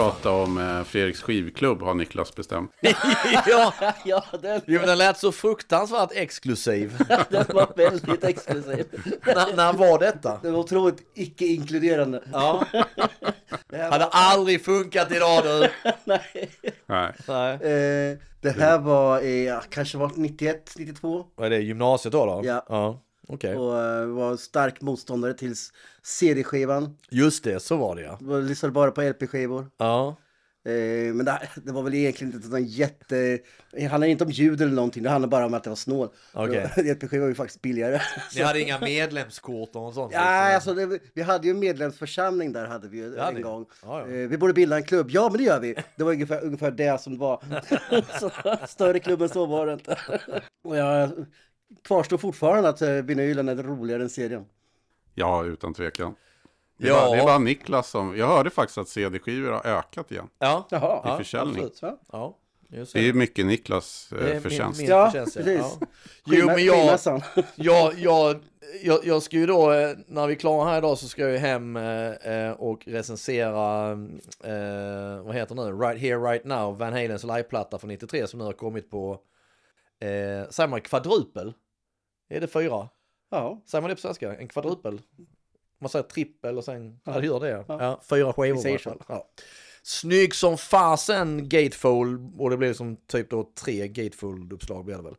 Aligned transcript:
prata 0.00 0.30
om 0.30 0.58
eh, 0.58 0.84
Fredriks 0.84 1.22
skivklubb 1.22 1.82
har 1.82 1.94
Niklas 1.94 2.34
bestämt. 2.34 2.70
ja, 3.46 3.72
ja, 4.04 4.24
den, 4.42 4.60
jo, 4.66 4.78
men 4.78 4.88
den 4.88 4.98
lät 4.98 5.18
så 5.18 5.32
fruktansvärt 5.32 6.10
exklusiv. 6.12 6.98
den 7.30 7.44
var 7.48 7.72
väldigt 7.76 8.24
exklusiv. 8.24 8.86
när, 9.26 9.56
när 9.56 9.72
var 9.72 9.98
detta? 9.98 10.40
Det 10.42 10.50
var 10.50 10.58
otroligt 10.58 11.02
icke-inkluderande. 11.14 12.22
Ja, 12.32 12.66
Det 13.66 13.82
hade 13.82 14.04
aldrig 14.04 14.64
funkat 14.64 15.12
idag 15.12 15.42
du. 15.44 15.68
Nej. 16.04 16.50
Nej. 16.86 17.12
Nej. 17.28 17.54
Eh, 17.54 18.18
det 18.40 18.50
här 18.50 18.78
var, 18.78 19.20
eh, 19.22 19.60
kanske 19.70 19.98
var 19.98 20.10
91, 20.14 20.74
92. 20.76 21.24
Vad 21.36 21.46
är 21.46 21.50
det, 21.50 21.58
gymnasiet 21.58 22.12
då? 22.12 22.26
då? 22.26 22.40
Ja. 22.44 22.66
ja. 22.68 23.00
Okej. 23.32 23.56
Och 23.56 23.80
eh, 23.82 24.06
var 24.06 24.36
stark 24.36 24.80
motståndare 24.80 25.34
till 25.34 25.54
CD-skivan. 26.02 26.96
Just 27.10 27.44
det, 27.44 27.60
så 27.60 27.76
var 27.76 27.96
det 27.96 28.02
ja. 28.02 28.18
Var- 28.20 28.40
Lyssnade 28.42 28.72
bara 28.72 28.90
på 28.90 29.02
LP-skivor. 29.02 29.66
Ja. 29.76 30.16
Eh, 30.64 31.14
men 31.14 31.24
det, 31.24 31.40
det 31.64 31.72
var 31.72 31.82
väl 31.82 31.94
egentligen 31.94 32.34
inte 32.34 32.48
någon 32.48 32.64
jätte... 32.64 33.38
Det 33.72 33.84
handlar 33.86 34.08
inte 34.08 34.24
om 34.24 34.30
ljud 34.30 34.60
eller 34.60 34.72
någonting, 34.72 35.02
det 35.02 35.10
handlar 35.10 35.28
bara 35.28 35.46
om 35.46 35.54
att 35.54 35.64
det 35.64 35.70
var 35.70 35.76
snål. 35.76 36.08
Okej. 36.32 36.70
LP-skivor 36.76 37.20
var 37.20 37.28
ju 37.28 37.34
faktiskt 37.34 37.62
billigare. 37.62 38.00
Ni 38.36 38.42
hade 38.42 38.60
inga 38.60 38.80
medlemskort 38.80 39.70
och 39.72 39.94
sånt? 39.94 40.12
Ja, 40.14 40.54
alltså 40.54 40.74
det, 40.74 40.98
vi 41.14 41.22
hade 41.22 41.46
ju 41.46 41.50
en 41.50 41.58
medlemsförsamling 41.58 42.52
där 42.52 42.66
hade 42.66 42.88
vi 42.88 42.96
ju 42.98 43.18
en 43.18 43.34
ni? 43.34 43.40
gång. 43.40 43.66
Ja, 43.82 44.00
ja. 44.00 44.14
Eh, 44.14 44.28
Vi 44.28 44.38
borde 44.38 44.52
bilda 44.52 44.76
en 44.76 44.82
klubb. 44.84 45.10
Ja, 45.10 45.28
men 45.28 45.38
det 45.38 45.44
gör 45.44 45.60
vi. 45.60 45.74
Det 45.96 46.04
var 46.04 46.12
ungefär, 46.12 46.44
ungefär 46.44 46.70
det 46.70 47.00
som 47.00 47.18
var. 47.18 47.42
så, 48.20 48.30
större 48.66 48.98
klubb 48.98 49.22
än 49.22 49.28
så 49.28 49.46
var 49.46 49.66
det 49.66 49.72
inte. 49.72 49.98
Och 50.64 50.76
jag 50.76 51.10
kvarstår 51.84 52.18
fortfarande 52.18 52.68
att 52.68 52.82
eh, 52.82 52.90
vinylen 52.90 53.48
är 53.48 53.56
roligare 53.56 54.02
än 54.02 54.10
serien. 54.10 54.44
Ja, 55.14 55.44
utan 55.44 55.74
tvekan. 55.74 56.14
Det 56.78 56.86
är, 56.86 56.90
Ja. 56.90 57.00
bara, 57.00 57.10
det 57.10 57.16
är 57.22 57.24
bara 57.24 57.38
Niklas 57.38 57.90
som... 57.90 58.16
Jag 58.16 58.26
hörde 58.26 58.50
faktiskt 58.50 58.78
att 58.78 58.88
CD-skivor 58.88 59.50
har 59.52 59.66
ökat 59.66 60.10
igen. 60.12 60.28
Ja, 60.38 60.66
Jaha. 60.70 61.14
I 61.14 61.18
försäljning. 61.18 61.64
absolut. 61.64 61.78
Ja. 61.82 61.98
Ja, 62.12 62.36
just 62.78 62.92
Det 62.92 62.98
är 62.98 63.02
ju 63.02 63.12
mycket 63.12 63.46
Niklas 63.46 64.08
Det 64.10 64.16
är 64.16 64.26
eh, 64.26 64.32
min- 64.32 64.42
förtjänst. 64.42 64.80
min 64.80 64.88
Ja, 64.90 65.06
förtjänst, 65.10 65.36
precis. 65.36 65.76
Ja. 65.80 65.86
Jo, 66.24 66.46
men 66.46 66.64
jag, 66.64 66.98
jag, 67.54 67.94
jag, 67.98 68.40
jag, 68.82 68.98
jag 69.04 69.22
ska 69.22 69.36
ju 69.36 69.46
då, 69.46 69.72
eh, 69.72 69.90
när 70.06 70.26
vi 70.26 70.34
är 70.34 70.38
klara 70.38 70.68
här 70.70 70.78
idag 70.78 70.98
så 70.98 71.08
ska 71.08 71.22
jag 71.22 71.30
ju 71.32 71.38
hem 71.38 71.76
eh, 71.76 72.10
eh, 72.10 72.50
och 72.52 72.82
recensera, 72.86 73.90
eh, 74.44 75.22
vad 75.24 75.34
heter 75.34 75.54
det 75.54 75.64
nu, 75.64 75.72
Right 75.72 76.00
Here 76.02 76.16
Right 76.18 76.44
Now, 76.44 76.78
Van 76.78 76.92
Halens 76.92 77.24
liveplatta 77.24 77.78
från 77.78 77.88
93 77.88 78.26
som 78.26 78.38
nu 78.38 78.44
har 78.44 78.52
kommit 78.52 78.90
på, 78.90 79.18
eh, 80.00 80.48
säger 80.50 80.68
man 80.68 80.80
kvadrupel? 80.80 81.52
Är 82.28 82.40
det 82.40 82.48
fyra? 82.48 82.88
Ja, 83.30 83.62
Säger 83.66 83.82
man 83.82 83.88
det 83.88 83.94
på 83.94 84.00
svenska? 84.00 84.36
En 84.36 84.48
kvadrupel? 84.48 85.00
Man 85.80 85.88
säger 85.90 86.02
trippel 86.02 86.58
och 86.58 86.64
sen, 86.64 87.00
ja, 87.04 87.20
det 87.20 87.26
gör 87.26 87.40
det. 87.40 87.48
Ja. 87.48 87.64
Ja. 87.68 88.00
fyra 88.10 88.32
skivor. 88.32 88.66
I 88.66 88.70
alla 88.70 88.78
fall. 88.78 89.02
Ja. 89.08 89.28
Snygg 89.82 90.34
som 90.34 90.58
fasen 90.58 91.48
gatefold 91.48 92.40
och 92.40 92.50
det 92.50 92.56
blev 92.56 92.74
som 92.74 92.96
typ 92.96 93.30
då 93.30 93.52
tre 93.54 93.88
gatefold-uppslag 93.88 94.84
blev 94.84 94.96
det 94.96 95.02
väl. 95.02 95.16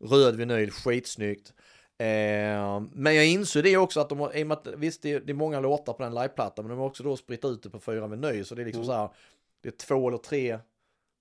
Röd 0.00 0.36
vinyl, 0.36 0.70
skitsnyggt. 0.70 1.52
Eh, 1.98 2.80
men 2.92 3.14
jag 3.14 3.26
insåg 3.26 3.62
det 3.64 3.76
också 3.76 4.00
att 4.00 4.08
de 4.08 4.20
har, 4.20 4.36
i 4.36 4.42
och 4.42 4.46
med 4.46 4.58
att, 4.58 4.66
visst 4.76 5.02
det 5.02 5.12
är, 5.12 5.20
det 5.20 5.32
är 5.32 5.34
många 5.34 5.60
låtar 5.60 5.92
på 5.92 6.02
den 6.02 6.14
liveplattan 6.14 6.64
men 6.64 6.70
de 6.70 6.78
har 6.78 6.86
också 6.86 7.02
då 7.02 7.16
spritt 7.16 7.44
ut 7.44 7.62
det 7.62 7.70
på 7.70 7.80
fyra 7.80 8.06
vinyl 8.06 8.44
så 8.44 8.54
det 8.54 8.62
är 8.62 8.66
liksom 8.66 8.84
så 8.84 8.92
här, 8.92 9.08
det 9.60 9.68
är 9.68 9.86
två 9.86 10.08
eller 10.08 10.18
tre 10.18 10.58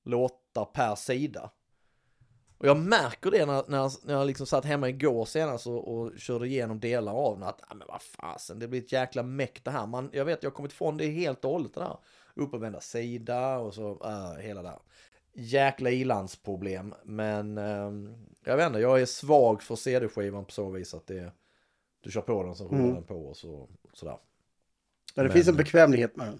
låtar 0.05 0.65
per 0.65 0.95
sida. 0.95 1.51
Och 2.63 2.69
jag 2.69 2.77
märker 2.77 3.31
det 3.31 3.45
när, 3.45 3.63
när, 3.67 3.77
jag- 3.77 3.91
när 4.03 4.13
jag 4.13 4.27
liksom 4.27 4.45
satt 4.47 4.65
hemma 4.65 4.89
igår 4.89 5.25
senast 5.25 5.67
och, 5.67 5.87
och 5.97 6.11
körde 6.17 6.47
igenom 6.47 6.79
delar 6.79 7.13
av 7.13 7.39
den 7.39 7.47
att, 7.47 7.61
ah, 7.67 7.73
men 7.75 7.87
vad 7.87 8.01
fasen, 8.01 8.59
det 8.59 8.67
blir 8.67 8.81
ett 8.81 8.91
jäkla 8.91 9.23
meck 9.23 9.63
det 9.63 9.71
här. 9.71 9.87
Man, 9.87 10.09
jag 10.13 10.25
vet, 10.25 10.43
jag 10.43 10.49
har 10.49 10.55
kommit 10.55 10.71
ifrån 10.71 10.97
det 10.97 11.07
helt 11.07 11.45
och 11.45 11.51
hållet 11.51 11.73
det 11.73 11.79
där. 11.79 11.97
Upp 12.33 12.53
och 12.53 12.63
vända 12.63 12.79
sida 12.79 13.57
och 13.57 13.73
så, 13.73 14.01
äh, 14.05 14.41
hela 14.41 14.61
det 14.61 14.69
här. 14.69 14.79
Jäkla 15.33 15.89
ilandsproblem, 15.89 16.93
men 17.03 17.57
ehm, 17.57 18.15
jag 18.45 18.57
vet 18.57 18.67
inte, 18.67 18.79
jag 18.79 19.01
är 19.01 19.05
svag 19.05 19.63
för 19.63 19.75
CD-skivan 19.75 20.45
på 20.45 20.51
så 20.51 20.69
vis 20.69 20.93
att 20.93 21.07
det, 21.07 21.31
du 22.01 22.11
kör 22.11 22.21
på 22.21 22.43
den 22.43 22.55
så 22.55 22.67
rullar 22.67 22.79
Mm. 22.83 22.93
den 22.95 23.03
på 23.03 23.25
och 23.25 23.37
så, 23.37 23.69
sådär. 23.93 24.17
men 25.15 25.23
det 25.25 25.29
Men- 25.29 25.33
finns 25.33 25.47
en 25.47 25.55
bekvämlighet 25.55 26.15
med 26.15 26.27
den. 26.27 26.39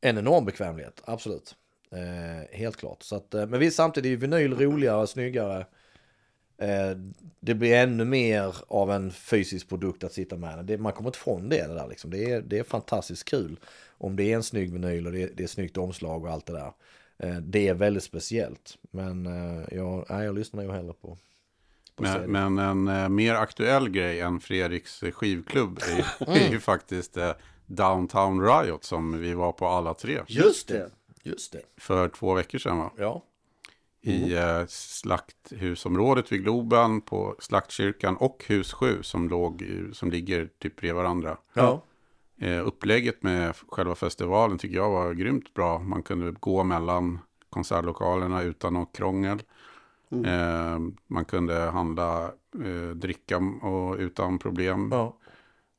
En 0.00 0.18
enorm 0.18 0.44
bekvämlighet, 0.44 1.02
absolut. 1.04 1.56
Eh, 1.92 2.58
helt 2.58 2.76
klart. 2.76 3.02
Så 3.02 3.16
att, 3.16 3.34
eh, 3.34 3.46
men 3.46 3.60
visst, 3.60 3.76
samtidigt 3.76 4.06
är 4.06 4.10
ju 4.10 4.16
vinyl 4.16 4.54
roligare, 4.54 5.06
snyggare. 5.06 5.66
Eh, 6.58 6.90
det 7.40 7.54
blir 7.54 7.74
ännu 7.74 8.04
mer 8.04 8.54
av 8.68 8.92
en 8.92 9.10
fysisk 9.10 9.68
produkt 9.68 10.04
att 10.04 10.12
sitta 10.12 10.36
med. 10.36 10.64
Det, 10.64 10.78
man 10.78 10.92
kommer 10.92 11.08
inte 11.08 11.18
ifrån 11.18 11.48
det, 11.48 11.66
det 11.66 11.74
där 11.74 11.88
liksom. 11.88 12.10
Det 12.10 12.30
är, 12.30 12.42
det 12.42 12.58
är 12.58 12.62
fantastiskt 12.62 13.24
kul. 13.24 13.58
Om 13.98 14.16
det 14.16 14.32
är 14.32 14.36
en 14.36 14.42
snygg 14.42 14.72
vinyl 14.72 15.06
och 15.06 15.12
det 15.12 15.22
är, 15.22 15.30
det 15.34 15.42
är 15.42 15.46
snyggt 15.46 15.76
omslag 15.76 16.24
och 16.24 16.30
allt 16.30 16.46
det 16.46 16.52
där. 16.52 16.72
Eh, 17.18 17.36
det 17.36 17.68
är 17.68 17.74
väldigt 17.74 18.04
speciellt. 18.04 18.78
Men 18.90 19.26
eh, 19.26 19.64
jag, 19.72 20.06
nej, 20.08 20.24
jag 20.24 20.34
lyssnar 20.34 20.62
nog 20.62 20.74
hellre 20.74 20.92
på. 20.92 21.18
Men, 21.98 22.32
men 22.32 22.58
en 22.58 22.88
eh, 22.88 23.08
mer 23.08 23.34
aktuell 23.34 23.88
grej 23.88 24.20
än 24.20 24.40
Fredriks 24.40 25.00
skivklubb 25.12 25.78
är, 25.88 26.28
är 26.28 26.50
ju 26.50 26.60
faktiskt 26.60 27.16
eh, 27.16 27.32
Downtown 27.66 28.40
Riot 28.42 28.84
som 28.84 29.20
vi 29.20 29.34
var 29.34 29.52
på 29.52 29.66
alla 29.66 29.94
tre 29.94 30.20
Just 30.26 30.68
det, 30.68 30.90
just 31.28 31.52
det. 31.52 31.62
för 31.76 32.08
två 32.08 32.34
veckor 32.34 32.58
sedan. 32.58 32.78
Va? 32.78 32.90
Ja, 32.96 33.22
I 34.00 34.34
eh, 34.34 34.66
slakthusområdet 34.68 36.32
vid 36.32 36.42
Globen 36.42 37.00
på 37.00 37.36
Slaktkyrkan 37.38 38.16
och 38.16 38.44
Hus 38.48 38.72
7 38.72 39.02
som, 39.02 39.28
låg, 39.28 39.64
som 39.92 40.10
ligger 40.10 40.48
typ 40.58 40.76
bredvid 40.76 40.96
varandra. 40.96 41.36
ja. 41.54 41.82
Eh, 42.40 42.66
upplägget 42.66 43.22
med 43.22 43.56
själva 43.68 43.94
festivalen 43.94 44.58
tycker 44.58 44.76
jag 44.76 44.90
var 44.90 45.12
grymt 45.12 45.54
bra. 45.54 45.78
Man 45.78 46.02
kunde 46.02 46.30
gå 46.40 46.64
mellan 46.64 47.18
konsertlokalerna 47.50 48.42
utan 48.42 48.72
något 48.72 48.96
krångel. 48.96 49.42
Eh, 50.24 50.78
man 51.06 51.24
kunde 51.24 51.54
handla 51.54 52.24
eh, 52.64 52.90
dricka 52.94 53.36
och 53.62 53.96
utan 53.96 54.38
problem. 54.38 54.88
ja. 54.92 55.17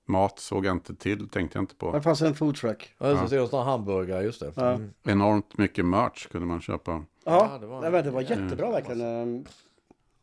Mat 0.10 0.40
såg 0.40 0.66
jag 0.66 0.76
inte 0.76 0.96
till, 0.96 1.30
tänkte 1.30 1.58
jag 1.58 1.64
inte 1.64 1.76
på. 1.76 1.92
Det 1.92 2.02
fanns 2.02 2.22
en 2.22 2.36
foodtruck. 2.36 2.96
ja. 2.98 3.28
Ser 3.28 3.46
sådana 3.46 3.72
hamburgare, 3.72 4.24
just 4.24 4.40
det. 4.40 4.52
Ja. 4.56 4.72
Mm. 4.72 4.94
Enormt 5.04 5.58
mycket 5.58 5.86
merch 5.86 6.28
kunde 6.28 6.48
man 6.48 6.62
köpa. 6.62 6.92
Ja, 6.92 7.06
Ja, 7.26 7.54
det 7.54 7.60
det 7.60 7.90
var- 7.92 8.04
det 8.04 8.12
var 8.12 8.22
jättebra 8.22 8.72
verkligen. 8.72 9.02
Ehm, 9.02 9.46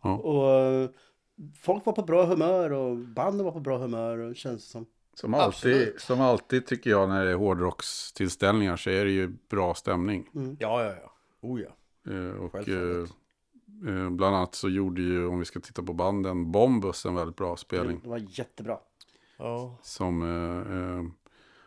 Ja. 0.03 0.17
Och 0.17 0.51
eh, 0.61 0.89
folk 1.63 1.87
var 1.87 1.93
på 1.93 2.03
bra 2.03 2.25
humör 2.27 2.73
och 2.73 2.97
banden 2.97 3.45
var 3.45 3.53
på 3.53 3.61
bra 3.61 3.79
humör 3.79 4.19
och 4.19 4.37
känns 4.37 4.65
det 4.65 4.71
som. 4.71 4.87
Som 5.15 5.35
alltid, 5.35 5.47
Absolut. 5.75 6.01
som 6.01 6.21
alltid 6.21 6.67
tycker 6.67 6.91
jag 6.91 7.09
när 7.09 7.25
det 7.25 7.31
är 7.31 7.35
hårdrockstillställningar 7.35 8.77
så 8.77 8.91
är 8.91 9.05
det 9.05 9.11
ju 9.11 9.37
bra 9.51 9.75
stämning. 9.75 10.29
Ja, 10.59 10.85
ja, 10.85 10.95
ja. 11.03 11.13
Oh 11.49 11.61
ja. 11.61 11.69
Eh, 12.13 12.31
och 12.37 12.69
eh, 12.69 13.03
eh, 13.89 14.11
bland 14.11 14.37
annat 14.37 14.55
så 14.55 14.69
gjorde 14.69 15.03
ju, 15.03 15.27
om 15.27 15.39
vi 15.39 15.45
ska 15.45 15.61
titta 15.61 15.83
på 15.83 15.93
banden, 15.93 16.53
Bombus 16.53 17.07
en 17.07 17.15
väldigt 17.15 17.37
bra 17.37 17.57
spelning. 17.57 18.01
Det 18.03 18.09
var 18.09 18.21
jättebra. 18.29 18.79
Ja, 19.37 19.79
Som, 19.83 20.23
eh, 20.23 20.77
eh, 20.79 21.05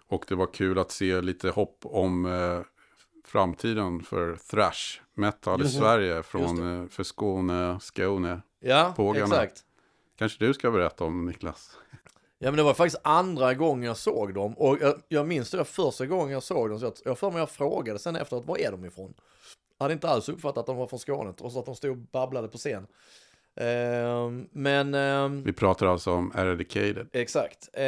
och 0.08 0.26
det 0.28 0.36
var 0.36 0.48
kul 0.54 0.80
att 0.80 0.92
se 0.92 1.22
lite 1.22 1.50
hopp 1.50 1.78
om 1.84 2.26
eh, 2.26 2.62
framtiden 3.26 4.04
för 4.04 4.36
thrash 4.36 5.02
metal 5.14 5.62
i. 5.62 5.70
Sverige 5.70 6.24
från, 6.24 6.82
eh, 6.84 6.90
för 6.90 7.04
Skåne, 7.04 7.80
Skåne. 7.82 8.42
ja 8.60 8.94
Fåglarna. 8.98 9.44
exakt. 9.44 9.66
Kanske 10.18 10.46
du 10.46 10.54
ska 10.54 10.72
berätta 10.72 11.04
om 11.04 11.26
Niklas? 11.26 11.78
Ja 12.40 12.52
men 12.52 12.58
det 12.58 12.64
var 12.64 12.74
faktiskt 12.74 13.02
andra 13.04 13.54
gången 13.54 13.84
jag 13.84 13.98
såg 13.98 14.34
dem 14.34 14.54
och 14.58 14.78
jag, 14.82 15.02
jag 15.08 15.28
minns 15.28 15.52
det 15.52 15.66
första 15.66 16.06
gången 16.06 16.30
jag 16.30 16.44
såg 16.44 16.70
dem 16.70 16.80
så 16.80 16.86
jag, 16.86 16.94
jag 17.06 17.20
för 17.20 17.32
mig 17.32 17.40
jag 17.40 17.50
frågade 17.50 18.00
sen 18.00 18.16
efteråt 18.16 18.46
var 18.46 18.58
är 18.58 18.72
de 18.72 18.86
ifrån? 18.86 19.14
Jag 19.78 19.84
hade 19.84 19.94
inte 19.94 20.10
alls 20.10 20.30
uppfattat 20.30 20.58
att 20.58 20.66
de 20.66 20.78
var 20.78 20.88
från 20.88 21.00
Skåne 21.00 21.34
trots 21.34 21.56
att 21.58 21.66
de 21.66 21.76
stod 21.76 21.92
och 21.92 21.98
babblade 21.98 22.48
på 22.48 22.58
scen. 22.58 22.88
Ehm, 23.56 24.48
men 24.52 24.94
ehm, 24.94 25.44
Vi 25.44 25.54
pratar 25.54 25.86
alltså 25.88 26.12
om 26.12 26.32
Eradicated. 26.38 27.08
Exakt. 27.14 27.70
Eh, 27.74 27.84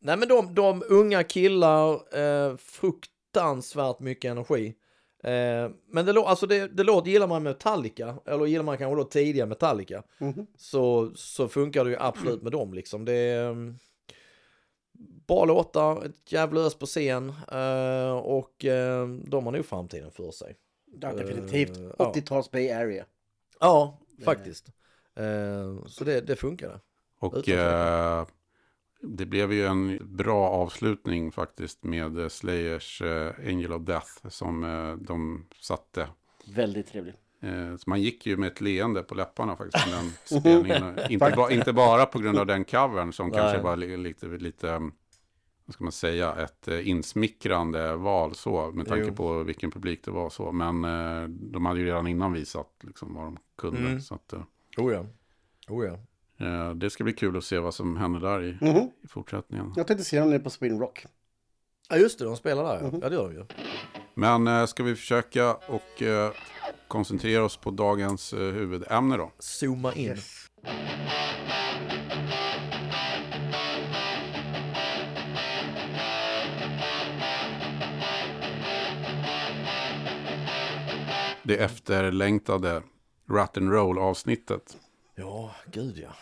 nej 0.00 0.16
men 0.16 0.28
de, 0.28 0.54
de 0.54 0.82
unga 0.88 1.22
killar, 1.22 2.16
eh, 2.18 2.56
fruktansvärt 2.56 4.00
mycket 4.00 4.30
energi. 4.30 4.74
Eh, 5.24 5.70
men 5.90 6.06
det, 6.06 6.20
alltså 6.20 6.46
det, 6.46 6.68
det 6.76 6.82
låter, 6.82 7.10
gillar 7.10 7.26
man 7.26 7.42
Metallica, 7.42 8.16
eller 8.26 8.46
gillar 8.46 8.64
man 8.64 8.78
kanske 8.78 8.96
då 9.02 9.04
tidiga 9.04 9.46
Metallica, 9.46 10.02
Mhm. 10.18 10.46
så, 10.56 11.10
så 11.14 11.48
funkar 11.48 11.84
det 11.84 11.90
ju 11.90 11.96
absolut 12.00 12.42
med 12.42 12.52
dem 12.52 12.74
liksom. 12.74 13.04
Det 13.04 13.12
är 13.12 13.48
mm, 13.50 13.78
bra 15.26 15.44
låtar, 15.44 16.04
ett 16.04 16.32
jävla 16.32 16.60
ös 16.60 16.74
på 16.74 16.86
scen 16.86 17.32
eh, 17.52 18.12
och 18.12 18.64
eh, 18.64 19.06
de 19.08 19.44
har 19.44 19.52
nog 19.52 19.66
framtiden 19.66 20.10
för 20.10 20.30
sig. 20.30 20.56
Ja, 21.00 21.12
definitivt. 21.12 21.76
Eh, 21.78 21.84
ja. 21.98 22.12
80-tals 22.16 22.50
Bay 22.50 22.70
Area. 22.70 23.04
Ja, 23.60 23.98
faktiskt. 24.24 24.68
Eh, 25.16 25.84
så 25.86 26.04
det, 26.04 26.20
det 26.20 26.36
funkar. 26.36 26.80
Och 27.18 27.48
eh, 27.48 28.26
det 29.00 29.26
blev 29.26 29.52
ju 29.52 29.66
en 29.66 29.98
bra 30.16 30.48
avslutning 30.48 31.32
faktiskt 31.32 31.84
med 31.84 32.18
eh, 32.18 32.28
Slayers 32.28 33.02
eh, 33.02 33.32
Angel 33.46 33.72
of 33.72 33.82
Death 33.82 34.28
som 34.28 34.64
eh, 34.64 34.94
de 34.96 35.46
satte. 35.60 36.08
Väldigt 36.46 36.86
trevligt. 36.86 37.16
Eh, 37.40 37.76
så 37.76 37.90
man 37.90 38.02
gick 38.02 38.26
ju 38.26 38.36
med 38.36 38.46
ett 38.52 38.60
leende 38.60 39.02
på 39.02 39.14
läpparna 39.14 39.56
faktiskt 39.56 39.86
den 39.90 40.12
spelningen. 40.40 40.98
inte, 41.10 41.32
ba, 41.36 41.50
inte 41.50 41.72
bara 41.72 42.06
på 42.06 42.18
grund 42.18 42.38
av 42.38 42.46
den 42.46 42.64
covern 42.64 43.12
som 43.12 43.30
kanske 43.30 43.52
Nej. 43.56 43.62
var 43.62 43.76
li- 43.76 43.96
lite, 43.96 44.26
lite, 44.26 44.90
vad 45.72 45.74
ska 45.74 45.84
man 45.84 45.92
säga, 45.92 46.34
ett 46.34 46.68
eh, 46.68 46.88
insmickrande 46.88 47.96
val 47.96 48.34
så, 48.34 48.70
med 48.74 48.86
tanke 48.88 49.06
Jo. 49.08 49.14
på 49.14 49.42
vilken 49.42 49.70
publik 49.70 50.04
det 50.04 50.10
var 50.10 50.30
så. 50.30 50.52
Men 50.52 50.84
eh, 50.84 51.28
de 51.28 51.66
hade 51.66 51.80
ju 51.80 51.86
redan 51.86 52.06
innan 52.06 52.32
visat 52.32 52.68
liksom, 52.82 53.14
vad 53.14 53.24
de 53.24 53.38
kunde. 53.58 53.78
Mm. 53.80 54.00
Så 54.00 54.14
att, 54.14 54.32
eh, 54.32 54.42
Oh 54.78 54.92
ja. 54.92 55.06
Oh 55.68 55.86
ja. 55.86 55.98
eh, 56.46 56.74
det 56.74 56.90
ska 56.90 57.04
bli 57.04 57.12
kul 57.12 57.36
att 57.36 57.44
se 57.44 57.58
vad 57.58 57.74
som 57.74 57.96
händer 57.96 58.20
där 58.20 58.42
i, 58.42 58.58
Mhm. 58.60 58.90
i 59.04 59.08
fortsättningen. 59.08 59.72
Jag 59.76 59.86
tänkte 59.86 60.04
se 60.04 60.18
dem 60.20 60.30
nere 60.30 60.38
på 60.38 60.50
Spin 60.50 60.78
Rock. 60.80 61.06
Ja 61.90 61.96
just 61.96 62.18
det, 62.18 62.24
de 62.24 62.36
spelar 62.36 62.64
där 62.64 62.80
ja. 62.82 62.86
Mhm. 62.90 62.98
Ja 63.02 63.08
det 63.08 63.14
gör 63.14 63.28
de 63.28 63.34
ju. 63.34 63.44
Men 64.14 64.68
ska 64.68 64.82
vi 64.82 64.94
försöka 64.96 65.54
och 65.54 66.02
koncentrera 66.88 67.44
oss 67.44 67.56
på 67.56 67.70
dagens 67.70 68.32
huvudämne 68.34 69.16
då? 69.16 69.32
Zooma 69.38 69.92
in. 69.94 70.06
Yes. 70.06 70.46
Det 81.42 81.56
efterlängtade 81.56 82.82
Rat 83.30 83.56
and 83.56 83.72
Roll 83.72 83.98
avsnittet. 83.98 84.78
Ja, 85.14 85.54
gud 85.72 85.98
ja. 85.98 86.14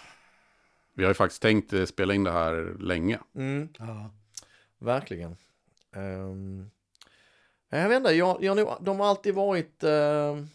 Vi 0.94 1.04
har 1.04 1.10
ju 1.10 1.14
faktiskt 1.14 1.42
tänkt 1.42 1.72
eh, 1.72 1.84
spela 1.84 2.14
in 2.14 2.24
det 2.24 2.30
här 2.32 2.76
länge. 2.78 3.18
Mm, 3.34 3.68
Ja. 3.78 4.10
verkligen. 4.78 5.36
Um, 5.96 6.70
jag 7.68 7.88
vet 7.88 7.96
inte, 7.96 8.10
jag, 8.12 8.44
jag, 8.44 8.76
de 8.80 9.00
har 9.00 9.06
alltid 9.06 9.34
varit... 9.34 9.82
ehm, 9.84 10.48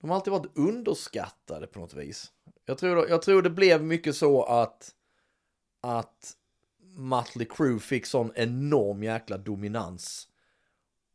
de 0.00 0.10
har 0.10 0.14
alltid 0.16 0.32
varit 0.32 0.56
underskattade 0.58 1.66
på 1.66 1.78
något 1.78 1.94
vis. 1.94 2.32
Jag 2.64 2.78
tror, 2.78 3.08
jag 3.08 3.22
tror 3.22 3.42
det 3.42 3.50
blev 3.50 3.84
mycket 3.84 4.16
så 4.16 4.42
att, 4.42 4.94
att 5.80 6.32
Mötley 6.80 7.46
Crüe 7.48 7.78
fick 7.78 8.06
sån 8.06 8.32
enorm 8.34 9.02
jäkla 9.02 9.38
dominans. 9.38 10.28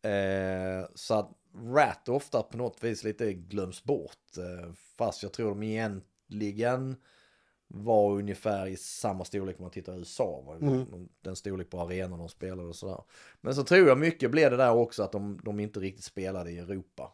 Eh, 0.01 0.87
så 0.95 1.13
att 1.13 1.31
Rat 1.55 2.09
ofta 2.09 2.43
på 2.43 2.57
något 2.57 2.83
vis 2.83 3.03
lite 3.03 3.33
glöms 3.33 3.83
bort. 3.83 4.37
Eh, 4.37 4.73
fast 4.73 5.23
jag 5.23 5.33
tror 5.33 5.49
de 5.49 5.63
egentligen 5.63 6.95
var 7.67 8.11
ungefär 8.11 8.67
i 8.67 8.77
samma 8.77 9.25
storlek 9.25 9.59
om 9.59 9.63
man 9.63 9.71
tittar 9.71 9.93
i 9.93 9.97
USA. 9.97 10.57
Mm. 10.61 11.09
Den 11.21 11.35
storlek 11.35 11.69
på 11.69 11.79
arenan 11.79 12.19
de 12.19 12.29
spelade 12.29 12.69
och 12.69 12.75
sådär. 12.75 13.03
Men 13.41 13.55
så 13.55 13.63
tror 13.63 13.87
jag 13.87 13.97
mycket 13.97 14.31
blev 14.31 14.51
det 14.51 14.57
där 14.57 14.73
också 14.73 15.03
att 15.03 15.11
de, 15.11 15.39
de 15.43 15.59
inte 15.59 15.79
riktigt 15.79 16.03
spelade 16.03 16.51
i 16.51 16.59
Europa. 16.59 17.13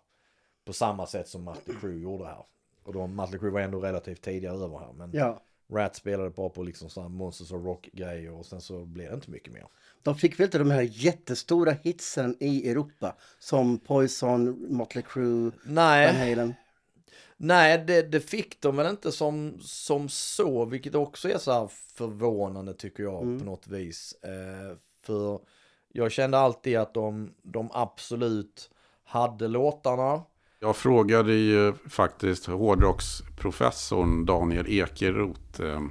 På 0.66 0.74
samma 0.74 1.08
sätt 1.08 1.28
som 1.28 1.44
Mötley 1.44 1.78
Crüe 1.78 2.00
gjorde 2.00 2.26
här. 2.26 2.46
Och 2.84 2.94
då 2.94 3.08
Mötley 3.08 3.40
Crüe 3.40 3.52
var 3.52 3.60
ändå 3.60 3.80
relativt 3.80 4.22
tidigare 4.22 4.56
över 4.56 4.78
här. 4.78 4.94
Men 4.94 5.12
ja. 5.14 5.44
Rat 5.72 5.96
spelade 5.96 6.30
bara 6.30 6.50
på 6.50 6.64
liksom 6.64 6.90
sådana 6.90 7.10
Monsters 7.10 7.52
of 7.52 7.64
Rock-grejer 7.66 8.32
och 8.32 8.46
sen 8.46 8.62
så 8.62 8.86
blev 8.86 9.10
det 9.10 9.16
inte 9.16 9.32
mycket 9.32 9.54
mer. 9.54 9.68
De 10.04 10.16
fick 10.16 10.40
väl 10.40 10.46
inte 10.46 10.58
de 10.58 10.72
här 10.72 10.82
jättestora 10.92 11.72
hitsen 11.72 12.36
i 12.40 12.70
Europa 12.70 13.16
som 13.40 13.78
Poison, 13.80 14.66
Motley 14.70 15.04
Crue, 15.08 15.42
Van 15.44 15.52
Nej, 15.66 16.30
Halen. 16.30 16.54
nej 17.38 17.84
det, 17.88 18.02
det 18.02 18.20
fick 18.20 18.62
de 18.62 18.76
väl 18.76 18.90
inte 18.90 19.12
som, 19.12 19.58
som 19.62 20.10
så, 20.10 20.66
vilket 20.66 20.96
också 20.96 21.30
är 21.30 21.38
så 21.38 21.52
här 21.52 21.70
förvånande 21.96 22.74
tycker 22.74 23.04
jag 23.04 23.22
Mm. 23.24 23.40
på 23.40 23.46
något 23.46 23.68
vis. 23.68 24.14
Eh, 24.24 24.78
för 25.06 25.40
jag 25.94 26.12
kände 26.12 26.38
alltid 26.40 26.78
att 26.78 26.94
de, 26.94 27.34
de 27.44 27.70
absolut 27.74 28.70
hade 29.04 29.48
låtarna. 29.48 30.22
Jag 30.60 30.76
frågade 30.76 31.34
ju 31.34 31.74
faktiskt 31.90 32.46
hårdrocksprofessorn 32.46 34.26
Daniel 34.26 34.66
Ekeroth. 34.70 35.62
Eh, 35.62 35.82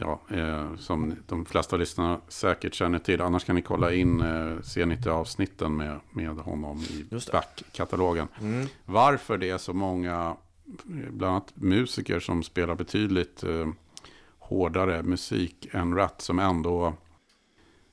ja, 0.00 0.20
eh, 0.30 0.76
som 0.76 1.14
de 1.26 1.44
flesta 1.44 1.76
lyssnarna 1.76 2.20
säkert 2.28 2.74
känner 2.74 2.98
till. 2.98 3.20
Annars 3.20 3.44
kan 3.44 3.56
ni 3.56 3.62
kolla 3.62 3.92
in 3.92 4.20
eh, 4.20 4.56
C90-avsnitten 4.56 5.76
med, 5.76 6.00
med 6.10 6.28
honom 6.28 6.82
i 6.82 7.06
backkatalogen. 7.32 8.28
Mm. 8.40 8.66
Varför 8.84 9.38
det 9.38 9.50
är 9.50 9.58
så 9.58 9.72
många, 9.72 10.36
bland 10.84 11.32
annat 11.32 11.52
musiker 11.54 12.20
som 12.20 12.42
spelar 12.42 12.74
betydligt 12.74 13.42
eh, 13.42 13.68
hårdare 14.38 15.02
musik 15.02 15.68
än 15.72 15.94
Rat. 15.94 16.20
Som 16.20 16.38
ändå 16.38 16.94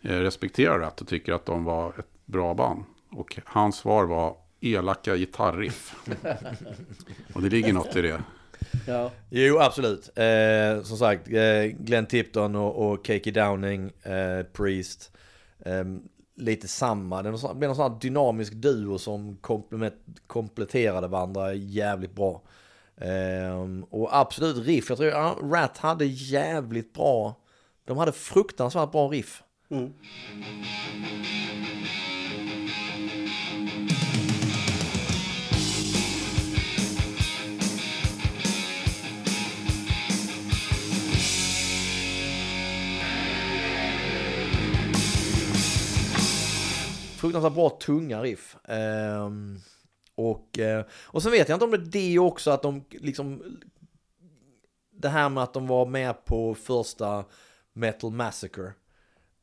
eh, 0.02 0.18
respekterar 0.18 0.80
Rat 0.80 1.02
och 1.02 1.08
tycker 1.08 1.34
att 1.34 1.46
de 1.46 1.64
var 1.64 2.00
ett 2.00 2.26
bra 2.26 2.54
band. 2.54 2.84
Och 3.10 3.40
hans 3.46 3.76
svar 3.76 4.06
var 4.06 4.38
elaka 4.60 5.16
gitarriff. 5.16 5.96
och 7.34 7.42
det 7.42 7.50
ligger 7.50 7.74
något 7.74 7.96
i 7.96 8.02
det. 8.02 8.24
Ja. 8.88 9.12
Jo, 9.30 9.60
absolut. 9.60 10.18
Eh, 10.18 10.84
som 10.84 10.98
sagt, 10.98 11.28
eh, 11.28 11.64
Glenn 11.80 12.06
Tipton 12.06 12.56
och, 12.56 12.92
och 12.92 13.06
Kaki 13.06 13.32
Downing, 13.32 13.92
eh, 14.04 14.44
Priest. 14.54 15.12
Eh, 15.66 15.84
lite 16.38 16.68
samma. 16.68 17.24
Det 17.24 17.30
blev 17.32 17.68
någon 17.68 17.76
sån 17.76 17.92
här 17.92 18.00
dynamisk 18.00 18.54
duo 18.54 18.98
som 18.98 19.38
kompletterade 20.28 21.08
varandra 21.08 21.54
jävligt 21.54 22.16
bra. 22.16 22.42
Eh, 22.98 23.84
och 23.90 24.18
absolut 24.18 24.68
riff. 24.68 24.90
Jag 24.90 24.98
tror 24.98 25.10
ja, 25.10 25.38
Rat 25.42 25.78
hade 25.78 26.06
jävligt 26.06 26.94
bra. 26.94 27.36
De 27.86 27.98
hade 27.98 28.12
fruktansvärt 28.12 28.92
bra 28.92 29.08
riff. 29.08 29.44
Mm. 29.70 29.94
Fruktansvärt 47.26 47.54
bra 47.54 47.70
tunga 47.70 48.22
riff. 48.22 48.58
Ehm, 48.68 49.58
och, 50.16 50.60
eh, 50.60 50.86
och 50.92 51.24
sen 51.24 51.32
vet 51.32 51.50
jag 51.50 51.56
inte 51.56 51.66
om 51.66 51.72
det 51.72 51.78
är 51.78 52.12
det 52.12 52.20
också 52.20 52.52
att 52.52 52.62
de 52.62 52.86
liksom 52.90 53.58
det 54.92 55.10
här 55.10 55.30
med 55.30 55.44
att 55.44 55.54
de 55.54 55.68
var 55.68 55.86
med 55.86 56.26
på 56.26 56.56
första 56.56 57.26
Metal 57.74 58.12
Massacre. 58.12 58.74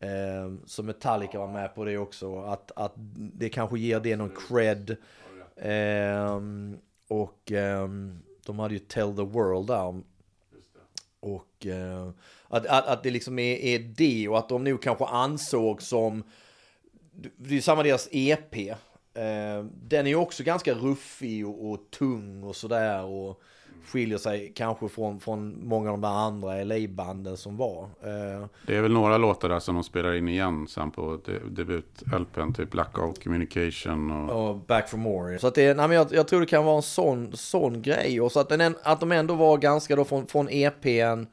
Eh, 0.00 0.52
så 0.66 0.82
Metallica 0.82 1.38
var 1.38 1.52
med 1.52 1.74
på 1.74 1.84
det 1.84 1.98
också. 1.98 2.42
Att, 2.42 2.72
att 2.76 2.92
det 3.16 3.48
kanske 3.48 3.78
ger 3.78 4.00
det 4.00 4.16
någon 4.16 4.36
cred. 4.48 4.96
Ehm, 5.56 6.78
och 7.08 7.52
ehm, 7.52 8.22
de 8.46 8.58
hade 8.58 8.74
ju 8.74 8.80
Tell 8.80 9.16
the 9.16 9.22
World 9.22 9.66
där. 9.66 10.02
Och 11.20 11.66
eh, 11.66 12.10
att, 12.48 12.66
att, 12.66 12.86
att 12.86 13.02
det 13.02 13.10
liksom 13.10 13.38
är, 13.38 13.56
är 13.56 13.78
det 13.78 14.28
och 14.28 14.38
att 14.38 14.48
de 14.48 14.64
nog 14.64 14.82
kanske 14.82 15.04
ansåg 15.04 15.82
som 15.82 16.22
det 17.36 17.56
är 17.56 17.60
samma 17.60 17.82
deras 17.82 18.08
EP. 18.12 18.54
Eh, 19.14 19.64
den 19.82 20.06
är 20.06 20.10
ju 20.10 20.16
också 20.16 20.42
ganska 20.44 20.74
ruffig 20.74 21.46
och, 21.48 21.70
och 21.70 21.80
tung 21.98 22.42
och 22.42 22.56
sådär 22.56 23.04
och 23.04 23.40
skiljer 23.86 24.18
sig 24.18 24.52
kanske 24.56 24.88
från, 24.88 25.20
från 25.20 25.68
många 25.68 25.90
av 25.90 25.94
de 26.00 26.00
där 26.00 26.14
andra 26.14 26.64
LA-banden 26.64 27.36
som 27.36 27.56
var. 27.56 27.82
Eh, 27.82 28.46
Det 28.66 28.76
är 28.76 28.82
väl 28.82 28.92
några 28.92 29.18
låtar 29.18 29.48
där 29.48 29.58
som 29.58 29.74
de 29.74 29.84
spelar 29.84 30.14
in 30.14 30.28
igen 30.28 30.66
sen 30.68 30.90
på 30.90 31.20
de- 31.24 31.38
debut-LPn. 31.54 32.52
Typ 32.54 32.70
Blackout 32.70 33.24
Communication 33.24 34.10
och... 34.28 34.48
och 34.50 34.56
Back 34.56 34.88
for 34.88 34.98
More. 34.98 35.38
Så 35.38 35.46
att 35.46 35.54
det, 35.54 35.74
nej 35.74 35.88
men 35.88 35.96
jag, 35.96 36.12
jag 36.12 36.28
tror 36.28 36.40
det 36.40 36.46
kan 36.46 36.64
vara 36.64 36.76
en 36.76 36.82
sån, 36.82 37.36
sån 37.36 37.82
grej. 37.82 38.20
Och 38.20 38.32
så 38.32 38.40
att, 38.40 38.48
den, 38.48 38.60
en- 38.60 38.76
att 38.82 39.00
de 39.00 39.12
ändå 39.12 39.34
var 39.34 39.58
ganska 39.58 39.96
då 39.96 40.04
från, 40.04 40.26
från 40.26 40.48
EPn. 40.50 41.26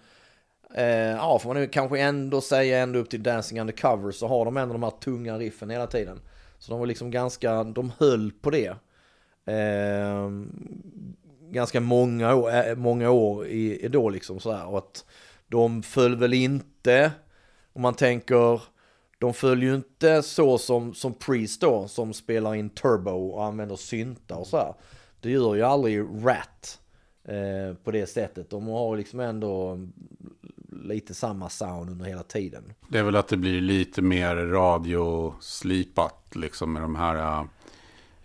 Eh, 0.73 0.85
ja, 0.85 1.39
får 1.39 1.49
man 1.49 1.61
nu 1.61 1.67
kanske 1.67 1.99
ändå 1.99 2.41
säga 2.41 2.79
ända 2.79 2.99
upp 2.99 3.09
till 3.09 3.23
Dancing 3.23 3.61
Undercover 3.61 4.11
så 4.11 4.27
har 4.27 4.45
de 4.45 4.57
ändå 4.57 4.73
de 4.73 4.83
här 4.83 4.91
tunga 4.91 5.37
riffen 5.37 5.69
hela 5.69 5.87
tiden. 5.87 6.19
Så 6.59 6.71
de 6.71 6.79
var 6.79 6.87
liksom 6.87 7.11
ganska, 7.11 7.63
de 7.63 7.91
höll 7.97 8.31
på 8.31 8.49
det. 8.49 8.75
Eh, 9.45 10.29
ganska 11.51 11.79
många 11.79 12.35
år, 12.35 12.53
eh, 12.53 12.75
många 12.75 13.09
år 13.09 13.47
i, 13.47 13.85
i 13.85 13.87
då 13.87 14.09
liksom 14.09 14.39
sådär. 14.39 14.65
Och 14.65 14.77
att 14.77 15.05
de 15.47 15.83
föll 15.83 16.15
väl 16.15 16.33
inte, 16.33 17.11
om 17.73 17.81
man 17.81 17.93
tänker, 17.93 18.61
de 19.17 19.33
föll 19.33 19.63
ju 19.63 19.75
inte 19.75 20.21
så 20.23 20.57
som, 20.57 20.93
som 20.93 21.13
Priest 21.13 21.61
då, 21.61 21.87
som 21.87 22.13
spelar 22.13 22.55
in 22.55 22.69
turbo 22.69 23.29
och 23.29 23.45
använder 23.45 23.75
syntar 23.75 24.35
och 24.35 24.47
så 24.47 24.57
här. 24.57 24.73
Det 25.21 25.31
gör 25.31 25.55
ju 25.55 25.61
aldrig 25.61 25.99
Rat 25.99 26.79
eh, 27.23 27.75
på 27.83 27.91
det 27.91 28.07
sättet. 28.07 28.49
De 28.49 28.67
har 28.67 28.97
liksom 28.97 29.19
ändå 29.19 29.79
lite 30.83 31.13
samma 31.13 31.49
sound 31.49 31.89
under 31.89 32.05
hela 32.05 32.23
tiden. 32.23 32.73
Det 32.87 32.99
är 32.99 33.03
väl 33.03 33.15
att 33.15 33.27
det 33.27 33.37
blir 33.37 33.61
lite 33.61 34.01
mer 34.01 34.35
radioslipat 34.35 36.35
liksom 36.35 36.73
med 36.73 36.81
de 36.81 36.95
här 36.95 37.47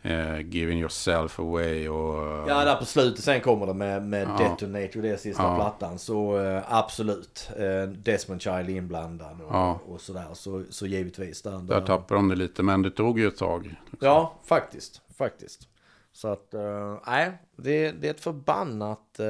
eh, 0.02 0.40
Giving 0.40 0.78
Yourself 0.80 1.40
Away 1.40 1.88
och... 1.88 2.48
Ja, 2.48 2.64
där 2.64 2.76
på 2.76 2.84
slutet 2.84 3.24
sen 3.24 3.40
kommer 3.40 3.66
det 3.66 3.74
med, 3.74 4.02
med 4.02 4.28
Ja. 4.28 4.36
Detonator, 4.48 5.02
det 5.02 5.08
är 5.08 5.16
sista 5.16 5.42
Ja. 5.42 5.56
plattan. 5.56 5.98
Så 5.98 6.38
eh, 6.38 6.62
absolut, 6.68 7.50
eh, 7.56 7.82
Desmond 7.88 8.42
Child 8.42 8.70
inblandad 8.70 9.40
och, 9.40 9.54
Ja. 9.54 9.80
och 9.88 10.00
sådär. 10.00 10.26
Så, 10.32 10.62
så 10.70 10.86
givetvis. 10.86 11.42
Där, 11.42 11.58
Där 11.58 11.80
tappar 11.86 12.14
de 12.16 12.28
det 12.28 12.36
lite, 12.36 12.62
men 12.62 12.82
det 12.82 12.90
tog 12.90 13.18
ju 13.18 13.28
ett 13.28 13.36
tag. 13.38 13.62
liksom. 13.64 13.98
Ja, 14.00 14.34
faktiskt. 14.44 15.00
Faktiskt. 15.16 15.68
Så 16.12 16.28
att, 16.28 16.54
eh, 16.54 16.98
nej, 17.06 17.32
det, 17.56 17.90
det 17.92 18.06
är 18.06 18.10
ett 18.10 18.20
förbannat, 18.20 19.20
eh, 19.20 19.26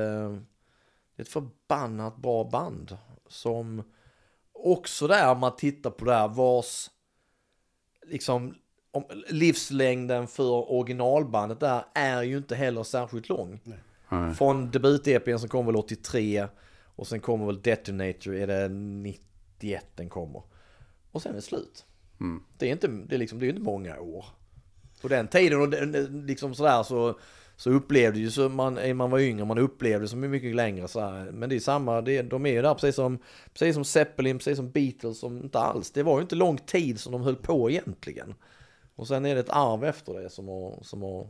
det 1.16 1.16
är 1.16 1.22
ett 1.22 1.28
förbannat 1.28 2.16
bra 2.16 2.44
band 2.44 2.96
som 3.34 3.82
också 4.52 5.06
där 5.06 5.30
om 5.32 5.38
man 5.38 5.56
tittar 5.56 5.90
på 5.90 6.04
det 6.04 6.12
här 6.14 6.28
vars 6.28 6.90
liksom 8.06 8.54
om, 8.90 9.04
livslängden 9.28 10.26
för 10.26 10.72
originalbandet 10.72 11.60
där 11.60 11.84
är 11.94 12.22
ju 12.22 12.36
inte 12.36 12.54
heller 12.56 12.82
särskilt 12.82 13.28
lång. 13.28 13.60
Nej. 14.08 14.34
Från 14.34 14.70
debut-EPn 14.70 15.38
som 15.38 15.48
kom 15.48 15.66
väl 15.66 15.76
83 15.76 16.48
och 16.96 17.06
sen 17.06 17.20
kommer 17.20 17.46
väl 17.46 17.62
Detonator, 17.62 18.34
är 18.34 18.46
det 18.46 18.68
91 18.68 19.86
den 19.94 20.08
kommer. 20.08 20.42
Och 21.12 21.22
sen 21.22 21.32
är 21.32 21.36
det 21.36 21.42
slut. 21.42 21.84
Mm. 22.20 22.42
Det 22.58 22.68
är 22.68 22.72
inte, 22.72 22.86
det 22.88 23.14
är 23.14 23.18
liksom, 23.18 23.38
det 23.38 23.46
är 23.46 23.48
inte 23.48 23.62
många 23.62 24.00
år. 24.00 24.24
På 25.02 25.08
den 25.08 25.28
tiden 25.28 25.60
och 25.60 25.68
det- 25.68 26.08
liksom 26.08 26.54
sådär 26.54 26.82
så, 26.82 27.18
så 27.56 27.70
upplevde 27.70 28.18
ju 28.18 28.30
så 28.30 28.48
man, 28.48 28.96
man 28.96 29.10
var 29.10 29.18
yngre, 29.18 29.44
man 29.44 29.58
upplevde 29.58 30.08
så 30.08 30.16
mycket 30.16 30.54
längre 30.54 30.88
sådär. 30.88 31.30
Men 31.32 31.48
det 31.48 31.56
är 31.56 31.60
samma, 31.60 32.00
det, 32.00 32.22
de 32.22 32.46
är 32.46 32.50
ju 32.50 32.62
där 32.62 32.74
precis 32.74 32.94
som, 32.94 33.18
precis 33.52 33.74
som 33.74 33.84
Zeppelin, 33.84 34.38
precis 34.38 34.56
som 34.56 34.70
Beatles, 34.70 35.18
som 35.18 35.36
inte 35.36 35.58
alls. 35.58 35.90
Det 35.90 36.02
var 36.02 36.16
ju 36.16 36.22
inte 36.22 36.34
lång 36.34 36.58
tid 36.58 37.00
som 37.00 37.12
de 37.12 37.22
höll 37.22 37.36
på 37.36 37.70
egentligen. 37.70 38.34
Och 38.96 39.06
sen 39.06 39.26
är 39.26 39.34
det 39.34 39.40
ett 39.40 39.50
arv 39.50 39.84
efter 39.84 40.14
det 40.14 40.30
som 40.30 40.48
har, 40.48 40.78
som 40.82 41.02
har 41.02 41.28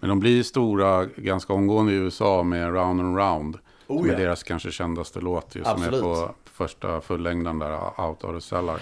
Men 0.00 0.08
de 0.08 0.20
blir 0.20 0.42
stora 0.42 1.04
ganska 1.04 1.52
omgående 1.52 1.92
i 1.92 1.96
USA 1.96 2.42
med 2.42 2.74
Round 2.74 3.00
and 3.00 3.16
Round. 3.16 3.58
Oh, 3.86 3.98
som 3.98 4.06
ja. 4.06 4.14
är 4.14 4.18
deras 4.18 4.42
kanske 4.42 4.70
kändaste 4.70 5.20
låt. 5.20 5.56
Ju, 5.56 5.64
som 5.64 5.72
Absolut. 5.72 5.94
är 5.94 6.02
på 6.02 6.34
första 6.44 7.00
fullängden 7.00 7.58
där, 7.58 8.00
Out 8.00 8.24
of 8.24 8.34
the 8.34 8.40
Cellar. 8.40 8.80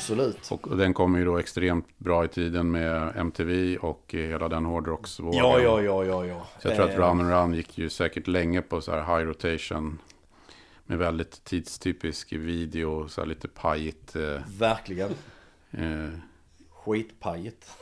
Absolut. 0.00 0.50
Och 0.50 0.76
den 0.76 0.94
kommer 0.94 1.18
ju 1.18 1.24
då 1.24 1.38
extremt 1.38 1.98
bra 1.98 2.24
i 2.24 2.28
tiden 2.28 2.70
med 2.70 3.16
MTV 3.16 3.76
och 3.76 4.04
hela 4.08 4.48
den 4.48 4.64
hårdrocksvågen. 4.64 5.38
Ja, 5.38 5.60
ja, 5.60 5.82
ja, 5.82 6.04
ja, 6.04 6.26
ja. 6.26 6.46
Så 6.58 6.68
jag 6.68 6.76
tror 6.76 6.84
att 6.88 6.94
Eh, 6.94 6.98
Round 6.98 7.20
and 7.20 7.30
Round 7.30 7.54
gick 7.54 7.78
ju 7.78 7.90
säkert 7.90 8.26
länge 8.26 8.62
på 8.62 8.80
så 8.80 8.92
här 8.92 9.18
high 9.18 9.28
rotation. 9.28 9.98
Med 10.86 10.98
väldigt 10.98 11.44
tidstypisk 11.44 12.32
video, 12.32 13.08
så 13.08 13.20
här 13.20 13.28
lite 13.28 13.48
pajigt. 13.48 14.16
Eh, 14.16 14.40
Verkligen. 14.58 15.10
eh, 15.70 16.10
Skitpajigt. 16.84 17.66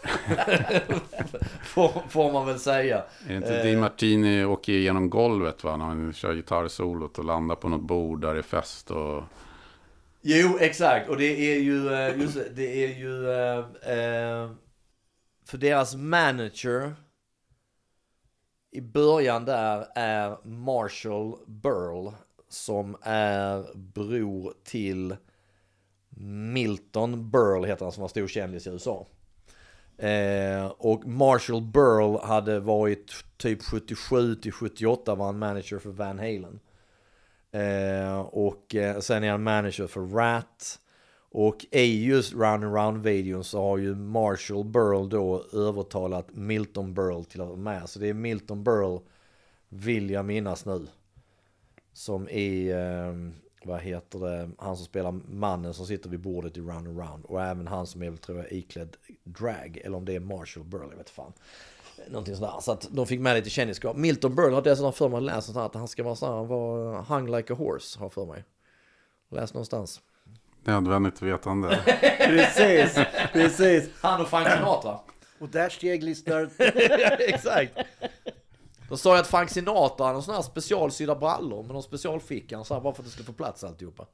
får, 1.64 2.08
får 2.08 2.32
man 2.32 2.46
väl 2.46 2.58
säga. 2.58 2.96
är 3.26 3.28
det 3.28 3.36
inte 3.36 3.58
Eh. 3.58 3.64
Di 3.64 3.76
Martini 3.76 4.44
åker 4.44 4.72
igenom 4.72 5.10
golvet 5.10 5.64
va? 5.64 5.76
När 5.76 5.84
han 5.84 6.12
kör 6.12 6.34
gitarrsolot 6.34 7.18
och 7.18 7.24
landar 7.24 7.54
på 7.54 7.68
något 7.68 7.82
bord 7.82 8.20
där 8.20 8.34
det 8.34 8.40
är 8.40 8.42
fest 8.42 8.90
och... 8.90 9.22
Jo, 10.20 10.58
exakt. 10.60 11.08
Och 11.08 11.16
det 11.16 11.54
är 11.54 11.60
ju, 11.60 11.92
eh, 11.92 12.20
just 12.20 12.38
det, 12.54 12.84
är 12.84 12.94
ju, 12.94 13.30
eh, 13.30 13.58
eh, 13.98 14.50
för 15.44 15.58
deras 15.58 15.94
manager 15.94 16.94
i 18.70 18.80
början 18.80 19.44
där 19.44 19.86
är 19.94 20.46
Marshall 20.46 21.36
Burl 21.46 22.12
som 22.48 22.96
är 23.02 23.76
bror 23.76 24.54
till 24.64 25.16
Milton 26.52 27.30
Burl 27.30 27.64
heter 27.64 27.84
han 27.84 27.92
som 27.92 28.00
var 28.00 28.08
stor 28.08 28.28
kändis 28.28 28.66
i 28.66 28.70
USA. 28.70 29.06
Eh, 29.98 30.66
och 30.66 31.06
Marshall 31.06 31.62
Burl 31.62 32.18
hade 32.22 32.60
varit 32.60 33.24
typ 33.36 33.62
77 33.62 34.34
till 34.34 34.52
78 34.52 35.14
var 35.14 35.26
han 35.26 35.38
manager 35.38 35.78
för 35.78 35.90
Van 35.90 36.18
Halen. 36.18 36.60
Eh, 37.52 38.20
och 38.20 38.74
eh, 38.74 39.00
sen 39.00 39.24
är 39.24 39.30
han 39.30 39.42
manager 39.42 39.86
för 39.86 40.00
Rat. 40.00 40.80
Och 41.30 41.66
i 41.70 42.04
just 42.04 42.32
Round 42.32 42.64
and 42.64 42.74
Round-videon 42.74 43.44
så 43.44 43.62
har 43.62 43.78
ju 43.78 43.94
Marshall 43.94 44.64
Burl 44.64 45.08
då 45.08 45.44
övertalat 45.52 46.26
Milton 46.32 46.94
Burl 46.94 47.24
till 47.24 47.40
att 47.40 47.48
vara 47.48 47.58
med. 47.58 47.88
Så 47.88 47.98
det 47.98 48.08
är 48.08 48.14
Milton 48.14 48.64
Burl, 48.64 49.00
vill 49.68 50.10
jag 50.10 50.24
minnas 50.24 50.64
nu, 50.64 50.86
som 51.92 52.28
är, 52.28 52.76
eh, 52.76 53.14
vad 53.64 53.80
heter 53.80 54.18
det, 54.18 54.50
han 54.58 54.76
som 54.76 54.86
spelar 54.86 55.12
mannen 55.12 55.74
som 55.74 55.86
sitter 55.86 56.10
vid 56.10 56.20
bordet 56.20 56.56
i 56.56 56.60
Round 56.60 56.88
and 56.88 56.98
Round. 56.98 57.24
Och 57.24 57.42
även 57.42 57.66
han 57.66 57.86
som 57.86 58.02
är 58.02 58.16
tror 58.16 58.38
jag, 58.38 58.52
iklädd 58.52 58.96
drag. 59.24 59.80
Eller 59.84 59.96
om 59.96 60.04
det 60.04 60.14
är 60.14 60.20
Marshall 60.20 60.64
Burl, 60.64 60.88
jag 60.90 60.96
vet 60.96 61.10
fan. 61.10 61.32
Någonting 62.08 62.36
sådär. 62.36 62.54
Så 62.60 62.72
att 62.72 62.88
de 62.90 63.06
fick 63.06 63.20
med 63.20 63.36
lite 63.36 63.50
kändisskap. 63.50 63.96
Milton 63.96 64.34
Berle 64.34 64.54
har 64.54 64.62
dessutom 64.62 64.92
för 64.92 65.08
mig 65.08 65.20
läst 65.20 65.56
att 65.56 65.74
han 65.74 65.88
ska 65.88 66.02
vara 66.02 66.16
såhär, 66.16 66.44
vara 66.44 67.02
hung 67.02 67.36
like 67.36 67.52
a 67.52 67.56
horse, 67.56 67.98
har 67.98 68.08
för 68.08 68.26
mig. 68.26 68.44
Läst 69.30 69.54
någonstans. 69.54 70.00
Nödvändigt 70.64 71.22
vetande. 71.22 71.80
Precis, 72.18 72.98
precis. 73.32 73.90
Han 74.00 74.20
och 74.20 74.28
Frank 74.28 74.48
Sinatra. 74.48 75.00
Och 75.38 75.48
där 75.48 75.68
steg 75.68 76.02
lyssnar. 76.02 76.50
Exakt. 77.20 77.78
De 78.88 78.98
sa 78.98 79.14
ju 79.14 79.20
att 79.20 79.26
Frank 79.26 79.50
Sinatra 79.50 80.06
hade 80.06 80.22
sån 80.22 80.34
här 80.34 80.42
specialsydda 80.42 81.14
brallor 81.14 81.62
med 81.62 81.72
någon 81.72 81.82
specialficka. 81.82 82.64
Så 82.64 82.74
här, 82.74 82.80
bara 82.80 82.94
för 82.94 83.02
att 83.02 83.06
det 83.06 83.12
skulle 83.12 83.26
få 83.26 83.32
plats 83.32 83.64
alltihopa. 83.64 84.06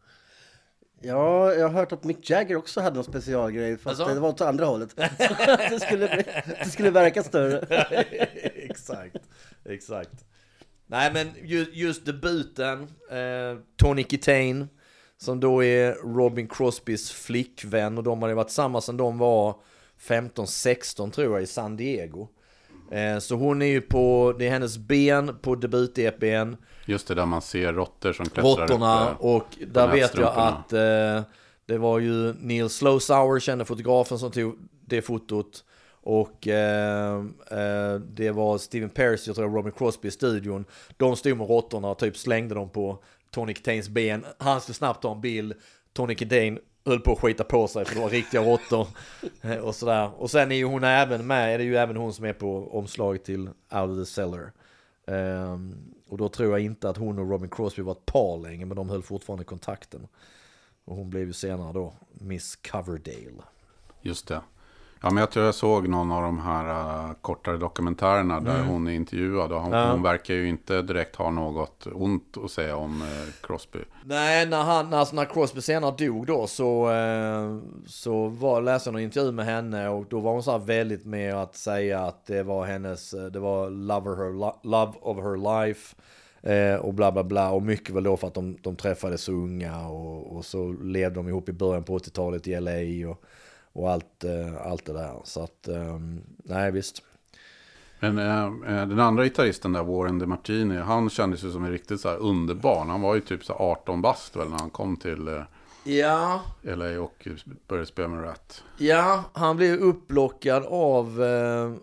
Ja, 1.04 1.52
jag 1.54 1.68
har 1.68 1.74
hört 1.74 1.92
att 1.92 2.04
Mick 2.04 2.30
Jagger 2.30 2.56
också 2.56 2.80
hade 2.80 2.94
någon 2.96 3.04
specialgrej. 3.04 3.78
Fast 3.78 4.00
Alltså? 4.00 4.14
det 4.14 4.20
var 4.20 4.28
åt 4.28 4.40
andra 4.40 4.64
hållet. 4.64 4.96
det, 5.70 5.80
skulle, 5.86 6.08
bli- 6.08 6.42
det 6.64 6.70
skulle 6.70 6.90
verka 6.90 7.22
större. 7.22 7.58
exakt, 8.54 9.16
exakt. 9.64 10.24
Nej 10.86 11.10
men 11.12 11.28
ju, 11.44 11.66
just 11.72 12.06
debuten, 12.06 12.82
eh, 13.10 13.58
Tony 13.76 14.04
Kitane, 14.04 14.66
som 15.16 15.40
då 15.40 15.64
är 15.64 15.92
Robin 16.14 16.48
Crosbys 16.48 17.10
flickvän 17.12 17.98
och 17.98 18.04
de 18.04 18.22
hade 18.22 18.34
varit 18.34 18.48
tillsammans 18.48 18.84
sedan 18.84 18.96
de 18.96 19.18
var 19.18 19.56
15-16 20.00 21.10
tror 21.10 21.32
jag 21.34 21.42
i 21.42 21.46
San 21.46 21.76
Diego. 21.76 22.28
Eh, 22.90 23.18
så 23.18 23.34
hon 23.34 23.62
är 23.62 23.66
ju 23.66 23.80
på, 23.80 24.34
det 24.38 24.46
är 24.46 24.50
hennes 24.50 24.78
ben 24.78 25.38
på 25.42 25.54
debut-EPn, 25.54 26.56
Just 26.86 27.08
det 27.08 27.14
där 27.14 27.26
man 27.26 27.42
ser 27.42 27.72
råttor 27.72 28.12
som 28.12 28.26
klättrar 28.26 28.50
råttorna 28.50 29.10
upp. 29.10 29.20
och 29.20 29.46
där 29.66 29.88
vet 29.88 30.14
jag 30.14 30.32
att 30.36 30.72
eh, 30.72 31.22
det 31.66 31.78
var 31.78 31.98
ju 31.98 32.32
Neil 32.32 32.68
Slowsour, 32.68 33.40
kände 33.40 33.64
fotografen 33.64 34.18
som 34.18 34.30
tog 34.30 34.58
det 34.86 35.02
fotot. 35.02 35.64
Och 36.06 36.48
eh, 36.48 37.14
eh, 37.50 37.94
det 37.94 38.30
var 38.30 38.58
Steven 38.58 38.90
Pearce, 38.90 39.22
jag 39.26 39.36
tror 39.36 39.50
Robin 39.50 39.72
Crosby 39.72 40.08
i 40.08 40.10
studion. 40.10 40.64
De 40.96 41.16
stod 41.16 41.36
med 41.36 41.48
råttorna 41.48 41.88
och 41.88 41.98
typ 41.98 42.16
slängde 42.16 42.54
dem 42.54 42.68
på 42.68 42.98
Tony 43.30 43.54
Kitanes 43.54 43.88
ben. 43.88 44.24
Han 44.38 44.60
skulle 44.60 44.74
snabbt 44.74 45.02
ta 45.02 45.12
en 45.12 45.20
bild. 45.20 45.54
Tony 45.92 46.14
Kitane 46.14 46.58
höll 46.86 47.00
på 47.00 47.12
att 47.12 47.18
skita 47.18 47.44
på 47.44 47.68
sig 47.68 47.84
för 47.84 47.94
det 47.94 48.00
var 48.00 48.10
riktiga 48.10 48.42
råttor. 48.42 48.86
Eh, 49.42 49.56
och 49.64 49.74
sådär. 49.74 50.10
Och 50.18 50.30
sen 50.30 50.52
är 50.52 50.56
ju 50.56 50.64
hon 50.64 50.84
även 50.84 51.26
med, 51.26 51.54
är 51.54 51.58
det 51.58 51.64
ju 51.64 51.76
även 51.76 51.96
hon 51.96 52.12
som 52.12 52.24
är 52.24 52.32
på 52.32 52.78
omslaget 52.78 53.24
till 53.24 53.48
Out 53.48 53.90
of 53.90 53.98
the 53.98 54.06
Cellar. 54.06 54.52
Ehm, 55.06 55.94
och 56.14 56.18
då 56.18 56.28
tror 56.28 56.50
jag 56.50 56.60
inte 56.60 56.88
att 56.88 56.96
hon 56.96 57.18
och 57.18 57.30
Robin 57.30 57.50
Crosby 57.50 57.82
var 57.82 57.92
ett 57.92 58.06
par 58.06 58.38
länge, 58.38 58.66
men 58.66 58.76
de 58.76 58.88
höll 58.88 59.02
fortfarande 59.02 59.44
kontakten. 59.44 60.08
Och 60.84 60.96
hon 60.96 61.10
blev 61.10 61.26
ju 61.26 61.32
senare 61.32 61.72
då 61.72 61.94
Miss 62.12 62.56
Coverdale. 62.56 63.42
Just 64.02 64.28
det. 64.28 64.40
Ja, 65.04 65.10
men 65.10 65.16
jag 65.20 65.30
tror 65.30 65.44
jag 65.44 65.54
såg 65.54 65.88
någon 65.88 66.12
av 66.12 66.22
de 66.22 66.38
här 66.38 66.64
uh, 67.08 67.12
kortare 67.20 67.56
dokumentärerna 67.56 68.40
där 68.40 68.62
hon 68.62 68.86
är 68.88 68.92
intervjuad. 68.92 69.52
Och 69.52 69.60
hon, 69.60 69.72
Mm. 69.72 69.84
Ja. 69.86 69.90
hon 69.92 70.02
verkar 70.02 70.34
ju 70.34 70.48
inte 70.48 70.82
direkt 70.82 71.16
ha 71.16 71.30
något 71.30 71.86
ont 71.94 72.36
att 72.44 72.50
säga 72.50 72.76
om 72.76 73.02
uh, 73.02 73.08
Crosby. 73.42 73.78
Nej, 74.04 74.46
när, 74.46 74.62
han, 74.62 74.94
alltså 74.94 75.16
när 75.16 75.24
Crosby 75.24 75.60
senare 75.60 75.94
dog 75.98 76.26
då 76.26 76.46
så, 76.46 76.90
eh, 76.90 77.58
så 77.86 78.26
var, 78.28 78.60
läste 78.62 78.88
jag 78.88 78.92
någon 78.92 79.02
intervju 79.02 79.32
med 79.32 79.44
henne 79.44 79.88
och 79.88 80.04
då 80.10 80.20
var 80.20 80.32
hon 80.32 80.42
så 80.42 80.50
här 80.50 80.58
väldigt 80.58 81.04
med 81.04 81.34
att 81.34 81.56
säga 81.56 82.00
att 82.00 82.26
det 82.26 82.42
var 82.42 82.64
hennes, 82.66 83.10
det 83.10 83.38
var 83.40 83.70
love 83.70 84.10
of 84.10 84.18
her, 84.18 84.32
lo- 84.38 84.60
love 84.62 84.92
of 85.00 85.16
her 85.16 85.64
life. 85.64 85.96
Eh, 86.42 86.76
och 86.80 86.94
bla 86.94 87.12
bla 87.12 87.24
bla 87.24 87.50
och 87.50 87.62
mycket 87.62 87.94
väl 87.94 88.04
då 88.04 88.16
för 88.16 88.26
att 88.26 88.34
de, 88.34 88.56
de 88.62 88.76
träffades 88.76 89.28
unga 89.28 89.86
och, 89.88 90.36
och 90.36 90.44
så 90.44 90.72
levde 90.82 91.14
de 91.14 91.28
ihop 91.28 91.48
i 91.48 91.52
början 91.52 91.84
på 91.84 91.98
80-talet 91.98 92.48
i 92.48 92.60
LA 92.60 93.10
och, 93.10 93.24
och 93.74 93.90
allt, 93.90 94.24
eh, 94.24 94.66
allt 94.66 94.84
det 94.84 94.92
där. 94.92 95.20
Så 95.24 95.42
att, 95.42 95.68
eh, 95.68 95.98
nej 96.36 96.70
visst. 96.70 97.02
Men 98.00 98.18
eh, 98.18 98.86
den 98.86 99.00
andra 99.00 99.24
gitarristen 99.24 99.72
där, 99.72 99.82
Warren 99.82 100.18
DeMartini, 100.18 100.76
han 100.76 101.10
kändes 101.10 101.44
ju 101.44 101.50
som 101.50 101.64
en 101.64 101.70
riktigt 101.70 102.00
så 102.00 102.08
här 102.08 102.16
underbarn. 102.16 102.88
Han 102.90 103.00
var 103.00 103.14
ju 103.14 103.20
typ 103.20 103.44
så 103.44 103.52
här 103.52 103.60
18 103.60 104.02
bast 104.02 104.36
väl 104.36 104.48
när 104.48 104.58
han 104.58 104.70
kom 104.70 104.96
till 104.96 105.44
Ja, 105.86 106.42
LA 106.62 107.00
och 107.00 107.28
började 107.68 107.86
spela 107.86 108.08
med 108.08 108.24
Rat. 108.24 108.64
Ja, 108.78 109.24
han 109.32 109.56
blev 109.56 109.74
upplockad 109.74 110.64
av, 110.66 111.22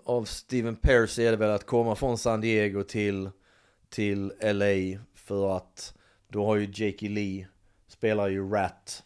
av 0.05 0.25
Steven 0.25 0.75
Pearce 0.75 1.23
är 1.23 1.31
det 1.31 1.37
väl 1.37 1.51
att 1.51 1.65
komma 1.65 1.95
från 1.95 2.17
San 2.17 2.41
Diego 2.41 2.83
till, 2.83 3.29
till 3.89 4.33
LA 4.41 4.99
för 5.15 5.57
att 5.57 5.93
då 6.27 6.45
har 6.45 6.55
ju 6.55 6.85
Jakey 6.85 7.09
Lee, 7.09 7.47
spelar 7.87 8.27
ju 8.27 8.49
Rat. 8.49 9.03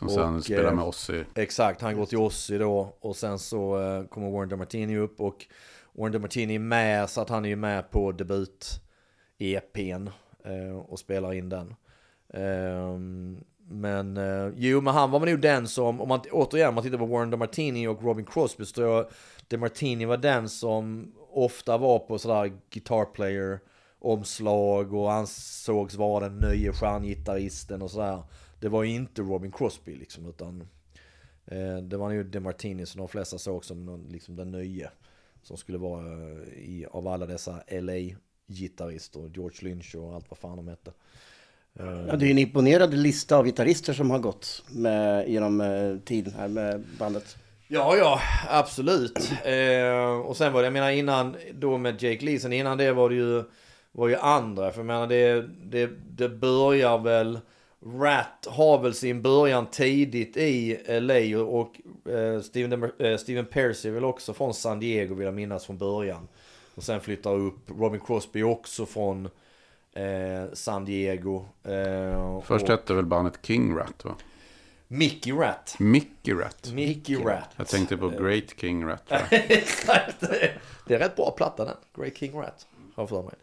Som 0.00 0.08
Och, 0.08 0.14
sen 0.14 0.42
spelar 0.42 0.70
eh, 0.70 0.74
med 0.74 0.84
Ozzy. 0.84 1.24
Exakt, 1.34 1.80
han 1.80 1.96
går 1.96 2.06
till 2.06 2.18
Ozzy 2.18 2.58
då 2.58 2.96
och 3.00 3.16
sen 3.16 3.38
så 3.38 3.82
eh, 3.82 4.04
kommer 4.04 4.30
Warren 4.30 4.48
DeMartini 4.48 4.96
upp 4.96 5.20
och 5.20 5.46
Warren 5.92 6.12
DeMartini 6.12 6.54
är 6.54 6.58
med 6.58 7.10
så 7.10 7.20
att 7.20 7.28
han 7.28 7.44
är 7.44 7.48
ju 7.48 7.56
med 7.56 7.90
på 7.90 8.12
debut-EPn 8.12 10.10
eh, 10.44 10.76
och 10.76 10.98
spelar 10.98 11.32
in 11.32 11.48
den. 11.48 11.74
Ehm, 12.34 13.44
men 13.68 14.16
eh, 14.16 14.52
jo, 14.56 14.80
men 14.80 14.94
han 14.94 15.10
var 15.10 15.20
nog 15.20 15.40
den 15.40 15.68
som, 15.68 16.00
om 16.00 16.08
man 16.08 16.20
återigen 16.32 16.68
om 16.68 16.74
man 16.74 16.84
tittar 16.84 16.98
på 16.98 17.06
Warren 17.06 17.30
DeMartini 17.30 17.86
och 17.86 18.02
Robin 18.02 18.26
Crosby 18.26 18.64
så 18.64 18.74
tror 18.74 18.96
jag 18.96 19.06
DeMartini 19.48 20.04
var 20.04 20.16
den 20.16 20.48
som 20.48 21.12
ofta 21.32 21.78
var 21.78 21.98
på 21.98 22.18
sådär 22.18 22.52
guitar 22.70 23.04
player 23.04 23.60
omslag 23.98 24.94
och 24.94 25.12
ansågs 25.12 25.94
vara 25.94 26.28
den 26.28 26.38
nya 26.38 26.72
stjärngitarristen 26.72 27.82
och 27.82 27.90
sådär. 27.90 28.22
Det 28.60 28.68
var 28.68 28.82
ju 28.82 28.90
inte 28.94 29.22
Robin 29.22 29.52
Crosby 29.52 29.96
liksom 29.96 30.28
utan 30.28 30.68
eh, 31.46 31.76
det 31.76 31.96
var 31.96 32.08
nog 32.08 32.26
DeMartini 32.26 32.86
som 32.86 32.98
de 32.98 33.08
flesta 33.08 33.38
såg 33.38 33.64
som 33.64 33.86
någon, 33.86 34.08
liksom 34.08 34.36
den 34.36 34.50
nya. 34.50 34.90
Som 35.42 35.56
skulle 35.56 35.78
vara 35.78 36.06
eh, 36.06 36.48
i, 36.58 36.86
av 36.90 37.08
alla 37.08 37.26
dessa 37.26 37.62
LA-gitarrister, 37.70 39.30
George 39.34 39.58
Lynch 39.68 39.94
och 39.94 40.14
allt 40.14 40.30
vad 40.30 40.38
fan 40.38 40.56
de 40.56 40.68
hette. 40.68 40.92
Eh, 41.78 42.06
Ja, 42.08 42.16
det 42.16 42.26
är 42.26 42.30
en 42.30 42.38
imponerande 42.38 42.96
lista 42.96 43.36
av 43.36 43.44
gitarrister 43.44 43.92
som 43.92 44.10
har 44.10 44.18
gått 44.18 44.62
med, 44.68 45.28
genom 45.28 45.60
eh, 45.60 45.96
tiden 46.04 46.34
här 46.34 46.48
med 46.48 46.84
bandet. 46.98 47.36
Ja, 47.68 47.96
ja, 47.96 48.20
absolut. 48.48 49.32
Eh, 49.44 50.20
och 50.26 50.36
sen 50.36 50.52
var 50.52 50.60
det, 50.60 50.66
jag 50.66 50.72
menar 50.72 50.90
innan, 50.90 51.36
då 51.54 51.78
med 51.78 52.02
Jake 52.02 52.24
Lee, 52.24 52.40
sen 52.40 52.52
innan 52.52 52.78
det 52.78 52.92
var 52.92 53.08
det 53.08 53.14
ju, 53.14 53.44
var 53.92 54.08
ju 54.08 54.16
andra. 54.16 54.70
För 54.70 54.78
jag 54.78 54.86
menar 54.86 55.06
det, 55.06 55.48
det, 55.64 55.90
det 56.10 56.28
börjar 56.28 56.98
väl, 56.98 57.38
Rat 57.86 58.46
har 58.50 58.78
väl 58.78 58.94
sin 58.94 59.22
början 59.22 59.66
tidigt 59.66 60.36
i 60.36 60.78
LA 61.00 61.42
och, 61.42 61.80
eh, 62.12 62.40
Steven, 62.40 62.90
eh, 62.98 63.16
Steven 63.16 63.46
Percy 63.46 63.88
är 63.88 63.92
väl 63.92 64.04
också 64.04 64.34
från 64.34 64.54
San 64.54 64.80
Diego 64.80 65.14
vill 65.14 65.24
jag 65.24 65.34
minnas 65.34 65.66
från 65.66 65.78
början. 65.78 66.28
Och 66.74 66.82
sen 66.82 67.00
flyttar 67.00 67.34
upp, 67.34 67.70
Robin 67.78 68.00
Crosby 68.00 68.42
också 68.42 68.86
från 68.86 69.28
eh, 69.92 70.52
San 70.52 70.84
Diego. 70.84 71.44
Eh, 71.64 72.40
Först 72.40 72.64
och 72.64 72.70
hette 72.70 72.94
väl 72.94 73.06
bandet 73.06 73.38
King 73.42 73.76
Rat 73.76 74.04
va? 74.04 74.14
Mickey 74.88 75.32
Rat. 75.32 75.76
Mickey 75.78 76.32
Rat. 76.32 76.70
Mickey 76.74 77.16
Rat. 77.16 77.48
Jag 77.56 77.66
tänkte 77.68 77.96
på 77.96 78.08
Great 78.08 78.44
King 78.60 78.84
Rat. 78.86 79.02
Exakt. 79.30 80.20
Det 80.86 80.94
är 80.94 80.98
rätt 80.98 81.16
bra 81.16 81.30
platta 81.30 81.64
den. 81.64 81.76
Great 81.96 82.16
King 82.16 82.32
Rat. 82.40 82.66
Har 82.94 83.06
för 83.06 83.22
mig. 83.22 83.34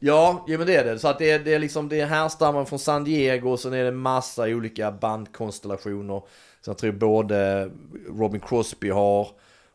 Eh, 0.00 0.08
ja, 0.08 0.44
ja, 0.46 0.58
men 0.58 0.66
det 0.66 0.76
är 0.76 0.84
det. 0.84 0.98
Så 0.98 1.08
att 1.08 1.18
det 1.18 1.30
är, 1.30 1.38
det 1.38 1.54
är 1.54 1.58
liksom, 1.58 1.88
det 1.88 2.00
är 2.00 2.06
härstammar 2.06 2.64
från 2.64 2.78
San 2.78 3.04
Diego 3.04 3.50
och 3.50 3.60
sen 3.60 3.72
är 3.72 3.84
det 3.84 3.92
massa 3.92 4.42
olika 4.42 4.92
bandkonstellationer. 4.92 6.22
Så 6.60 6.70
jag 6.70 6.78
tror 6.78 6.92
både 6.92 7.70
Robin 8.08 8.40
Crosby 8.40 8.90
har 8.90 9.28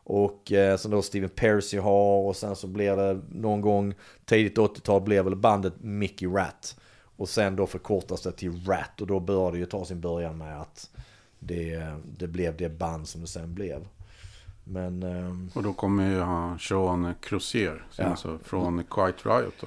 och 0.04 0.52
eh, 0.52 0.76
sen 0.76 0.90
då 0.90 1.02
Steven 1.02 1.28
Percy 1.28 1.78
har 1.78 2.28
och 2.28 2.36
sen 2.36 2.56
så 2.56 2.66
blir 2.66 2.96
det 2.96 3.20
någon 3.32 3.60
gång 3.60 3.94
tidigt 4.24 4.58
80-tal 4.58 5.02
blev 5.02 5.24
väl 5.24 5.36
bandet 5.36 5.74
Mickey 5.80 6.26
Rat. 6.26 6.76
Och 7.16 7.28
sen 7.28 7.56
då 7.56 7.66
förkortas 7.66 8.22
det 8.22 8.32
till 8.32 8.64
Rat 8.66 9.00
och 9.00 9.06
då 9.06 9.20
bör 9.20 9.52
det 9.52 9.58
ju 9.58 9.66
ta 9.66 9.84
sin 9.84 10.00
början 10.00 10.38
med 10.38 10.60
att 10.60 10.90
det, 11.38 11.82
det 12.18 12.26
blev 12.26 12.56
det 12.56 12.68
band 12.68 13.08
som 13.08 13.20
det 13.20 13.26
sen 13.26 13.54
blev. 13.54 13.86
Men 14.64 15.02
ehm, 15.02 15.50
Och 15.54 15.62
då 15.62 15.72
kommer 15.72 16.10
ju 16.10 16.20
han 16.20 16.58
Sean 16.58 17.14
Crozier. 17.20 17.86
Ja. 17.96 18.04
Alltså 18.04 18.38
från 18.44 18.84
Quiet 18.90 19.26
Riot 19.26 19.54
då. 19.60 19.66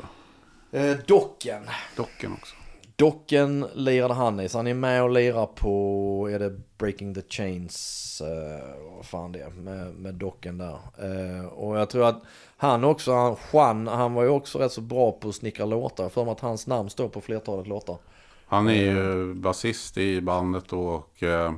Eh, 0.71 0.97
Docken. 1.07 1.63
Docken 1.95 2.33
också. 2.33 2.55
Docken 2.95 3.65
lirade 3.73 4.13
han 4.13 4.39
i, 4.39 4.49
så 4.49 4.57
han 4.57 4.67
är 4.67 4.73
med 4.73 5.03
och 5.03 5.09
lirar 5.09 5.45
på, 5.45 6.29
är 6.31 6.39
det 6.39 6.59
Breaking 6.77 7.13
the 7.13 7.21
Chains, 7.29 8.21
eh, 8.21 8.95
vad 8.95 9.05
fan 9.05 9.31
det 9.31 9.39
är, 9.39 9.49
med, 9.49 9.93
med 9.95 10.15
Docken 10.15 10.57
där. 10.57 10.79
Eh, 10.97 11.45
och 11.45 11.79
jag 11.79 11.89
tror 11.89 12.05
att 12.05 12.21
han 12.57 12.83
också, 12.83 13.13
han, 13.13 13.35
Juan, 13.53 13.87
han 13.87 14.13
var 14.13 14.23
ju 14.23 14.29
också 14.29 14.59
rätt 14.59 14.71
så 14.71 14.81
bra 14.81 15.11
på 15.11 15.29
att 15.29 15.35
snickra 15.35 15.65
låtar. 15.65 16.09
För 16.09 16.31
att 16.31 16.39
hans 16.39 16.67
namn 16.67 16.89
står 16.89 17.09
på 17.09 17.21
flertalet 17.21 17.67
låtar. 17.67 17.97
Han 18.45 18.67
är 18.67 18.73
ju 18.73 19.33
basist 19.33 19.97
i 19.97 20.21
bandet 20.21 20.73
och 20.73 21.23
eh, 21.23 21.53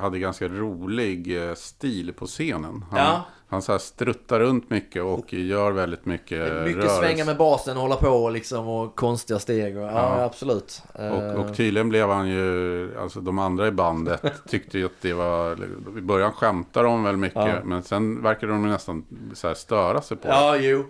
hade 0.00 0.18
ganska 0.18 0.48
rolig 0.48 1.48
eh, 1.48 1.54
stil 1.54 2.12
på 2.12 2.26
scenen. 2.26 2.84
Han, 2.90 3.00
Ja. 3.00 3.24
Han 3.48 3.62
så 3.62 3.72
här 3.72 3.78
struttar 3.78 4.40
runt 4.40 4.70
mycket 4.70 5.02
och 5.02 5.32
gör 5.34 5.70
väldigt 5.70 6.06
mycket 6.06 6.38
Mycket 6.64 6.76
rörelse. 6.76 6.96
svänga 6.96 7.24
med 7.24 7.36
basen 7.36 7.76
och 7.76 7.82
hålla 7.82 7.96
på 7.96 8.30
liksom 8.30 8.68
och 8.68 8.96
konstiga 8.96 9.38
steg. 9.38 9.76
Och, 9.76 9.82
ja, 9.82 9.90
Ja. 10.18 10.24
absolut. 10.24 10.82
Eh, 10.94 11.08
Och, 11.12 11.44
och 11.44 11.56
tydligen 11.56 11.88
blev 11.88 12.08
han 12.08 12.28
ju, 12.28 12.98
alltså 12.98 13.20
de 13.20 13.38
andra 13.38 13.66
i 13.66 13.70
bandet 13.70 14.22
tyckte 14.48 14.78
ju 14.78 14.84
att 14.86 14.92
det 15.00 15.12
var, 15.12 15.52
i 15.98 16.00
början 16.00 16.32
skämtade 16.32 16.88
de 16.88 17.02
väl 17.04 17.16
mycket, 17.16 17.36
Ja. 17.46 17.64
men 17.64 17.82
sen 17.82 18.22
verkade 18.22 18.52
de 18.52 18.62
nästan 18.68 19.04
så 19.34 19.48
här 19.48 19.54
störa 19.54 20.02
sig 20.02 20.16
på 20.16 20.28
det. 20.28 20.34
Ja, 20.34 20.56
jo. 20.56 20.84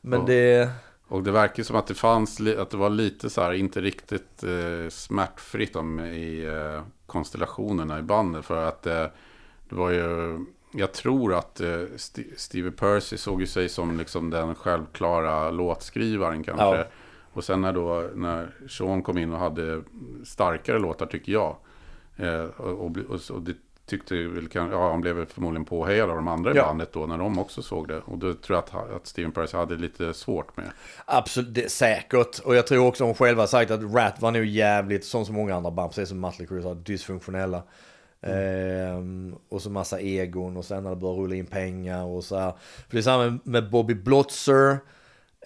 Men 0.00 0.20
Och- 0.20 0.26
det... 0.26 0.70
Och 1.08 1.22
det 1.22 1.30
verkar 1.30 1.62
som 1.62 1.76
att 1.76 1.86
det 1.86 1.94
fanns, 1.94 2.40
att 2.58 2.70
det 2.70 2.76
var 2.76 2.90
lite 2.90 3.30
så 3.30 3.40
här, 3.40 3.52
inte 3.52 3.80
riktigt 3.80 4.42
eh, 4.44 4.88
smärtfritt 4.90 5.76
om, 5.76 6.00
i 6.00 6.44
eh, 6.44 6.82
konstellationerna 7.06 7.98
i 7.98 8.02
bandet. 8.02 8.44
För 8.44 8.64
att 8.68 8.86
eh, 8.86 9.06
det 9.68 9.74
var 9.74 9.90
ju, 9.90 10.38
jag 10.76 10.92
tror 10.92 11.34
att 11.34 11.60
eh, 11.60 11.80
St- 11.94 12.36
Stevie 12.36 12.70
Percy 12.70 13.16
såg 13.16 13.40
ju 13.40 13.46
sig 13.46 13.68
som 13.68 13.98
liksom 13.98 14.30
den 14.30 14.54
självklara 14.54 15.50
låtskrivaren 15.50 16.44
kanske. 16.44 16.64
Ja. 16.64 16.84
Och 17.32 17.44
sen 17.44 17.60
när 17.60 17.72
då, 17.72 18.10
när 18.14 18.48
Sean 18.68 19.02
kom 19.02 19.18
in 19.18 19.32
och 19.32 19.38
hade 19.38 19.82
starkare 20.24 20.78
låtar 20.78 21.06
tycker 21.06 21.32
jag. 21.32 21.56
Eh, 22.16 22.44
och, 22.44 22.84
och, 22.84 22.96
och, 23.30 23.42
det 23.42 23.54
tyckte 23.86 24.14
väl, 24.14 24.48
ja 24.52 24.90
han 24.90 25.00
blev 25.00 25.26
förmodligen 25.26 25.64
påhejad 25.64 26.10
av 26.10 26.16
de 26.16 26.28
andra 26.28 26.52
i 26.52 26.56
Ja. 26.56 26.64
bandet 26.66 26.92
då 26.92 27.06
när 27.06 27.18
de 27.18 27.38
också 27.38 27.62
såg 27.62 27.88
det. 27.88 27.98
Och 28.00 28.18
då 28.18 28.34
tror 28.34 28.56
jag 28.72 28.80
att, 28.82 28.90
att 28.92 29.06
Steven 29.06 29.32
Percy 29.32 29.56
hade 29.56 29.74
lite 29.76 30.14
svårt 30.14 30.56
med. 30.56 30.66
Absolut, 31.04 31.54
det 31.54 31.70
säkert. 31.70 32.38
Och 32.38 32.54
jag 32.54 32.66
tror 32.66 32.86
också 32.86 33.04
de 33.04 33.14
själva 33.14 33.42
har 33.42 33.46
sagt 33.46 33.70
att 33.70 33.82
Rat 33.94 34.20
var 34.22 34.30
nog 34.30 34.44
jävligt, 34.44 35.04
som 35.04 35.24
så 35.24 35.32
många 35.32 35.54
andra 35.56 35.70
band, 35.70 35.90
precis 35.90 36.08
som 36.08 36.20
Mötley 36.20 36.46
Crüe 36.48 36.62
sa, 36.62 36.74
dysfunktionella. 36.74 37.62
Ehm, 38.26 39.34
och 39.48 39.62
så 39.62 39.70
massa 39.70 40.00
egon 40.00 40.56
och 40.56 40.64
sen 40.64 40.82
när 40.82 40.90
det 40.90 40.96
börjar 40.96 41.14
rulla 41.16 41.34
in 41.34 41.46
pengar 41.46 42.04
och 42.04 42.24
så 42.24 42.38
här. 42.38 42.52
För 42.88 42.96
det 42.96 42.98
är 42.98 43.02
samma 43.02 43.38
med 43.44 43.70
Bobby 43.70 43.94
Blotzer. 43.94 44.78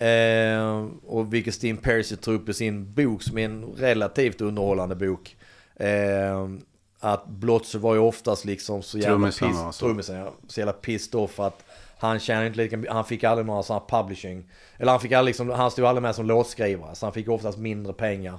ehm, 0.00 0.88
och 1.06 1.34
vilket 1.34 1.54
Steven 1.54 1.76
Percy 1.76 2.16
tog 2.16 2.34
upp 2.34 2.48
i 2.48 2.54
sin 2.54 2.94
bok 2.94 3.22
som 3.22 3.38
är 3.38 3.44
en 3.44 3.64
relativt 3.64 4.40
underhållande 4.40 4.94
bok. 4.96 5.36
Ehm, 5.76 6.60
att 7.00 7.26
Blotzer 7.26 7.78
var 7.78 7.94
ju 7.94 8.00
oftast 8.00 8.44
liksom 8.44 8.82
så 8.82 8.98
jävla 8.98 9.10
Trummisen 9.16 9.48
piss, 9.48 9.58
var 9.58 9.72
så. 9.72 9.86
trummisen, 9.86 10.16
ja, 10.16 10.34
så 10.46 10.60
jävla 10.60 10.72
pissed 10.72 11.14
off 11.20 11.40
att 11.40 11.64
han 11.98 12.18
tjänade 12.18 12.46
inte 12.46 12.58
lika 12.58 12.92
han 12.92 13.04
fick 13.04 13.24
aldrig 13.24 13.46
några 13.46 13.62
sådana 13.62 13.84
publishing. 13.88 14.50
Eller 14.76 14.92
han 14.92 15.00
fick 15.00 15.12
aldrig 15.12 15.30
liksom, 15.30 15.50
han 15.50 15.70
stod 15.70 15.84
aldrig 15.84 16.02
med 16.02 16.14
som 16.14 16.26
låtskrivare. 16.26 16.94
Så 16.94 17.06
han 17.06 17.12
fick 17.12 17.28
oftast 17.28 17.58
mindre 17.58 17.92
pengar 17.92 18.38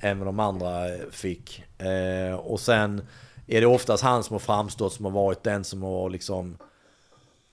än 0.00 0.18
vad 0.18 0.28
de 0.28 0.40
andra 0.40 0.88
eh, 0.88 1.00
fick. 1.10 1.64
Eh, 1.78 2.34
och 2.34 2.60
sen 2.60 3.02
är 3.46 3.60
det 3.60 3.66
oftast 3.66 4.02
han 4.02 4.24
som 4.24 4.34
har 4.34 4.38
framstått 4.38 4.92
som 4.92 5.04
har 5.04 5.12
varit 5.12 5.42
den 5.42 5.64
som 5.64 5.82
har 5.82 6.10
liksom 6.10 6.56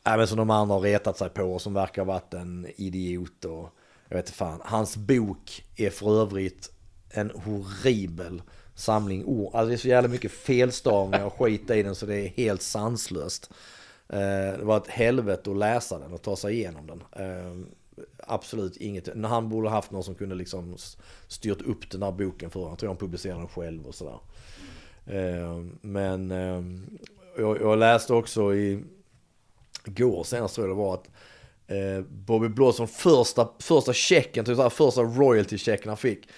Även 0.04 0.28
som 0.28 0.38
de 0.38 0.50
andra 0.50 0.76
har 0.76 0.82
retat 0.82 1.18
sig 1.18 1.30
på 1.30 1.44
och 1.44 1.62
som 1.62 1.74
verkar 1.74 2.06
ha 2.06 2.14
varit 2.14 2.34
en 2.34 2.68
idiot 2.76 3.46
och 3.46 3.70
jag 4.08 4.18
vet 4.18 4.26
inte 4.26 4.38
fan. 4.38 4.62
Hans 4.64 4.98
bok 4.98 5.66
är 5.76 5.90
för 5.90 6.22
övrigt 6.22 6.72
en 7.10 7.32
horribel 7.32 8.42
samling 8.76 9.26
ord. 9.26 9.56
Alltså 9.56 9.68
det 9.68 9.76
är 9.76 9.78
så 9.78 9.88
jävla 9.88 10.10
mycket 10.10 10.32
felstavningar 10.32 11.26
och 11.26 11.34
skit 11.34 11.70
i 11.70 11.84
den 11.84 11.96
så 11.96 12.06
det 12.06 12.16
är 12.16 12.28
helt 12.28 12.62
sanslöst. 12.62 13.50
Eh, 14.10 14.58
det 14.58 14.64
var 14.64 14.78
ett 14.78 14.88
helvete 14.88 15.52
att 15.52 15.58
läsa 15.58 16.00
den 16.00 16.14
och 16.14 16.22
ta 16.22 16.36
sig 16.36 16.54
igenom 16.54 16.88
den. 16.88 17.04
Eh, 17.26 17.56
absolut 18.18 18.78
inget. 18.78 19.24
Han 19.26 19.50
borde 19.50 19.70
haft 19.70 19.92
någon 19.92 20.04
som 20.04 20.16
kunde 20.16 20.36
liksom 20.36 20.78
styrt 21.28 21.62
upp 21.62 21.92
den 21.92 22.04
här 22.04 22.12
boken 22.12 22.50
för 22.50 22.60
honom. 22.60 22.72
Jag 22.72 22.80
tror 22.80 22.90
han 22.90 22.98
publicerade 22.98 23.40
den 23.40 23.48
själv 23.48 23.88
och 23.88 23.96
sådär. 23.96 24.20
Eh, 25.10 25.64
men 25.82 26.32
eh, 26.32 26.64
jag, 27.38 27.62
jag 27.62 27.78
läste 27.80 28.14
också 28.14 28.54
i 28.54 28.84
går 29.86 30.24
senast 30.24 30.56
tror 30.56 30.68
jag 30.68 30.78
det 30.78 30.82
var 30.82 30.94
att 30.94 31.10
eh, 31.68 32.06
Bobby 32.10 32.48
Blossom 32.48 32.88
första, 32.88 33.50
första 33.60 33.94
checken, 33.94 34.46
typ 34.46 34.56
så 34.56 34.62
här, 34.62 34.70
första 34.70 35.02
royalty-checken 35.02 35.88
han 35.88 35.98
fick. 35.98 36.30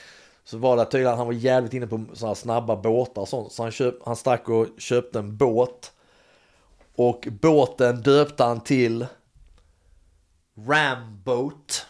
Så 0.44 0.58
var 0.58 0.78
det 0.78 0.86
tydligen 0.86 1.12
att 1.12 1.18
han 1.18 1.28
var 1.28 1.34
jävligt 1.34 1.74
inne 1.74 1.88
på 1.88 2.06
så 2.14 2.28
här 2.28 2.34
snabba 2.34 2.76
båtar 2.76 3.22
och 3.22 3.28
sånt. 3.28 3.52
Så 3.52 3.64
han, 3.64 3.72
köp, 3.72 3.96
han 4.06 4.16
stack 4.16 4.50
och 4.50 4.68
köpte 4.78 5.20
en 5.20 5.38
båt. 5.38 5.92
Och 6.96 7.28
båten 7.42 8.02
döpte 8.02 8.44
han 8.44 8.62
till 8.62 9.06
Ramboat. 10.68 11.86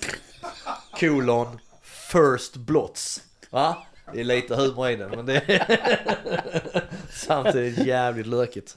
Kolon 1.00 1.58
First 1.82 2.56
Blots. 2.56 3.22
Va? 3.50 3.86
Det 4.12 4.20
är 4.20 4.24
lite 4.24 4.56
humor 4.56 4.88
i 4.90 4.96
den 4.96 5.10
men 5.10 5.26
det 5.26 5.36
är 5.36 6.84
samtidigt 7.10 7.86
jävligt 7.86 8.26
lökigt. 8.26 8.76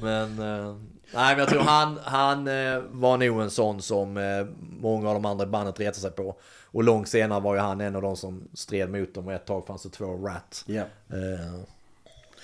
Men, 0.00 0.38
eh, 0.38 0.76
nej 1.14 1.36
men 1.36 1.38
jag 1.38 1.48
tror 1.48 1.60
han, 1.60 1.98
han 2.04 2.48
eh, 2.48 2.78
var 2.90 3.16
nog 3.16 3.40
en 3.40 3.50
sån 3.50 3.82
som 3.82 4.16
eh, 4.16 4.46
många 4.80 5.08
av 5.08 5.14
de 5.14 5.24
andra 5.24 5.44
i 5.44 5.48
bandet 5.48 5.80
retade 5.80 6.00
sig 6.00 6.10
på. 6.10 6.36
Och 6.70 6.84
långt 6.84 7.08
senare 7.08 7.40
var 7.40 7.54
ju 7.54 7.60
han 7.60 7.80
en 7.80 7.96
av 7.96 8.02
de 8.02 8.16
som 8.16 8.48
stred 8.54 8.90
mot 8.90 9.14
dem 9.14 9.26
och 9.26 9.32
ett 9.32 9.46
tag 9.46 9.66
fanns 9.66 9.82
det 9.82 9.90
två 9.90 10.26
Rat. 10.26 10.64
Eh, 10.68 11.60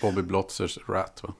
Bobby 0.00 0.22
Blotzers 0.22 0.78
Rat 0.88 1.20
va? 1.22 1.34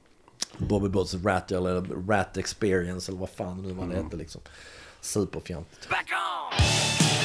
Bobby 0.59 0.88
Blotts 0.88 1.14
Rat 1.14 1.53
eller 1.53 1.81
Rat 2.09 2.37
Experience 2.37 3.11
eller 3.12 3.20
vad 3.20 3.31
fan 3.31 3.62
nu 3.62 3.72
vad 3.72 3.88
det 3.88 3.96
hette 4.03 4.16
liksom. 4.16 4.40
Superfjantigt. 5.01 5.88
Back 5.88 6.07
on! 6.11 7.21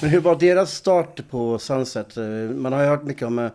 Men 0.00 0.10
hur 0.10 0.20
var 0.20 0.36
deras 0.36 0.74
start 0.74 1.20
på 1.30 1.58
Sunset? 1.58 2.16
Eh, 2.16 2.24
Man 2.54 2.72
har 2.72 2.82
ju 2.82 2.88
hört 2.88 3.02
mycket 3.04 3.22
om 3.22 3.38
eh, 3.38 3.50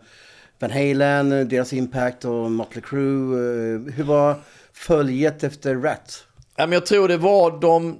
Van 0.58 0.70
Halen, 0.70 1.32
eh, 1.32 1.46
deras 1.46 1.72
impact 1.72 2.24
och 2.24 2.50
Motley 2.50 2.82
Crue. 2.82 3.36
Hur 3.92 4.04
var 4.04 4.34
följet 4.72 5.44
efter 5.44 5.74
Rat? 5.74 6.24
Ja, 6.56 6.66
men 6.66 6.72
jag 6.72 6.86
tror 6.86 7.08
det 7.08 7.16
var 7.16 7.60
de, 7.60 7.98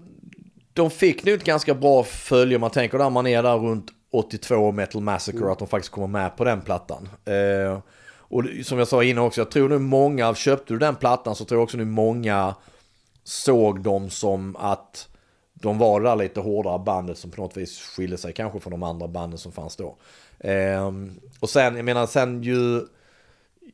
de 0.73 0.91
fick 0.91 1.25
nu 1.25 1.35
ett 1.35 1.45
ganska 1.45 1.75
bra 1.75 2.03
följe 2.05 2.59
man 2.59 2.71
tänker 2.71 2.99
där 2.99 3.11
man 3.11 3.27
är 3.27 3.43
där 3.43 3.57
runt 3.57 3.87
82 4.13 4.73
Metal 4.73 5.03
Massacre, 5.03 5.53
att 5.53 5.59
de 5.59 5.69
faktiskt 5.69 5.93
kommer 5.93 6.07
med 6.07 6.37
på 6.37 6.45
den 6.45 6.61
plattan. 6.61 7.09
Eh, 7.25 7.79
och 8.19 8.45
som 8.65 8.79
jag 8.79 8.89
sa 8.89 9.05
innan 9.05 9.25
också, 9.25 9.41
jag 9.41 9.51
tror 9.51 9.69
nu 9.69 9.79
många, 9.79 10.35
köpte 10.35 10.75
du 10.75 10.79
den 10.79 10.95
plattan 10.95 11.35
så 11.35 11.45
tror 11.45 11.59
jag 11.59 11.63
också 11.65 11.77
nu 11.77 11.85
många 11.85 12.55
såg 13.25 13.81
dem 13.81 14.11
som 14.11 14.57
att 14.57 15.09
de 15.65 15.79
var 15.79 16.01
det 16.01 16.09
där 16.09 16.17
lite 16.17 16.41
hårdare 16.41 16.79
bandet 16.79 17.19
som 17.19 17.31
på 17.31 17.43
något 17.43 17.57
vis 17.57 17.81
skilde 17.81 18.17
sig 18.17 18.33
kanske 18.33 18.61
från 18.61 18.71
de 18.71 18.83
andra 18.83 19.09
banden 19.09 19.39
som 19.39 19.53
fanns 19.53 19.77
då. 19.77 19.97
Ehm, 20.41 21.21
och 21.41 21.51
sen, 21.51 21.77
jag 21.77 21.85
menar 21.85 22.07
sen 22.07 22.43
ju, 22.43 22.81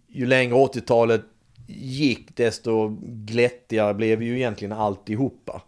ju 0.09 0.27
längre 0.27 0.55
80-talet 0.55 1.23
gick 1.67 2.37
desto 2.37 2.97
glättigare 3.03 3.95
blev 3.95 4.23
ju 4.23 4.37
egentligen 4.37 4.73
alltihopa. 4.73 5.63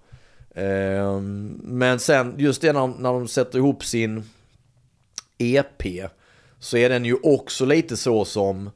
Ehm, 0.54 1.60
men 1.62 1.98
sen 1.98 2.34
just 2.38 2.62
det 2.62 2.72
när, 2.72 2.86
när 2.86 3.12
de 3.12 3.28
sätter 3.28 3.58
ihop 3.58 3.84
sin 3.84 4.30
EP 5.38 5.82
så 6.58 6.76
är 6.76 6.88
den 6.88 7.04
ju 7.04 7.16
också 7.22 7.64
lite 7.64 7.96
så 7.96 8.24
som 8.24 8.70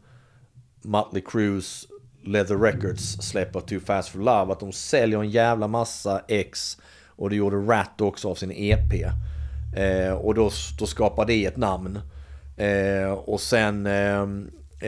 Mötley 0.82 1.22
Crues 1.22 1.86
Leather 2.22 2.56
Records 2.56 3.22
släpper 3.22 3.60
Too 3.60 3.80
Fast 3.80 4.08
For 4.08 4.18
Love. 4.18 4.52
Att 4.52 4.60
de 4.60 4.72
säljer 4.72 5.20
en 5.20 5.30
jävla 5.30 5.68
massa 5.68 6.22
ex 6.28 6.78
och 7.16 7.30
det 7.30 7.36
gjorde 7.36 7.56
Rat 7.56 8.00
också 8.00 8.30
av 8.30 8.34
sin 8.34 8.52
EP. 8.52 8.92
Eh, 9.76 10.12
och 10.12 10.34
då, 10.34 10.50
då 10.78 10.86
skapade 10.86 11.32
det 11.32 11.44
ett 11.44 11.56
namn. 11.56 11.98
Eh, 12.56 13.12
och 13.12 13.40
sen... 13.40 13.86
Eh, 13.86 14.22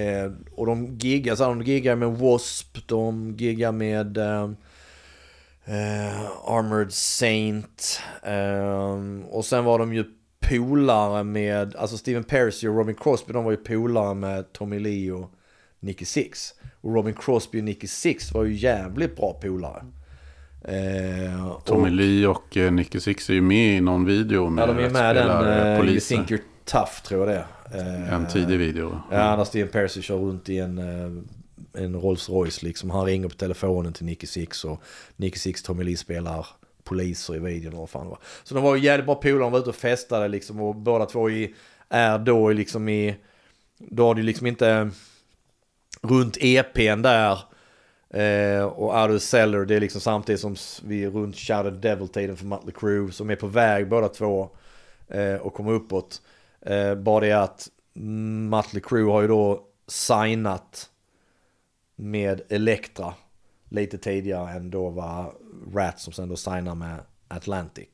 eh, 0.02 0.32
och 0.54 0.66
de 0.66 0.96
giggar, 0.98 1.34
så 1.34 1.44
de 1.44 1.62
giggar 1.62 1.96
med 1.96 2.08
W.A.S.P. 2.08 2.80
De 2.86 3.34
giggar 3.38 3.72
med... 3.72 4.16
Eh, 4.16 4.50
eh, 5.64 6.30
Armored 6.44 6.92
Saint. 6.92 8.00
Eh, 8.22 9.28
och 9.30 9.44
sen 9.44 9.64
var 9.64 9.78
de 9.78 9.94
ju 9.94 10.04
polare 10.40 11.24
med, 11.24 11.76
alltså 11.76 11.98
Steven 11.98 12.24
Percy 12.24 12.68
och 12.68 12.76
Robin 12.76 12.94
Crosby, 12.94 13.32
de 13.32 13.44
var 13.44 13.50
ju 13.50 13.56
polare 13.56 14.14
med 14.14 14.52
Tommy 14.52 14.78
Lee 14.78 15.12
och 15.12 15.30
Nicky 15.80 16.04
Six. 16.04 16.54
Och 16.80 16.94
Robin 16.94 17.14
Crosby 17.14 17.60
och 17.60 17.64
Nicky 17.64 17.86
Six 17.86 18.32
var 18.32 18.44
ju 18.44 18.54
jävligt 18.54 19.16
bra 19.16 19.32
polare. 19.42 19.84
Eh, 20.64 21.58
Tommy 21.64 21.88
och, 21.88 21.92
Lee 21.92 22.26
och 22.26 22.56
eh, 22.56 22.72
Nicky 22.72 23.00
Six 23.00 23.30
är 23.30 23.34
ju 23.34 23.40
med 23.40 23.76
i 23.76 23.80
någon 23.80 24.04
video 24.04 24.48
med 24.48 24.62
Ja, 24.62 24.66
de 24.72 24.84
är 24.84 24.90
med 24.90 25.16
den 25.16 25.30
uh, 25.80 25.90
You 25.90 26.00
think 26.00 26.30
you're 26.30 26.40
tough 26.64 27.02
tror 27.02 27.28
jag 27.28 27.28
det 27.28 27.44
är. 27.74 28.04
Eh, 28.06 28.14
En 28.14 28.26
tidig 28.26 28.58
video. 28.58 29.00
Ja, 29.10 29.36
när 29.36 29.44
Steven 29.44 29.68
Percy 29.68 30.02
kör 30.02 30.16
runt 30.16 30.48
i 30.48 30.58
en, 30.58 30.78
eh, 30.78 31.82
en 31.84 31.96
Rolls 31.96 32.28
Royce 32.28 32.62
liksom. 32.62 32.90
Han 32.90 33.04
ringer 33.04 33.28
på 33.28 33.34
telefonen 33.34 33.92
till 33.92 34.06
Nicky 34.06 34.26
Six 34.26 34.64
och 34.64 34.82
Nicky 35.16 35.38
Six 35.38 35.62
Tommy 35.62 35.84
Lee 35.84 35.96
spelar 35.96 36.46
poliser 36.84 37.36
i 37.36 37.38
videon 37.38 37.72
och 37.72 37.78
vad 37.78 37.90
fan 37.90 38.04
det 38.04 38.10
var. 38.10 38.18
Så 38.44 38.54
de 38.54 38.64
var 38.64 38.76
ju 38.76 38.82
jävligt 38.82 39.06
bra 39.06 39.14
polare, 39.14 39.38
de 39.38 39.52
var 39.52 39.58
ute 39.58 39.68
och 39.68 39.76
festade 39.76 40.28
liksom 40.28 40.60
och 40.60 40.74
båda 40.76 41.06
två 41.06 41.30
i, 41.30 41.54
är 41.88 42.18
då 42.18 42.50
liksom 42.50 42.88
i, 42.88 43.16
då 43.78 44.06
har 44.06 44.14
det 44.14 44.20
ju 44.20 44.26
liksom 44.26 44.46
inte 44.46 44.90
runt 46.02 46.36
EPn 46.40 47.02
där 47.02 47.38
eh, 48.10 48.62
och 48.62 48.94
Out 48.94 49.10
of 49.10 49.16
the 49.16 49.20
Cellar, 49.20 49.64
det 49.64 49.74
är 49.74 49.80
liksom 49.80 50.00
samtidigt 50.00 50.40
som 50.40 50.56
vi 50.84 51.04
är 51.04 51.10
runt 51.10 51.36
Shadow 51.36 51.80
Devil-tiden 51.80 52.36
för 52.36 52.44
Mötley 52.44 52.74
Crüe 52.74 53.10
som 53.10 53.30
är 53.30 53.36
på 53.36 53.46
väg 53.46 53.88
båda 53.88 54.08
två 54.08 54.48
eh, 55.08 55.34
och 55.34 55.54
kommer 55.54 55.72
uppåt. 55.72 56.22
Eh, 56.60 56.94
bara 56.94 57.20
det 57.20 57.32
att 57.32 57.68
Mötley 58.50 58.82
Crüe 58.82 59.12
har 59.12 59.22
ju 59.22 59.28
då 59.28 59.64
signat 59.86 60.90
med 61.96 62.40
Elektra 62.48 63.14
lite 63.68 63.98
tidigare 63.98 64.50
än 64.50 64.70
då 64.70 64.90
var 64.90 65.32
Rat 65.74 66.00
som 66.00 66.12
sen 66.12 66.28
då 66.28 66.36
signar 66.36 66.74
med 66.74 66.98
Atlantic. 67.28 67.88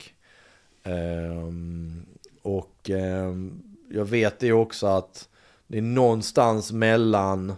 Ehm, 0.83 2.05
och 2.41 2.89
ehm, 2.89 3.61
jag 3.89 4.05
vet 4.05 4.39
det 4.39 4.51
också 4.51 4.87
att 4.87 5.29
det 5.67 5.77
är 5.77 5.81
någonstans 5.81 6.71
mellan 6.71 7.53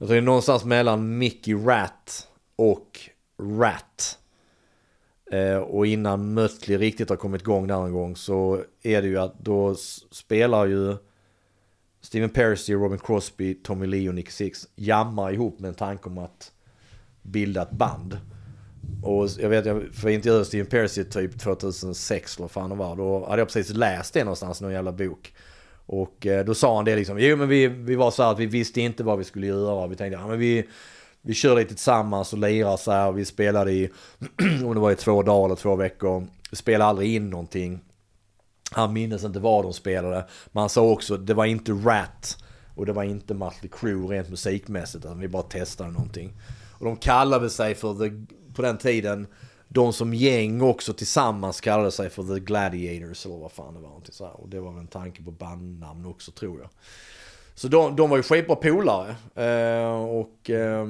jag 0.00 0.08
tror 0.08 0.14
det 0.14 0.20
är 0.20 0.24
någonstans 0.24 0.64
mellan 0.64 1.18
Mickey 1.18 1.54
Rat 1.54 2.28
och 2.56 3.00
Rat. 3.38 4.18
Eh, 5.30 5.56
och 5.56 5.86
innan 5.86 6.34
Mötley 6.34 6.78
riktigt 6.78 7.08
har 7.08 7.16
kommit 7.16 7.42
igång 7.42 7.66
där 7.66 7.86
en 7.86 7.92
gång 7.92 8.16
så 8.16 8.64
är 8.82 9.02
det 9.02 9.08
ju 9.08 9.18
att 9.18 9.38
då 9.38 9.74
spelar 10.10 10.66
ju 10.66 10.96
Steven 12.00 12.30
Percy, 12.30 12.74
Robin 12.74 12.98
Crosby, 12.98 13.54
Tommy 13.54 13.86
Lee 13.86 14.08
och 14.08 14.14
Nick 14.14 14.30
Six 14.30 14.68
jammar 14.76 15.32
ihop 15.32 15.58
med 15.58 15.68
en 15.68 15.74
tanke 15.74 16.08
om 16.08 16.18
att 16.18 16.52
bilda 17.22 17.62
ett 17.62 17.70
band. 17.70 18.18
Och 19.02 19.28
jag 19.38 19.48
vet, 19.48 19.66
jag 19.66 19.94
för 19.94 20.08
intervjuade 20.08 20.44
Steven 20.44 20.66
Percy 20.66 21.04
typ 21.04 21.40
2006 21.40 22.36
eller 22.36 22.44
vad 22.44 22.50
fan 22.50 22.70
det 22.70 22.76
var. 22.76 22.96
Då 22.96 23.26
hade 23.26 23.40
jag 23.40 23.48
precis 23.48 23.76
läst 23.76 24.14
det 24.14 24.24
någonstans 24.24 24.60
någon 24.60 24.72
jävla 24.72 24.92
bok. 24.92 25.34
Och 25.92 26.26
eh, 26.26 26.44
då 26.44 26.54
sa 26.54 26.76
han 26.76 26.84
det 26.84 26.96
liksom, 26.96 27.18
jo 27.18 27.36
men 27.36 27.48
vi, 27.48 27.66
vi 27.66 27.94
var 27.94 28.10
så 28.10 28.22
här 28.22 28.30
att 28.30 28.38
vi 28.38 28.46
visste 28.46 28.80
inte 28.80 29.04
vad 29.04 29.18
vi 29.18 29.24
skulle 29.24 29.46
göra. 29.46 29.86
Vi 29.86 29.96
tänkte, 29.96 30.18
ja 30.20 30.26
men 30.26 30.38
vi, 30.38 30.68
vi 31.22 31.34
kör 31.34 31.56
lite 31.56 31.68
tillsammans 31.68 32.32
och 32.32 32.38
lirar 32.38 32.76
så 32.76 32.92
här. 32.92 33.12
Vi 33.12 33.24
spelade 33.24 33.72
i, 33.72 33.90
om 34.64 34.74
det 34.74 34.80
var 34.80 34.92
i 34.92 34.96
två 34.96 35.22
dagar 35.22 35.44
eller 35.46 35.56
två 35.56 35.76
veckor. 35.76 36.26
Vi 36.50 36.56
spelade 36.56 36.88
aldrig 36.88 37.14
in 37.14 37.30
någonting. 37.30 37.80
Han 38.70 38.92
minns 38.92 39.24
inte 39.24 39.40
vad 39.40 39.64
de 39.64 39.72
spelade. 39.72 40.26
Men 40.52 40.60
han 40.60 40.68
sa 40.68 40.82
också, 40.82 41.16
det 41.16 41.34
var 41.34 41.44
inte 41.44 41.72
Rat 41.72 42.44
och 42.74 42.86
det 42.86 42.92
var 42.92 43.02
inte 43.02 43.34
Mötley 43.34 43.70
Crüe 43.70 44.08
rent 44.08 44.30
musikmässigt. 44.30 45.04
Utan 45.04 45.18
vi 45.18 45.28
bara 45.28 45.42
testade 45.42 45.90
någonting. 45.90 46.32
Och 46.78 46.84
de 46.84 46.96
kallade 46.96 47.50
sig 47.50 47.74
för, 47.74 47.94
the, 47.94 48.34
på 48.54 48.62
den 48.62 48.78
tiden, 48.78 49.26
de 49.72 49.92
som 49.92 50.14
gäng 50.14 50.60
också 50.62 50.92
tillsammans 50.92 51.60
kallade 51.60 51.90
sig 51.90 52.10
för 52.10 52.22
The 52.22 52.40
Gladiators 52.40 53.26
eller 53.26 53.36
vad 53.36 53.52
fan 53.52 53.74
det 53.74 53.80
var. 53.80 54.00
Så 54.08 54.24
här. 54.24 54.40
Och 54.40 54.48
det 54.48 54.60
var 54.60 54.70
väl 54.72 54.80
en 54.80 54.86
tanke 54.86 55.22
på 55.22 55.30
bandnamn 55.30 56.06
också 56.06 56.30
tror 56.32 56.60
jag. 56.60 56.68
Så 57.54 57.68
de, 57.68 57.96
de 57.96 58.10
var 58.10 58.16
ju 58.16 58.22
skitbra 58.22 58.56
polare. 58.56 59.16
Eh, 59.34 60.04
och 60.04 60.50
eh, 60.50 60.86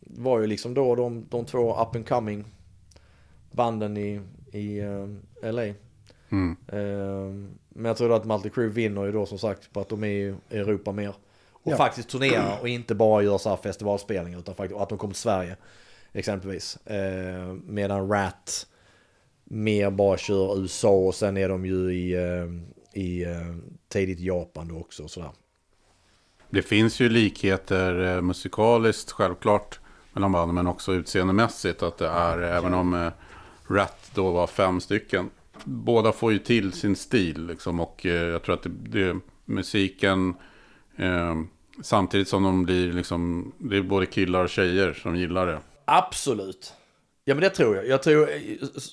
var 0.00 0.40
ju 0.40 0.46
liksom 0.46 0.74
då 0.74 0.94
de, 0.94 1.26
de 1.30 1.44
två 1.44 1.82
up 1.82 1.96
and 1.96 2.08
coming 2.08 2.44
banden 3.50 3.96
i, 3.96 4.20
i 4.52 4.78
eh, 4.78 5.52
LA. 5.52 5.74
Mm. 6.28 6.56
Eh, 6.68 7.50
men 7.68 7.84
jag 7.84 7.96
tror 7.96 8.12
att 8.16 8.24
Mötley 8.24 8.52
Crüe 8.52 8.68
vinner 8.68 9.04
ju 9.04 9.12
då 9.12 9.26
som 9.26 9.38
sagt 9.38 9.72
på 9.72 9.80
att 9.80 9.88
de 9.88 10.04
är 10.04 10.08
i 10.08 10.34
Europa 10.50 10.92
mer. 10.92 11.14
Och 11.50 11.72
Ja. 11.72 11.76
faktiskt 11.76 12.08
turnerar 12.08 12.58
och 12.60 12.68
inte 12.68 12.94
bara 12.94 13.22
gör 13.22 13.38
så 13.38 13.48
här 13.48 13.56
festivalspelningar 13.56 14.38
utan 14.38 14.54
faktiskt 14.54 14.80
att 14.80 14.88
de 14.88 14.98
kommer 14.98 15.14
till 15.14 15.22
Sverige. 15.22 15.56
Exempelvis. 16.12 16.76
Eh, 16.76 17.54
medan 17.64 18.08
Rat 18.08 18.66
mer 19.44 19.90
bara 19.90 20.16
kör 20.16 20.60
USA 20.60 20.90
och 20.90 21.14
sen 21.14 21.36
är 21.36 21.48
de 21.48 21.66
ju 21.66 21.92
i, 21.92 22.14
eh, 22.14 23.02
i 23.02 23.24
eh, 23.24 23.56
tidigt 23.88 24.20
Japan 24.20 24.68
då 24.68 24.78
också 24.78 25.02
och 25.02 25.10
sådär. 25.10 25.30
Det 26.50 26.62
finns 26.62 27.00
ju 27.00 27.08
likheter 27.08 28.16
eh, 28.16 28.22
musikaliskt 28.22 29.12
självklart 29.12 29.80
mellan 30.12 30.32
banden 30.32 30.54
men 30.54 30.66
också 30.66 30.92
utseendemässigt 30.92 31.82
att 31.82 31.98
det 31.98 32.08
är 32.08 32.38
även 32.38 32.74
om 32.74 32.94
eh, 32.94 33.12
Rat 33.68 34.10
då 34.14 34.30
var 34.30 34.46
fem 34.46 34.80
stycken. 34.80 35.30
Båda 35.64 36.12
får 36.12 36.32
ju 36.32 36.38
till 36.38 36.72
sin 36.72 36.96
stil 36.96 37.46
liksom 37.46 37.80
och 37.80 38.06
eh, 38.06 38.12
jag 38.12 38.42
tror 38.42 38.54
att 38.54 38.62
det, 38.62 38.70
det 38.70 39.16
musiken 39.44 40.34
eh, 40.96 41.34
samtidigt 41.82 42.28
som 42.28 42.42
de 42.42 42.64
blir 42.64 42.92
liksom 42.92 43.52
det 43.58 43.76
är 43.76 43.82
både 43.82 44.06
killar 44.06 44.42
och 44.44 44.50
tjejer 44.50 44.92
som 44.92 45.16
gillar 45.16 45.46
det. 45.46 45.60
Absolut. 45.86 46.74
Ja 47.24 47.34
men 47.34 47.42
det 47.42 47.50
tror 47.50 47.76
jag. 47.76 47.88
Jag 47.88 48.02
tror, 48.02 48.28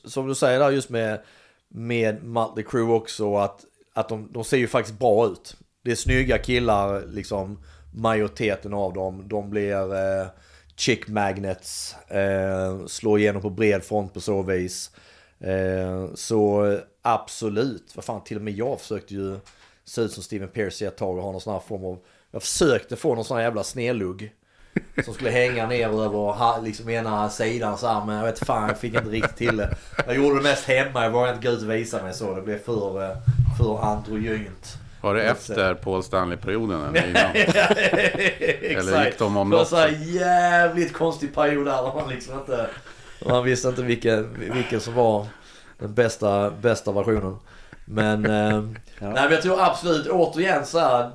som 0.08 0.28
du 0.28 0.36
säger 0.36 0.60
där 0.60 0.72
just 0.72 0.90
med, 0.90 1.22
med 1.68 2.24
Mötley 2.24 2.66
Crew 2.66 2.94
också, 2.94 3.36
att, 3.36 3.66
att 3.94 4.10
de, 4.10 4.30
de 4.32 4.44
ser 4.44 4.58
ju 4.58 4.68
faktiskt 4.68 5.00
bra 5.00 5.28
ut. 5.28 5.58
Det 5.84 5.92
är 5.92 5.96
snygga 5.96 6.38
killar, 6.38 7.06
liksom 7.08 7.60
majoriteten 7.94 8.74
av 8.74 8.94
dem. 8.94 9.28
De 9.28 9.50
blir 9.50 9.94
eh, 9.94 10.28
chick 10.76 11.08
magnets, 11.08 11.96
eh, 12.08 12.86
slår 12.86 13.20
igenom 13.20 13.42
på 13.42 13.50
bred 13.50 13.84
front 13.84 14.14
på 14.14 14.22
så 14.22 14.42
vis. 14.42 14.92
Eh, 15.40 16.14
så 16.14 16.78
absolut, 17.02 17.96
vad 17.96 18.06
fan 18.06 18.24
till 18.24 18.38
och 18.38 18.44
med 18.44 18.54
jag 18.54 18.80
försökte 18.80 19.14
ju 19.14 19.40
se 19.86 20.02
ut 20.02 20.12
som 20.12 20.24
Steven 20.24 20.50
Percy 20.50 20.86
ett 20.86 20.98
tag 20.98 21.18
och 21.18 21.24
ha 21.24 21.32
någon 21.32 21.42
sån 21.42 21.54
här 21.54 21.60
form 21.60 21.86
av, 21.86 22.00
jag 22.32 22.42
försökte 22.42 22.96
få 22.96 23.16
någon 23.16 23.26
sån 23.26 23.38
här 23.38 23.44
jävla 23.44 23.64
snedlugg. 23.64 24.34
Som 25.06 25.14
skulle 25.14 25.30
hänga 25.30 25.68
ner 25.68 25.88
över 25.88 26.62
liksom 26.62 26.90
ena 26.90 27.30
sidan 27.30 27.78
så 27.78 27.88
här, 27.88 28.06
men 28.06 28.16
jag 28.16 28.24
vet 28.24 28.46
fan 28.46 28.68
jag 28.68 28.80
fick 28.80 28.94
inte 28.94 29.10
riktigt 29.10 29.38
till 29.38 29.58
det. 29.58 29.76
Jag 30.06 30.16
gjorde 30.16 30.36
det 30.36 30.44
mest 30.44 30.66
hemma, 30.66 31.04
jag 31.04 31.12
vågade 31.12 31.36
inte 31.36 31.48
gå 31.48 31.54
ut 31.54 31.64
och 31.64 31.72
visa 31.72 32.04
mig 32.04 32.14
så. 32.14 32.36
Det 32.36 32.42
blev 32.42 32.60
för, 32.60 33.04
eh, 33.04 33.18
för 33.58 33.84
androgynt. 33.84 34.78
Var 35.02 35.16
det 35.16 35.24
efter 35.24 35.74
Paul 35.74 36.04
Stanley-perioden 36.04 36.82
eller 36.96 37.10
innan? 37.10 39.06
Gick 39.06 39.20
de 39.20 39.38
om 39.38 39.50
Det 39.50 39.56
var 39.56 39.78
här 39.78 39.98
jävligt 40.02 40.94
konstig 40.94 41.36
period 41.36 41.66
där 41.66 41.84
där 41.84 41.94
man 41.96 42.10
liksom 42.10 42.40
inte... 42.40 42.70
Man 43.26 43.44
visste 43.44 43.68
inte 43.68 43.82
vilken, 43.82 44.52
vilken 44.54 44.80
som 44.80 44.94
var 44.94 45.28
den 45.80 45.94
bästa, 45.94 46.52
bästa 46.52 46.92
versionen. 46.92 47.38
Men, 47.86 48.26
eh, 48.26 48.62
nej, 49.00 49.14
men 49.14 49.32
jag 49.32 49.42
tror 49.42 49.62
absolut 49.62 50.08
återigen 50.08 50.66
så 50.66 50.80
här. 50.80 51.12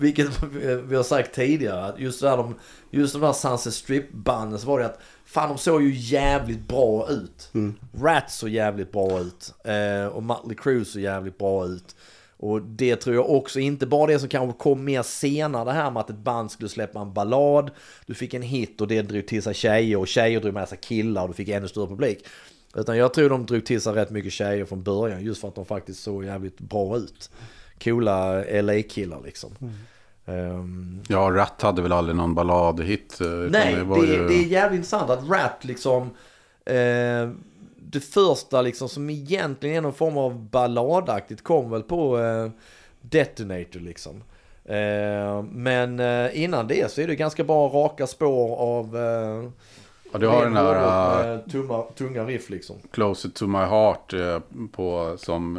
Vilket 0.00 0.42
vi 0.88 0.96
har 0.96 1.02
sagt 1.02 1.34
tidigare. 1.34 1.84
Att 1.84 2.00
just, 2.00 2.20
där 2.20 2.36
de, 2.36 2.54
just 2.90 3.12
de 3.12 3.22
där 3.22 3.32
Sunset 3.32 3.74
Strip-banden 3.74 4.58
så 4.58 4.66
var 4.66 4.78
det 4.78 4.86
att 4.86 5.00
Fan 5.30 5.48
de 5.48 5.58
såg 5.58 5.82
ju 5.82 5.94
jävligt 5.94 6.68
bra 6.68 7.10
ut. 7.10 7.50
Mm. 7.54 7.74
Rats 8.00 8.38
såg 8.38 8.48
jävligt 8.48 8.92
bra 8.92 9.20
ut. 9.20 9.54
Eh, 9.64 10.06
och 10.06 10.22
Mötley 10.22 10.56
Crüe 10.56 10.84
såg 10.84 11.02
jävligt 11.02 11.38
bra 11.38 11.66
ut. 11.66 11.96
Och 12.36 12.62
det 12.62 12.96
tror 12.96 13.14
jag 13.14 13.30
också, 13.30 13.60
inte 13.60 13.86
bara 13.86 14.06
det 14.06 14.18
som 14.18 14.28
kanske 14.28 14.58
kom 14.58 14.84
mer 14.84 15.02
senare, 15.02 15.64
det 15.64 15.72
här 15.72 15.90
med 15.90 16.00
att 16.00 16.10
ett 16.10 16.16
band 16.16 16.50
skulle 16.50 16.68
släppa 16.68 17.00
en 17.00 17.12
ballad. 17.12 17.70
Du 18.06 18.14
fick 18.14 18.34
en 18.34 18.42
hit 18.42 18.80
och 18.80 18.88
det 18.88 19.02
drog 19.02 19.26
till 19.26 19.42
sig 19.42 19.54
tjejer 19.54 19.98
och 19.98 20.08
tjejer 20.08 20.40
drog 20.40 20.54
med 20.54 20.68
sig 20.68 20.78
killar 20.82 21.22
och 21.22 21.28
du 21.28 21.34
fick 21.34 21.48
ännu 21.48 21.68
större 21.68 21.86
publik. 21.86 22.26
Utan 22.74 22.96
jag 22.96 23.14
tror 23.14 23.28
de 23.28 23.46
drog 23.46 23.66
till 23.66 23.80
sig 23.80 23.92
rätt 23.92 24.10
mycket 24.10 24.32
tjejer 24.32 24.64
från 24.64 24.82
början 24.82 25.24
just 25.24 25.40
för 25.40 25.48
att 25.48 25.54
de 25.54 25.66
faktiskt 25.66 26.02
såg 26.02 26.24
jävligt 26.24 26.60
bra 26.60 26.96
ut. 26.96 27.30
Coola 27.84 28.44
LA-killar 28.62 29.20
liksom. 29.24 29.50
Mm. 29.60 29.74
Um, 30.30 31.02
ja, 31.08 31.30
Rat 31.30 31.62
hade 31.62 31.82
väl 31.82 31.92
aldrig 31.92 32.16
någon 32.16 32.34
balladhit. 32.34 33.20
Eh, 33.20 33.28
nej, 33.28 33.74
det, 33.74 33.84
det, 33.84 34.06
ju... 34.06 34.28
det, 34.28 34.34
är 34.34 34.46
jävligt 34.46 34.76
intressant 34.76 35.10
att 35.10 35.28
Rat 35.28 35.64
liksom... 35.64 36.10
Eh, 36.64 37.30
det 37.92 38.00
första 38.00 38.62
liksom 38.62 38.88
som 38.88 39.10
egentligen 39.10 39.76
är 39.76 39.80
någon 39.80 39.92
form 39.92 40.18
av 40.18 40.48
balladaktigt 40.50 41.44
kom 41.44 41.70
väl 41.70 41.82
på 41.82 42.18
eh, 42.18 42.50
Detonator 43.00 43.80
liksom. 43.80 44.22
Eh, 44.64 45.42
men 45.42 46.00
eh, 46.00 46.42
innan 46.42 46.66
det 46.66 46.90
så 46.90 47.00
är 47.00 47.06
det 47.06 47.16
ganska 47.16 47.44
bra 47.44 47.68
raka 47.68 48.06
spår 48.06 48.56
av... 48.56 48.96
Eh, 48.96 49.50
ja, 50.12 50.18
du 50.18 50.26
har 50.26 50.44
den 50.44 50.56
här... 50.56 51.34
Uh, 51.34 51.40
tumma, 51.40 51.82
tunga 51.82 52.24
riff 52.24 52.50
liksom. 52.50 52.76
Closer 52.90 53.28
to 53.28 53.46
my 53.46 53.58
heart 53.58 54.14
på, 54.72 55.16
som 55.18 55.58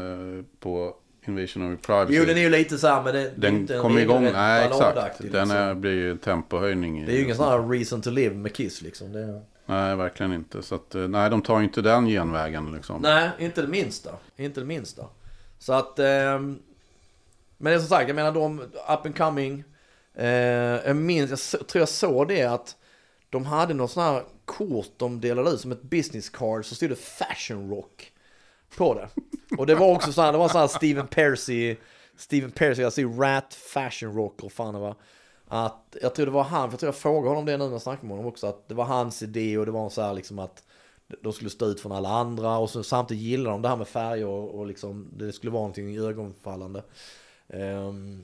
på 0.59 0.93
Invasion 1.27 1.73
of 1.73 1.81
Privacy. 1.81 2.15
Jo, 2.15 2.25
den 2.25 2.37
är 2.37 2.41
ju 2.41 2.49
lite 2.49 2.77
så 2.77 2.87
här, 2.87 3.03
men 3.03 3.13
det, 3.13 3.31
den 3.35 3.55
inte 3.55 3.77
kommer 3.77 4.01
igång. 4.01 4.23
Nej, 4.23 4.65
exakt. 4.65 5.17
Den 5.17 5.27
liksom. 5.31 5.51
är, 5.51 5.73
blir 5.73 5.91
ju 5.91 6.17
tempohöjning. 6.17 7.05
Det 7.05 7.11
är 7.11 7.15
ju 7.15 7.23
ingen 7.23 7.35
sån 7.35 7.49
här 7.49 7.69
reason 7.69 8.01
to 8.01 8.09
live 8.09 8.35
med 8.35 8.55
Kiss 8.55 8.81
liksom. 8.81 9.11
Det... 9.11 9.41
Nej, 9.65 9.95
verkligen 9.95 10.33
inte. 10.33 10.63
Så 10.63 10.75
att, 10.75 10.95
eh, 10.95 11.07
nej, 11.07 11.29
de 11.29 11.41
tar 11.41 11.59
ju 11.59 11.63
inte 11.63 11.81
den 11.81 12.07
genvägen 12.07 12.71
liksom. 12.71 13.01
Nej, 13.01 13.29
inte 13.39 13.61
det 13.61 13.67
minsta. 13.67 14.11
Inte 14.37 14.59
det 14.59 14.65
minsta. 14.65 15.05
Så 15.59 15.73
att... 15.73 15.99
Eh, 15.99 16.39
men 17.61 17.71
det 17.71 17.73
är 17.73 17.79
som 17.79 17.87
sagt, 17.87 18.07
jag 18.07 18.15
menar 18.15 18.31
de 18.31 18.59
up 18.59 19.05
and 19.05 19.17
coming. 19.17 19.63
Eh, 20.15 20.27
jag 20.27 20.95
minns, 20.95 21.55
jag 21.59 21.67
tror 21.67 21.79
jag 21.81 21.89
såg 21.89 22.27
det 22.27 22.43
att 22.43 22.75
de 23.29 23.45
hade 23.45 23.73
något 23.73 23.91
sån 23.91 24.03
här 24.03 24.23
kort 24.45 24.93
de 24.97 25.21
delade 25.21 25.49
ut 25.49 25.61
som 25.61 25.71
ett 25.71 25.81
business 25.81 26.29
card 26.29 26.65
så 26.65 26.75
stod 26.75 26.89
det 26.89 26.95
fashion 26.95 27.69
rock 27.69 28.10
på 28.77 28.93
det. 28.93 29.09
Och 29.57 29.67
det 29.67 29.75
var 29.75 29.95
också 29.95 30.13
så 30.13 30.21
här, 30.21 30.31
det 30.31 30.37
var 30.37 30.49
så 30.49 30.57
här 30.57 30.67
Steven 30.67 31.07
Percy, 31.07 31.75
Steven 32.17 32.51
Percy, 32.51 32.83
alltså 32.83 33.01
Rat 33.01 33.53
Fashion 33.53 34.15
Rock 34.15 34.43
och 34.43 34.51
fan 34.51 34.73
det 34.73 34.79
var. 34.79 34.95
Att, 35.47 35.97
jag 36.01 36.15
tror 36.15 36.25
det 36.25 36.31
var 36.31 36.43
han, 36.43 36.69
för 36.69 36.73
jag 36.73 36.79
tror 36.79 36.87
jag 36.87 36.95
frågade 36.95 37.29
honom 37.29 37.45
det 37.45 37.57
nu 37.57 37.65
när 37.65 37.71
jag 37.71 37.81
snackade 37.81 38.07
med 38.07 38.17
honom 38.17 38.31
också, 38.31 38.47
att 38.47 38.67
det 38.67 38.73
var 38.73 38.85
hans 38.85 39.23
idé 39.23 39.57
och 39.57 39.65
det 39.65 39.71
var 39.71 39.89
så 39.89 40.01
här 40.01 40.13
liksom 40.13 40.39
att 40.39 40.63
de 41.21 41.33
skulle 41.33 41.49
stå 41.49 41.65
ut 41.65 41.81
från 41.81 41.91
alla 41.91 42.09
andra 42.09 42.57
och 42.57 42.69
så, 42.69 42.83
samtidigt 42.83 43.23
gillade 43.23 43.49
de 43.49 43.61
det 43.61 43.69
här 43.69 43.75
med 43.75 43.87
färger 43.87 44.25
och, 44.25 44.59
och 44.59 44.67
liksom, 44.67 45.07
det 45.17 45.31
skulle 45.31 45.51
vara 45.51 45.61
någonting 45.61 45.97
ögonfallande. 45.97 46.83
Um, 47.47 48.23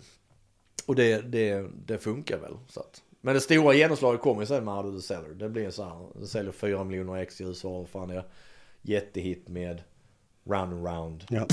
och 0.85 0.95
det, 0.95 1.21
det, 1.21 1.69
det 1.85 1.97
funkar 1.97 2.37
väl. 2.37 2.53
Så 2.69 2.79
att. 2.79 3.01
Men 3.21 3.33
det 3.33 3.41
stora 3.41 3.73
genomslaget 3.73 4.21
kommer 4.21 4.41
ju 4.41 4.47
sen 4.47 4.65
med 4.65 4.73
Out 4.73 4.85
of 4.85 4.95
the 4.95 5.07
Cellar. 5.07 5.29
Det 5.29 5.49
blir 5.49 5.69
så 5.69 5.83
här, 5.83 6.07
det 6.19 6.27
säljer 6.27 6.51
4 6.51 6.83
miljoner 6.83 7.17
ex 7.17 7.41
i 7.41 7.43
USA 7.43 7.69
och 7.69 7.89
fan 7.89 8.09
är 8.09 8.23
jättehit 8.81 9.47
med 9.47 9.81
round 10.49 10.73
and 10.73 10.85
round. 10.85 11.23
Ja. 11.29 11.45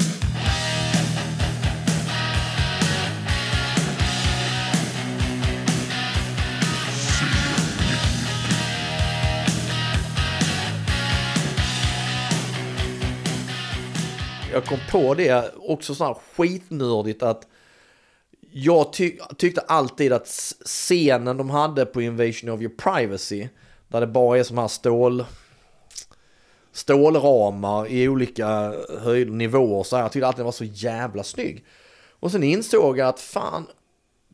Jag 14.52 14.64
kom 14.64 14.78
på 14.90 15.14
det 15.14 15.54
också 15.56 15.94
så 15.94 16.04
här 16.04 16.16
skitnördigt 16.36 17.22
att 17.22 17.46
jag 18.52 18.92
ty 18.92 19.18
tyckte 19.38 19.60
alltid 19.60 20.12
att 20.12 20.26
scenen 20.64 21.36
de 21.36 21.50
hade 21.50 21.86
på 21.86 22.02
Invasion 22.02 22.50
of 22.50 22.60
your 22.60 22.74
privacy, 22.76 23.48
där 23.88 24.00
det 24.00 24.06
bara 24.06 24.38
är 24.38 24.42
som 24.42 24.58
här 24.58 24.68
stål 24.68 25.24
stålramar 26.74 27.86
i 27.86 28.08
olika 28.08 28.46
eh, 28.48 28.98
höjdnivåer 28.98 29.82
så 29.82 29.96
här. 29.96 30.02
Jag 30.02 30.12
tyckte 30.12 30.26
alltid 30.26 30.38
den 30.38 30.44
var 30.44 30.52
så 30.52 30.64
jävla 30.64 31.22
snygg. 31.22 31.64
Och 32.10 32.32
sen 32.32 32.42
insåg 32.42 32.98
jag 32.98 33.08
att 33.08 33.20
fan, 33.20 33.66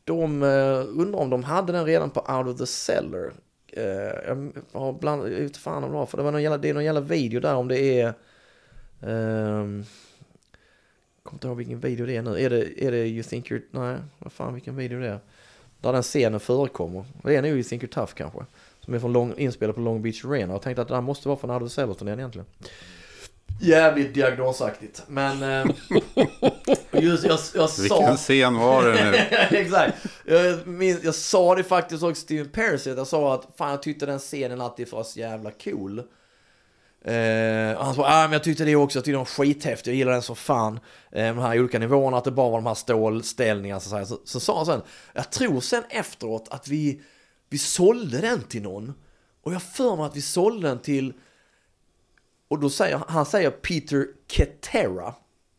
de 0.05 0.43
eh, 0.43 1.01
undrar 1.01 1.21
om 1.21 1.31
de 1.31 1.45
hade 1.45 1.73
den 1.73 1.87
redan 1.87 2.11
på 2.11 2.21
Out 2.21 2.47
of 2.47 2.59
the 2.59 2.67
Cellar. 2.67 3.33
Eh, 3.73 3.85
jag 4.27 4.53
har 4.73 4.93
bland, 4.93 5.27
ut 5.27 5.57
fan 5.57 5.85
om 5.85 5.91
det 5.91 5.97
var, 5.97 6.07
för 6.07 6.17
det, 6.17 6.23
var 6.23 6.33
någon 6.33 6.43
jävla, 6.43 6.59
det 6.59 6.69
är 6.69 6.75
någon 6.75 6.85
jävla 6.85 7.01
video 7.01 7.41
där 7.41 7.55
om 7.55 7.69
det 7.69 8.01
är... 8.01 8.15
Uh, 9.03 9.85
kommer 11.23 11.37
inte 11.37 11.47
ihåg 11.47 11.57
vilken 11.57 11.81
video 11.81 12.07
det 12.07 12.17
är 12.17 12.23
nu. 12.23 12.41
Är 12.41 12.51
det, 12.51 12.85
är 12.85 12.91
det 12.91 13.07
You 13.07 13.23
think 13.23 13.51
you're... 13.51 13.63
Nej, 13.71 13.97
vad 14.19 14.33
fan 14.33 14.55
vilken 14.55 14.77
video 14.77 15.01
det 15.01 15.09
är. 15.09 15.21
Där 15.81 15.93
den 15.93 16.03
scenen 16.03 16.41
förekommer. 16.41 17.05
Det 17.23 17.37
är 17.37 17.43
nog 17.43 17.51
You 17.51 17.63
think 17.63 17.83
you're 17.83 17.95
tough 17.95 18.13
kanske. 18.15 18.45
Som 18.85 18.95
är 18.95 18.99
från 18.99 19.13
Long, 19.13 19.35
inspelad 19.37 19.75
på 19.75 19.81
Long 19.81 20.03
Beach 20.03 20.25
Arena. 20.25 20.55
Och 20.55 20.63
tänkte 20.63 20.83
att 20.83 20.89
det 20.89 20.95
här 20.95 21.01
måste 21.03 21.29
vara 21.29 21.39
från 21.39 21.51
Hard 21.51 21.71
Cellerton 21.71 22.09
egentligen. 22.09 22.47
Jävligt 23.61 24.15
diagnosaktigt. 24.15 25.03
Men... 25.07 25.43
Eh, 25.43 25.75
just, 27.03 27.25
jag, 27.25 27.39
jag 27.55 27.71
sa... 27.71 27.83
Vilken 27.83 28.17
scen 28.17 28.57
var 28.57 28.85
det 28.85 29.11
nu? 29.11 29.17
Exakt. 29.59 29.95
Jag, 30.25 30.67
minns, 30.67 31.05
jag 31.05 31.15
sa 31.15 31.55
det 31.55 31.65
faktiskt 31.65 32.03
också 32.03 32.27
till 32.27 32.49
Percy. 32.49 32.91
Jag 32.91 33.07
sa 33.07 33.35
att 33.35 33.49
fan 33.59 33.71
jag 33.71 33.83
tyckte 33.83 34.07
den 34.07 34.19
scenen 34.19 34.61
alltid 34.61 34.91
var 34.91 35.03
så 35.03 35.21
jävla 35.21 35.51
cool. 35.51 36.03
Eh, 37.05 37.83
han 37.83 37.95
sa, 37.95 38.05
ah, 38.07 38.23
men 38.23 38.33
jag 38.33 38.45
tyckte 38.45 38.65
det 38.65 38.77
också, 38.77 38.99
jag 38.99 39.05
tyckte 39.05 39.13
den 39.13 39.19
var 39.19 39.25
skithäftig, 39.45 39.91
jag 39.91 39.97
gillar 39.97 40.13
den 40.13 40.23
så 40.23 40.35
fan. 40.35 40.81
Eh, 41.13 41.27
de 41.27 41.39
här 41.39 41.61
olika 41.61 41.79
nivåerna, 41.79 42.19
att 42.19 42.25
det 42.25 42.31
bara 42.31 42.51
var 42.51 42.59
de 42.59 42.67
här 42.67 42.75
stålställningarna. 42.75 43.81
Så, 43.81 44.07
så, 44.07 44.19
så 44.25 44.41
sa 44.41 44.57
han 44.57 44.67
sen, 44.67 44.83
jag 45.13 45.31
tror 45.31 45.61
sen 45.61 45.83
efteråt 45.91 46.49
att 46.51 46.69
vi 46.69 47.03
vi 47.51 47.59
sålde 47.59 48.21
den 48.21 48.43
till 48.43 48.63
någon. 48.63 48.95
Och 49.43 49.55
jag 49.55 49.63
för 49.63 49.97
mig 49.97 50.07
att 50.07 50.17
vi 50.17 50.23
sålde 50.23 50.69
den 50.69 50.79
till, 50.79 51.13
och 52.49 52.59
då 52.59 52.71
säger 52.71 53.03
han 53.09 53.27
säger 53.27 53.51
Peter 53.51 54.07
Ketera. 54.27 55.05
Har 55.05 55.15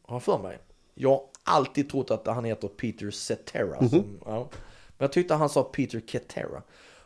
han 0.05 0.21
för 0.21 0.37
mig. 0.37 0.59
Jag 0.95 1.09
har 1.09 1.21
alltid 1.43 1.89
trott 1.89 2.11
att 2.11 2.27
han 2.27 2.45
heter 2.45 2.67
Peter 2.67 3.11
Cetera. 3.11 3.77
Mm 3.77 3.89
-hmm. 3.89 4.17
ja. 4.25 4.49
Men 4.87 5.05
jag 5.05 5.11
tyckte 5.11 5.33
han 5.33 5.49
sa 5.49 5.63
Peter 5.63 6.01
Ketera. 6.07 6.61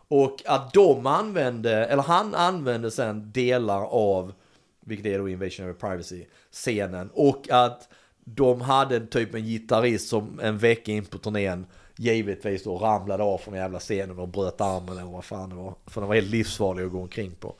Och 0.08 0.42
att 0.46 0.74
de 0.74 1.06
använde, 1.06 1.86
eller 1.86 2.04
han 2.04 2.36
använde 2.36 2.92
sen 2.92 3.32
delar 3.32 3.82
av, 3.86 4.34
vilket 4.80 5.06
är 5.06 5.20
då 5.20 5.30
Invasion 5.30 5.72
of 5.72 5.78
Privacy, 5.78 6.26
scenen. 6.52 7.10
Och 7.14 7.50
att 7.50 7.90
de 8.24 8.62
hade 8.62 9.08
typ 9.08 9.36
en 9.36 9.46
gitarrist 9.46 10.10
som 10.10 10.40
en 10.40 10.58
vecka 10.58 10.92
in 10.92 11.06
på 11.06 11.18
turnén 11.18 11.66
givetvis 11.96 12.64
då 12.64 12.78
ramlade 12.78 13.24
av 13.24 13.38
från 13.38 13.54
jävla 13.54 13.80
scenen 13.80 14.20
och 14.20 14.28
bröt 14.28 14.62
armen 14.62 14.98
eller 14.98 15.12
vad 15.12 15.26
fan 15.26 15.50
det 15.50 15.56
var. 15.56 15.76
För 15.88 16.02
den 16.02 16.08
var 16.08 16.16
helt 16.16 16.30
livsfarlig 16.30 16.84
att 16.84 16.92
gå 16.92 17.02
omkring 17.02 17.32
på. 17.36 17.56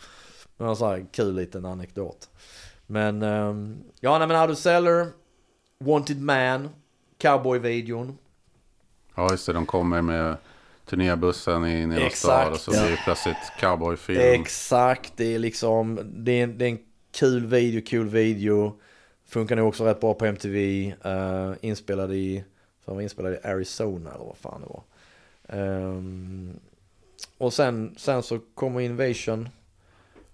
Men 0.58 0.68
en 0.68 0.76
sån 0.76 0.90
här 0.90 1.06
kul 1.12 1.36
liten 1.36 1.66
anekdot. 1.66 2.30
Men, 2.88 3.24
um, 3.24 3.78
ja 4.00 4.18
nej 4.18 4.28
men 4.28 4.38
How 4.38 4.48
to 4.48 4.56
Seller, 4.56 5.08
Wanted 5.80 6.22
Man, 6.22 6.70
Cowboy-videon. 7.18 8.18
Ja 9.16 9.32
just 9.32 9.46
det, 9.46 9.54
de 9.54 9.66
kommer 9.66 10.02
med 10.02 10.38
turnébussen 10.86 11.66
i 11.66 12.10
stad 12.10 12.54
och 12.54 12.60
så 12.60 12.72
blir 12.72 12.92
det 12.92 13.00
plötsligt 13.04 13.38
cowboyfilm. 13.60 14.20
Exakt, 14.22 15.14
det 15.16 15.36
är 15.36 15.40
liksom, 15.40 16.00
det 16.04 16.42
är, 16.42 16.48
det 16.48 16.66
är 16.66 16.70
en 16.70 16.80
kul 17.20 17.46
video, 17.46 17.82
kul 17.86 18.10
video. 18.10 18.80
Funkar 19.28 19.56
nog 19.56 19.68
också 19.68 19.86
rätt 19.86 20.00
bra 20.00 20.14
på 20.14 20.26
MTV. 20.26 20.88
Uh, 21.06 21.12
eh, 21.12 21.54
inspelad 21.62 22.14
i 22.14 22.44
för 22.86 22.92
han 22.92 22.96
var 22.96 23.02
inspelad 23.02 23.34
i 23.34 23.38
Arizona 23.44 24.12
eller 24.12 24.26
vad 24.26 24.38
fan 24.38 24.62
det 24.62 24.68
var. 24.68 24.84
Um, 25.48 26.60
och 27.38 27.54
sen, 27.54 27.96
sen 27.98 28.24
så 28.24 28.40
kommer 28.54 28.82
Invasion 28.82 29.50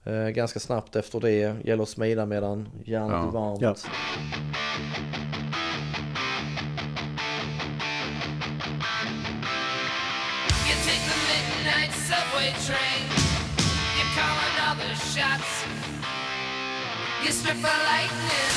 uh, 0.08 0.30
ganska 0.30 0.60
snabbt 0.60 0.96
efter 0.96 1.20
det. 1.20 1.56
Gäller 1.66 1.84
att 1.84 1.90
smida 1.90 2.26
medan 2.26 2.70
järnet 2.86 3.12
ja. 3.12 3.28
är 3.28 3.32
varmt. 3.32 3.62
Ja. 3.62 3.76
You 17.24 17.32
strip 17.32 17.64
a 17.64 17.70
lightning, 17.86 18.52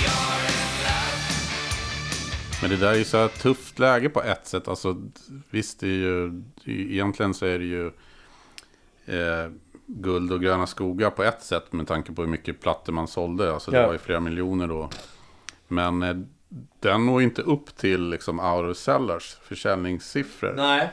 you're 0.00 1.03
men 2.64 2.70
det 2.70 2.76
där 2.76 2.92
är 2.92 2.98
ju 2.98 3.04
så 3.04 3.16
här 3.16 3.28
tufft 3.28 3.78
läge 3.78 4.08
på 4.08 4.22
ett 4.22 4.46
sätt. 4.46 4.68
Alltså, 4.68 4.96
visst, 5.50 5.80
det 5.80 5.86
är 5.86 5.90
ju, 5.90 6.42
egentligen 6.64 7.34
så 7.34 7.46
är 7.46 7.58
det 7.58 7.64
ju 7.64 7.86
eh, 9.06 9.50
guld 9.86 10.32
och 10.32 10.42
gröna 10.42 10.66
skogar 10.66 11.10
på 11.10 11.22
ett 11.24 11.42
sätt 11.42 11.72
med 11.72 11.88
tanke 11.88 12.12
på 12.12 12.22
hur 12.22 12.28
mycket 12.28 12.60
plattor 12.60 12.92
man 12.92 13.08
sålde. 13.08 13.54
Alltså 13.54 13.70
det 13.70 13.80
ja. 13.80 13.86
var 13.86 13.92
ju 13.92 13.98
flera 13.98 14.20
miljoner 14.20 14.68
då. 14.68 14.90
Men 15.68 16.02
eh, 16.02 16.16
den 16.80 17.06
når 17.06 17.22
inte 17.22 17.42
upp 17.42 17.76
till 17.76 18.08
liksom 18.08 18.40
out 18.40 18.70
of 18.70 18.76
sellers 18.76 19.36
försäljningssiffror. 19.42 20.54
Nej. 20.56 20.92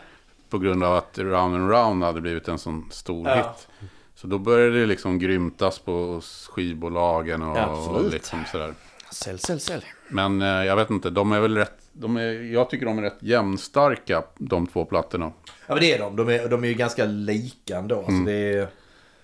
På 0.50 0.58
grund 0.58 0.84
av 0.84 0.96
att 0.96 1.18
Round 1.20 1.56
and 1.56 1.72
Round 1.72 2.04
hade 2.04 2.22
blivit 2.22 2.48
en 2.48 2.60
sån 2.60 2.92
stor 2.92 3.28
Ja. 3.28 3.36
hit. 3.36 3.68
Så 4.16 4.28
då 4.28 4.38
började 4.40 4.80
det 4.80 4.86
liksom 4.86 5.20
grymtas 5.20 5.80
på 5.80 6.22
skivbolagen 6.50 7.42
och, 7.42 7.58
Ja, 7.58 7.68
och 7.68 8.12
liksom 8.12 8.44
sådär. 8.52 8.74
Sälj, 9.12 9.40
sälj, 9.40 9.60
sälj. 9.60 9.86
Men 10.12 10.42
eh, 10.42 10.48
jag 10.48 10.76
vet 10.76 10.90
inte, 10.90 11.10
de 11.10 11.32
är 11.32 11.40
väl 11.40 11.58
rätt, 11.58 11.78
de 11.94 12.18
är, 12.18 12.54
jag 12.54 12.70
tycker 12.70 12.86
de 12.86 12.98
är 12.98 13.02
rätt 13.02 13.18
jämnstarka, 13.20 14.24
de 14.38 14.68
två 14.68 14.86
plattorna. 14.86 15.26
Ja 15.68 15.74
men 15.74 15.80
det 15.80 15.94
är 15.94 16.00
de. 16.00 16.16
De 16.16 16.30
är, 16.30 16.50
de 16.50 16.64
är 16.64 16.68
ju 16.68 16.74
ganska 16.74 17.06
lika 17.06 17.78
ändå. 17.78 17.96
Alltså, 17.96 18.12
Mm. 18.12 18.26
det 18.26 18.34
är, 18.54 18.68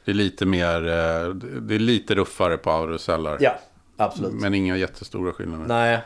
Det 0.06 0.12
är 0.12 0.16
lite 0.16 0.46
mer, 0.46 0.76
eh, 0.88 1.30
det 1.62 1.76
är 1.76 1.80
lite 1.80 2.16
ruffare 2.16 2.58
på 2.58 2.72
Autocellar. 2.72 3.38
ja, 3.40 3.60
absolut. 3.98 4.34
Men 4.34 4.54
inga 4.54 4.78
jättestora 4.78 5.32
skillnader. 5.34 5.66
Nej. 5.68 6.00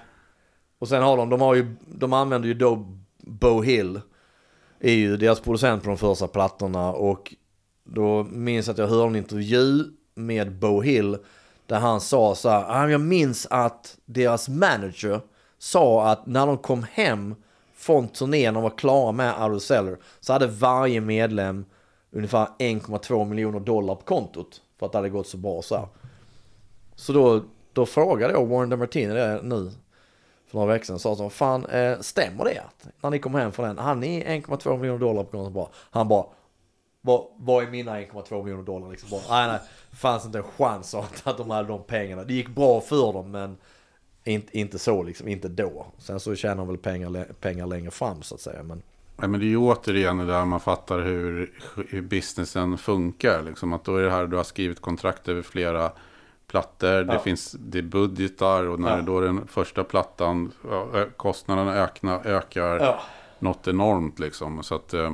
Och 0.80 0.88
sen 0.88 1.04
har 1.04 1.18
de, 1.18 1.30
de 1.30 1.42
har 1.42 1.56
ju, 1.56 1.76
de 1.88 2.14
använder 2.14 2.48
ju 2.48 2.54
då 2.54 2.86
Bo 3.18 3.62
Hill. 3.62 4.02
Är 4.80 4.94
ju 4.94 5.18
deras 5.18 5.40
producent 5.40 5.84
på 5.84 5.90
de 5.90 5.98
första 5.98 6.28
plattorna 6.28 6.92
och 6.94 7.36
då 7.84 8.24
minns 8.24 8.68
jag 8.68 8.74
att 8.74 8.78
jag 8.78 8.88
hörde 8.88 9.08
en 9.08 9.16
intervju 9.16 9.84
med 10.16 10.52
Bo 10.52 10.82
Hill. 10.82 11.18
Där 11.72 11.80
han 11.80 12.02
sa 12.02 12.36
så 12.36 12.50
här, 12.50 12.66
ah, 12.68 12.90
jag 12.90 13.02
minns 13.02 13.48
att 13.50 13.98
deras 14.06 14.50
manager 14.50 15.22
sa 15.58 16.08
att 16.12 16.26
när 16.26 16.48
de 16.48 16.58
kom 16.58 16.86
hem 16.92 17.36
från 17.76 18.08
turnén 18.08 18.56
och 18.56 18.64
var 18.64 18.78
klara 18.78 19.12
med 19.12 19.44
Out 19.44 19.62
så 20.20 20.34
hade 20.34 20.48
varje 20.48 21.02
medlem 21.02 21.66
ungefär 22.12 22.48
1,2 22.60 23.26
miljoner 23.26 23.60
dollar 23.60 23.96
på 23.96 24.02
kontot. 24.02 24.62
För 24.80 24.86
att 24.86 24.92
det 24.92 24.98
hade 24.98 25.10
gått 25.10 25.28
så 25.28 25.38
bra 25.38 25.62
så 25.62 25.76
här. 25.76 25.88
Så 26.96 27.14
då, 27.14 27.44
då 27.74 27.86
frågade 27.86 28.34
jag 28.34 28.46
Warren 28.46 28.70
DeMartini 28.70 29.14
det 29.14 29.40
nu 29.44 29.72
för 30.48 30.58
några 30.58 30.74
veckor 30.74 30.86
sedan. 30.86 31.00
Sa 31.00 31.16
så 31.16 31.30
fan 31.30 31.66
eh, 31.66 32.00
stämmer 32.00 32.46
det 32.46 32.60
att 32.60 32.88
när 33.02 33.10
ni 33.10 33.20
kom 33.20 33.36
hem 33.36 33.52
från 33.52 33.68
den, 33.68 33.78
han 33.78 34.00
ni 34.00 34.24
1,2 34.24 34.78
miljoner 34.78 35.00
dollar 35.00 35.24
på 35.24 35.32
kontot 35.32 35.54
bara. 35.54 35.68
Han 35.92 36.08
bara, 36.08 36.26
vad, 37.02 37.28
vad 37.36 37.64
är 37.64 37.68
mina 37.68 38.00
1,2 38.00 38.44
miljoner 38.44 38.64
dollar 38.64 38.90
liksom? 38.90 39.10
Bara, 39.10 39.22
nej 39.30 39.48
nej, 39.48 39.60
fanns 39.94 40.26
inte 40.26 40.38
en 40.38 40.44
chans 40.58 40.94
att, 40.96 41.22
att 41.28 41.38
de 41.38 41.50
hade 41.50 41.68
de 41.68 41.84
pengarna. 41.84 42.24
Det 42.24 42.34
gick 42.34 42.50
bra 42.50 42.82
för 42.82 43.14
dem 43.14 43.32
men 43.32 43.58
inte, 44.24 44.58
inte 44.58 44.80
så 44.80 45.04
liksom, 45.04 45.28
inte 45.28 45.48
då. 45.48 45.86
Sen 45.98 46.20
så 46.20 46.36
tjänar 46.36 46.56
de 46.56 46.68
väl 46.68 46.78
pengar, 46.78 47.26
pengar 47.42 47.68
längre 47.68 47.92
fram 47.92 48.22
så 48.22 48.36
att 48.36 48.42
säga. 48.42 48.64
Men 48.64 48.82
Ja, 49.22 49.28
men 49.28 49.40
det 49.40 49.46
är 49.46 49.48
ju 49.50 49.58
återigen 49.58 50.18
det 50.18 50.26
där 50.26 50.46
man 50.46 50.60
fattar 50.60 51.00
hur, 51.00 51.52
hur 51.90 52.02
businessen 52.02 52.78
funkar. 52.78 53.42
Liksom 53.44 53.74
att 53.74 53.84
då 53.84 53.96
är 53.96 54.04
det 54.04 54.12
här, 54.12 54.28
du 54.28 54.38
har 54.38 54.44
skrivit 54.44 54.82
kontrakt 54.82 55.28
över 55.30 55.42
flera 55.42 55.92
plattor. 56.48 57.04
Det 57.04 57.14
Ja. 57.14 57.20
finns 57.20 57.52
det 57.60 57.78
är 57.78 57.82
budgetar 57.82 58.68
och 58.68 58.80
när 58.80 58.98
Ja. 58.98 59.02
då 59.04 59.20
den 59.20 59.48
första 59.48 59.84
plattan, 59.84 60.52
kostnaderna 61.18 61.76
ökna, 61.76 62.22
ökar 62.24 62.80
ja, 62.80 63.00
något 63.40 63.68
enormt 63.68 64.20
liksom. 64.20 64.64
Så 64.64 64.76
att 64.76 64.94
eh, 64.94 65.12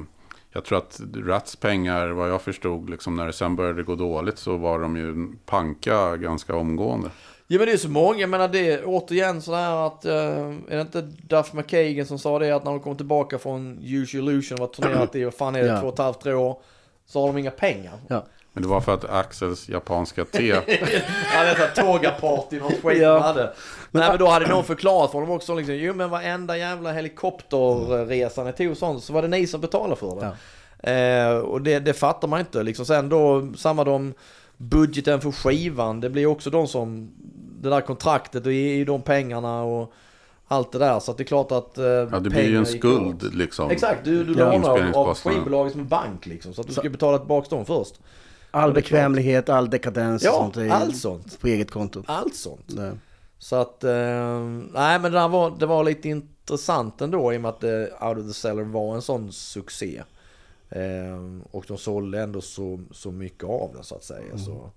jag 0.53 0.65
tror 0.65 0.77
att 0.77 0.99
Rats 1.15 1.55
pengar, 1.55 2.07
vad 2.07 2.29
jag 2.29 2.41
förstod, 2.41 2.89
liksom 2.89 3.15
när 3.15 3.25
det 3.25 3.33
sen 3.33 3.55
började 3.55 3.83
gå 3.83 3.95
dåligt 3.95 4.37
så 4.37 4.57
var 4.57 4.79
de 4.79 4.97
ju 4.97 5.33
panka 5.45 6.17
ganska 6.17 6.55
omgående. 6.55 7.09
Ja 7.47 7.57
men 7.57 7.67
det 7.67 7.73
är 7.73 7.77
så 7.77 7.89
många, 7.89 8.19
jag 8.19 8.29
menar 8.29 8.47
det 8.47 8.71
är 8.71 8.81
återigen 8.85 9.41
sådär 9.41 9.87
att, 9.87 10.05
eh, 10.05 10.13
är 10.67 10.75
det 10.75 10.81
inte 10.81 11.01
Duff 11.01 11.53
McKagan 11.53 12.05
som 12.05 12.19
sa 12.19 12.39
det 12.39 12.51
att 12.51 12.63
när 12.63 12.71
de 12.71 12.79
kom 12.79 12.97
tillbaka 12.97 13.37
från 13.37 13.79
Use 13.83 14.17
Illusion 14.17 14.57
var 14.59 14.67
turnerat 14.67 15.15
i, 15.15 15.23
vad 15.23 15.33
fan 15.33 15.55
är 15.55 15.59
det, 15.63 15.67
Ja. 15.67 15.79
två 15.81 15.87
och 15.87 15.93
ett 15.93 15.99
halvt, 15.99 16.21
tre 16.21 16.33
år, 16.33 16.61
så 17.05 17.21
har 17.21 17.27
de 17.27 17.37
inga 17.37 17.51
pengar. 17.51 17.93
Ja. 18.07 18.25
Men 18.57 18.63
det 18.63 18.69
var 18.69 18.81
för 18.81 18.93
att 18.93 19.09
Axels 19.09 19.69
japanska 19.69 20.25
te, 20.25 20.47
Ja 20.47 20.61
det 20.67 20.73
är 21.33 21.55
såhär 21.55 21.71
tåga-party, 21.75 22.59
någon 22.59 22.71
skit 22.71 23.01
Ja. 23.01 23.13
de 23.13 23.21
hade. 23.21 23.53
Nej 23.91 24.09
men 24.09 24.17
då 24.19 24.27
hade 24.31 24.47
någon 24.47 24.63
förklarat 24.63 25.11
för 25.11 25.21
dem 25.21 25.29
också 25.31 25.55
liksom, 25.55 25.75
jo 25.75 25.93
men 25.93 26.09
varenda 26.09 26.57
jävla 26.57 26.91
helikopterresa 26.93 28.43
ni 28.43 28.53
tog 28.53 28.77
sånt 28.77 29.03
så 29.03 29.13
var 29.13 29.21
det 29.21 29.27
ni 29.27 29.47
som 29.47 29.61
betalade 29.61 29.95
för 29.95 30.15
det. 30.19 30.91
Eh, 30.91 31.37
och 31.37 31.61
det, 31.61 31.79
det 31.79 31.93
fattar 31.93 32.27
man 32.27 32.39
inte 32.39 32.63
liksom. 32.63 32.85
Sen 32.85 33.09
då, 33.09 33.47
samma 33.57 33.83
de 33.83 34.13
budgeten 34.57 35.21
för 35.21 35.31
skivan, 35.31 36.01
det 36.01 36.09
blir 36.09 36.25
också 36.25 36.49
de 36.49 36.67
som, 36.67 37.11
det 37.61 37.69
där 37.69 37.81
kontraktet 37.81 38.45
och 38.45 38.51
är 38.51 38.73
ju 38.75 38.85
de 38.85 39.01
pengarna 39.01 39.63
och 39.63 39.93
allt 40.47 40.71
det 40.71 40.79
där. 40.79 40.99
Så 40.99 41.11
att 41.11 41.17
det 41.17 41.23
är 41.23 41.25
klart 41.25 41.51
att 41.51 41.77
eh, 41.77 41.85
ja 41.85 42.05
det 42.19 42.29
blir 42.29 42.49
ju 42.49 42.57
en 42.57 42.65
skuld 42.65 43.23
åt. 43.23 43.33
liksom. 43.33 43.69
Exakt, 43.71 43.99
du, 44.03 44.23
du 44.23 44.35
Ja. 44.39 44.51
lånar 44.51 44.91
av, 44.95 45.15
skivbolaget 45.15 45.71
som 45.71 45.81
en 45.81 45.87
bank 45.87 46.25
liksom. 46.25 46.53
Så 46.53 46.61
att 46.61 46.67
du 46.67 46.73
Så- 46.73 46.79
ska 46.81 46.89
betala 46.89 47.17
tillbaka 47.17 47.55
dem 47.55 47.65
först. 47.65 47.93
All 48.51 48.69
det 48.69 48.73
bekvämlighet, 48.73 49.49
all 49.49 49.69
dekadens 49.69 50.23
och 50.23 50.27
Ja, 50.27 50.31
sånt 50.33 50.57
är 50.57 50.69
allt 50.69 50.97
sånt. 50.97 51.39
på 51.39 51.47
eget 51.47 51.71
konto. 51.71 52.03
Allt 52.07 52.35
sånt. 52.35 52.75
Det. 52.75 52.97
Så 53.39 53.55
att, 53.55 53.83
eh, 53.83 54.39
nej 54.73 54.99
men 54.99 55.11
det, 55.11 55.27
var, 55.27 55.55
det 55.59 55.65
var 55.65 55.83
lite 55.83 56.09
intressant 56.09 57.01
ändå 57.01 57.33
i 57.33 57.37
och 57.37 57.41
med 57.41 57.49
att 57.49 57.63
eh, 57.63 58.07
Out 58.07 58.17
of 58.17 58.27
the 58.27 58.33
Cellar 58.33 58.63
var 58.63 58.95
en 58.95 59.01
sån 59.01 59.31
succé. 59.31 60.03
Eh, 60.69 61.41
och 61.51 61.65
de 61.67 61.77
sålde 61.77 62.21
ändå 62.21 62.41
så, 62.41 62.79
så 62.91 63.11
mycket 63.11 63.43
av 63.43 63.71
den 63.73 63.83
så 63.83 63.95
att 63.95 64.03
säga. 64.03 64.37
Så. 64.37 64.71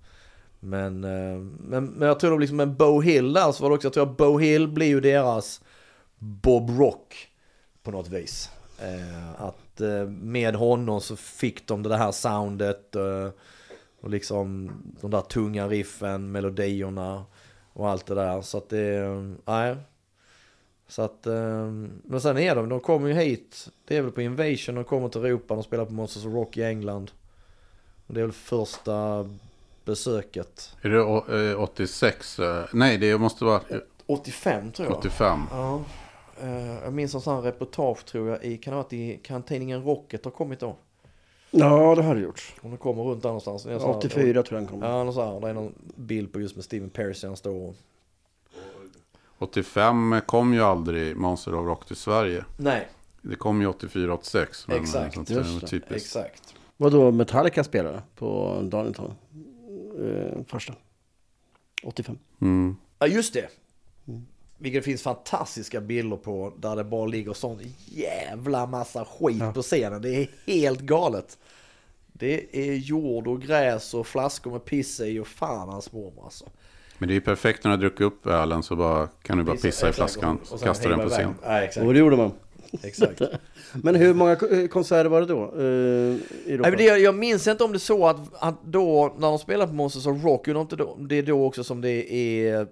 Men, 0.59 1.03
eh, 1.03 1.39
men, 1.59 1.85
men 1.85 2.07
jag 2.07 2.19
tror 2.19 2.39
liksom 2.39 2.57
med 2.57 2.69
Bo 2.75 3.01
Hill 3.01 3.33
där 3.33 3.51
så 3.51 3.63
var 3.63 3.69
det 3.69 3.75
också, 3.75 3.85
jag 3.85 3.93
tror 3.93 4.09
att 4.11 4.17
Bo 4.17 4.37
Hill 4.37 4.67
blir 4.67 4.87
ju 4.87 4.99
deras 4.99 5.61
Bob 6.17 6.69
Rock 6.79 7.27
på 7.83 7.91
något 7.91 8.07
vis. 8.09 8.49
Eh, 8.79 9.41
att 9.41 9.81
eh, 9.81 10.05
med 10.09 10.55
honom 10.55 11.01
så 11.01 11.15
fick 11.15 11.67
de 11.67 11.83
det 11.83 11.97
här 11.97 12.11
soundet 12.11 12.95
eh, 12.95 13.27
och 14.01 14.09
liksom 14.09 14.71
de 15.01 15.11
där 15.11 15.21
tunga 15.21 15.67
riffen, 15.67 16.31
melodierna 16.31 17.25
och 17.73 17.89
allt 17.89 18.05
det 18.05 18.15
där. 18.15 18.41
Så 18.41 18.57
att 18.57 18.69
det, 18.69 18.95
eh, 18.97 19.21
nej. 19.45 19.75
Så 20.87 21.01
att, 21.01 21.27
eh, 21.27 21.65
men 22.03 22.21
sen 22.21 22.37
är 22.37 22.55
de, 22.55 22.69
de 22.69 22.79
kommer 22.79 23.07
ju 23.07 23.13
hit, 23.13 23.69
det 23.87 23.97
är 23.97 24.01
väl 24.01 24.11
på 24.11 24.21
Invasion, 24.21 24.75
de 24.75 24.83
kommer 24.83 25.09
till 25.09 25.25
Europa, 25.25 25.53
de 25.53 25.63
spelar 25.63 25.85
på 25.85 25.93
Monsters 25.93 26.25
of 26.25 26.33
Rock 26.33 26.57
i 26.57 26.63
England. 26.63 27.11
Och 28.07 28.13
det 28.13 28.19
är 28.19 28.23
väl 28.23 28.31
första 28.31 29.29
besöket. 29.85 30.75
Är 30.81 30.89
det 30.89 31.01
å- 31.01 31.35
eh, 31.35 31.59
86? 31.61 32.39
eh, 32.39 32.65
Nej, 32.73 32.97
det 32.97 33.17
måste 33.17 33.45
vara 33.45 33.61
eh, 33.69 33.77
85 34.05 34.71
tror 34.71 34.87
jag. 34.89 34.97
85. 34.97 35.39
Ja. 35.51 35.81
Eh, 36.41 36.73
jag 36.83 36.93
minns 36.93 37.15
en 37.15 37.21
sån 37.21 37.43
reportage 37.43 38.05
tror 38.05 38.29
jag 38.29 38.43
i, 38.43 38.57
kan 38.57 38.71
det 38.71 38.75
ha 38.77 38.83
varit 38.83 38.93
i, 38.93 39.19
kan 39.23 39.43
tidningen 39.43 39.83
Rocket 39.83 40.25
ha 40.25 40.31
kommit 40.31 40.59
då? 40.59 40.75
Ja, 41.51 41.95
det 41.95 42.01
har 42.03 42.15
det 42.15 42.21
gjort. 42.21 42.53
Det 42.61 42.77
kommer 42.77 43.03
runt 43.03 43.21
där 43.21 43.29
någonstans. 43.29 43.63
Det 43.63 43.73
är 43.73 43.79
så 43.79 43.87
här- 43.87 43.97
84 43.97 44.43
tror 44.43 44.59
jag 44.59 44.69
den 44.69 44.79
kom. 44.79 44.89
Ja, 44.89 45.03
någon 45.03 45.13
så 45.13 45.25
här, 45.25 45.39
det 45.39 45.49
är 45.49 45.53
någon 45.53 45.73
bild 45.95 46.33
på 46.33 46.41
just 46.41 46.55
med 46.55 46.65
Steven 46.65 46.89
Percy 46.89 47.27
han 47.27 47.37
står 47.37 47.55
och... 47.69 47.75
85 49.39 50.21
kom 50.25 50.53
ju 50.53 50.61
aldrig 50.61 51.17
Monster 51.17 51.55
of 51.55 51.65
Rock 51.65 51.85
till 51.87 51.95
Sverige. 51.95 52.45
Nej, 52.57 52.87
Det 53.21 53.35
kom 53.35 53.61
ju 53.61 53.67
84-86. 53.67 54.65
men, 54.67 54.77
eh, 54.77 54.83
Exakt, 54.83 55.13
sånt 55.15 55.27
där 55.27 55.35
just 55.35 55.61
det. 55.61 55.67
typiskt. 55.67 55.93
exakt. 56.15 56.55
Vadå 56.77 57.11
Metallica 57.11 57.63
spelade 57.63 58.01
på 58.15 58.59
Donington? 58.63 59.13
Eh, 59.99 60.43
första. 60.47 60.73
85. 61.83 62.17
Mm. 62.41 62.75
Ja, 62.99 63.07
just 63.07 63.33
det. 63.33 63.49
Vilket 64.61 64.83
det 64.83 64.85
finns 64.85 65.01
fantastiska 65.01 65.81
bilder 65.81 66.17
på 66.17 66.53
där 66.57 66.75
det 66.75 66.83
bara 66.83 67.05
ligger 67.05 67.33
sån 67.33 67.59
jävla 67.85 68.65
massa 68.65 69.05
skit 69.05 69.37
Ja. 69.39 69.51
på 69.53 69.61
scenen. 69.61 70.01
Det 70.01 70.09
är 70.15 70.27
helt 70.45 70.79
galet. 70.79 71.37
Det 72.13 72.57
är 72.69 72.73
jord 72.73 73.27
och 73.27 73.41
gräs 73.41 73.93
och 73.93 74.07
flaskor 74.07 74.51
med 74.51 74.65
piss 74.65 74.99
i 74.99 75.19
och 75.19 75.27
fan 75.27 75.69
hans 75.69 75.91
mormor 75.91 76.23
alltså. 76.23 76.45
Men 76.97 77.07
det 77.07 77.11
är 77.13 77.15
ju 77.15 77.21
perfekt 77.21 77.63
när 77.63 77.71
du 77.71 77.77
har 77.77 77.81
druckit 77.81 78.01
upp 78.01 78.27
ölen 78.27 78.63
så 78.63 78.75
bara, 78.75 79.07
kan 79.07 79.37
du 79.37 79.43
bara 79.43 79.55
pissa 79.55 79.89
i 79.89 79.93
flaskan 79.93 80.39
och- 80.51 80.61
kasta 80.61 80.89
den 80.89 80.99
på 80.99 81.09
scen. 81.09 81.35
Ja, 81.43 81.61
exakt. 81.61 81.85
Och 81.85 81.93
det 81.93 81.99
gjorde 81.99 82.17
man. 82.17 82.31
exakt. 82.83 83.21
Men 83.73 83.95
hur 83.95 84.13
många 84.13 84.35
ko- 84.35 84.67
konserter 84.71 85.09
var 85.09 85.21
det 85.21 85.27
då? 85.27 85.43
Eh? 85.43 86.17
Nej, 86.45 86.59
men 86.71 86.77
det, 86.77 86.83
jag 86.83 87.15
minns 87.15 87.47
inte 87.47 87.63
om 87.63 87.71
det 87.71 87.77
är 87.77 87.79
så 87.79 88.07
att, 88.07 88.17
att 88.43 88.63
då 88.63 89.15
när 89.17 89.27
de 89.27 89.39
spelar 89.39 89.67
på 89.67 89.73
Monsters 89.73 90.07
of 90.07 90.23
Rock, 90.23 90.47
undrar 90.47 90.61
inte 90.61 90.75
då, 90.75 90.97
det 90.99 91.15
är 91.15 91.23
då 91.23 91.45
också 91.45 91.63
som 91.63 91.81
det 91.81 92.13
är, 92.13 92.67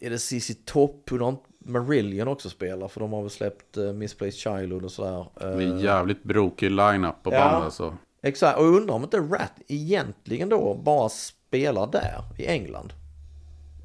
är 0.00 0.10
det 0.10 0.18
CC 0.18 0.50
Top, 0.64 1.10
undrar 1.10 1.28
inte 1.28 1.42
Marillion 1.64 2.28
också 2.28 2.50
spelar, 2.50 2.88
för 2.88 3.00
de 3.00 3.12
har 3.12 3.20
väl 3.22 3.30
släppt 3.30 3.76
uh, 3.78 3.92
Misplaced 3.92 4.34
Childhood 4.34 4.84
och 4.84 4.92
sådär. 4.92 5.26
Det 5.34 5.44
är 5.44 5.60
Eh, 5.60 5.68
en 5.70 5.80
jävligt 5.80 6.22
brokig 6.22 6.70
line-up 6.70 7.22
på 7.22 7.32
Ja. 7.32 7.38
band 7.38 7.64
alltså. 7.64 7.96
Exakt, 8.22 8.58
och 8.58 8.64
jag 8.64 8.74
undrar 8.76 8.94
om 8.94 9.02
inte 9.02 9.18
Rat 9.18 9.52
egentligen 9.68 10.48
då 10.48 10.74
bara 10.74 11.08
spelar 11.08 11.86
där 11.86 12.22
i 12.38 12.46
England. 12.46 12.92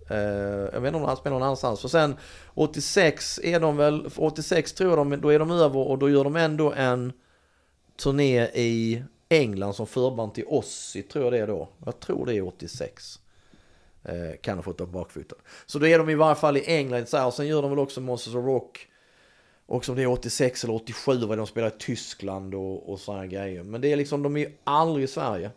Eh, 0.10 0.18
jag 0.74 0.82
vet 0.82 0.88
inte 0.88 0.98
om 0.98 1.04
han 1.04 1.18
spelar 1.18 1.34
någon 1.34 1.44
annanstans. 1.44 1.82
För 1.82 1.88
sen 1.88 2.16
86 2.54 3.40
är 3.44 3.60
de 3.60 3.78
väl, 3.78 4.10
för 4.10 4.24
86 4.24 4.74
tror 4.74 4.90
jag 4.90 4.98
de, 5.00 5.22
då 5.22 5.30
är 5.30 5.40
de 5.40 5.52
över 5.52 5.80
och 5.80 5.98
då 6.00 6.10
gör 6.10 6.24
de 6.24 6.36
ändå 6.36 6.74
en 6.74 7.14
turné 8.04 8.44
i 8.54 9.04
England 9.30 9.74
som 9.74 9.88
förband 9.88 10.34
till 10.34 10.46
Ossi, 10.48 11.04
tror 11.04 11.24
jag 11.24 11.34
det 11.34 11.40
är 11.40 11.48
då. 11.48 11.70
Jag 11.86 12.00
tror 12.00 12.26
det 12.26 12.36
är 12.36 12.48
86. 12.48 13.20
Eh, 14.06 14.38
kan 14.42 14.58
ha 14.58 14.64
fått 14.64 14.82
upp 14.82 14.90
bakfoten. 14.90 15.38
Så 15.66 15.80
då 15.80 15.88
är 15.88 15.98
de 15.98 16.10
i 16.10 16.16
varje 16.16 16.36
fall 16.36 16.58
i 16.58 16.64
England 16.66 17.08
så 17.08 17.18
här, 17.18 17.26
och 17.26 17.34
sen 17.34 17.48
gör 17.48 17.62
de 17.62 17.72
väl 17.72 17.80
också 17.80 18.02
Monsters 18.02 18.36
of 18.36 18.46
Rock. 18.46 18.88
Och 19.66 19.86
som 19.86 19.96
det 19.96 20.04
är 20.04 20.08
86 20.08 20.64
eller 20.64 20.74
87 20.74 21.18
vad 21.26 21.38
de 21.38 21.48
spelar 21.48 21.68
i 21.68 21.72
Tyskland 21.80 22.56
och, 22.56 22.90
och 22.92 23.00
sådana 23.00 23.26
grejer. 23.26 23.64
Men 23.64 23.82
det 23.82 23.92
är 23.92 23.96
liksom, 23.96 24.24
de 24.24 24.38
är 24.38 24.52
aldrig 24.64 25.04
i 25.04 25.08
Sverige. 25.08 25.52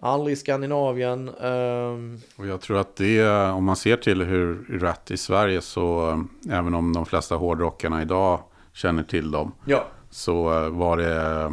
Aldrig 0.00 0.32
i 0.32 0.36
Skandinavien. 0.36 1.28
ehm, 1.40 2.20
Och 2.36 2.46
jag 2.46 2.60
tror 2.60 2.78
att 2.78 2.96
det, 2.96 3.28
om 3.28 3.64
man 3.64 3.76
ser 3.76 3.96
till 3.96 4.22
hur 4.22 4.78
Rat 4.80 5.10
i 5.10 5.16
Sverige 5.16 5.60
så, 5.60 6.10
eh, 6.10 6.58
även 6.58 6.74
om 6.74 6.92
de 6.92 7.06
flesta 7.06 7.34
hårdrockarna 7.34 8.02
idag 8.02 8.40
känner 8.72 9.02
till 9.02 9.30
dem, 9.30 9.52
ja. 9.64 9.86
så 10.10 10.64
eh, 10.64 10.68
var 10.68 10.96
det 10.96 11.52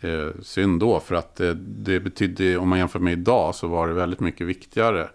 eh, 0.00 0.28
synd 0.42 0.80
då. 0.80 1.00
För 1.00 1.14
att 1.14 1.36
det, 1.36 1.54
det 1.54 2.00
betydde, 2.00 2.56
om 2.56 2.68
man 2.68 2.78
jämför 2.78 2.98
med 2.98 3.12
idag, 3.12 3.54
så 3.54 3.66
var 3.66 3.88
det 3.88 3.94
väldigt 3.94 4.20
mycket 4.20 4.46
viktigare 4.46 5.08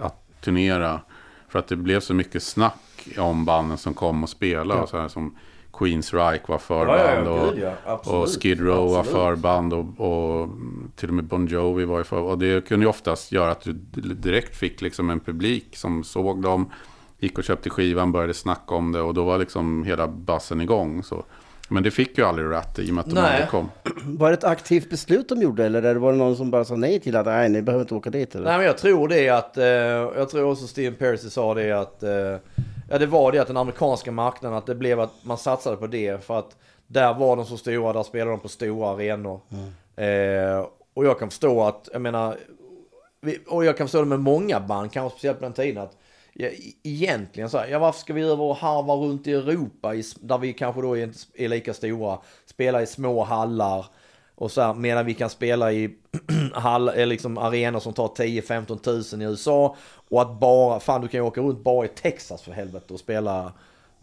att 0.00 0.40
turnera. 0.40 1.00
För 1.48 1.58
att 1.58 1.68
det 1.68 1.76
blev 1.76 2.00
så 2.00 2.14
mycket 2.14 2.42
snack 2.42 3.08
om 3.18 3.44
banden 3.44 3.78
som 3.78 3.94
kom 3.94 4.22
och 4.22 4.28
spelade. 4.28 4.80
Ja. 4.80 4.86
Så 4.86 4.98
här 4.98 5.08
som 5.08 5.36
Queens 5.72 6.14
Reich 6.14 6.48
var 6.48 6.58
förband. 6.58 7.26
ja, 7.26 7.30
och, 7.30 7.54
gud, 7.54 7.64
ja. 7.64 7.72
Absolut. 7.86 8.22
och 8.22 8.42
Skid 8.42 8.60
Row 8.60 8.90
var 8.90 9.02
förband 9.02 9.72
och, 9.72 10.00
och 10.00 10.48
till 10.96 11.08
och 11.08 11.14
med 11.14 11.24
Bon 11.24 11.46
Jovi 11.46 11.84
var 11.84 11.98
ju 11.98 12.04
för. 12.04 12.20
Och 12.20 12.38
det 12.38 12.68
kunde 12.68 12.86
ju 12.86 12.90
oftast 12.90 13.32
göra 13.32 13.50
att 13.50 13.60
du 13.60 13.72
direkt 14.14 14.56
fick 14.56 14.80
liksom 14.80 15.10
en 15.10 15.20
publik 15.20 15.76
som 15.76 16.04
såg 16.04 16.42
dem. 16.42 16.70
Gick 17.18 17.38
och 17.38 17.44
köpte 17.44 17.70
skivan, 17.70 18.12
började 18.12 18.34
snacka 18.34 18.74
om 18.74 18.92
det 18.92 19.00
och 19.00 19.14
då 19.14 19.24
var 19.24 19.38
liksom 19.38 19.84
hela 19.84 20.08
bassen 20.08 20.60
igång. 20.60 21.02
Så. 21.02 21.24
Men 21.68 21.82
det 21.82 21.90
fick 21.90 22.18
ju 22.18 22.24
aldrig 22.24 22.50
Rat 22.50 22.78
i 22.78 22.90
och 22.90 22.94
med 22.94 23.04
att 23.04 23.10
de 23.10 23.18
aldrig 23.18 23.48
kom. 23.48 23.70
Var 24.04 24.28
det 24.28 24.34
ett 24.34 24.44
aktivt 24.44 24.90
beslut 24.90 25.28
de 25.28 25.42
gjorde 25.42 25.66
eller 25.66 25.94
var 25.94 26.12
det 26.12 26.18
någon 26.18 26.36
som 26.36 26.50
bara 26.50 26.64
sa 26.64 26.76
nej 26.76 27.00
till 27.00 27.16
att 27.16 27.26
nej, 27.26 27.48
ni 27.48 27.62
behöver 27.62 27.82
inte 27.82 27.94
åka 27.94 28.10
dit? 28.10 28.34
Eller? 28.34 28.44
Nej 28.44 28.56
men 28.56 28.66
jag 28.66 28.78
tror 28.78 29.08
det 29.08 29.28
att, 29.28 29.58
eh, 29.58 29.64
jag 29.64 30.28
tror 30.28 30.50
också 30.50 30.66
Steven 30.66 30.94
Percy 30.94 31.30
sa 31.30 31.54
det 31.54 31.72
att, 31.72 32.02
eh, 32.02 32.36
ja 32.90 32.98
det 32.98 33.06
var 33.06 33.32
det 33.32 33.38
att 33.38 33.46
den 33.46 33.56
amerikanska 33.56 34.12
marknaden, 34.12 34.58
att 34.58 34.66
det 34.66 34.74
blev 34.74 35.00
att 35.00 35.12
man 35.22 35.38
satsade 35.38 35.76
på 35.76 35.86
det 35.86 36.24
för 36.24 36.38
att 36.38 36.56
där 36.86 37.14
var 37.14 37.36
de 37.36 37.44
så 37.44 37.56
stora, 37.56 37.92
där 37.92 38.02
spelade 38.02 38.30
de 38.30 38.40
på 38.40 38.48
stora 38.48 38.88
arenor. 38.90 39.40
Eh, 39.96 40.66
och 40.94 41.04
jag 41.04 41.18
kan 41.18 41.30
förstå 41.30 41.62
att, 41.62 41.88
jag 41.92 42.02
menar, 42.02 42.36
vi, 43.20 43.38
och 43.46 43.64
jag 43.64 43.76
kan 43.76 43.86
förstå 43.86 43.98
det 43.98 44.06
med 44.06 44.20
många 44.20 44.60
band, 44.60 44.92
kanske 44.92 45.18
speciellt 45.18 45.38
på 45.38 45.44
den 45.44 45.52
tiden 45.52 45.82
att 45.82 45.96
ja, 46.32 46.48
e- 46.48 46.72
egentligen 46.82 47.50
så 47.50 47.58
här, 47.58 47.68
ja 47.68 47.78
varför 47.78 48.00
ska 48.00 48.12
vi 48.12 48.22
över 48.22 48.42
och 48.44 48.56
harva 48.56 48.94
runt 48.94 49.26
i 49.26 49.32
Europa 49.32 49.94
i, 49.94 50.02
där 50.20 50.38
vi 50.38 50.52
kanske 50.52 50.82
då 50.82 50.96
inte 50.96 51.18
är 51.34 51.48
lika 51.48 51.74
stora, 51.74 52.18
spela 52.46 52.82
i 52.82 52.86
små 52.86 53.24
hallar 53.24 53.86
och 54.34 54.50
så 54.50 54.60
här, 54.60 54.74
medan 54.74 55.06
vi 55.06 55.14
kan 55.14 55.30
spela 55.30 55.72
i 55.72 55.94
hall, 56.52 56.88
eller 56.88 57.06
liksom 57.06 57.38
arenor 57.38 57.80
som 57.80 57.92
tar 57.92 58.08
10-15 58.08 58.78
tusen 58.78 59.22
i 59.22 59.24
USA 59.24 59.76
och 60.10 60.22
att 60.22 60.40
bara, 60.40 60.80
fan 60.80 61.00
du 61.00 61.08
kan 61.08 61.20
ju 61.20 61.26
åka 61.26 61.40
runt 61.40 61.64
bara 61.64 61.84
i 61.84 61.88
Texas 61.88 62.42
för 62.42 62.52
helvete 62.52 62.94
och 62.94 63.00
spela 63.00 63.52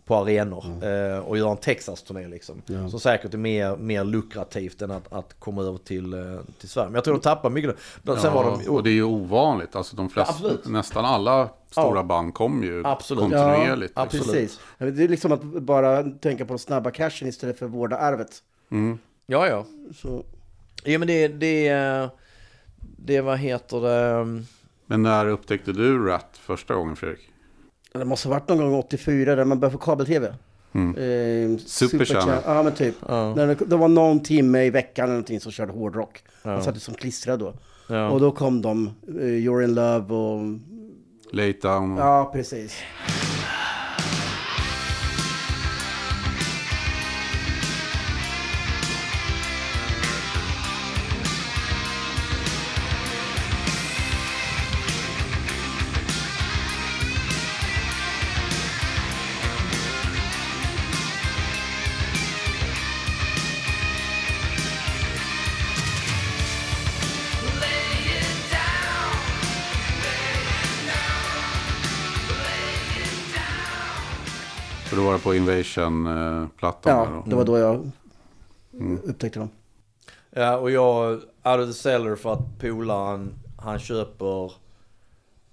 på 0.05 0.15
arenor 0.15 0.65
eh, 0.84 1.19
och 1.19 1.38
göra 1.38 1.51
en 1.51 1.57
Texas-turné 1.57 2.27
liksom. 2.27 2.61
Ja. 2.65 2.89
Som 2.89 2.99
säkert 2.99 3.34
är 3.34 3.38
mer, 3.38 3.77
mer 3.77 4.03
lukrativt 4.03 4.82
än 4.82 4.91
att, 4.91 5.13
att 5.13 5.39
komma 5.39 5.61
över 5.61 5.77
till, 5.77 6.13
eh, 6.13 6.39
till 6.59 6.69
Sverige. 6.69 6.88
Men 6.88 6.95
jag 6.95 7.03
tror 7.03 7.13
de 7.13 7.21
tappar 7.21 7.49
mycket. 7.49 7.75
Sen 8.05 8.17
Ja, 8.23 8.32
var 8.32 8.43
de, 8.43 8.69
och 8.69 8.84
det 8.84 8.89
är 8.89 8.93
ju 8.93 9.03
ovanligt. 9.03 9.75
Alltså 9.75 9.95
de 9.95 10.09
flesta, 10.09 10.34
Ja, 10.43 10.49
nästan 10.65 11.05
alla 11.05 11.49
stora 11.70 11.99
Ja. 11.99 12.03
band 12.03 12.34
kom 12.34 12.63
ju 12.63 12.82
Absolut. 12.86 13.22
kontinuerligt. 13.22 13.67
Ja, 13.95 14.03
liksom. 14.03 14.22
absolut. 14.22 14.26
Precis. 14.28 14.59
Det 14.78 15.03
är 15.03 15.07
liksom 15.07 15.32
att 15.32 15.43
bara 15.43 16.03
tänka 16.03 16.45
på 16.45 16.53
den 16.53 16.59
snabba 16.59 16.91
cashen 16.91 17.28
istället 17.28 17.59
för 17.59 17.65
att 17.65 17.72
vårda 17.72 17.97
arvet. 17.97 18.43
Mm. 18.72 18.97
Ja, 19.26 19.47
ja. 19.47 19.65
Så, 19.95 20.24
Ja, 20.84 20.99
men 20.99 21.07
det, 21.07 21.28
det, 21.28 22.09
det 22.97 23.22
vad 23.22 23.38
heter 23.39 23.82
det? 23.82 24.43
Men 24.86 25.03
när 25.03 25.26
upptäckte 25.28 25.72
du 25.72 26.05
Rat 26.05 26.30
första 26.34 26.76
gången 26.76 26.95
Fredrik? 26.95 27.30
det 27.93 28.05
måste 28.05 28.28
ha 28.28 28.34
varit 28.36 28.49
någon 28.49 28.57
gång 28.57 28.74
84 28.80 29.36
där 29.36 29.45
man 29.45 29.59
började 29.59 29.78
få 29.78 29.86
kabel-tv. 29.86 30.34
Mm. 30.72 30.95
Eh, 30.95 31.57
Super 31.65 32.05
Channel. 32.05 32.41
Ja, 32.45 32.63
men 32.63 32.74
typ. 32.74 32.95
Ja. 33.07 33.36
När 33.36 33.47
det, 33.47 33.55
det 33.55 33.76
var 33.76 33.88
någon 33.88 34.20
timme 34.20 34.63
i 34.63 34.70
veckan 34.70 35.03
eller 35.03 35.13
någonting 35.13 35.39
som 35.39 35.51
körde 35.51 35.72
hårdrock. 35.72 36.24
Ja. 36.43 36.49
Man 36.49 36.63
satt 36.63 36.82
som 36.82 36.93
klistrad 36.93 37.39
då. 37.39 37.53
Ja. 37.88 38.09
Och 38.09 38.20
då 38.20 38.32
kom 38.32 38.61
de, 38.61 38.88
eh, 39.07 39.13
You're 39.13 39.63
in 39.63 39.74
Love 39.74 40.13
och... 40.13 40.41
Late 41.32 41.59
Down? 41.67 41.97
Ja, 41.97 42.30
precis. 42.32 42.73
För 75.10 75.12
då 75.12 75.12
var 75.12 75.14
det 75.14 75.24
på 75.24 75.36
Invasion-plattan. 75.36 76.97
där 77.07 77.14
Ja, 77.14 77.22
då. 77.26 77.30
det 77.30 77.36
var 77.36 77.45
då 77.45 77.57
jag 77.57 77.91
upptäckte 79.03 79.39
dem. 79.39 79.49
Ja, 80.32 80.57
och 80.57 80.72
jag, 80.72 81.12
out 81.14 81.60
of 81.60 81.68
the 81.68 81.74
cellar 81.74 82.16
för 82.16 82.34
att 82.34 82.60
polaren, 82.62 83.34
han 83.57 83.80
köper, 83.80 84.51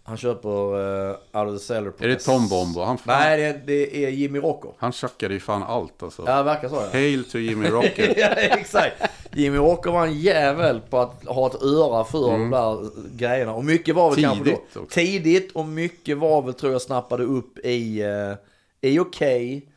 han 0.03 0.17
köper 0.17 0.49
uh, 0.75 1.11
out 1.33 1.49
of 1.55 1.59
the 1.61 1.65
cellar 1.65 1.91
på 1.91 2.05
Är 2.05 2.09
det 2.09 2.17
Tom 2.17 2.49
Bombo? 2.49 2.81
Han, 2.81 2.99
fan, 2.99 3.19
Nej, 3.21 3.37
det, 3.53 3.61
det 3.67 4.05
är 4.05 4.09
Jimmy 4.11 4.39
Rocco. 4.39 4.69
han 4.79 4.93
tjackade 4.93 5.35
ju 5.35 5.41
fan 5.41 5.63
allt 5.63 6.03
alltså. 6.03 6.23
Ja, 6.27 6.37
det 6.37 6.43
verkar 6.43 6.69
så 6.69 6.75
ja. 6.75 6.89
Hail 6.93 7.25
to 7.25 7.39
Jimmy 7.39 7.69
Rocket. 7.69 8.15
ja, 8.17 8.27
exakt. 8.29 9.03
Jimmy 9.33 9.59
Rocco 9.59 9.91
var 9.91 10.07
en 10.07 10.19
jävel 10.19 10.81
på 10.91 10.99
att 11.01 11.25
ha 11.27 11.47
ett 11.47 11.63
öra 11.63 12.05
för 12.05 12.31
de 12.31 12.51
där 12.51 12.91
grejerna. 13.17 13.55
Och 13.55 13.65
mycket 13.65 13.95
var 13.95 14.11
väl 14.15 14.25
kanske 14.25 14.45
Tidigt 14.45 14.61
då, 14.75 14.81
också. 14.81 14.95
tidigt 14.95 15.53
och 15.53 15.65
mycket 15.67 16.19
var 16.19 16.43
väl 16.43 16.55
tror 16.55 16.73
jag 16.73 16.83
snappade 16.83 17.25
upp 17.25 17.59
i, 17.59 18.03
uh, 18.05 18.35
i 18.81 18.99
Okej. 18.99 19.69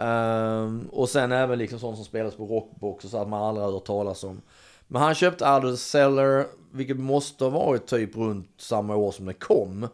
Ehm, 0.00 0.88
och 0.92 1.08
sen 1.08 1.32
även 1.32 1.58
liksom 1.58 1.78
sånt 1.78 1.96
som 1.96 2.04
spelas 2.04 2.34
på 2.34 2.46
Rockbox 2.46 3.04
och 3.04 3.10
så 3.10 3.18
att 3.18 3.28
man 3.28 3.42
aldrig 3.42 3.64
har 3.64 3.72
hört 3.72 3.84
talas 3.84 4.24
om. 4.24 4.42
Men 4.88 5.02
han 5.02 5.14
köpte 5.14 5.60
the 5.60 5.76
Cellar, 5.76 6.46
vilket 6.70 6.96
måste 6.96 7.44
ha 7.44 7.50
varit 7.50 7.86
typ 7.86 8.16
runt 8.16 8.48
samma 8.56 8.96
år 8.96 9.12
som 9.12 9.26
det 9.26 9.34
kom. 9.34 9.88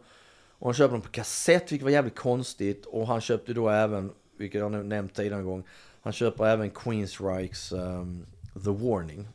Och 0.59 0.67
han 0.67 0.73
köpte 0.73 0.95
dem 0.95 1.01
på 1.01 1.09
kassett, 1.09 1.71
vilket 1.71 1.83
var 1.83 1.91
jävligt 1.91 2.19
konstigt. 2.19 2.85
Och 2.85 3.07
han 3.07 3.21
köpte 3.21 3.53
då 3.53 3.69
även, 3.69 4.11
vilket 4.37 4.59
jag 4.59 4.85
nämnt 4.85 5.15
tidigare 5.15 5.39
en 5.39 5.45
gång, 5.45 5.63
han 6.01 6.13
köper 6.13 6.45
även 6.45 6.69
Queensryches 6.69 7.71
um, 7.71 8.25
The 8.53 8.71
Warning. 8.71 9.27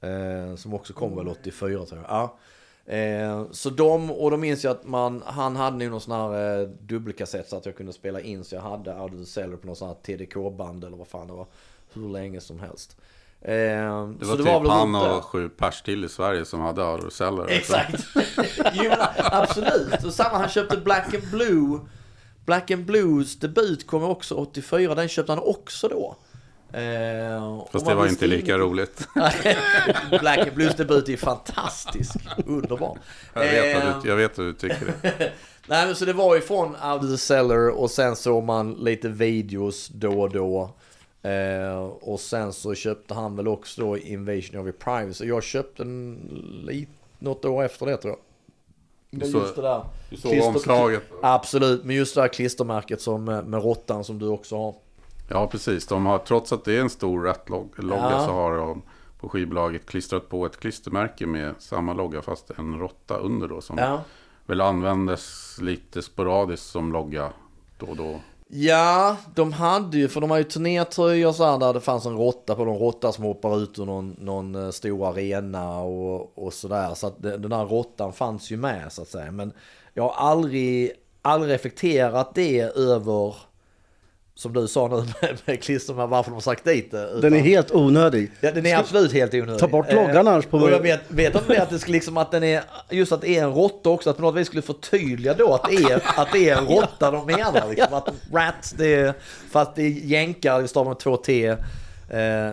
Eh, 0.00 0.56
som 0.56 0.74
också 0.74 0.92
kom 0.92 1.16
väl 1.16 1.28
84 1.28 1.86
tror 1.86 2.00
jag. 2.00 2.10
Ja. 2.10 2.38
Eh, 2.86 3.44
så 3.50 3.70
de, 3.70 4.10
och 4.10 4.30
då 4.30 4.36
minns 4.36 4.64
jag 4.64 4.70
att 4.70 4.84
man, 4.84 5.22
han 5.26 5.56
hade 5.56 5.76
nog 5.76 5.90
någon 5.90 6.00
sån 6.00 6.12
här 6.32 6.60
eh, 6.60 6.68
dubbelkassett 6.68 7.48
så 7.48 7.56
att 7.56 7.66
jag 7.66 7.76
kunde 7.76 7.92
spela 7.92 8.20
in. 8.20 8.44
Så 8.44 8.54
jag 8.54 8.62
hade 8.62 8.94
Out 8.94 9.12
of 9.12 9.18
the 9.18 9.26
Cellar 9.26 9.56
på 9.56 9.66
någon 9.66 9.76
sån 9.76 9.88
här 9.88 9.94
TDK-band 9.94 10.84
eller 10.84 10.96
vad 10.96 11.08
fan 11.08 11.26
det 11.26 11.32
var. 11.32 11.46
Hur 11.92 12.08
länge 12.08 12.40
som 12.40 12.60
helst. 12.60 12.96
Eh, 13.40 13.52
Det 13.54 14.24
så 14.24 14.30
var 14.30 14.36
det 14.36 14.42
typ 14.44 14.52
väl 14.52 14.70
han 14.70 14.94
och 14.94 15.24
sju 15.24 15.48
pers 15.48 15.82
till 15.82 16.04
i 16.04 16.08
Sverige 16.08 16.44
som 16.44 16.60
hade 16.60 16.84
Autoceller. 16.84 17.46
Exakt. 17.48 18.04
jo, 18.72 18.92
absolut. 19.16 20.04
Och 20.04 20.12
samma, 20.14 20.38
han 20.38 20.48
köpte 20.48 20.76
Black 20.76 21.14
and 21.14 21.30
Blue. 21.30 21.80
Black 22.44 22.70
and 22.70 22.84
Blues 22.84 23.36
debut 23.38 23.86
kom 23.86 24.04
också 24.04 24.34
84. 24.34 24.94
Den 24.94 25.08
köpte 25.08 25.32
han 25.32 25.42
också 25.42 25.88
då. 25.88 26.16
Eh, 26.76 27.64
Fast 27.72 27.86
det 27.86 27.94
var 27.94 28.06
inte 28.06 28.26
lika 28.26 28.46
inget- 28.46 28.60
roligt. 28.60 29.08
Black 30.20 30.38
and 30.38 30.54
Blues 30.54 30.74
debut 30.76 31.08
är 31.08 31.16
fantastisk. 31.16 32.14
Underbar. 32.46 32.98
Jag 33.34 33.40
vet, 33.40 33.76
Eh, 33.82 33.88
att 33.96 34.02
du, 34.02 34.08
jag 34.08 34.16
vet 34.16 34.30
att 34.30 34.36
du 34.36 34.52
tycker 34.52 34.94
det. 35.02 35.32
Nej 35.68 35.86
men 35.86 35.96
så 35.96 36.04
det 36.04 36.12
var 36.12 36.34
ju 36.34 36.40
från 36.40 36.68
Out 36.68 37.02
of 37.04 37.10
the 37.10 37.18
Cellar 37.18 37.68
och 37.70 37.90
sen 37.90 38.16
såg 38.16 38.44
man 38.44 38.72
lite 38.72 39.08
videos 39.08 39.88
då 39.88 40.20
och 40.22 40.30
då. 40.30 40.70
Eh, 41.28 41.78
och 41.86 42.20
sen 42.20 42.52
så 42.52 42.74
köpte 42.74 43.14
han 43.14 43.36
väl 43.36 43.48
också 43.48 43.80
då 43.80 43.98
Invasion 43.98 44.60
of 44.60 44.64
your 44.66 44.72
Privacy. 44.72 45.24
Jag 45.26 45.42
köpte 45.42 45.82
den 45.82 46.18
lite, 46.66 46.92
något 47.18 47.44
år 47.44 47.64
efter 47.64 47.86
det 47.86 47.96
tror 47.96 48.10
jag. 48.12 48.20
Men 49.20 49.28
så- 49.32 49.38
just 49.38 49.56
det 49.56 49.62
där. 49.62 49.84
Du 50.10 50.16
såg 50.16 50.32
Klister- 50.32 50.48
omslaget. 50.48 51.02
Absolut, 51.22 51.84
men 51.84 51.96
just 51.96 52.14
det 52.14 52.20
här 52.20 52.28
klistermärket 52.28 53.00
som 53.00 53.24
med, 53.24 53.46
med 53.46 53.62
råttan 53.62 54.04
som 54.04 54.18
du 54.18 54.28
också 54.28 54.56
har. 54.56 54.74
Ja, 55.28 55.46
precis. 55.46 55.86
De 55.86 56.06
har, 56.06 56.18
trots 56.18 56.52
att 56.52 56.64
det 56.64 56.76
är 56.76 56.80
en 56.80 56.90
stor 56.90 57.22
Rat-logga 57.24 58.10
Ja. 58.10 58.24
så 58.26 58.32
har 58.32 58.56
de 58.56 58.82
på 59.20 59.28
skivbolaget 59.28 59.86
klistrat 59.86 60.28
på 60.28 60.46
ett 60.46 60.56
klistermärke 60.60 61.26
med 61.26 61.54
samma 61.58 61.92
logga 61.92 62.22
fast 62.22 62.50
en 62.58 62.78
råtta 62.78 63.16
under 63.16 63.48
då. 63.48 63.60
Som 63.60 63.78
Ja. 63.78 64.00
väl 64.46 64.60
användes 64.60 65.56
lite 65.60 66.02
sporadiskt 66.02 66.66
som 66.66 66.92
logga 66.92 67.32
då 67.78 67.86
och 67.86 67.96
då. 67.96 68.20
Ja, 68.48 69.16
de 69.34 69.52
hade 69.52 69.98
ju, 69.98 70.08
för 70.08 70.20
de 70.20 70.30
har 70.30 70.38
ju 70.38 70.44
turnétröjor 70.44 71.32
så 71.32 71.44
här 71.44 71.58
där 71.58 71.74
det 71.74 71.80
fanns 71.80 72.06
en 72.06 72.16
råtta 72.16 72.54
på 72.54 72.64
någon 72.64 72.78
råtta 72.78 73.12
som 73.12 73.24
hoppar 73.24 73.58
ut 73.62 73.78
ur 73.78 73.84
någon, 73.84 74.16
någon 74.18 74.54
eh, 74.54 74.70
stor 74.70 75.08
arena 75.08 75.78
och, 75.80 76.38
och 76.38 76.52
sådär. 76.52 76.94
Så 76.94 77.06
att 77.06 77.22
den 77.22 77.50
där 77.50 77.64
råttan 77.66 78.12
fanns 78.12 78.50
ju 78.50 78.56
med 78.56 78.92
så 78.92 79.02
att 79.02 79.08
säga. 79.08 79.30
Men 79.32 79.52
jag 79.94 80.02
har 80.02 80.28
aldrig, 80.30 80.92
aldrig 81.22 81.52
reflekterat 81.54 82.34
det 82.34 82.60
över 82.60 83.34
som 84.38 84.52
du 84.52 84.68
sa 84.68 84.88
nu 84.88 84.96
med, 84.96 85.38
med 85.44 85.62
klistermärken, 85.62 86.10
varför 86.10 86.30
de 86.30 86.34
har 86.34 86.40
sagt 86.40 86.64
dit 86.64 86.90
det. 86.90 87.04
utan- 87.08 87.20
Den 87.20 87.34
är 87.34 87.38
helt 87.40 87.70
onödig. 87.74 88.30
Ja, 88.40 88.52
den 88.52 88.66
är 88.66 88.76
absolut 88.76 89.12
helt 89.12 89.34
onödig. 89.34 89.58
Ta 89.60 89.68
bort 89.68 89.92
loggan 89.92 90.10
Eh, 90.10 90.18
annars 90.20 90.46
på- 90.46 90.56
Och 90.58 90.70
jag 90.70 90.80
vet, 90.80 91.00
vet 91.08 91.34
inte 91.34 91.54
det 91.54 91.62
att 91.62 91.70
det 91.70 91.88
liksom 91.88 92.16
att 92.16 92.30
den 92.30 92.44
är, 92.44 92.62
just 92.90 93.12
att 93.12 93.20
det 93.20 93.28
är 93.38 93.42
en 93.44 93.52
råtta 93.54 93.90
också, 93.90 94.10
att 94.10 94.16
på 94.16 94.22
något 94.22 94.34
vis 94.34 94.46
skulle 94.46 94.62
förtydliga 94.62 95.34
då 95.34 95.54
att 95.54 95.70
det 95.70 95.76
är, 95.76 96.02
att 96.20 96.28
det 96.32 96.48
är 96.50 96.56
en 96.58 96.66
råtta 96.66 97.10
de 97.10 97.26
menar. 97.26 97.68
Liksom. 97.70 97.94
Att 97.94 98.08
rat, 98.32 98.74
det 98.78 98.94
är, 98.94 99.14
fast 99.50 99.74
det 99.74 99.82
är 99.82 99.90
jänkar, 99.90 100.62
det 100.62 100.68
stavar 100.68 100.90
med 100.90 100.98
två 100.98 101.16
T. 101.16 101.46
Eh, 101.46 101.56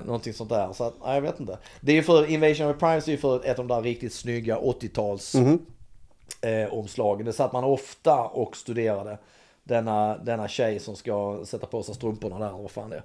någonting 0.05 0.33
sånt 0.33 0.49
där. 0.49 0.73
Så 0.73 0.83
att, 0.83 0.93
nej, 1.05 1.13
jag 1.15 1.21
vet 1.21 1.39
inte. 1.39 1.57
Det 1.81 1.91
är 1.91 1.95
ju 1.95 2.03
för 2.03 2.29
Invasion 2.31 2.67
of 2.71 2.79
Privacy 2.79 3.17
för 3.17 3.45
ett 3.45 3.59
av 3.59 3.67
de 3.67 3.75
där 3.75 3.81
riktigt 3.81 4.13
snygga 4.13 4.57
80-tals 4.57 5.35
eh, 5.35 6.73
omslagen. 6.73 7.25
Det 7.25 7.33
satt 7.33 7.53
man 7.53 7.63
ofta 7.63 8.19
och 8.19 8.57
studerade. 8.57 9.17
Denna, 9.63 10.17
denna 10.17 10.47
tjej 10.47 10.79
som 10.79 10.95
ska 10.95 11.41
sätta 11.45 11.67
på 11.67 11.83
sig 11.83 11.95
strumporna 11.95 12.39
där, 12.39 12.51
vad 12.51 12.71
fan 12.71 12.89
det 12.89 12.95
är. 12.95 13.03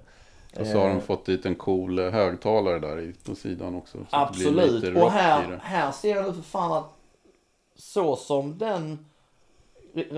Och 0.61 0.67
så 0.67 0.79
har 0.79 0.89
Eh, 0.89 0.95
de 0.95 1.01
fått 1.01 1.25
dit 1.25 1.45
en 1.45 1.55
cool 1.55 1.99
eh, 1.99 2.09
högtalare 2.09 2.79
där 2.79 3.13
på 3.25 3.35
sidan 3.35 3.75
också. 3.75 3.97
Absolut. 4.09 4.97
Och 4.97 5.11
här, 5.11 5.59
här 5.63 5.91
ser 5.91 6.15
jag 6.15 6.25
nu 6.25 6.33
för 6.33 6.41
fan 6.41 6.71
att 6.71 6.93
så 7.75 8.15
som 8.15 8.57
den 8.57 9.05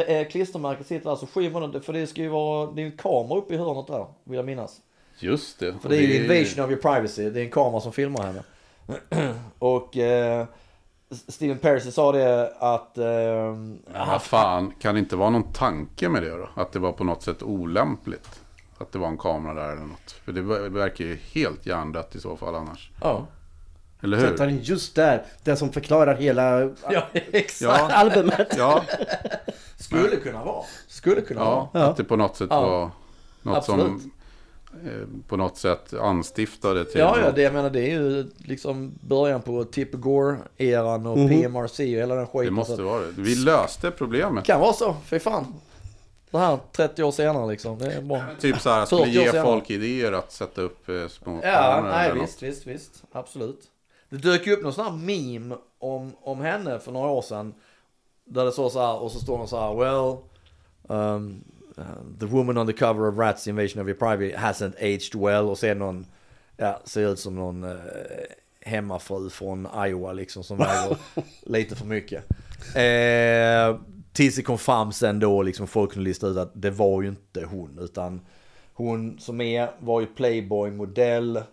eh, 0.08 0.28
klistermärket 0.28 0.88
sitter 0.88 1.10
där 1.10 1.16
så 1.16 1.52
man 1.52 1.64
inte, 1.64 1.82
för 1.82 1.94
det 1.94 2.08
ska 2.08 2.22
ju 2.22 2.30
vara, 2.30 2.72
det 2.72 2.82
är 2.82 2.86
en 2.86 2.98
kamera 2.98 3.40
uppe 3.40 3.54
i 3.54 3.58
hörnet 3.58 3.88
där, 3.88 4.06
vill 4.24 4.36
jag 4.36 4.46
minnas. 4.46 4.82
Just 5.20 5.60
det. 5.60 5.74
För 5.82 5.90
det 5.90 5.98
är 5.98 6.02
ju 6.02 6.24
invasion 6.24 6.66
of 6.66 6.72
your 6.72 6.82
privacy, 6.82 7.30
det 7.30 7.40
är 7.40 7.44
en 7.44 7.52
kamera 7.52 7.82
som 7.82 7.92
filmar 7.92 8.24
henne. 8.24 8.44
Och 9.60 9.98
eh, 9.98 10.46
Steven 11.28 11.58
Percy 11.58 11.92
sa 11.92 12.12
det 12.12 12.54
att... 12.60 12.98
Eh, 12.98 13.56
vad 14.08 14.22
fan, 14.22 14.74
kan 14.80 14.94
det 14.96 15.00
inte 15.00 15.16
vara 15.16 15.30
någon 15.30 15.54
tanke 15.54 16.10
med 16.10 16.24
det 16.24 16.30
då? 16.38 16.50
Att 16.56 16.72
det 16.72 16.80
var 16.80 16.92
på 16.92 17.04
något 17.04 17.24
sätt 17.24 17.44
olämpligt? 17.44 18.40
Att 18.78 18.92
det 18.92 19.00
var 19.00 19.08
en 19.08 19.18
kamera 19.18 19.54
där 19.54 19.72
eller 19.72 19.86
något. 19.86 20.12
För 20.26 20.32
det 20.32 20.42
ver- 20.42 20.70
verkar 20.70 21.06
ju 21.06 21.16
helt 21.32 21.66
hjärndött 21.66 22.16
i 22.16 22.20
så 22.20 22.38
fall 22.38 22.56
annars. 22.56 22.92
ja. 23.02 23.26
Eller 24.04 24.20
Sätta 24.20 24.44
hur? 24.44 24.52
den 24.52 24.60
just 24.64 24.96
där, 24.96 25.24
den 25.44 25.58
som 25.58 25.72
förklarar 25.72 26.16
hela 26.16 26.60
ja, 26.90 27.04
exakt. 27.14 27.62
Ja, 27.62 27.90
albumet. 27.92 28.54
ja, 28.58 28.84
Skulle 29.78 30.16
kunna 30.16 30.44
vara. 30.44 30.64
Skulle 30.88 31.22
kunna 31.22 31.42
ja, 31.42 31.70
vara. 31.74 31.86
att 31.88 31.98
det 31.98 32.04
på 32.04 32.16
något 32.16 32.36
sätt 32.38 32.48
Ja. 32.52 32.62
var 32.62 32.90
något 33.42 33.58
Absolut. 33.58 33.86
som 33.86 34.12
på 35.28 35.38
något 35.38 35.58
sätt 35.58 35.94
anstiftade 35.94 36.86
till 36.86 37.00
Ja, 37.00 37.18
ja, 37.20 37.26
något. 37.26 37.36
det 37.36 37.42
jag 37.42 37.54
menar 37.54 37.70
det 37.70 37.80
är 37.80 38.00
ju 38.00 38.30
liksom 38.38 38.92
början 39.02 39.42
på 39.42 39.64
Tipper 39.64 39.98
Gore-eran 39.98 41.06
och 41.08 41.30
PMRC 41.30 41.80
och 41.96 42.02
hela 42.02 42.16
den 42.16 42.28
skiten. 42.28 42.46
Det 42.46 42.52
måste 42.52 42.74
att- 42.74 42.80
vara 42.80 43.02
det. 43.02 43.12
Vi 43.22 43.36
löste 43.36 43.92
problemet. 43.92 44.46
Kan 44.46 44.60
vara 44.60 44.74
så, 44.74 44.96
fy 45.06 45.20
fan. 45.20 45.46
Det 46.32 46.38
här 46.38 46.60
30 46.72 47.04
år 47.04 47.12
senare 47.12 47.52
liksom, 47.52 47.78
det 47.78 47.92
är 47.94 48.02
bra. 48.02 48.24
Typ 48.40 48.60
så 48.62 48.70
här, 48.70 48.86
40 48.86 49.02
år 49.02 49.08
ge 49.08 49.26
senare. 49.32 49.46
folk 49.46 49.70
idéer 49.70 50.12
att 50.12 50.32
sätta 50.32 50.62
upp 50.62 50.90
eh, 50.90 51.08
små 51.08 51.40
Ja, 51.44 51.82
nej 51.92 52.12
visst, 52.22 52.44
visst, 52.44 52.68
visst. 52.68 53.04
Absolut. 53.12 53.62
Det 54.10 54.18
dök 54.18 54.48
ju 54.48 54.54
upp 54.54 54.64
någon 54.64 54.74
sån 54.74 54.86
här 54.86 54.92
meme 54.92 55.56
om, 55.80 56.12
om 56.22 56.40
henne 56.42 56.80
för 56.80 56.92
några 56.92 57.10
år 57.10 57.22
sedan. 57.22 57.54
Där 58.26 58.46
det 58.46 58.52
står 58.52 58.70
så 58.70 58.80
här, 58.80 59.02
och 59.02 59.12
så 59.12 59.20
står 59.20 59.42
det 59.42 59.48
så 59.48 59.60
här, 59.60 59.76
well, 59.76 60.18
um, 61.00 61.44
uh, 61.82 62.20
the 62.20 62.26
woman 62.26 62.58
on 62.58 62.68
the 62.68 62.74
cover 62.74 63.08
of 63.08 63.18
Rats 63.18 63.48
Invasion 63.48 63.82
of 63.82 63.88
Your 63.88 63.98
Private 63.98 64.38
hasn't 64.38 64.74
aged 64.80 65.16
well. 65.16 65.50
Och 65.50 65.58
sen 65.58 65.80
någon, 65.80 66.06
ja, 66.58 66.82
ser 66.86 67.08
ut 67.12 67.20
som 67.20 67.36
någon 67.36 67.64
uh, 67.64 67.80
hemmafru 68.62 69.30
från 69.30 69.68
Iowa 69.88 70.14
liksom 70.14 70.44
som 70.44 70.58
väger 70.58 70.98
lite 71.46 71.76
för 71.76 71.86
mycket. 71.86 72.24
Eh, 72.76 73.80
tills 74.14 74.36
det 74.36 74.42
kom 74.42 74.58
fram 74.58 74.92
sen 74.92 75.20
då, 75.20 75.42
liksom 75.42 75.68
folk 75.68 75.92
kunde 75.92 76.10
lista 76.10 76.28
ut 76.28 76.38
att 76.38 76.52
det 76.54 76.70
var 76.70 77.02
ju 77.02 77.08
inte 77.08 77.46
hon, 77.46 77.80
utan 77.82 78.22
hon 78.74 79.20
som 79.20 79.42
är 79.42 79.70
var 79.80 80.02
ju 80.02 80.08
Playboy-modell. 80.08 81.44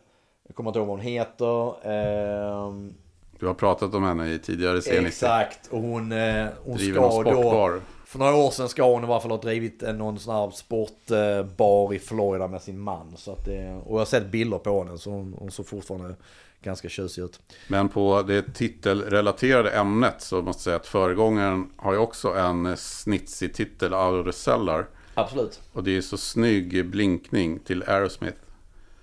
Jag 0.46 0.56
kommer 0.56 0.70
inte 0.70 0.78
ihåg 0.78 0.88
vad 0.88 0.96
hon 0.96 1.06
heter. 1.06 1.86
Ehm, 1.88 2.94
Du 3.38 3.46
har 3.46 3.54
pratat 3.54 3.94
om 3.94 4.04
henne 4.04 4.28
i 4.28 4.38
tidigare 4.38 4.80
scener. 4.80 5.08
exakt, 5.08 5.66
och 5.66 5.80
hon, 5.80 6.12
eh, 6.12 6.46
hon 6.64 6.78
ska 6.78 6.92
då... 7.00 7.10
sportbar. 7.10 7.80
För 8.08 8.18
några 8.18 8.34
år 8.34 8.50
sedan 8.50 8.68
ska 8.68 8.92
hon 8.92 9.04
i 9.04 9.06
alla 9.06 9.20
fall 9.20 9.30
ha 9.30 9.38
drivit 9.38 9.82
en- 9.82 9.98
någon 9.98 10.18
sån 10.18 10.34
här 10.34 10.50
sportbar 10.50 11.94
i 11.94 11.98
Florida 11.98 12.48
med 12.48 12.62
sin 12.62 12.78
man. 12.78 13.12
Så 13.16 13.32
att 13.32 13.44
det, 13.44 13.80
och 13.84 13.94
jag 13.94 13.98
har 14.00 14.06
sett 14.06 14.26
bilder 14.26 14.58
på 14.58 14.84
henne 14.84 14.98
så 14.98 15.10
hon, 15.10 15.34
hon 15.38 15.50
såg 15.50 15.66
fortfarande 15.66 16.14
ganska 16.62 16.88
tjusig 16.88 17.22
ut. 17.22 17.40
Men 17.68 17.88
på 17.88 18.22
det 18.22 18.54
titelrelaterade 18.54 19.70
ämnet 19.70 20.14
så 20.22 20.42
måste 20.42 20.58
jag 20.60 20.64
säga 20.64 20.76
att 20.76 20.86
föregångaren 20.86 21.70
har 21.76 21.92
ju 21.92 21.98
också 21.98 22.34
en 22.34 22.76
snitsig 22.76 23.54
titel, 23.54 23.94
Out 23.94 24.20
of 24.20 24.26
the 24.34 24.38
Cellar. 24.38 24.86
Absolut. 25.14 25.60
Och 25.72 25.84
det 25.84 25.96
är 25.96 26.00
så 26.00 26.16
snygg 26.16 26.86
blinkning 26.90 27.58
till 27.58 27.82
Aerosmith. 27.82 28.36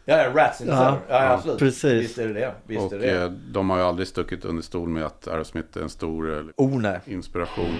Ja, 0.05 0.17
ja, 0.17 0.29
Rats 0.35 0.61
in 0.61 0.67
the 0.67 0.73
Ja. 0.73 0.97
Ja, 1.09 1.23
ja, 1.23 1.29
absolut. 1.33 1.59
precis. 1.59 2.03
Visst 2.03 2.17
är 2.17 2.27
det 2.27 2.33
det. 2.33 2.53
Visst 2.67 2.81
och 2.83 2.93
är 2.93 2.97
det 2.99 3.21
eh, 3.23 3.29
de 3.31 3.69
har 3.69 3.77
ju 3.77 3.83
aldrig 3.83 4.07
stuckit 4.07 4.45
under 4.45 4.63
stol 4.63 4.89
med 4.89 5.05
att 5.05 5.27
Aerosmith 5.27 5.77
är 5.77 5.81
en 5.81 5.89
stor 5.89 6.37
eh, 6.37 6.43
Oh 6.57 6.81
nej. 6.81 6.99
inspiration. 7.05 7.79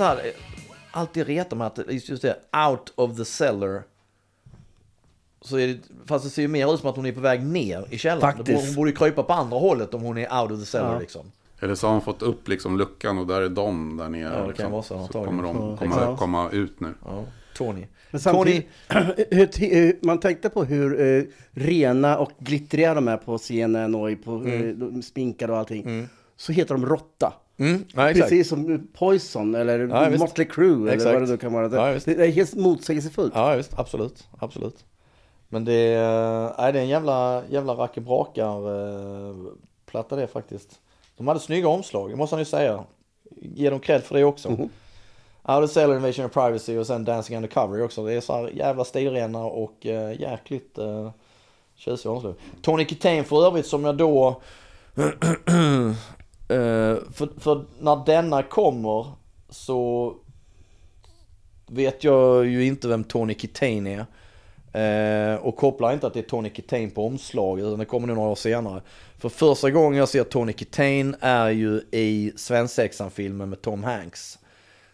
Så 0.00 0.04
här, 0.04 0.20
alltid 0.90 1.26
retar 1.26 1.56
man 1.56 1.66
att 1.66 1.78
just 2.08 2.22
det, 2.22 2.36
out 2.68 2.92
of 2.94 3.16
the 3.16 3.24
cellar. 3.24 3.82
Så 5.40 5.56
är 5.58 5.66
det, 5.68 5.78
fast 6.06 6.24
det 6.24 6.30
ser 6.30 6.42
ju 6.42 6.48
mer 6.48 6.74
ut 6.74 6.80
som 6.80 6.90
att 6.90 6.96
hon 6.96 7.06
är 7.06 7.12
på 7.12 7.20
väg 7.20 7.42
ner 7.46 7.86
i 7.90 7.98
källaren. 7.98 8.20
Faktiskt. 8.36 8.66
Hon 8.66 8.74
borde 8.74 8.90
ju 8.90 8.96
krypa 8.96 9.22
på 9.22 9.32
andra 9.32 9.58
hållet 9.58 9.94
om 9.94 10.02
hon 10.02 10.18
är 10.18 10.40
out 10.42 10.50
of 10.50 10.60
the 10.60 10.66
cellar 10.66 10.92
Ja. 10.94 11.00
liksom. 11.00 11.32
Eller 11.60 11.74
så 11.74 11.86
har 11.86 11.92
hon 11.92 12.02
fått 12.02 12.22
upp 12.22 12.48
liksom 12.48 12.78
luckan 12.78 13.18
och 13.18 13.26
där 13.26 13.40
är 13.42 13.48
de 13.48 13.96
där 13.96 14.08
nere. 14.08 14.22
Ja, 14.22 14.28
det 14.30 14.36
kan 14.38 14.46
liksom. 14.48 14.72
vara 14.72 14.82
så, 14.82 15.06
så 15.12 15.24
kommer 15.24 15.42
de 15.42 15.76
komma, 15.76 16.16
komma 16.16 16.50
ut 16.50 16.80
nu. 16.80 16.94
Ja, 17.04 17.24
Tony. 17.56 17.86
Men 18.10 18.20
Tony, 18.20 18.22
samtidigt, 18.22 18.66
hur, 19.58 19.70
hur, 19.70 19.98
man 20.06 20.20
tänkte 20.20 20.48
på 20.50 20.64
hur 20.64 21.00
eh, 21.00 21.22
rena 21.50 22.18
och 22.18 22.30
glittriga 22.38 22.94
de 22.94 23.08
är 23.08 23.16
på 23.16 23.38
scenen 23.38 23.94
och 23.94 24.10
i- 24.10 24.16
på 24.16 24.46
eh, 24.46 24.68
de 24.68 25.02
sminkade 25.02 25.52
och 25.52 25.58
allting. 25.58 26.08
Så 26.36 26.52
heter 26.52 26.74
de 26.74 26.86
Råtta. 26.86 27.32
Mm, 27.60 27.84
ja. 27.94 28.12
Precis 28.14 28.48
som 28.48 28.72
eh, 28.72 28.78
Poison 28.98 29.54
eller 29.54 29.78
Ja. 29.78 30.10
Motley 30.18 30.46
Crue 30.46 30.92
eller 30.92 31.12
vad 31.12 31.22
det 31.22 31.28
nu 31.28 31.36
kan 31.36 31.52
vara. 31.52 31.76
Ja, 31.76 31.86
Det, 31.86 31.94
visst. 31.94 32.06
det 32.06 32.26
är 32.26 32.30
helt 32.30 32.54
motsägelsefullt. 32.54 33.32
Ja, 33.34 33.54
visst. 33.54 33.78
Absolut. 33.78 34.28
Absolut. 34.38 34.84
Men 35.48 35.64
det 35.64 35.72
är, 35.72 36.52
nej, 36.58 36.72
det 36.72 36.78
är 36.78 36.82
en 36.82 36.88
jävla, 36.88 37.42
jävla 37.50 37.72
rackebrakar 37.74 38.56
eh, 38.56 39.34
det 40.08 40.26
faktiskt. 40.26 40.80
De 41.16 41.28
hade 41.28 41.40
snygga 41.40 41.68
omslag, 41.68 42.10
det 42.10 42.16
måste 42.16 42.36
han 42.36 42.40
ju 42.40 42.44
säga. 42.44 42.84
Ge 43.36 43.70
dem 43.70 43.80
cred 43.80 44.02
för 44.02 44.14
det 44.14 44.24
också. 44.24 44.50
Mhm. 44.50 44.68
Out 45.42 45.64
of 45.64 45.70
Cellar 45.70 45.96
Invasion 45.96 46.24
of 46.26 46.32
Privacy 46.32 46.78
och 46.78 46.86
sen 46.86 47.04
Dancing 47.04 47.36
Undercover 47.36 47.82
också. 47.82 48.04
Det 48.04 48.12
är 48.12 48.20
så 48.20 48.32
här 48.32 48.48
jävla 48.54 48.84
stilrena 48.84 49.44
och 49.44 49.86
eh, 49.86 50.20
jäkligt 50.20 50.78
eh, 50.78 51.10
tjusiga 51.76 52.12
omslag. 52.12 52.34
Tony 52.62 52.84
Kitain 52.86 53.24
för 53.24 53.46
övrigt 53.46 53.66
som 53.66 53.84
jag 53.84 53.96
då... 53.96 54.42
Eh, 56.50 56.96
för, 57.12 57.40
för 57.40 57.64
när 57.80 58.06
denna 58.06 58.42
kommer 58.42 59.06
så 59.48 60.14
vet 61.66 62.04
jag 62.04 62.46
ju 62.46 62.66
inte 62.66 62.88
vem 62.88 63.04
Tony 63.04 63.34
Kitain 63.34 63.86
är. 63.86 64.06
Eh, 64.72 65.36
och 65.36 65.56
kopplar 65.56 65.92
inte 65.92 66.06
att 66.06 66.14
det 66.14 66.20
är 66.20 66.24
Tony 66.24 66.50
Kitain 66.54 66.90
på 66.90 67.06
omslaget 67.06 67.64
utan 67.64 67.78
det 67.78 67.84
kommer 67.84 68.06
nog 68.06 68.16
några 68.16 68.30
år 68.30 68.34
senare. 68.34 68.82
För 69.18 69.28
första 69.28 69.70
gången 69.70 69.98
jag 69.98 70.08
ser 70.08 70.24
Tony 70.24 70.52
Kitain 70.52 71.16
är 71.20 71.50
ju 71.50 71.82
i 71.90 72.32
Svensexan-filmen 72.36 73.50
med 73.50 73.62
Tom 73.62 73.84
Hanks. 73.84 74.38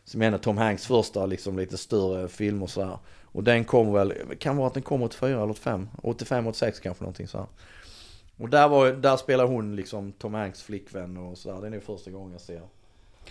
Som 0.04 0.22
är 0.22 0.26
en 0.26 0.34
av 0.34 0.38
Tom 0.38 0.58
Hanks 0.58 0.86
första 0.86 1.26
liksom 1.26 1.58
lite 1.58 1.76
större 1.76 2.28
film 2.28 2.62
och 2.62 2.70
sådär. 2.70 2.98
Och 3.24 3.44
den 3.44 3.64
kommer 3.64 3.92
väl, 3.92 4.14
kan 4.38 4.56
vara 4.56 4.66
att 4.66 4.74
den 4.74 4.82
kommer 4.82 5.06
84 5.06 5.42
eller 5.42 5.50
85, 5.50 5.88
85, 6.02 6.46
86 6.46 6.80
kanske 6.80 7.04
någonting 7.04 7.28
sådär. 7.28 7.46
Och 8.38 8.48
där, 8.48 8.68
var, 8.68 8.92
där 8.92 9.16
spelar 9.16 9.46
hon 9.46 9.76
liksom 9.76 10.12
Tom 10.12 10.34
Hanks 10.34 10.62
flickvän 10.62 11.16
och 11.16 11.38
sådär. 11.38 11.60
Det 11.60 11.66
är 11.66 11.70
nog 11.70 11.82
första 11.82 12.10
gången 12.10 12.32
jag 12.32 12.40
ser 12.40 12.60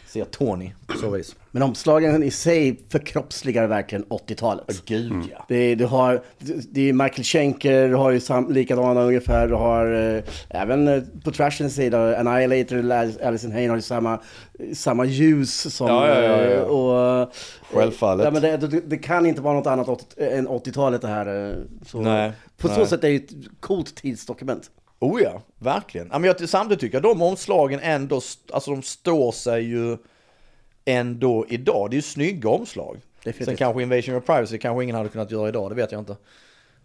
ser 0.08 0.26
Tony 0.26 0.72
på 0.88 0.98
så 0.98 1.10
vis. 1.10 1.36
Men 1.52 1.64
omslagen 1.64 2.24
i 2.24 2.32
sig 2.32 2.80
förkroppsligar 2.90 3.68
verkligen 3.68 4.06
80-talet. 4.06 4.86
Gud 4.86 5.14
ja. 5.32 5.46
Det 5.48 5.56
är, 5.56 5.76
du 5.76 5.86
har, 5.86 6.24
det 6.72 6.90
är 6.90 6.94
Michael 6.94 7.24
Schenker, 7.24 7.88
du 7.90 7.96
har 7.96 8.12
ju 8.12 8.20
sam, 8.20 8.52
likadana 8.52 9.02
ungefär. 9.02 9.48
Du 9.48 9.54
har 9.54 10.16
eh, 10.16 10.24
även 10.50 10.88
eh, 10.88 11.04
på 11.24 11.32
Trashens 11.32 11.76
sida, 11.76 12.18
Annihilator, 12.20 12.92
Alison 13.28 13.52
Hayne 13.52 13.70
har 13.70 13.76
ju 13.76 13.82
samma, 13.82 14.20
samma 14.74 15.06
ljus 15.06 15.76
som... 15.76 15.88
Ja, 15.88 16.08
ja, 16.08 16.22
ja, 16.22 16.42
ja. 16.44 16.52
eh, 16.52 16.62
Och, 16.62 17.34
Självfallet. 17.74 18.26
Ja, 18.26 18.32
men 18.32 18.42
det, 18.42 18.58
det, 18.58 18.82
det 18.82 18.98
kan 18.98 19.26
inte 19.26 19.42
vara 19.42 19.54
något 19.54 19.68
annat 19.68 19.88
80, 19.90 20.06
än 20.24 20.48
80-talet 20.48 21.02
det 21.02 21.08
här. 21.08 21.50
eh, 21.50 21.56
Så, 21.86 22.02
Nej, 22.02 22.32
på 22.58 22.68
nej. 22.68 22.78
så 22.78 22.86
sätt 22.86 23.04
är 23.04 23.10
det 23.10 23.16
ett 23.16 23.32
coolt 23.60 23.96
tidsdokument. 23.96 24.72
Oh 25.00 25.22
ja, 25.22 25.42
verkligen. 25.58 26.10
Ja, 26.12 26.20
men 26.20 26.28
jag, 26.28 26.50
samtidigt 26.50 26.82
tycker 26.82 26.96
jag 26.96 27.04
de 27.04 27.22
omslagen 27.22 27.80
ändå, 27.80 28.22
alltså 28.54 28.72
de 28.72 28.82
står 28.82 29.32
sig 29.32 29.64
ju 29.64 29.98
ändå 30.86 31.46
idag. 31.50 31.90
Det 31.90 31.94
är 31.94 31.98
ju 31.98 32.02
snygga 32.02 32.50
omslag. 32.50 32.98
Definitivt. 33.24 33.46
Sen 33.46 33.58
kanske 33.58 33.82
Invasion 33.82 34.16
of 34.16 34.26
Privacy 34.26 34.58
kanske 34.58 34.84
ingen 34.84 34.96
hade 34.96 35.10
kunnat 35.10 35.32
göra 35.32 35.50
idag, 35.50 35.72
det 35.72 35.76
vet 35.76 35.92
jag 35.92 36.02
inte. 36.02 36.16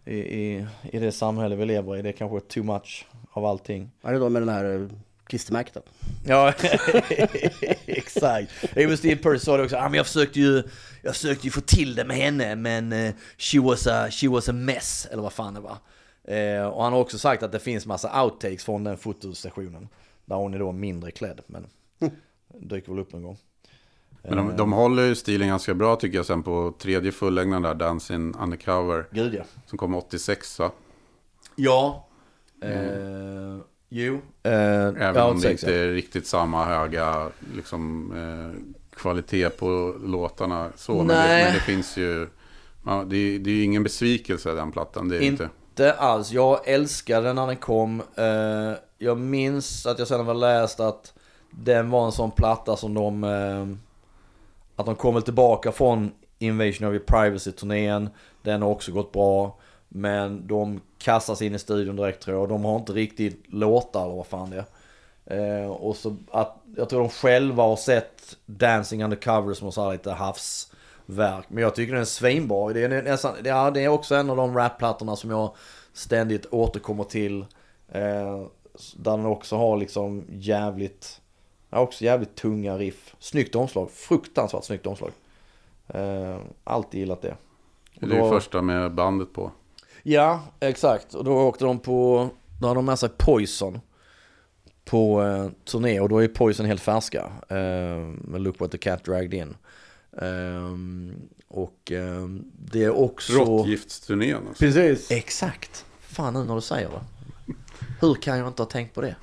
I, 0.05 0.17
i, 0.17 0.67
i 0.93 0.99
det 0.99 1.13
samhälle 1.13 1.57
vi 1.57 1.65
lever 1.65 1.97
i, 1.97 2.03
det 2.03 2.09
är 2.09 2.13
kanske 2.13 2.41
too 2.41 2.65
much 2.65 3.07
av 3.33 3.47
allting. 3.47 3.91
Vad 4.01 4.11
är 4.11 4.15
det 4.15 4.25
då 4.25 4.29
med 4.29 4.43
den 4.43 4.49
här 4.49 4.75
eh, 4.75 4.89
klistermärket 5.27 5.75
då? 5.75 5.83
Ja, 6.27 6.53
exakt. 7.87 8.53
Even 8.77 8.97
Steve 8.97 9.23
Purse 9.23 9.45
sa 9.45 9.57
det 9.57 9.63
också, 9.63 9.77
ah, 9.77 9.89
men 9.89 9.95
jag 9.95 10.07
försökte 10.07 10.41
ju, 10.41 10.63
jag 11.03 11.15
försökte 11.15 11.47
ju 11.47 11.51
få 11.51 11.61
till 11.61 11.95
det 11.95 12.05
med 12.05 12.17
henne, 12.17 12.57
men 12.57 12.93
eh, 12.93 13.15
she, 13.39 13.61
was 13.61 13.87
a, 13.87 14.11
she 14.11 14.29
was 14.29 14.49
a 14.49 14.53
mess, 14.53 15.09
eller 15.11 15.23
vad 15.23 15.33
fan 15.33 15.55
det 15.55 15.61
var. 15.61 15.77
Eh, 16.25 16.67
och 16.67 16.83
han 16.85 16.93
har 16.93 17.01
också 17.01 17.19
sagt 17.19 17.43
att 17.43 17.53
det 17.53 17.59
finns 17.59 17.87
massa 17.87 18.23
outtakes 18.25 18.65
från 18.65 18.85
den 18.85 18.97
fotosessionen, 18.97 19.89
där 20.25 20.37
hon 20.37 20.55
är 20.55 20.59
då 20.59 20.73
mindre 20.73 21.11
klädd, 21.11 21.41
men 21.47 21.67
dyker 22.59 22.93
väl 22.93 22.99
upp 23.01 23.13
någon 23.13 23.23
gång. 23.23 23.39
Men 24.23 24.37
de, 24.37 24.57
de 24.57 24.73
håller 24.73 25.03
ju 25.07 25.15
stilen 25.15 25.49
ganska 25.49 25.75
bra 25.75 25.97
tycker 25.97 26.17
jag 26.19 26.27
sen 26.27 26.43
på 26.43 26.75
tredje 26.79 27.13
fullängden 27.13 27.63
där, 27.63 27.75
Dancing 27.75 28.35
Undercover. 28.41 29.07
Gud 29.11 29.35
ja. 29.35 29.43
Som 29.67 29.79
kom 29.79 29.95
86 29.95 30.59
va? 30.59 30.71
Ja. 31.57 32.07
Eh, 32.63 33.59
jo. 33.89 34.15
Eh, 34.43 34.53
Även 34.53 35.23
om 35.23 35.35
det 35.37 35.41
sex, 35.43 35.63
inte 35.63 35.75
ja. 35.75 35.83
är 35.85 35.89
riktigt 35.93 36.27
samma 36.27 36.65
höga 36.65 37.29
liksom, 37.55 38.13
eh, 38.17 38.61
kvalitet 38.99 39.51
på 39.51 39.95
låtarna. 40.05 40.71
Så, 40.77 40.95
men, 40.95 41.07
det, 41.07 41.15
men 41.45 41.55
det 41.55 41.61
finns 41.61 41.97
ju... 41.97 42.29
Ja, 42.87 43.05
det, 43.09 43.17
är- 43.17 43.39
det 43.39 43.51
är 43.51 43.55
ju 43.55 43.63
ingen 43.65 43.83
besvikelse 43.83 44.55
den 44.55 44.73
plattan, 44.73 45.09
det 45.09 45.17
är 45.17 45.21
det 45.21 45.27
inte. 45.27 45.49
Inte 45.71 45.93
alls. 45.95 46.33
Jag 46.33 46.69
älskade 46.69 47.27
den 47.27 47.37
när 47.37 47.47
den 47.47 47.57
kom. 47.57 48.03
Eh, 48.17 48.73
jag 48.99 49.19
minns 49.19 49.87
att 49.87 49.99
jag 49.99 50.09
sedan 50.09 50.27
har 50.27 50.35
läst 50.35 50.81
att 50.81 51.13
den 51.51 51.91
var 51.91 52.07
en 52.07 52.13
sån 52.13 52.31
platta 52.31 52.77
som 52.77 52.95
de... 52.95 53.25
Eh, 53.25 53.67
att 54.77 54.87
de 54.87 54.95
kom 54.95 55.15
väl 55.15 55.23
tillbaka 55.23 55.73
från 55.73 56.13
Invasion 56.39 56.89
of 56.89 56.93
Your 56.95 57.05
Privacy-turnén. 57.07 58.11
Den 58.43 58.63
har 58.63 58.69
också 58.69 58.93
gått 58.93 59.13
bra. 59.13 59.57
Men 59.89 60.47
de 60.47 60.81
kastas 60.99 61.43
in 61.43 61.55
i 61.55 61.59
studion 61.59 61.97
direkt 61.97 62.23
tror 62.23 62.39
jag. 62.39 62.49
De 62.49 62.65
har 62.65 62.77
inte 62.77 62.93
riktigt 62.93 63.45
låtar 63.47 64.05
eller 64.05 64.17
vad 64.17 64.27
fan 64.27 64.51
det 64.51 64.65
är. 65.27 65.63
Eh, 65.63 65.71
och 65.71 65.97
så 65.97 66.17
att, 66.31 66.57
jag 66.77 66.89
tror 66.89 67.01
de 67.01 67.09
själva 67.09 67.63
har 67.63 67.77
sett 67.77 68.37
Dancing 68.47 69.05
Undercover 69.05 69.55
som 69.55 69.73
så 69.73 69.85
här 69.85 69.93
lite 69.93 70.13
havsverk. 71.11 71.45
Men 71.49 71.63
jag 71.63 71.75
tycker 71.75 71.93
den 71.93 72.01
är 72.01 72.05
svinbra. 72.05 72.73
Det 72.73 72.83
är, 72.83 73.03
nästan, 73.03 73.35
ja, 73.45 73.71
det 73.71 73.85
är 73.85 73.89
också 73.89 74.15
en 74.15 74.31
av 74.31 74.37
de 74.37 74.57
rapplattorna 74.57 75.17
som 75.17 75.31
jag 75.31 75.55
ständigt 75.93 76.47
återkommer 76.51 77.05
till. 77.05 77.41
Eh, 77.89 78.47
där 78.97 79.17
den 79.17 79.27
också 79.27 79.57
har 79.57 79.77
liksom 79.77 80.25
jävligt, 80.29 81.21
ja, 81.71 81.79
också 81.79 82.05
jävligt 82.05 82.35
tunga 82.35 82.79
riff. 82.79 83.15
Snyggt 83.19 83.55
omslag, 83.55 83.91
fruktansvärt 83.91 84.65
snyggt 84.65 84.87
omslag. 84.87 85.11
Eh, 85.89 86.39
alltid 86.65 87.01
gillat 87.01 87.23
det. 87.23 87.37
Det 88.01 88.17
är 88.17 88.25
ju 88.25 88.31
första 88.31 88.63
med 88.63 88.95
bandet 88.95 89.33
på. 89.33 89.51
Ja, 90.03 90.41
exakt. 90.61 91.15
Och 91.15 91.25
då 91.25 91.33
åkte 91.33 91.65
de 91.65 91.79
på, 91.79 92.29
då 92.61 92.67
hade 92.67 92.79
de 92.79 92.85
med 92.85 92.99
sig 92.99 93.09
Poison 93.09 93.81
på 94.85 95.23
eh, 95.23 95.49
turné 95.65 96.01
och 96.01 96.09
då 96.09 96.19
är 96.19 96.29
Poison 96.29 96.67
helt 96.67 96.81
färska. 96.81 97.33
Eh, 97.49 97.97
med 98.25 98.41
Look 98.41 98.61
What 98.61 98.71
The 98.71 98.79
Cat 98.79 99.05
Dragged 99.05 99.35
In. 99.35 99.57
Eh, 100.13 100.77
och 101.49 101.93
eh, 101.93 102.27
det 102.59 102.85
är 102.85 102.91
också... 102.91 103.33
Råttgiftsturnén. 103.33 104.37
Alltså. 104.49 104.65
Precis. 104.65 105.11
Exakt. 105.11 105.85
Fan 106.01 106.35
nu 106.35 106.45
när 106.45 106.55
du 106.55 106.61
säger 106.61 106.89
det. 106.89 107.01
Hur 108.01 108.15
kan 108.15 108.39
jag 108.39 108.49
inte 108.49 108.63
ha 108.63 108.69
tänkt 108.69 108.95
på 108.95 109.01
det? 109.01 109.17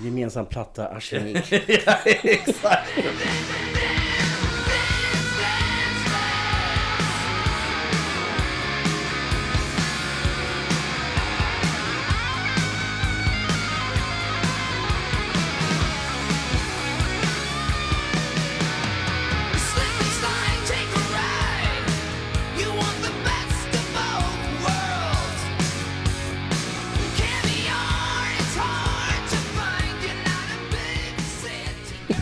Gemensam 0.00 0.46
platta, 0.46 0.88
arsenik. 0.88 1.52
ja, 1.86 1.98
exakt. 2.04 2.90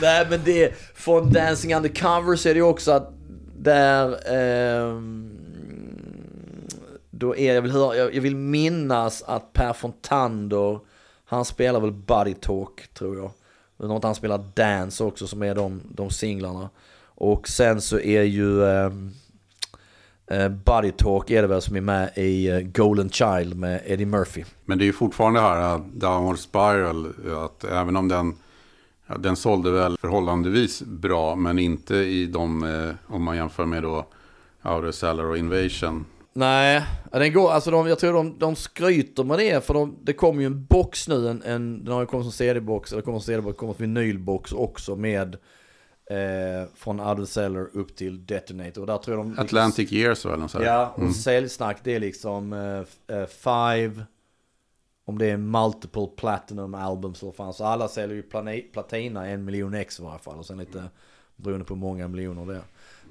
Nej 0.00 0.26
men 0.30 0.40
det, 0.44 0.74
från 0.94 1.32
Dancing 1.32 1.74
Undercover 1.74 2.36
så 2.36 2.48
är 2.48 2.54
det 2.54 2.58
ju 2.58 2.66
också 2.66 2.90
att 2.90 3.12
där, 3.58 4.08
Eh, 4.08 5.00
då 7.10 7.36
är 7.36 7.54
jag 7.54 7.62
vill 7.62 7.72
höra, 7.72 7.96
jag, 7.96 8.14
jag 8.14 8.22
vill 8.22 8.36
minnas 8.36 9.22
att 9.22 9.52
Per 9.52 9.72
Fontander, 9.72 10.80
han 11.24 11.44
spelar 11.44 11.80
väl 11.80 11.92
Buddy 11.92 12.34
Talk 12.34 12.88
tror 12.94 13.16
jag. 13.16 13.30
Något 13.88 14.04
han 14.04 14.14
spelar 14.14 14.44
Dance 14.54 15.04
också 15.04 15.26
som 15.26 15.42
är 15.42 15.54
de, 15.54 15.80
de 15.88 16.10
singlarna. 16.10 16.70
Och 17.04 17.48
sen 17.48 17.80
så 17.80 17.98
är 17.98 18.22
ju 18.22 18.64
ehm, 18.64 19.10
eh, 20.26 20.48
Buddy 20.48 20.92
Talk 20.92 21.30
är 21.30 21.42
det 21.42 21.48
väl 21.48 21.62
som 21.62 21.76
är 21.76 21.80
med 21.80 22.10
i 22.14 22.48
eh, 22.48 22.60
Golden 22.60 23.10
Child 23.10 23.56
med 23.56 23.82
Eddie 23.84 24.06
Murphy. 24.06 24.44
Men 24.64 24.78
det 24.78 24.84
är 24.84 24.86
ju 24.86 24.92
fortfarande 24.92 25.40
här 25.40 25.74
eh, 25.74 25.80
Downward 25.92 26.38
Spiral. 26.38 27.12
Att 27.44 27.64
även 27.64 27.96
om 27.96 28.08
den, 28.08 28.36
ja, 29.06 29.16
den 29.16 29.36
sålde 29.36 29.70
väl 29.70 29.96
förhållandevis 29.98 30.82
bra. 30.82 31.36
Men 31.36 31.58
inte 31.58 31.96
i 31.96 32.26
de, 32.26 32.62
eh, 32.64 33.14
om 33.14 33.22
man 33.22 33.36
jämför 33.36 33.64
med 33.64 33.82
då 33.82 34.06
Outer 34.64 34.92
Cellar 34.92 35.24
och 35.24 35.38
Invasion. 35.38 36.04
Nej, 36.32 36.82
den 37.12 37.32
går, 37.32 37.50
alltså 37.50 37.70
de, 37.70 37.86
jag 37.86 37.98
tror 37.98 38.12
de, 38.12 38.38
de 38.38 38.56
skryter 38.56 39.24
med 39.24 39.38
det 39.38 39.66
för 39.66 39.74
de, 39.74 39.96
det 40.02 40.12
kommer 40.12 40.40
ju 40.40 40.46
en 40.46 40.64
box 40.64 41.08
nu, 41.08 41.28
en, 41.28 41.42
en, 41.42 41.84
den 41.84 41.94
har 41.94 42.00
ju 42.00 42.06
kommit 42.06 42.24
som 42.24 42.32
CD-box, 42.32 42.92
eller 42.92 43.02
kommer 43.02 43.18
som 43.18 43.26
CD-box, 43.26 43.58
kommer 43.58 43.72
som 43.72 43.82
vinylbox 43.82 44.52
också 44.52 44.96
med 44.96 45.36
eh, 46.10 46.68
från 46.74 47.00
Out 47.00 47.18
of 47.18 47.18
the 47.18 47.32
Cellar 47.32 47.68
upp 47.72 47.96
till 47.96 48.26
Detonator. 48.26 48.80
Och 48.80 48.86
där 48.86 48.98
tror 48.98 49.16
jag 49.16 49.26
de... 49.26 49.38
Atlantic 49.38 49.92
Years 49.92 50.24
väl? 50.24 50.38
något 50.38 50.50
så 50.50 50.58
här. 50.58 50.66
Ja, 50.66 50.94
och 50.96 51.14
säljsnack 51.14 51.78
det 51.84 51.94
är 51.94 52.00
liksom 52.00 52.52
eh, 52.52 53.16
eh, 53.16 53.26
five, 53.26 54.04
om 55.08 55.18
det 55.18 55.30
är 55.30 55.36
multiple 55.36 56.06
platinum 56.16 56.74
albums 56.74 57.22
eller 57.22 57.32
fan. 57.32 57.54
Så 57.54 57.64
alla 57.64 57.88
säljer 57.88 58.16
ju 58.16 58.22
platina 58.72 59.26
en 59.26 59.44
miljon 59.44 59.74
ex 59.74 60.00
i 60.00 60.02
varje 60.02 60.18
fall. 60.18 60.38
Och 60.38 60.46
sen 60.46 60.58
lite 60.58 60.84
beroende 61.36 61.64
på 61.64 61.74
hur 61.74 61.80
många 61.80 62.08
miljoner 62.08 62.46
det 62.46 62.54
är. 62.54 62.62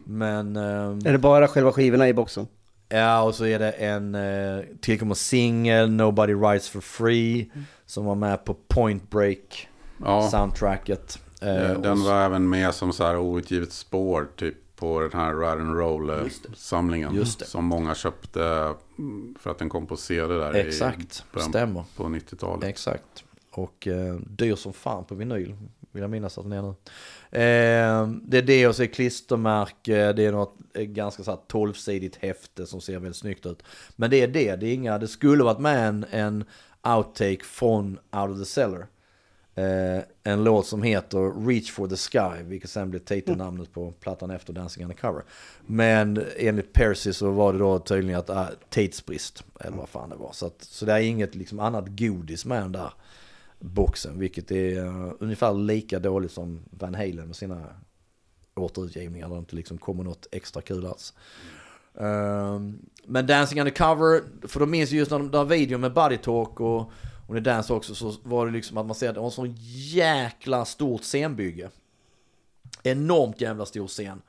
Men... 0.06 0.56
ehm, 0.56 1.00
är 1.06 1.12
det 1.12 1.18
bara 1.18 1.48
själva 1.48 1.72
skivorna 1.72 2.08
i 2.08 2.14
boxen? 2.14 2.48
Ja, 2.90 3.22
och 3.22 3.36
så 3.36 3.46
är 3.46 3.60
det 3.60 3.72
en 3.72 4.16
eh, 4.16 4.64
tillkommer 4.82 5.16
singel, 5.16 5.92
Nobody 5.92 6.34
Writes 6.34 6.70
For 6.70 6.82
Free, 6.82 7.52
som 7.86 8.06
var 8.06 8.16
med 8.16 8.46
på 8.46 8.54
Point 8.54 9.10
Break 9.10 9.68
Ja, 10.04 10.30
soundtracket. 10.30 11.20
Eh, 11.42 11.72
eh, 11.72 11.82
den 11.82 11.98
så- 11.98 12.04
var 12.04 12.22
även 12.22 12.50
med 12.50 12.74
som 12.74 12.94
så 12.94 13.04
här 13.04 13.18
outgivet 13.18 13.72
spår 13.74 14.28
typ 14.36 14.56
på 14.76 15.00
den 15.00 15.12
här 15.14 15.36
Ride 15.36 15.52
and 15.52 16.24
Just 16.24 16.46
Roll-samlingen. 16.46 17.16
Just 17.16 17.40
det. 17.40 17.46
Som 17.46 17.66
många 17.66 17.96
köpte 17.96 18.44
mm, 18.44 18.74
för 19.40 19.52
att 19.52 19.58
den 19.58 19.70
kom 19.70 19.88
på 19.88 19.98
CD 19.98 20.34
där 20.34 20.54
Exakt, 20.54 21.24
i 21.38 21.40
stämmer. 21.40 21.84
på 21.96 22.04
90-talet. 22.04 22.70
Exakt. 22.70 23.24
Och 23.52 23.88
eh, 23.88 24.16
dyr 24.16 24.56
som 24.56 24.74
fan 24.74 25.06
på 25.06 25.16
vinyl, 25.16 25.56
vill 25.92 26.02
jag 26.02 26.10
minnas 26.10 26.38
att 26.38 26.44
den 26.44 26.52
är 26.52 26.62
nu. 26.62 26.68
Eh, 27.32 28.08
det 28.22 28.38
är 28.38 28.42
det 28.42 28.68
och 28.68 28.76
så 28.76 28.84
är 28.84 28.88
klistermärke, 28.88 30.14
det 30.14 30.26
är 30.26 30.32
något 30.32 30.56
eh, 30.74 30.84
ganska 30.84 31.24
så 31.24 31.32
här 31.32 31.40
12-sidigt 31.48 32.18
häfte 32.20 32.66
som 32.66 32.82
ser 32.82 32.94
väldigt 33.00 33.16
snyggt 33.16 33.46
ut. 33.46 33.64
Men 33.96 34.10
det 34.10 34.22
är 34.22 34.28
det, 34.28 34.56
det 34.56 34.68
är 34.68 34.74
inga, 34.74 34.98
det 34.98 35.08
skulle 35.08 35.44
varit 35.44 35.60
med 35.60 35.88
en, 35.88 36.06
en 36.12 36.44
outtake 36.84 37.44
från 37.44 38.00
Out 38.12 38.32
of 38.32 38.40
the 38.40 38.46
Cellar. 38.46 38.88
Eh, 39.58 40.04
en 40.24 40.44
låt 40.44 40.68
som 40.68 40.84
heter 40.84 41.48
Reach 41.48 41.72
for 41.72 41.88
the 41.88 41.96
Sky, 41.96 42.44
vilket 42.44 42.70
sen 42.70 42.90
blev 42.90 43.00
titelnamnet 43.00 43.74
på 43.74 43.92
plattan 43.92 44.32
efter 44.32 44.54
Dancing 44.54 44.84
Undercover. 44.84 45.24
Men 45.66 46.24
enligt 46.38 46.74
Percy 46.74 47.14
så 47.14 47.32
var 47.32 47.54
det 47.54 47.60
då 47.60 47.80
tydligen 47.80 48.20
att 48.20 48.30
ah, 48.30 48.42
uh, 48.42 48.50
tidsbrist, 48.70 49.44
eller 49.60 49.78
vad 49.78 49.90
fan 49.90 50.10
det 50.10 50.16
var. 50.16 50.32
Så, 50.34 50.46
att, 50.46 50.64
så 50.64 50.86
det 50.86 50.94
är 50.94 51.00
inget 51.00 51.36
liksom 51.36 51.60
annat 51.60 51.86
godis 51.88 52.46
med 52.46 52.62
den 52.62 52.72
där 52.72 52.94
boxen. 53.60 54.20
Vilket 54.20 54.52
är 54.52 54.86
uh, 54.86 55.12
ungefär 55.20 55.54
lika 55.54 56.00
dåligt 56.00 56.32
som 56.32 56.60
Van 56.70 56.96
Halen 56.96 57.28
med 57.28 57.36
sina 57.36 57.66
återutgivningar. 58.56 59.28
Där 59.28 59.36
det 59.36 59.40
inte 59.40 59.56
liksom 59.56 59.78
kommer 59.78 60.04
något 60.04 60.28
extra 60.32 60.62
kul 60.62 60.86
alls. 60.86 61.14
Um, 61.94 62.80
men 63.06 63.28
Dancing 63.28 63.60
Undercover, 63.60 64.22
för 64.48 64.60
de 64.60 64.72
minns 64.72 64.92
ju 64.92 64.98
just 64.98 65.12
när 65.12 65.20
de 65.20 65.32
där 65.32 65.44
videon 65.46 65.82
med 65.82 65.94
Buddy 65.94 66.18
Talk 66.18 66.60
och, 66.60 66.92
och 67.28 67.34
det 67.34 67.40
Dance 67.42 67.74
också 67.74 67.96
så 67.96 68.16
var 68.24 68.46
det 68.46 68.52
liksom 68.52 68.78
att 68.78 68.86
man 68.86 68.96
ser 68.96 69.10
att 69.10 69.16
det 69.16 69.20
var 69.20 69.28
en 69.28 69.32
sån 69.32 69.56
jäkla 69.94 70.66
stort 70.66 71.04
scenbygge. 71.04 71.70
Enormt 72.84 73.42
jävla 73.42 73.66
stor 73.66 73.88
scen. 73.88 74.22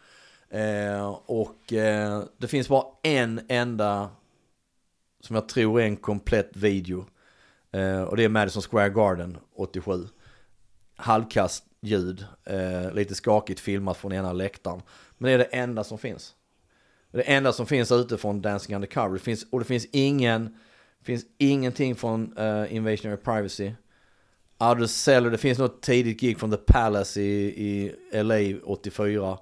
Eh, 0.51 1.09
och 1.27 1.73
eh, 1.73 2.23
det 2.39 2.49
finns 2.49 2.69
bara 2.69 2.85
en 3.03 3.41
enda 3.49 4.11
som 5.21 5.37
jag 5.37 5.49
tror 5.49 5.81
är 5.81 5.85
en 5.85 5.97
komplett 5.97 6.57
video. 6.57 7.07
Eh, 7.73 8.03
och 8.03 8.17
det 8.17 8.25
är 8.25 8.29
Madison 8.29 8.63
Square 8.63 8.91
Garden 8.91 9.39
87. 9.57 10.09
Halvkast 10.97 11.65
ljud, 11.81 12.27
eh, 12.45 12.93
lite 12.93 13.15
skakigt 13.15 13.61
filmat 13.61 13.97
från 13.97 14.13
ena 14.13 14.33
läktaren. 14.33 14.83
Men 15.19 15.29
det 15.29 15.35
är 15.35 15.39
det 15.39 15.45
enda 15.45 15.85
som 15.85 15.99
finns. 15.99 16.35
Det 17.11 17.23
enda 17.23 17.53
som 17.53 17.67
finns 17.67 17.93
ute 17.93 18.19
från 18.19 18.43
Dancing 18.43 18.75
Undercover. 18.75 19.13
Det 19.13 19.19
finns, 19.19 19.47
och 19.51 19.59
det 19.59 19.65
finns 19.65 19.87
ingen, 19.93 20.59
finns 21.05 21.25
ingenting 21.39 21.95
från 21.95 22.39
uh, 22.39 22.75
Invasion 22.75 23.13
of 23.13 23.21
Privacy. 23.21 23.73
Of 24.59 24.91
Cellar, 24.91 25.31
det 25.31 25.39
finns 25.39 25.59
något 25.59 25.83
tidigt 25.83 26.21
gig 26.21 26.39
från 26.39 26.51
The 26.51 26.57
Palace 26.57 27.21
i, 27.21 27.47
i 27.67 27.93
LA 28.23 28.59
84. 28.65 29.39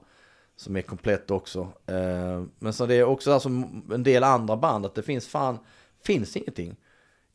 Som 0.56 0.76
är 0.76 0.82
komplett 0.82 1.30
också. 1.30 1.60
Eh, 1.86 2.42
men 2.58 2.72
så 2.72 2.86
det 2.86 2.94
är 2.94 3.04
också 3.04 3.32
alltså 3.32 3.48
en 3.94 4.02
del 4.02 4.24
andra 4.24 4.56
band 4.56 4.86
att 4.86 4.94
det 4.94 5.02
finns 5.02 5.26
fan, 5.28 5.58
finns 6.04 6.36
ingenting. 6.36 6.76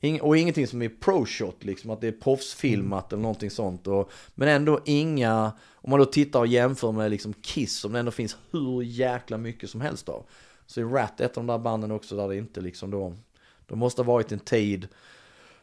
Ing, 0.01 0.21
och 0.21 0.37
ingenting 0.37 0.67
som 0.67 0.81
är 0.81 0.89
pro-shot 0.89 1.65
liksom, 1.65 1.89
att 1.89 2.01
det 2.01 2.07
är 2.07 2.11
proffsfilmat 2.11 3.13
eller 3.13 3.21
någonting 3.21 3.51
sånt. 3.51 3.87
Och, 3.87 4.11
men 4.35 4.47
ändå 4.47 4.79
inga, 4.85 5.51
om 5.73 5.89
man 5.89 5.99
då 5.99 6.05
tittar 6.05 6.39
och 6.39 6.47
jämför 6.47 6.91
med 6.91 7.11
liksom 7.11 7.33
Kiss 7.33 7.79
som 7.79 7.93
det 7.93 7.99
ändå 7.99 8.11
finns 8.11 8.37
hur 8.51 8.81
jäkla 8.81 9.37
mycket 9.37 9.69
som 9.69 9.81
helst 9.81 10.09
av. 10.09 10.25
Så 10.65 10.81
är 10.81 10.85
Rat 10.85 11.21
ett 11.21 11.37
av 11.37 11.45
de 11.45 11.47
där 11.47 11.59
banden 11.59 11.91
också 11.91 12.15
där 12.15 12.27
det 12.27 12.37
inte 12.37 12.61
liksom 12.61 12.91
då, 12.91 13.15
de 13.69 13.79
måste 13.79 14.01
ha 14.01 14.13
varit 14.13 14.31
en 14.31 14.39
tid, 14.39 14.87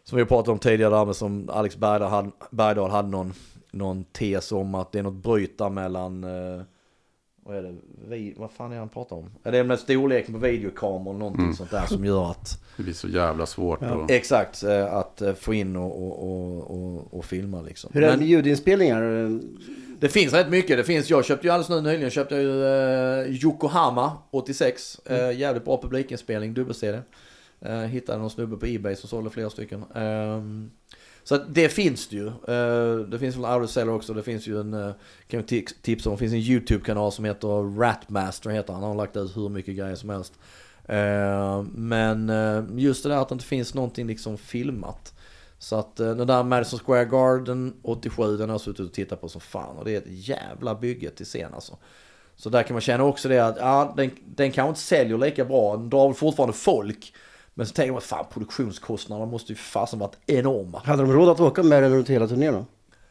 som 0.04 0.16
vi 0.16 0.22
har 0.22 0.28
pratat 0.28 0.48
om 0.48 0.58
tidigare 0.58 1.04
där 1.06 1.12
som 1.12 1.50
Alex 1.52 1.76
Bergdahl 1.76 2.10
hade, 2.10 2.30
Bergdahl 2.50 2.90
hade 2.90 3.08
någon, 3.08 3.32
någon 3.70 4.04
tes 4.04 4.52
om 4.52 4.74
att 4.74 4.92
det 4.92 4.98
är 4.98 5.02
något 5.02 5.14
bryt 5.22 5.58
där 5.58 5.70
mellan 5.70 6.24
eh, 6.24 6.62
vad 7.44 7.56
är 7.56 7.62
det? 7.62 7.74
Vi, 8.08 8.34
vad 8.36 8.50
fan 8.50 8.70
är 8.70 8.74
det 8.74 8.78
han 8.80 8.88
pratar 8.88 9.16
om? 9.16 9.30
Är 9.44 9.52
det 9.52 9.64
med 9.64 9.78
storleken 9.78 10.34
på 10.34 10.40
videokameror 10.40 11.08
och 11.14 11.18
någonting 11.18 11.54
sånt 11.54 11.70
där 11.70 11.86
som 11.86 12.04
gör 12.04 12.30
att 12.30 12.62
Det 12.76 12.82
blir 12.82 12.94
så 12.94 13.08
jävla 13.08 13.46
svårt. 13.46 13.82
att- 13.82 14.10
Exakt, 14.10 14.62
eh, 14.62 14.94
att 14.94 15.22
eh, 15.22 15.34
få 15.34 15.54
in 15.54 15.76
och, 15.76 16.02
och, 16.06 16.22
och, 16.30 16.70
och, 16.70 17.14
och 17.14 17.24
filma 17.24 17.62
liksom. 17.62 17.90
Hur 17.94 18.02
är 18.02 18.10
det 18.10 18.16
med 18.16 18.26
ljudinspelningar? 18.26 19.40
det 20.00 20.08
finns 20.08 20.32
rätt 20.32 20.48
mycket. 20.48 20.76
Det 20.76 20.84
finns, 20.84 21.10
jag 21.10 21.24
köpte 21.24 21.46
ju 21.46 21.52
alldeles 21.52 21.68
nu 21.84 21.90
nyligen, 21.92 22.10
köpte 22.10 22.34
jag 22.34 22.44
ju 22.44 22.64
eh, 22.66 23.44
Yokohama 23.44 24.12
86. 24.30 25.00
Eh, 25.06 25.38
jävligt 25.38 25.64
bra 25.64 25.82
publikinspelning, 25.82 26.54
dubbel-CD. 26.54 26.98
Eh, 27.66 27.80
hittade 27.80 28.18
någon 28.18 28.30
snubbe 28.30 28.56
på 28.56 28.66
Ebay 28.66 28.96
som 28.96 29.08
sålde 29.08 29.30
flera 29.30 29.50
stycken. 29.50 29.84
Ehm, 29.94 30.70
så 31.24 31.34
att 31.34 31.54
det 31.54 31.68
finns 31.68 32.08
det 32.08 32.16
ju. 32.16 32.26
Eh, 32.26 32.98
det 32.98 33.18
finns 33.18 33.36
väl 33.36 33.68
Seller 33.68 33.92
också. 33.92 34.14
Det 34.14 34.22
finns 34.22 34.46
ju 34.46 34.60
en, 34.60 34.74
eh, 34.74 34.90
kan 35.28 35.44
jag 35.48 35.66
tipsa 35.82 36.10
om, 36.10 36.16
det 36.16 36.20
finns 36.20 36.32
en 36.32 36.38
YouTube-kanal 36.38 37.12
som 37.12 37.24
heter 37.24 37.78
Ratmaster 37.78 38.50
heter 38.50 38.72
han. 38.72 38.82
Han 38.82 38.90
har 38.90 38.96
lagt 38.96 39.16
ut 39.16 39.36
hur 39.36 39.48
mycket 39.48 39.76
grejer 39.76 39.94
som 39.94 40.10
helst. 40.10 40.32
Eh, 40.84 41.62
men 41.74 42.30
eh, 42.30 42.64
just 42.76 43.02
det 43.02 43.08
där 43.08 43.16
att 43.16 43.28
det 43.28 43.32
inte 43.32 43.44
finns 43.44 43.74
någonting 43.74 44.06
liksom 44.06 44.38
filmat. 44.38 45.14
Så 45.58 45.76
att 45.76 46.00
eh, 46.00 46.14
den 46.14 46.26
där 46.26 46.42
Madison 46.42 46.78
Square 46.78 47.04
Garden 47.04 47.74
87, 47.82 48.36
den 48.36 48.48
har 48.48 48.54
jag 48.54 48.60
suttit 48.60 48.86
och 48.86 48.92
tittat 48.92 49.20
på 49.20 49.28
som 49.28 49.40
fan. 49.40 49.76
Och 49.76 49.84
det 49.84 49.94
är 49.94 49.98
ett 49.98 50.28
jävla 50.28 50.74
bygge 50.74 51.10
till 51.10 51.26
scen 51.26 51.54
alltså. 51.54 51.76
Så 52.36 52.48
där 52.48 52.62
kan 52.62 52.74
man 52.74 52.80
känna 52.80 53.04
också 53.04 53.28
det 53.28 53.38
att 53.38 53.56
ja, 53.56 53.94
den, 53.96 54.10
den 54.24 54.52
kanske 54.52 54.68
inte 54.68 54.80
säljer 54.80 55.18
lika 55.18 55.44
bra. 55.44 55.76
Den 55.76 55.90
drar 55.90 56.08
väl 56.08 56.14
fortfarande 56.14 56.56
folk. 56.56 57.12
Men 57.58 57.66
så 57.66 57.72
tänker 57.72 57.92
man 57.92 58.00
fan 58.00 58.24
produktionskostnaderna 58.32 59.30
måste 59.30 59.52
ju 59.52 59.56
fasen 59.56 59.98
varit 59.98 60.16
enorma. 60.26 60.82
Hade 60.84 61.02
de 61.02 61.12
råd 61.12 61.28
att 61.28 61.40
åka 61.40 61.62
med 61.62 61.82
den 61.82 61.92
runt 61.92 62.08
hela 62.10 62.26
turnén 62.28 62.54
då? 62.54 62.64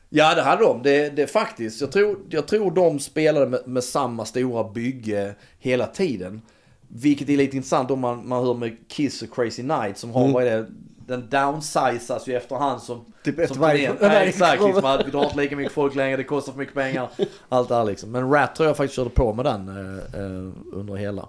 Ja 0.10 0.36
det 0.36 0.42
hade 0.42 0.64
de, 0.64 0.84
det, 0.84 1.10
det 1.10 1.28
faktiskt. 1.28 1.82
Jag 1.82 1.92
tror, 1.92 2.18
jag 2.30 2.48
tror 2.48 2.72
de 2.72 3.00
spelade 3.00 3.46
med, 3.48 3.60
med 3.66 3.84
samma 3.84 4.26
stora 4.26 4.64
bygge 4.72 5.36
hela 5.60 5.88
tiden. 5.88 6.42
Vilket 6.88 7.30
är 7.30 7.38
lite 7.38 7.56
intressant 7.56 7.92
om 7.92 8.00
man, 8.00 8.28
man 8.28 8.46
hör 8.46 8.54
med 8.54 8.78
Kiss 8.88 9.22
och 9.22 9.36
Crazy 9.36 9.64
Night 9.64 9.98
som 9.98 10.12
har, 10.12 10.28
vad 10.28 10.44
är 10.44 10.58
det, 10.58 10.68
den 11.08 11.30
downsizas 11.30 12.28
ju 12.28 12.36
efterhand 12.36 12.82
som... 12.82 13.06
Typ 13.24 13.40
efter 13.40 13.60
varje- 13.60 13.94
Nej, 14.02 14.28
exakt, 14.30 14.64
liksom, 14.64 14.98
vi 15.06 15.12
drar 15.12 15.24
inte 15.24 15.38
lika 15.38 15.56
mycket 15.56 15.74
folk 15.74 15.96
längre, 15.96 16.18
det 16.18 16.24
kostar 16.24 16.52
för 16.52 16.60
mycket 16.60 16.76
pengar. 16.76 17.10
Allt 17.50 17.70
det 17.70 17.76
här 17.76 17.84
liksom. 17.86 18.12
Men 18.12 18.32
Rat 18.32 18.56
tror 18.56 18.68
jag 18.68 18.78
faktiskt 18.78 18.96
körde 18.96 19.10
på 19.10 19.34
med 19.34 19.46
den 19.46 19.68
eh, 19.70 20.22
eh, 20.22 20.52
under 20.74 20.96
hela. 20.96 21.28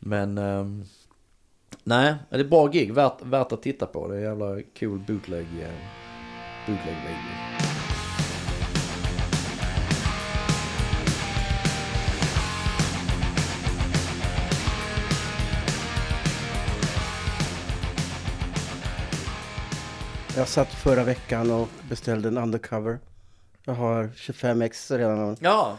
Men... 0.00 0.38
ehm, 0.38 0.84
nej, 1.84 2.14
det 2.30 2.36
är 2.36 2.44
bra 2.44 2.66
gig, 2.66 2.94
värt, 2.94 3.22
värt 3.22 3.52
att 3.52 3.62
titta 3.62 3.86
på. 3.86 4.08
Det 4.08 4.14
är 4.14 4.18
en 4.18 4.24
jävla 4.24 4.62
cool 4.78 4.98
bootleg, 4.98 5.46
eh, 5.60 5.70
bootleg 6.66 6.96
video. 6.96 7.52
Jag 20.36 20.48
satt 20.48 20.68
förra 20.68 21.04
veckan 21.04 21.50
och 21.50 21.68
beställde 21.88 22.28
en 22.28 22.38
undercover. 22.38 22.98
Jag 23.64 23.74
har 23.74 24.10
25 24.16 24.62
ex 24.62 24.90
redan. 24.90 25.36
Ja, 25.40 25.78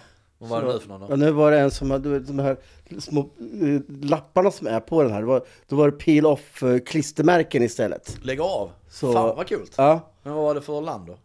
vad 0.49 0.61
var 0.61 0.67
det 0.67 0.73
nu 0.73 0.79
för 0.79 0.89
någon 0.89 1.01
då? 1.01 1.07
Och 1.07 1.19
nu 1.19 1.31
var 1.31 1.51
det 1.51 1.59
en 1.59 1.71
som 1.71 1.91
hade, 1.91 2.19
de 2.19 2.39
här 2.39 2.57
små 2.99 3.19
eh, 3.19 3.81
lapparna 4.01 4.51
som 4.51 4.67
är 4.67 4.79
på 4.79 5.03
den 5.03 5.11
här. 5.11 5.19
Det 5.19 5.27
var, 5.27 5.45
då 5.67 5.75
var 5.75 5.85
det 5.91 5.97
peel 5.97 6.25
off 6.25 6.63
eh, 6.63 6.79
klistermärken 6.79 7.63
istället. 7.63 8.17
Lägg 8.23 8.41
av! 8.41 8.71
Så- 8.89 9.13
Fan 9.13 9.35
vad 9.35 9.47
kul! 9.47 9.65
Ja. 9.77 9.99
Men 10.23 10.33
vad 10.33 10.43
var 10.43 10.55
det 10.55 10.61
för 10.61 10.81
land 10.81 11.07
då? 11.07 11.13
Eh, 11.13 11.17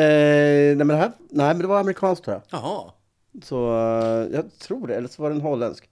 nej, 0.00 0.74
men 0.76 0.88
det 0.88 0.96
här, 0.96 1.12
nej 1.30 1.46
men 1.48 1.58
det 1.58 1.66
var 1.66 1.80
amerikanskt 1.80 2.24
tror 2.24 2.34
jag. 2.50 2.60
Jaha. 2.60 2.90
Så 3.42 3.68
eh, 3.76 4.34
jag 4.36 4.58
tror 4.58 4.86
det, 4.86 4.94
eller 4.94 5.08
så 5.08 5.22
var 5.22 5.30
det 5.30 5.36
en 5.36 5.40
holländsk. 5.42 5.88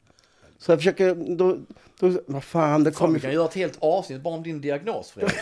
Så 0.65 0.73
jag 0.73 0.79
försöker, 0.79 1.15
då, 1.37 1.57
då 1.99 2.19
vad 2.27 2.45
fan 2.45 2.85
det 2.85 2.91
kommer 2.91 3.15
vi 3.15 3.21
kan 3.21 3.33
göra 3.33 3.45
ett 3.49 3.55
helt 3.55 3.79
avsnitt 3.81 4.23
bara 4.23 4.35
om 4.35 4.43
din 4.43 4.61
diagnos 4.61 5.11
Fredrik. 5.11 5.37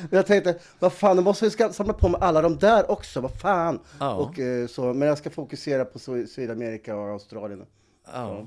Jag 0.10 0.26
tänkte, 0.26 0.58
vad 0.78 0.92
fan, 0.92 1.16
då 1.16 1.22
måste 1.22 1.50
jag 1.58 1.74
samla 1.74 1.92
på 1.92 2.08
mig 2.08 2.20
alla 2.20 2.42
de 2.42 2.56
där 2.58 2.90
också, 2.90 3.20
vad 3.20 3.40
fan. 3.40 3.80
Ja. 4.00 4.14
Och, 4.14 4.38
eh, 4.38 4.66
så, 4.66 4.82
men 4.94 5.08
jag 5.08 5.18
ska 5.18 5.30
fokusera 5.30 5.84
på 5.84 5.98
Sy- 5.98 6.26
Sydamerika 6.26 6.96
och 6.96 7.08
Australien. 7.10 7.66
ja. 8.12 8.46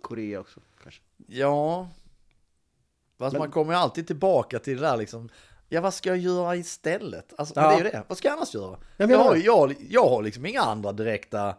Korea 0.00 0.40
också 0.40 0.60
kanske. 0.82 1.00
ja. 1.26 1.88
Fast 3.18 3.38
man 3.38 3.50
kommer 3.50 3.72
ju 3.72 3.78
alltid 3.78 4.06
tillbaka 4.06 4.58
till 4.58 4.76
det 4.76 4.82
där 4.86 4.96
liksom. 4.96 5.28
Ja 5.68 5.80
vad 5.80 5.94
ska 5.94 6.08
jag 6.08 6.18
göra 6.18 6.56
istället? 6.56 7.32
Alltså 7.38 7.54
men 7.56 7.64
Ja. 7.64 7.70
det 7.70 7.76
är 7.76 7.84
ju 7.84 7.90
det. 7.90 8.02
Vad 8.08 8.18
ska 8.18 8.28
jag 8.28 8.36
annars 8.36 8.54
göra? 8.54 8.78
Jag 8.96 9.10
Jag, 9.10 9.18
har, 9.18 9.36
jag, 9.36 9.74
jag 9.90 10.08
har 10.08 10.22
liksom 10.22 10.46
inga 10.46 10.60
andra 10.62 10.92
direkta 10.92 11.54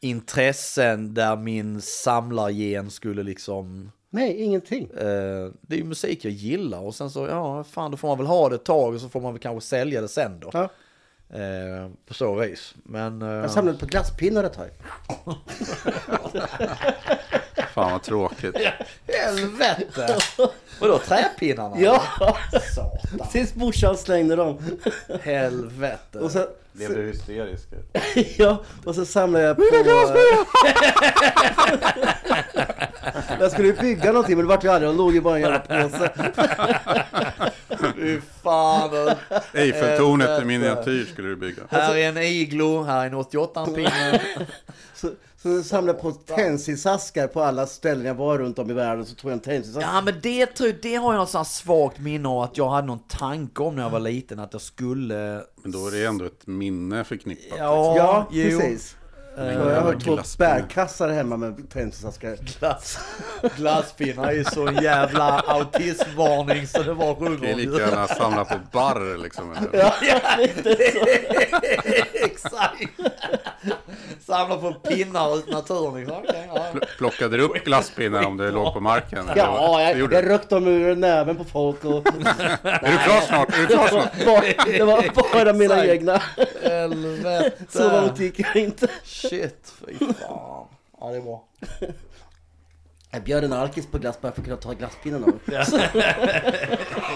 intressen 0.00 1.14
där 1.14 1.36
min 1.36 1.80
samlargen 1.80 2.90
skulle 2.90 3.22
liksom 3.22 3.92
Nej, 4.10 4.42
ingenting. 4.42 4.90
Eh, 4.90 5.50
det 5.60 5.74
är 5.74 5.78
ju 5.78 5.84
musik 5.84 6.24
jag 6.24 6.32
gillar 6.32 6.78
och 6.80 6.94
sen 6.94 7.10
så, 7.10 7.26
ja 7.26 7.64
fan 7.64 7.90
då 7.90 7.96
får 7.96 8.08
man 8.08 8.18
väl 8.18 8.26
ha 8.26 8.48
det 8.48 8.54
ett 8.54 8.64
tag 8.64 8.94
och 8.94 9.00
så 9.00 9.08
får 9.08 9.20
man 9.20 9.32
väl 9.32 9.40
kanske 9.42 9.68
sälja 9.68 10.00
det 10.00 10.08
sen 10.08 10.40
då. 10.40 10.50
Ja. 10.52 10.68
Eh, 11.38 11.90
på 12.06 12.14
så 12.14 12.34
vis. 12.34 12.74
Men... 12.82 13.22
eh, 13.22 13.28
Jag 13.28 13.50
samlade 13.50 13.78
på 13.78 13.86
glasspinnar 13.86 14.44
ett 14.44 14.52
tag. 14.52 14.68
Fan 17.74 17.92
vad 17.92 18.02
tråkigt. 18.02 18.56
Helvete! 19.06 20.16
Vadå 20.80 20.98
träpinnarna? 20.98 21.76
Ja, 21.80 22.02
Satan. 22.74 23.28
tills 23.32 23.54
morsan 23.54 23.96
slängde 23.96 24.36
dem. 24.36 24.58
Helvete. 25.22 26.18
Och 26.18 26.30
sen, 26.30 26.46
Blev 26.78 26.94
du 26.94 27.06
hysterisk? 27.06 27.68
ja, 28.38 28.62
och 28.84 28.94
så 28.94 29.06
samlade 29.06 29.44
jag 29.44 29.56
på... 29.56 29.62
jag 33.40 33.52
skulle 33.52 33.68
ju 33.68 33.74
bygga 33.74 34.12
någonting 34.12 34.36
men 34.36 34.46
det 34.46 34.48
vart 34.48 34.64
ju 34.64 34.68
aldrig, 34.68 34.90
de 34.90 34.96
låg 34.96 35.14
ju 35.14 35.20
bara 35.20 35.38
i 35.38 35.42
en 35.42 35.50
jävla 35.50 35.88
påse. 35.88 36.10
Fy 37.94 38.20
fan. 38.42 38.90
Eiffeltornet 39.52 40.42
i 40.42 40.44
miniatyr 40.44 41.04
skulle 41.12 41.28
du 41.28 41.36
bygga. 41.36 41.62
Här 41.70 41.96
är 41.96 42.08
en 42.08 42.18
iglo, 42.18 42.82
här 42.82 43.02
är 43.02 43.06
en 43.06 43.14
88 43.14 43.66
pinne. 43.66 44.20
Så, 44.94 45.10
så 45.42 45.62
samlade 45.62 45.98
jag 45.98 46.02
på 46.02 46.12
tensisaskar 46.34 47.26
på 47.26 47.42
alla 47.42 47.66
ställen 47.66 48.06
jag 48.06 48.14
var 48.14 48.38
runt 48.38 48.58
om 48.58 48.70
i 48.70 48.74
världen, 48.74 49.06
så 49.06 49.14
tog 49.14 49.30
jag 49.30 49.34
en 49.36 49.40
tensisask. 49.40 49.86
Ja 49.86 50.00
men 50.00 50.14
det, 50.22 50.46
tror 50.46 50.68
jag- 50.68 50.78
det 50.82 50.94
har 50.94 51.14
jag 51.14 51.20
något 51.34 51.46
svagt 51.46 51.98
minne 51.98 52.28
av 52.28 52.42
att 52.42 52.56
jag 52.56 52.68
hade 52.68 52.86
någon 52.86 53.06
tanke 53.08 53.62
om 53.62 53.76
när 53.76 53.82
jag 53.82 53.90
var 53.90 54.00
liten 54.00 54.38
att 54.38 54.52
jag 54.52 54.62
skulle... 54.62 55.42
Men 55.62 55.72
då 55.72 55.86
är 55.86 55.90
det 55.90 56.04
ändå 56.06 56.24
ett 56.24 56.46
minne 56.46 57.04
förknippat. 57.04 57.58
Ja, 57.58 57.96
Ja, 57.96 58.28
jo. 58.32 58.58
precis. 58.60 58.94
Ja, 59.36 59.44
jag 59.52 59.80
har 59.82 59.94
två 60.00 60.18
bärkassar 60.38 61.08
hemma 61.08 61.36
med 61.36 61.70
penselsaskar. 61.70 62.36
Glass, 62.58 62.98
glasspinnar 63.56 64.28
är 64.28 64.32
ju 64.32 64.44
så 64.44 64.66
en 64.68 64.82
jävla 64.82 65.40
autismvarning 65.40 66.66
så 66.66 66.82
det 66.82 66.94
var 66.94 67.38
Det 67.40 67.50
är 67.50 67.54
lika 67.54 67.78
gärna 67.78 68.06
samla 68.08 68.44
på 68.44 68.54
barr 68.72 69.22
liksom. 69.22 69.52
eller? 69.52 69.68
Ja, 69.78 69.92
lite 70.38 70.76
så. 70.92 71.06
Exakt. 72.24 72.82
Samla 74.28 74.56
på 74.56 74.72
pinnar 74.74 75.36
ut 75.38 75.50
naturen 75.50 75.94
liksom. 75.94 76.16
Okej, 76.16 76.48
ja. 76.54 76.66
Pl- 76.72 76.86
Plockade 76.98 77.36
du 77.36 77.42
upp 77.42 77.64
glasspinnar 77.64 78.26
om 78.26 78.36
det 78.36 78.50
låg 78.50 78.72
på 78.74 78.80
marken? 78.80 79.18
eller 79.28 79.36
Ja, 79.36 79.50
vad- 79.52 79.82
jag, 79.84 79.94
det 79.96 80.00
gjorde 80.00 80.14
jag 80.14 80.24
du. 80.24 80.28
rökte 80.28 80.54
dem 80.54 80.66
ur 80.66 80.96
näven 80.96 81.36
på 81.36 81.44
folk 81.44 81.84
och... 81.84 82.06
Är 82.06 82.92
du 82.92 82.98
klar 82.98 83.20
snart? 83.26 83.48
Är 83.54 83.56
du 83.56 83.66
Det 83.66 83.72
klar 83.74 83.82
var 83.82 83.88
snart? 83.88 84.24
bara, 84.26 84.64
det 84.72 84.84
var 84.84 85.32
bara 85.32 85.52
mina 85.52 85.74
Exakt. 85.74 85.88
egna. 85.90 86.22
Helvete. 86.62 87.52
Så 87.68 87.92
långt 88.00 88.18
gick 88.20 88.38
jag 88.40 88.56
inte. 88.56 88.88
Shit, 89.04 89.72
fy 89.86 89.98
fan. 89.98 90.14
Ja, 91.00 91.10
det 91.10 91.16
är 91.16 91.20
bra. 91.20 91.44
Jag 93.10 93.22
bjöd 93.22 93.44
en 93.44 93.52
alkis 93.52 93.86
på 93.86 93.98
glass 93.98 94.20
bara 94.20 94.32
för 94.32 94.40
att 94.40 94.44
kunna 94.44 94.56
ta 94.56 94.72
glasspinnen 94.72 95.24
av. 95.24 95.32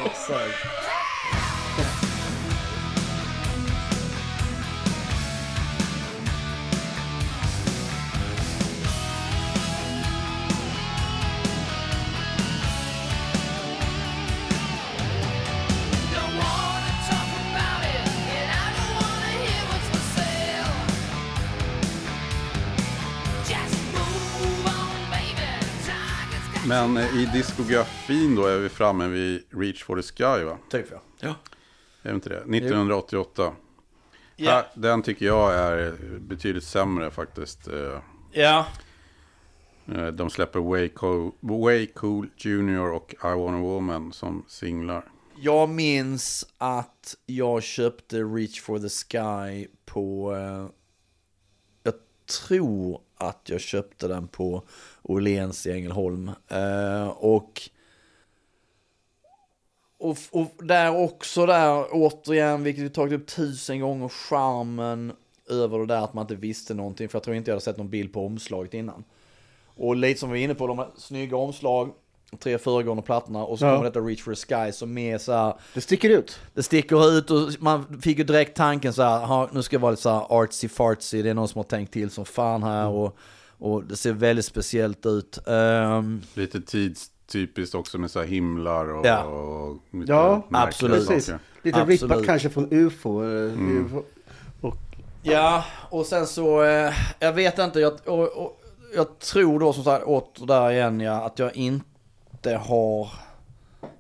Exakt. 0.07 0.67
Men 26.73 26.97
i 26.99 27.29
diskografin 27.33 28.35
då 28.37 28.47
är 28.47 28.59
vi 28.59 28.69
framme 28.69 29.09
vid 29.09 29.43
Reach 29.51 29.85
for 29.85 29.97
the 29.97 30.03
Sky 30.03 30.45
va? 30.45 30.59
Typ 30.71 30.87
ja. 30.91 31.03
Ja. 31.21 31.35
Är 32.03 32.09
det 32.09 32.15
inte 32.15 32.29
det? 32.29 32.37
1988. 32.37 33.53
Ja. 34.37 34.51
Här, 34.51 34.65
den 34.75 35.03
tycker 35.03 35.27
jag 35.27 35.55
är 35.55 35.93
betydligt 36.21 36.65
sämre 36.65 37.11
faktiskt. 37.11 37.69
Eh, 37.69 37.99
Ja. 38.33 38.67
eh, 39.95 40.07
De 40.07 40.31
släpper 40.31 40.61
Way 40.61 40.89
Cool, 40.89 41.33
Way 41.41 41.87
cool 41.87 42.29
Junior 42.37 42.93
och 42.93 43.15
I 43.15 43.17
Want 43.27 43.57
a 43.57 43.61
Woman 43.61 44.13
som 44.13 44.45
singlar. 44.49 45.05
Jag 45.41 45.69
minns 45.69 46.47
att 46.59 47.15
jag 47.27 47.63
köpte 47.63 48.17
Reach 48.23 48.61
for 48.61 48.79
the 48.79 48.89
Sky 48.89 49.69
på... 49.85 50.35
Eh, 50.37 50.67
jag 51.83 51.95
tror 52.45 53.01
att 53.17 53.41
jag 53.45 53.61
köpte 53.61 54.09
den 54.09 54.29
på 54.29 54.65
Åhléns 55.03 55.67
i 55.67 55.73
Ängelholm. 55.73 56.31
Eh, 56.49 57.09
och, 57.09 57.61
och, 59.99 60.17
och 60.31 60.67
där 60.67 60.97
också 60.97 61.47
där, 61.47 61.85
återigen, 61.93 62.63
vilket 62.63 62.85
vi 62.85 62.91
tagit 62.91 63.21
upp 63.21 63.27
tusen 63.27 63.81
gånger, 63.81 64.09
charmen 64.09 65.13
över 65.51 65.79
det 65.79 65.87
där 65.87 66.05
att 66.05 66.15
man 66.15 66.23
inte 66.25 66.35
visste 66.35 66.75
någonting. 66.75 67.09
För 67.09 67.17
jag 67.17 67.23
tror 67.23 67.37
inte 67.37 67.51
jag 67.51 67.55
hade 67.55 67.65
sett 67.65 67.77
någon 67.79 67.91
bild 67.91 68.13
på 68.13 68.27
omslaget 68.27 68.75
innan. 68.75 69.05
Och 69.77 69.97
lite 69.97 70.21
som 70.21 70.31
vi 70.31 70.39
var 70.41 70.45
inne 70.45 70.55
på, 70.55 70.67
de 70.67 70.79
har 70.79 70.91
snygga 70.97 71.37
omslag, 71.37 71.91
tre 72.39 72.59
föregående 72.59 73.03
plattorna 73.03 73.45
och 73.45 73.59
så 73.59 73.65
Ja. 73.65 73.71
kommer 73.77 73.85
detta 73.85 74.01
Reach 74.01 74.23
for 74.23 74.35
the 74.35 74.41
Sky 74.67 74.73
som 74.73 74.99
är 74.99 75.19
så 75.19 75.33
här, 75.33 75.55
Det 75.75 75.81
sticker 75.81 76.11
ut. 76.11 76.39
det 76.55 76.63
sticker 76.63 77.19
ut 77.19 77.31
och 77.31 77.39
man 77.59 78.01
fick 78.03 78.19
ju 78.19 78.25
direkt 78.25 78.57
tanken 78.57 78.93
så 78.93 79.03
här, 79.03 79.27
"Ha, 79.27 79.49
nu 79.53 79.63
ska 79.63 79.77
jag 79.77 79.81
vara 79.81 79.91
lite 79.91 80.03
så 80.03 80.11
här 80.11 80.27
artsy 80.43 80.69
fartsy, 80.69 81.23
det 81.23 81.31
är 81.31 81.35
någon 81.35 81.49
som 81.49 81.59
har 81.59 81.65
tänkt 81.65 81.93
till 81.93 82.11
som 82.11 82.25
fan 82.25 82.63
här 82.63 82.89
och, 82.89 83.17
och 83.63 83.85
det 83.85 83.97
ser 83.97 84.13
väldigt 84.13 84.45
speciellt 84.45 85.07
ut. 85.07 85.39
Ehm, 85.47 86.23
Lite 86.35 86.61
tidstypiskt 86.61 87.75
också 87.75 87.99
med 87.99 88.11
så 88.11 88.19
här 88.21 88.27
himlar 88.27 88.89
och, 88.89 89.07
Ja. 89.07 89.23
och 89.25 89.79
Ja, 90.07 90.47
absolut. 90.51 91.05
saker. 91.05 91.39
Lite 91.63 91.81
Absolut. 91.81 92.03
rippat 92.03 92.27
kanske 92.27 92.51
från 92.51 92.69
UFO. 92.73 93.25
eh, 93.25 93.61
UFO. 93.61 94.03
Och, 94.61 94.77
ja, 95.23 95.65
och 95.91 96.07
sen 96.07 96.27
så, 96.27 96.63
eh, 96.63 96.93
jag 97.19 97.33
vet 97.33 97.59
inte, 97.59 97.81
jag, 97.81 97.93
och, 98.07 98.29
och, 98.29 98.63
jag 98.95 99.19
tror 99.19 99.61
då 99.61 99.73
som 99.73 99.85
sagt 99.85 100.05
åter 100.05 100.47
där 100.47 100.71
igen 100.71 101.01
ja, 101.01 101.27
att 101.27 101.39
jag 101.39 101.57
inte 101.57 102.57
har 102.57 103.09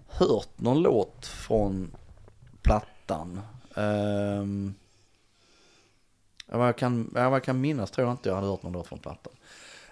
hört 0.09 0.49
någon 0.61 0.83
låt 0.83 1.27
från 1.27 1.91
plattan. 2.63 3.41
Um, 3.75 4.75
vad, 6.47 6.67
jag 6.69 6.77
kan, 6.79 7.09
vad 7.13 7.25
jag 7.25 7.45
kan 7.45 7.61
minnas 7.61 7.91
tror 7.91 8.07
jag 8.07 8.13
inte 8.15 8.29
jag 8.29 8.37
hade 8.37 8.47
hört 8.49 8.63
någon 8.63 8.73
låt 8.73 8.87
från 8.87 8.99
plattan. 8.99 9.33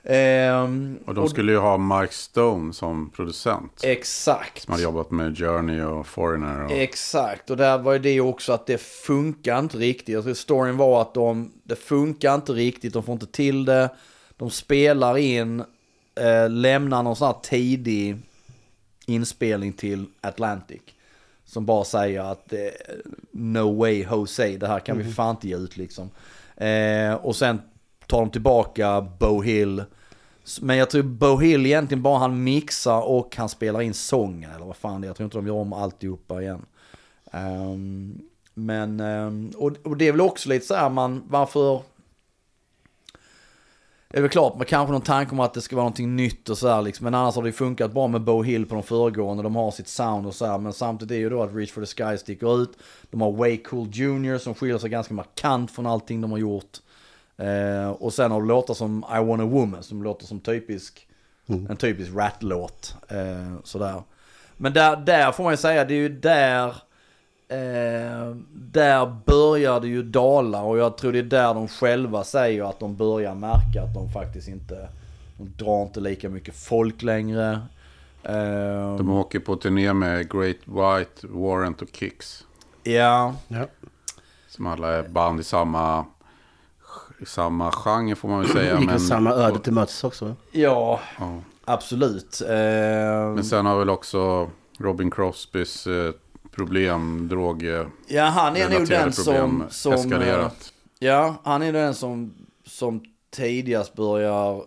Ehm, 0.05 0.99
Och 1.07 1.15
de 1.15 1.29
skulle 1.29 1.53
ju 1.53 1.59
ha 1.59 1.77
Mark 1.77 2.13
Stone 2.13 2.73
som 2.73 3.11
producent. 3.11 3.81
Exakt. 3.83 4.63
Som 4.63 4.73
hade 4.73 4.83
jobbat 4.85 5.11
med 5.11 5.39
Journey 5.39 5.81
och 5.81 6.07
Foreigner. 6.07 6.65
Och, 6.65 6.73
Exakt, 6.73 7.51
och 7.51 7.57
där 7.57 7.79
var 7.79 7.93
ju 7.93 7.99
det 7.99 8.21
också 8.21 8.53
att 8.53 8.67
det 8.67 8.79
funkar 8.81 9.59
inte 9.59 9.77
riktigt. 9.77 10.39
Storyn 10.39 10.77
var 10.77 11.03
att 11.03 11.15
de, 11.15 11.53
det 11.63 11.77
funkar 11.77 12.35
inte 12.35 12.53
riktigt, 12.53 12.93
de 12.93 13.03
får 13.03 13.13
inte 13.13 13.27
till 13.27 13.65
det. 13.65 13.91
De 14.37 14.51
spelar 14.51 15.19
in, 15.19 15.61
eh, 16.15 16.51
lämnar 16.51 17.03
någon 17.03 17.17
sån 17.17 17.27
här 17.27 17.41
tidig 17.43 18.17
inspelning 19.07 19.73
till 19.73 20.07
Atlantic. 20.21 20.81
Som 21.45 21.67
bara 21.67 21.85
säger 21.85 22.21
att 22.33 22.53
eh, 22.53 22.59
no 23.31 23.79
way 23.79 24.07
Jose, 24.11 24.57
det 24.57 24.67
här 24.67 24.81
kan 24.81 24.99
vi 24.99 25.13
fan 25.13 25.31
inte 25.31 25.49
ge 25.49 25.57
ut 25.57 25.77
liksom. 25.77 26.11
Eh, 26.57 27.15
och 27.15 27.37
sen 27.37 27.63
tar 28.11 28.21
de 28.21 28.31
tillbaka 28.31 29.01
Bo 29.19 29.43
Hill. 29.43 29.85
Men 30.61 30.77
jag 30.77 30.91
tror 30.91 31.03
Bo 31.03 31.37
Hill 31.37 31.67
egentligen 31.67 32.03
bara 32.03 32.19
han 32.19 32.45
mixar 32.45 33.09
och 33.09 33.37
han 33.37 33.49
spelar 33.49 33.81
in 33.81 33.95
sången 33.95 34.51
eller 34.51 34.67
vad 34.67 34.77
fan 34.77 35.01
det 35.01 35.07
är. 35.07 35.09
Jag 35.09 35.17
tror 35.17 35.25
inte 35.25 35.39
de 35.39 35.47
gör 35.47 35.55
om 35.55 35.73
alltihopa 35.73 36.43
igen. 36.43 36.67
Um, 37.33 38.21
men, 38.55 39.01
um, 39.01 39.53
och, 39.57 39.73
och 39.85 39.97
det 39.97 40.09
är 40.09 40.13
väl 40.13 40.21
också 40.21 40.49
lite 40.49 40.67
så 40.67 40.75
här 40.75 40.91
man, 40.91 41.23
varför... 41.29 41.83
Det 44.09 44.19
är 44.19 44.23
väl 44.23 44.31
klart, 44.31 44.57
man 44.57 44.67
kanske 44.67 44.93
någon 44.93 45.01
tanke 45.01 45.33
om 45.33 45.41
att 45.41 45.55
det 45.55 45.61
ska 45.61 45.77
vara 45.77 45.85
någonting 45.85 46.17
nytt 46.17 46.49
och 46.49 46.59
så 46.59 46.69
här 46.69 46.83
liksom. 46.83 47.05
Men 47.05 47.15
annars 47.15 47.35
har 47.35 47.43
det 47.43 47.49
ju 47.49 47.53
funkat 47.53 47.93
bra 47.93 48.09
med 48.09 48.21
Bo 48.25 48.43
Hill 48.43 48.67
på 48.67 48.75
de 48.75 48.83
föregående. 48.83 49.43
De 49.43 49.57
har 49.57 49.71
sitt 49.71 49.89
sound 49.89 50.27
och 50.27 50.35
så 50.35 50.47
här. 50.47 50.59
Men 50.59 50.73
samtidigt 50.73 51.13
är 51.13 51.19
ju 51.19 51.31
då 51.31 51.43
att 51.43 51.55
Reach 51.55 51.73
for 51.73 51.85
the 51.85 51.87
Sky 51.87 52.19
sticker 52.19 52.63
ut. 52.63 52.79
De 53.11 53.21
har 53.21 53.33
Way 53.33 53.63
Cool 53.63 53.89
Junior 53.93 54.39
som 54.39 54.55
skiljer 54.55 54.79
sig 54.79 54.91
ganska 54.91 55.15
markant 55.15 55.71
från 55.71 55.87
allting 55.87 56.21
de 56.21 56.31
har 56.31 56.39
gjort. 56.39 56.79
Eh, 57.41 57.91
och 57.91 58.13
sen 58.13 58.31
har 58.31 58.41
du 58.41 58.47
låtar 58.47 58.75
som 58.75 59.05
I 59.17 59.25
Want 59.25 59.43
a 59.43 59.45
Woman 59.45 59.83
som 59.83 60.03
låter 60.03 60.27
som 60.27 60.41
typisk, 60.41 61.07
en 61.47 61.77
typisk 61.77 62.11
rat-låt. 62.15 62.95
Eh, 63.09 63.57
sådär. 63.65 64.03
Men 64.57 64.73
där, 64.73 64.97
där 64.97 65.33
får 65.33 65.45
man 65.45 65.53
ju 65.53 65.57
säga, 65.57 65.85
det 65.85 65.95
är 65.95 65.99
ju 65.99 66.09
där, 66.09 66.67
eh, 67.49 68.35
där 68.53 69.17
börjar 69.27 69.81
det 69.81 69.89
ju 69.89 70.03
dala 70.03 70.63
och 70.63 70.79
jag 70.79 70.97
tror 70.99 71.13
det 71.13 71.19
är 71.19 71.23
där 71.23 71.55
de 71.55 71.69
själva 71.69 72.25
säger 72.25 72.71
att 72.71 72.81
de 72.81 72.97
börjar 72.97 73.35
märka 73.35 73.83
att 73.83 73.95
de 73.95 74.13
faktiskt 74.13 74.49
inte, 74.49 74.89
de 75.39 75.65
drar 75.65 75.83
inte 75.83 76.01
lika 76.01 76.29
mycket 76.29 76.55
folk 76.55 77.03
längre. 77.03 77.61
Eh, 78.23 78.97
De 78.97 79.11
åker 79.11 79.39
på 79.41 79.57
turné 79.57 79.93
med 79.93 80.31
Great 80.33 80.57
White, 80.65 81.27
Warrant 81.27 81.83
och 81.83 81.89
Kicks. 81.93 82.45
ja, 82.83 83.35
ja. 83.49 83.67
Som 84.49 84.67
alla 84.67 84.89
är 84.93 85.09
band 85.09 85.41
i 85.41 85.45
samma, 85.45 86.05
samma 87.27 87.73
genre 87.73 88.15
får 88.15 88.29
man 88.29 88.41
väl 88.41 88.51
säga. 88.51 88.79
Gick 88.79 88.87
men, 88.91 89.01
samma 89.01 89.31
öde 89.31 89.59
till 89.59 89.73
mötes 89.73 90.05
också. 90.05 90.37
ja, 90.53 91.01
ja. 91.19 91.41
absolut. 91.65 92.41
Eh, 92.41 92.55
Men 93.35 93.45
sen 93.45 93.67
har 93.67 93.79
väl 93.79 93.91
också 93.91 94.51
Robin 94.79 95.11
Crosbys 95.11 95.87
eh, 95.87 96.13
problem, 96.51 97.29
drog... 97.29 97.67
Eh, 97.67 97.87
ja, 98.07 98.25
han 98.25 98.57
är 98.57 98.69
nog 98.69 98.89
den 98.89 99.13
som... 99.13 99.25
problem 99.25 99.65
som 99.71 99.93
eh, 99.93 99.99
eskalerat. 99.99 100.73
Ja, 100.99 101.35
han 101.45 101.63
är 101.63 101.73
den 101.73 101.95
som, 101.95 102.35
som 102.67 103.03
tidigast 103.31 103.95
börjar 103.95 104.63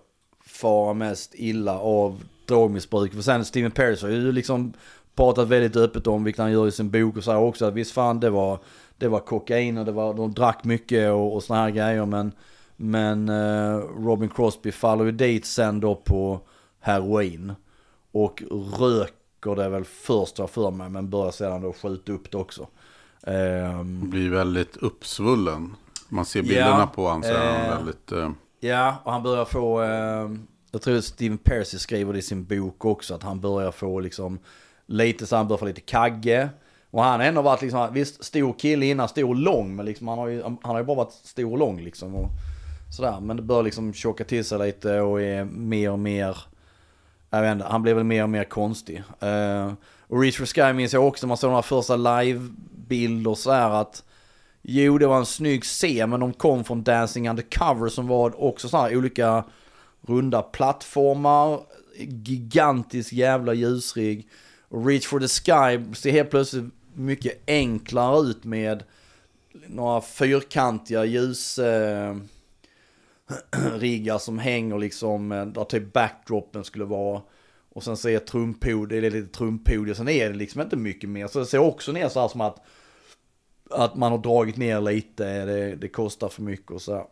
fara 0.46 0.94
mest 0.94 1.32
illa 1.36 1.80
av 1.80 2.24
drogmissbruk. 2.46 3.14
För 3.14 3.22
sen 3.22 3.46
Steven 3.46 3.72
Paris 3.72 4.02
har 4.02 4.10
ju 4.10 4.32
liksom 4.32 4.74
pratat 5.16 5.48
väldigt 5.48 5.76
öppet 5.76 6.08
om, 6.08 6.24
vilket 6.24 6.42
han 6.42 6.52
gör 6.52 6.68
i 6.68 6.72
sin 6.72 6.90
bok 6.90 7.18
och 7.18 7.24
säger 7.24 7.40
också 7.40 7.66
att 7.66 7.74
visst 7.74 7.92
fan 7.92 8.20
det 8.20 8.30
var, 8.30 8.60
det 9.04 9.10
var 9.10 9.20
kokain 9.20 9.78
och 9.78 9.86
det 9.86 9.92
var, 9.92 10.14
de 10.14 10.34
drack 10.34 10.64
mycket 10.64 11.12
och, 11.12 11.36
och 11.36 11.44
såna 11.44 11.60
här 11.60 11.70
grejer 11.70 12.06
men, 12.06 12.32
men 12.76 13.30
eh, 13.30 13.76
Robin 13.78 14.30
Crosby 14.30 14.72
faller 14.72 15.06
ju 15.06 15.12
dit 15.12 15.46
sen 15.46 15.80
då 15.80 15.96
på 15.96 16.40
heroin 16.80 17.54
och 18.12 18.44
röker 18.80 19.56
det 19.56 19.70
väl 19.70 19.86
först 19.86 20.40
var 20.40 20.48
för 20.48 20.72
mig 20.72 20.90
men 20.90 21.10
börjar 21.10 21.32
sedan 21.32 21.62
då 21.62 21.74
skjuta 21.74 22.12
upp 22.12 22.32
det 22.32 22.38
också. 22.38 22.68
Ehm, 23.28 24.10
Blir 24.10 24.30
väldigt 24.30 24.78
uppsvullen. 24.78 25.76
Man 26.10 26.26
ser 26.26 26.42
bilderna 26.42 26.70
Ja, 26.80 26.92
på 26.96 27.08
honom 27.08 27.24
så 27.24 27.30
är 27.30 27.54
han 27.54 27.66
eh, 27.66 27.76
väldigt... 27.78 28.12
Eh, 28.12 28.32
Ja, 28.60 28.96
och 29.04 29.12
han 29.12 29.24
börjar 29.24 29.46
få, 29.46 29.82
eh, 29.84 30.32
jag 30.72 30.82
tror 30.82 31.02
Steven 31.02 31.38
Percy 31.38 31.78
skriver 31.78 32.14
det 32.14 32.20
i 32.20 32.22
sin 32.22 32.46
bok 32.46 32.86
också, 32.86 33.16
att 33.16 33.24
han 33.24 33.40
börjar 33.40 33.72
få 33.72 34.00
liksom 34.00 34.40
lite 34.86 35.26
så 35.26 35.36
han 35.36 35.48
börjar 35.48 35.58
få 35.58 35.66
lite 35.66 35.82
kagge. 35.82 36.50
Och 36.94 37.04
han 37.04 37.20
har 37.20 37.28
ändå 37.28 37.42
varit 37.42 37.62
liksom, 37.62 37.94
visst 37.94 38.24
stor 38.24 38.54
kille 38.54 38.86
innan, 38.86 39.08
stor 39.08 39.30
och 39.30 39.36
lång, 39.36 39.76
men 39.76 39.86
liksom 39.86 40.08
han 40.08 40.18
har 40.18 40.28
ju, 40.28 40.44
han 40.44 40.58
har 40.62 40.78
ju 40.78 40.84
bara 40.84 40.98
varit 40.98 41.12
stor 41.12 41.52
och 41.52 41.58
lång 41.58 41.82
liksom. 41.82 42.16
Och 42.16 42.30
Sådär, 42.94 43.20
men 43.20 43.38
det 43.38 43.44
börjar 43.44 43.64
liksom 43.64 43.94
tjocka 43.94 44.24
till 44.24 44.46
sig 44.46 44.60
lite 44.60 45.00
och 45.00 45.22
är 45.22 45.44
mer 45.44 45.92
och 45.92 46.00
mer, 46.00 46.38
jag 47.30 47.42
vet 47.42 47.52
inte, 47.52 47.66
han 47.66 47.82
blir 47.82 47.94
väl 47.94 48.04
mer 48.04 48.24
och 48.24 48.30
mer 48.30 48.44
konstig. 48.44 49.04
Uh, 49.24 49.74
och 50.08 50.22
Reach 50.22 50.38
for 50.38 50.46
Sky 50.46 50.74
minns 50.74 50.94
jag 50.94 51.08
också, 51.08 51.28
man 51.28 51.38
såg 51.38 51.50
de 51.50 51.56
här 51.56 51.62
första 51.62 51.96
livebilder 51.96 53.34
så 53.34 53.52
här 53.52 53.70
att 53.70 54.04
Jo, 54.62 54.98
det 54.98 55.08
var 55.08 55.18
en 55.18 55.26
snygg 55.26 55.64
scen, 55.64 56.10
men 56.10 56.20
de 56.20 56.34
kom 56.34 56.64
från 56.64 56.84
Dancing 56.84 57.30
Undercover 57.30 57.90
som 57.90 58.08
var 58.08 58.44
också 58.44 58.70
så 58.70 58.78
här 58.78 58.98
olika 58.98 59.44
runda 60.02 60.42
plattformar, 60.42 61.60
gigantisk 61.98 63.14
jävla 63.14 63.54
ljusrigg. 63.54 64.28
Och 64.70 64.88
Reach 64.88 65.08
for 65.08 65.20
the 65.20 65.28
Sky 65.28 65.96
ser 65.96 66.12
helt 66.12 66.30
plötsligt 66.30 66.74
mycket 66.94 67.44
enklare 67.48 68.20
ut 68.20 68.44
med 68.44 68.84
några 69.68 70.02
fyrkantiga 70.02 71.06
ljus... 71.06 71.60
Eh, 71.60 72.16
riggar 73.76 74.18
som 74.18 74.40
hänger 74.40 74.78
liksom, 74.78 75.32
eh, 75.32 75.46
där 75.46 75.64
typ 75.64 75.94
backdropen 75.94 76.64
skulle 76.64 76.86
vara. 76.86 77.22
Och 77.74 77.84
sen 77.84 77.98
så 77.98 78.10
är 78.10 78.20
trumpodiet, 78.20 79.02
det 79.02 79.08
är 79.08 79.12
lite 79.12 79.38
trumpodiet, 79.38 79.98
sen 79.98 80.10
är 80.10 80.30
det 80.30 80.36
liksom 80.36 80.62
inte 80.62 80.76
mycket 80.76 81.10
mer. 81.10 81.28
Så 81.28 81.40
det 81.40 81.46
ser 81.46 81.60
också 81.60 81.92
ner 81.92 82.10
så 82.10 82.22
här 82.22 82.28
som 82.28 82.42
att, 82.42 82.66
att 83.70 83.96
man 83.96 84.12
har 84.12 84.20
dragit 84.20 84.58
ner 84.58 84.82
lite, 84.82 85.46
det, 85.46 85.76
det 85.76 85.88
kostar 85.88 86.30
för 86.30 86.42
mycket 86.42 86.72
och 86.72 86.82
så 86.82 86.96
här. 86.96 87.06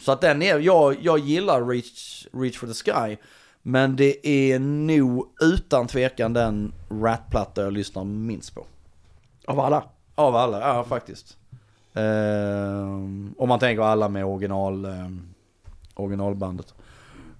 Så 0.00 0.12
att 0.12 0.20
den 0.20 0.42
är, 0.42 0.58
jag, 0.58 0.96
jag 1.02 1.18
gillar 1.18 1.66
Reach, 1.66 2.26
Reach 2.32 2.58
for 2.58 2.66
the 2.66 2.74
Sky. 2.74 3.16
Men 3.62 3.96
det 3.96 4.26
är 4.28 4.58
nog 4.58 5.28
utan 5.40 5.86
tvekan 5.86 6.32
den 6.32 6.72
Ratplatta 6.90 7.62
jag 7.62 7.72
lyssnar 7.72 8.04
minst 8.04 8.54
på. 8.54 8.66
Av 9.48 9.60
alla. 9.60 9.82
Av 10.14 10.36
alla, 10.36 10.60
ja 10.60 10.84
faktiskt. 10.84 11.36
Um, 11.92 13.34
om 13.38 13.48
man 13.48 13.58
tänker 13.58 13.82
alla 13.82 14.08
med 14.08 14.24
original, 14.24 14.84
um, 14.84 15.34
originalbandet. 15.94 16.74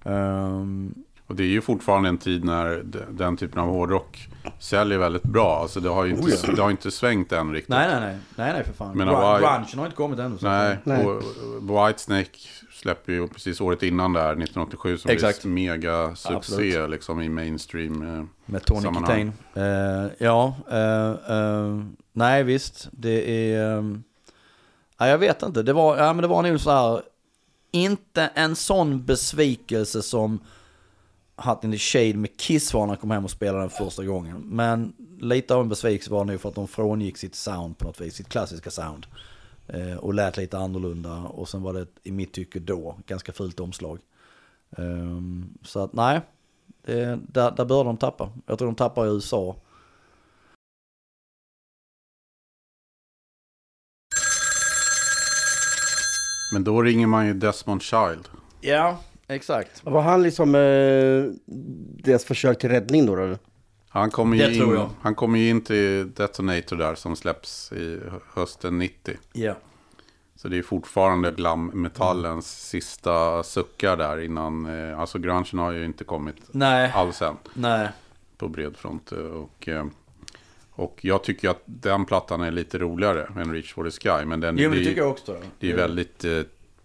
Um, 0.03 1.03
och 1.29 1.35
det 1.35 1.43
är 1.43 1.47
ju 1.47 1.61
fortfarande 1.61 2.09
en 2.09 2.17
tid 2.17 2.43
när 2.45 2.83
de- 2.83 2.99
den 3.09 3.37
typen 3.37 3.59
av 3.61 3.67
hårdrock 3.69 4.29
säljer 4.59 4.97
väldigt 4.97 5.23
bra. 5.23 5.59
Alltså 5.61 5.79
det 5.79 5.89
har 5.89 6.05
ju 6.05 6.11
inte, 6.11 6.51
det 6.55 6.61
har 6.61 6.71
inte 6.71 6.91
svängt 6.91 7.31
än 7.31 7.53
riktigt. 7.53 7.69
nej, 7.69 7.87
nej, 7.91 7.99
nej, 8.01 8.17
nej, 8.35 8.53
nej 8.53 8.63
för 8.63 8.73
fan. 8.73 8.97
Men 8.97 9.07
Grun- 9.09 9.15
Hawaii- 9.15 9.39
Grungen 9.39 9.79
har 9.79 9.85
inte 9.85 9.95
kommit 9.97 10.19
ännu. 10.19 10.37
så- 10.37 10.45
Nej, 10.45 10.77
Nej. 10.83 11.05
och 11.05 11.23
Whitesnake 11.61 12.29
släpper 12.71 13.13
ju 13.13 13.27
precis 13.27 13.61
året 13.61 13.83
innan 13.83 14.13
där, 14.13 14.35
1987, 14.35 14.97
som 14.97 15.11
Exakt. 15.11 15.41
blir 15.43 15.51
mega 15.53 16.15
succé 16.15 16.87
liksom 16.87 17.21
i 17.21 17.29
mainstream. 17.29 18.01
eh. 18.19 18.25
Med 18.45 18.65
Tony 18.65 18.81
sammanhang. 18.81 19.33
Kitain. 19.53 19.65
Eh, 20.05 20.11
ja, 20.17 20.55
eh, 20.71 21.35
eh, 21.37 21.79
nej 22.13 22.43
visst. 22.43 22.87
Det 22.91 23.51
är... 23.53 23.73
Um, 23.77 24.03
nej, 24.99 25.09
jag 25.09 25.17
vet 25.17 25.43
inte. 25.43 25.63
Det 25.63 25.73
var, 25.73 25.97
ja, 25.97 26.13
men 26.13 26.21
det 26.21 26.27
var 26.27 26.41
nog 26.43 26.59
så 26.59 26.71
här. 26.71 27.01
Inte 27.71 28.29
en 28.33 28.55
sån 28.55 29.05
besvikelse 29.05 30.01
som 30.01 30.39
Hot 31.41 31.63
in 31.63 31.71
the 31.71 31.77
Shade 31.77 32.13
med 32.13 32.37
Kiss 32.37 32.73
var 32.73 32.85
när 32.85 32.93
jag 32.93 33.01
kom 33.01 33.11
hem 33.11 33.25
och 33.25 33.31
spelade 33.31 33.59
den 33.59 33.69
första 33.69 34.03
gången. 34.03 34.41
Men 34.45 34.93
lite 35.19 35.55
av 35.55 35.61
en 35.61 35.69
besvikelse 35.69 36.11
var 36.11 36.25
nog 36.25 36.41
för 36.41 36.49
att 36.49 36.55
de 36.55 36.67
frångick 36.67 37.17
sitt 37.17 37.35
sound 37.35 37.77
på 37.77 37.85
något 37.85 38.01
vis, 38.01 38.15
sitt 38.15 38.29
klassiska 38.29 38.71
sound. 38.71 39.05
Eh, 39.67 39.97
och 39.97 40.13
lät 40.13 40.37
lite 40.37 40.57
annorlunda. 40.57 41.17
Och 41.17 41.49
sen 41.49 41.61
var 41.61 41.73
det 41.73 41.87
i 42.03 42.11
mitt 42.11 42.33
tycke 42.33 42.59
då 42.59 42.97
ganska 43.05 43.33
fult 43.33 43.59
omslag. 43.59 43.99
Ehm, 44.77 45.57
så 45.63 45.79
att 45.79 45.93
nej, 45.93 46.21
det, 46.85 47.19
där, 47.27 47.51
där 47.51 47.65
bör 47.65 47.83
de 47.83 47.97
tappa. 47.97 48.31
Jag 48.45 48.57
tror 48.57 48.67
de 48.67 48.75
tappar 48.75 49.05
i 49.05 49.09
USA. 49.09 49.55
Men 56.53 56.63
då 56.63 56.81
ringer 56.81 57.07
man 57.07 57.27
ju 57.27 57.33
Desmond 57.33 57.81
Child. 57.81 58.29
Ja, 58.61 58.99
exakt. 59.29 59.81
Var 59.85 60.01
han 60.01 60.23
liksom 60.23 60.55
eh, 60.55 61.51
deras 62.03 62.25
försök 62.25 62.59
till 62.59 62.69
räddning 62.69 63.05
då? 63.05 63.15
då? 63.15 63.37
Han 63.89 64.11
kommer 64.11 64.37
ju, 64.37 64.55
tror 64.55 64.75
in, 64.77 64.85
han 65.01 65.15
kommer 65.15 65.39
ju 65.39 65.49
in 65.49 65.61
till 65.61 66.11
Detonator 66.13 66.75
där 66.75 66.95
som 66.95 67.15
släpps 67.15 67.71
i 67.71 67.99
hösten 68.33 68.77
90. 68.77 69.17
Ja. 69.33 69.55
Så 70.35 70.47
det 70.47 70.57
är 70.57 70.61
fortfarande 70.61 71.31
glam-metallens 71.31 72.69
sista 72.69 73.43
suckar 73.43 73.97
där 73.97 74.19
innan, 74.19 74.65
eh, 74.89 74.99
alltså 74.99 75.19
grungen 75.19 75.45
har 75.59 75.71
ju 75.71 75.85
inte 75.85 76.03
kommit 76.03 76.35
Nej, 76.51 76.91
alls 76.95 77.21
än 77.21 77.35
nej. 77.53 77.87
på 78.37 78.47
bred 78.47 78.77
front. 78.77 79.11
eh, 79.11 79.17
Och, 79.19 79.67
eh, 79.67 79.85
och 80.71 80.97
jag 81.01 81.23
tycker 81.23 81.49
att 81.49 81.61
den 81.65 82.05
plattan 82.05 82.41
är 82.41 82.51
lite 82.51 82.77
roligare 82.77 83.27
än 83.41 83.53
Reach 83.53 83.73
for 83.73 83.89
the 83.89 83.91
Sky. 83.91 84.25
Men 84.25 84.39
den, 84.39 84.57
Jo, 84.57 84.69
men 84.69 84.77
det 84.77 84.83
det, 84.83 84.89
tycker 84.89 85.01
jag 85.01 85.11
också. 85.11 85.37
det 85.59 85.71
är 85.71 85.75
väldigt 85.75 86.25
eh, 86.25 86.41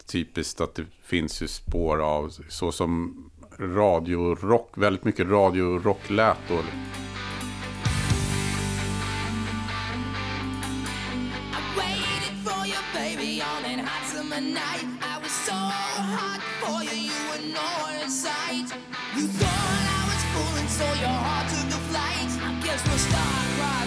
typiskt 0.06 0.60
att 0.60 0.74
det 0.74 0.86
finns 1.02 1.42
ju 1.42 1.48
spår 1.48 2.02
av 2.02 2.32
så 2.48 2.72
som 2.72 3.16
radiorock, 3.58 4.72
väldigt 4.78 5.04
mycket 5.04 5.26
radiorock 5.26 6.10
lät 6.10 6.38
då. 6.48 6.54
I 6.54 6.58
waited 11.76 12.36
for 12.44 12.66
you, 12.66 12.80
baby, 12.94 13.42
night. 14.40 14.84
I 15.02 15.18
was 15.22 15.32
so 15.32 15.52
hot 15.52 16.40
for 16.60 16.82
you, 16.82 16.96
you 17.10 17.20
were 17.30 18.08
sight. 18.08 18.68
You 19.16 19.26
thought 19.28 19.82
I 19.88 20.02
was 20.10 20.22
fooling, 20.32 20.68
so 20.68 20.84
your 21.00 21.18
heart 21.26 21.48
took 21.48 21.70
a 21.70 21.80
flight. 21.90 22.30
I 22.42 22.60
guess 22.64 22.82
we'll 22.88 22.98
start 22.98 23.58
right. 23.58 23.83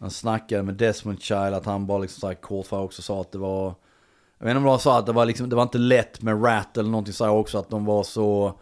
Han 0.00 0.10
snackade 0.10 0.62
med 0.62 0.74
Desmond 0.74 1.22
Child 1.22 1.54
att 1.54 1.66
han 1.66 1.86
bara 1.86 1.98
liksom 1.98 2.20
så 2.20 2.26
här 2.26 2.34
kort 2.34 2.66
för 2.66 2.80
också 2.80 3.02
sa 3.02 3.20
att 3.20 3.32
det 3.32 3.38
var... 3.38 3.74
Jag 4.38 4.46
vet 4.46 4.50
inte 4.50 4.56
om 4.58 4.64
det 4.64 4.70
var 4.70 4.78
så 4.78 4.90
att 4.90 5.06
det 5.06 5.12
var 5.12 5.26
liksom, 5.26 5.48
det 5.48 5.56
var 5.56 5.62
inte 5.62 5.78
lätt 5.78 6.22
med 6.22 6.44
Rat 6.44 6.76
eller 6.76 6.90
någonting 6.90 7.14
så 7.14 7.24
här 7.24 7.32
också 7.32 7.58
att 7.58 7.68
de 7.70 7.84
var 7.84 8.02
så... 8.02 8.54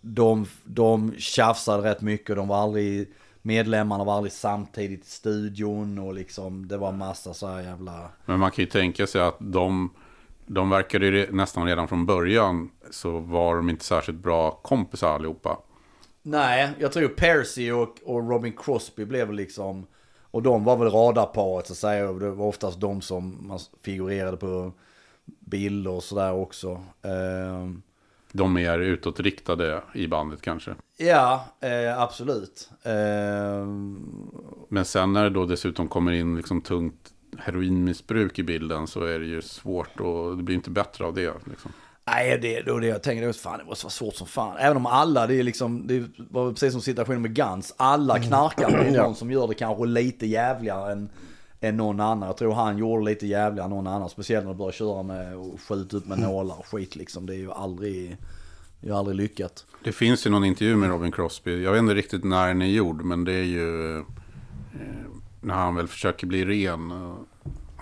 De, 0.00 0.46
de 0.64 1.14
tjafsade 1.18 1.90
rätt 1.90 2.00
mycket 2.00 2.30
och 2.30 2.36
de 2.36 2.48
var 2.48 2.56
aldrig... 2.56 3.12
Medlemmarna 3.42 4.04
var 4.04 4.16
aldrig 4.16 4.32
samtidigt 4.32 5.04
i 5.04 5.10
studion 5.10 5.98
och 5.98 6.14
liksom 6.14 6.68
det 6.68 6.76
var 6.76 6.92
massa 6.92 7.34
så 7.34 7.46
här 7.46 7.62
jävla... 7.62 8.08
Men 8.24 8.38
man 8.38 8.50
kan 8.50 8.64
ju 8.64 8.70
tänka 8.70 9.06
sig 9.06 9.20
att 9.20 9.36
de, 9.38 9.90
de 10.46 10.70
verkade 10.70 11.06
ju 11.06 11.26
re- 11.26 11.32
nästan 11.32 11.66
redan 11.66 11.88
från 11.88 12.06
början 12.06 12.70
så 12.90 13.18
var 13.18 13.56
de 13.56 13.70
inte 13.70 13.84
särskilt 13.84 14.18
bra 14.18 14.50
kompisar 14.50 15.14
allihopa. 15.14 15.58
Nej, 16.26 16.70
jag 16.78 16.92
tror 16.92 17.08
Percy 17.08 17.70
och, 17.70 17.96
och 18.04 18.30
Robin 18.30 18.52
Crosby 18.56 19.04
blev 19.04 19.32
liksom... 19.32 19.86
Och 20.30 20.42
de 20.42 20.64
var 20.64 20.76
väl 20.76 20.90
radarparet 20.90 21.66
så 21.66 21.72
att 21.72 21.76
säga. 21.78 22.12
Det 22.12 22.30
var 22.30 22.46
oftast 22.46 22.80
de 22.80 23.00
som 23.00 23.38
man 23.48 23.58
figurerade 23.82 24.36
på 24.36 24.72
bilder 25.40 25.90
och 25.90 26.02
sådär 26.02 26.32
också. 26.32 26.82
Ehm, 27.02 27.82
De 28.32 28.56
är 28.56 28.78
utåtriktade 28.78 29.82
i 29.94 30.08
bandet 30.08 30.42
kanske. 30.42 30.74
ja, 30.96 31.46
eh, 31.60 32.00
absolut. 32.00 32.70
Ehm, 32.82 34.30
Men 34.68 34.84
sen 34.84 35.12
när 35.12 35.24
det 35.24 35.30
då 35.30 35.46
dessutom 35.46 35.88
kommer 35.88 36.12
in 36.12 36.36
liksom 36.36 36.60
tungt 36.60 37.12
heroinmissbruk 37.38 38.38
i 38.38 38.42
bilden 38.42 38.86
så 38.86 39.04
är 39.04 39.18
det 39.18 39.26
ju 39.26 39.42
svårt 39.42 40.00
och 40.00 40.36
det 40.36 40.42
blir 40.42 40.54
inte 40.56 40.70
bättre 40.70 41.04
av 41.04 41.14
det. 41.14 41.34
Liksom. 41.44 41.72
Nej, 42.06 42.38
det 42.38 42.56
är 42.56 42.80
det 42.80 42.86
jag 42.86 43.02
tänker. 43.02 43.26
Det, 43.26 43.32
fan, 43.32 43.58
det 43.58 43.64
måste 43.64 43.84
vara 43.84 43.90
svårt 43.90 44.14
som 44.14 44.26
fan. 44.26 44.56
Även 44.56 44.76
om 44.76 44.86
alla, 44.86 45.26
det 45.26 45.34
är 45.34 45.42
liksom, 45.42 45.86
det 45.86 46.04
var 46.16 46.52
precis 46.52 46.72
som 46.72 46.80
situationen 46.80 47.22
med 47.22 47.34
Guns. 47.34 47.74
Alla 47.76 48.18
knarkar, 48.18 48.70
men 48.70 48.80
det 48.92 48.98
är 48.98 49.02
någon 49.02 49.14
som 49.14 49.30
gör 49.30 49.48
det 49.48 49.54
kanske 49.54 49.86
lite 49.86 50.26
jävligare 50.26 50.92
än, 50.92 51.08
än 51.60 51.76
någon 51.76 52.00
annan. 52.00 52.26
Jag 52.26 52.36
tror 52.36 52.54
han 52.54 52.78
gjorde 52.78 53.04
lite 53.04 53.26
jävligare 53.26 53.64
än 53.64 53.70
någon 53.70 53.86
annan. 53.86 54.08
Speciellt 54.08 54.44
när 54.44 54.52
de 54.52 54.58
börjar 54.58 54.72
köra 54.72 55.02
med 55.02 55.36
och 55.36 55.60
skjuta 55.60 55.96
upp 55.96 56.06
med 56.06 56.18
nålar 56.18 56.58
och 56.58 56.66
skit 56.66 56.96
liksom. 56.96 57.26
Det 57.26 57.34
är 57.34 57.38
ju 57.38 57.52
aldrig, 57.52 58.16
det 58.80 58.86
är 58.86 58.90
ju 58.90 58.96
aldrig 58.96 59.16
lyckat. 59.16 59.66
Det 59.84 59.92
finns 59.92 60.26
ju 60.26 60.30
någon 60.30 60.44
intervju 60.44 60.76
med 60.76 60.88
Robin 60.88 61.12
Crosby. 61.12 61.62
Jag 61.62 61.72
vet 61.72 61.78
inte 61.78 61.94
riktigt 61.94 62.24
när 62.24 62.48
den 62.48 62.62
är 62.62 62.66
gjord 62.66 63.04
men 63.04 63.24
det 63.24 63.32
är 63.32 63.44
ju 63.44 63.96
eh, 63.96 64.04
när 65.40 65.54
han 65.54 65.74
väl 65.74 65.88
försöker 65.88 66.26
bli 66.26 66.44
ren. 66.44 66.92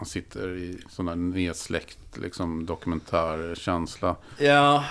Han 0.03 0.07
sitter 0.07 0.57
i 0.57 0.79
sån 0.89 1.07
där 1.07 1.17
nedsläckt 1.17 1.99
liksom, 2.19 2.67
dokumentärkänsla. 2.67 4.17
Ja, 4.39 4.85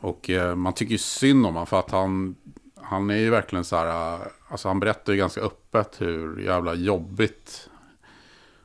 Och 0.00 0.30
eh, 0.30 0.54
man 0.54 0.72
tycker 0.72 0.92
ju 0.92 0.98
synd 0.98 1.46
om 1.46 1.54
honom 1.54 1.66
för 1.66 1.78
att 1.78 1.90
han, 1.90 2.36
han 2.82 3.10
är 3.10 3.16
ju 3.16 3.30
verkligen 3.30 3.64
så 3.64 3.76
här, 3.76 4.14
eh, 4.14 4.20
alltså 4.48 4.68
han 4.68 4.80
berättar 4.80 5.12
ju 5.12 5.18
ganska 5.18 5.40
öppet 5.40 6.00
hur 6.00 6.40
jävla 6.40 6.74
jobbigt 6.74 7.68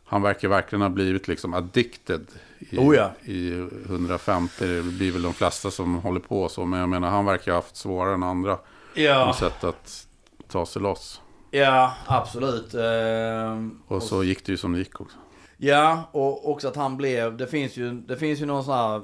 han 0.06 0.22
verkar 0.22 0.48
verkligen 0.48 0.82
ha 0.82 0.90
blivit 0.90 1.28
liksom 1.28 1.54
addicted 1.54 2.26
i, 2.60 2.78
Oh 2.78 2.96
ja. 2.96 3.12
i 3.24 3.52
150. 3.86 4.66
Det 4.66 4.82
blir 4.82 5.12
väl 5.12 5.22
de 5.22 5.34
flesta 5.34 5.72
som 5.72 5.96
håller 5.96 6.20
på 6.20 6.50
så. 6.50 6.66
Men 6.66 6.80
jag 6.80 6.90
menar 6.90 7.10
han 7.10 7.26
verkar 7.26 7.52
ha 7.52 7.58
haft 7.58 7.76
svårare 7.76 8.14
än 8.14 8.24
andra 8.24 8.58
ja, 8.94 9.36
sätt 9.40 9.64
att 9.64 10.08
ta 10.48 10.66
sig 10.66 10.82
loss. 10.82 11.22
ja 11.52 11.94
absolut. 12.06 12.74
Ehm, 12.74 13.80
Och 13.88 14.04
så 14.04 14.24
gick 14.24 14.46
det 14.46 14.52
ju 14.52 14.58
som 14.58 14.74
det 14.74 14.80
gick 14.80 15.02
också. 15.02 15.18
Ja, 15.66 16.10
och 16.12 16.50
också 16.52 16.68
att 16.68 16.76
han 16.76 16.98
blev, 16.98 17.38
det 17.38 17.48
finns 17.48 17.78
ju, 17.78 17.92
det 18.02 18.18
finns 18.18 18.42
ju 18.42 18.46
någon 18.46 18.64
sån 18.64 18.74
här, 18.74 19.02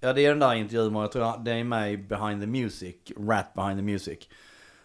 ja 0.00 0.12
det 0.12 0.24
är 0.26 0.28
den 0.30 0.38
där 0.38 0.54
intervjun, 0.54 0.94
jag 0.94 1.12
tror 1.12 1.44
det 1.44 1.52
är 1.52 1.64
med 1.64 1.92
i 1.92 1.96
Behind 1.96 2.40
the 2.40 2.46
Music, 2.46 2.96
Rat 3.16 3.54
Behind 3.54 3.78
the 3.78 3.82
Music. 3.82 4.18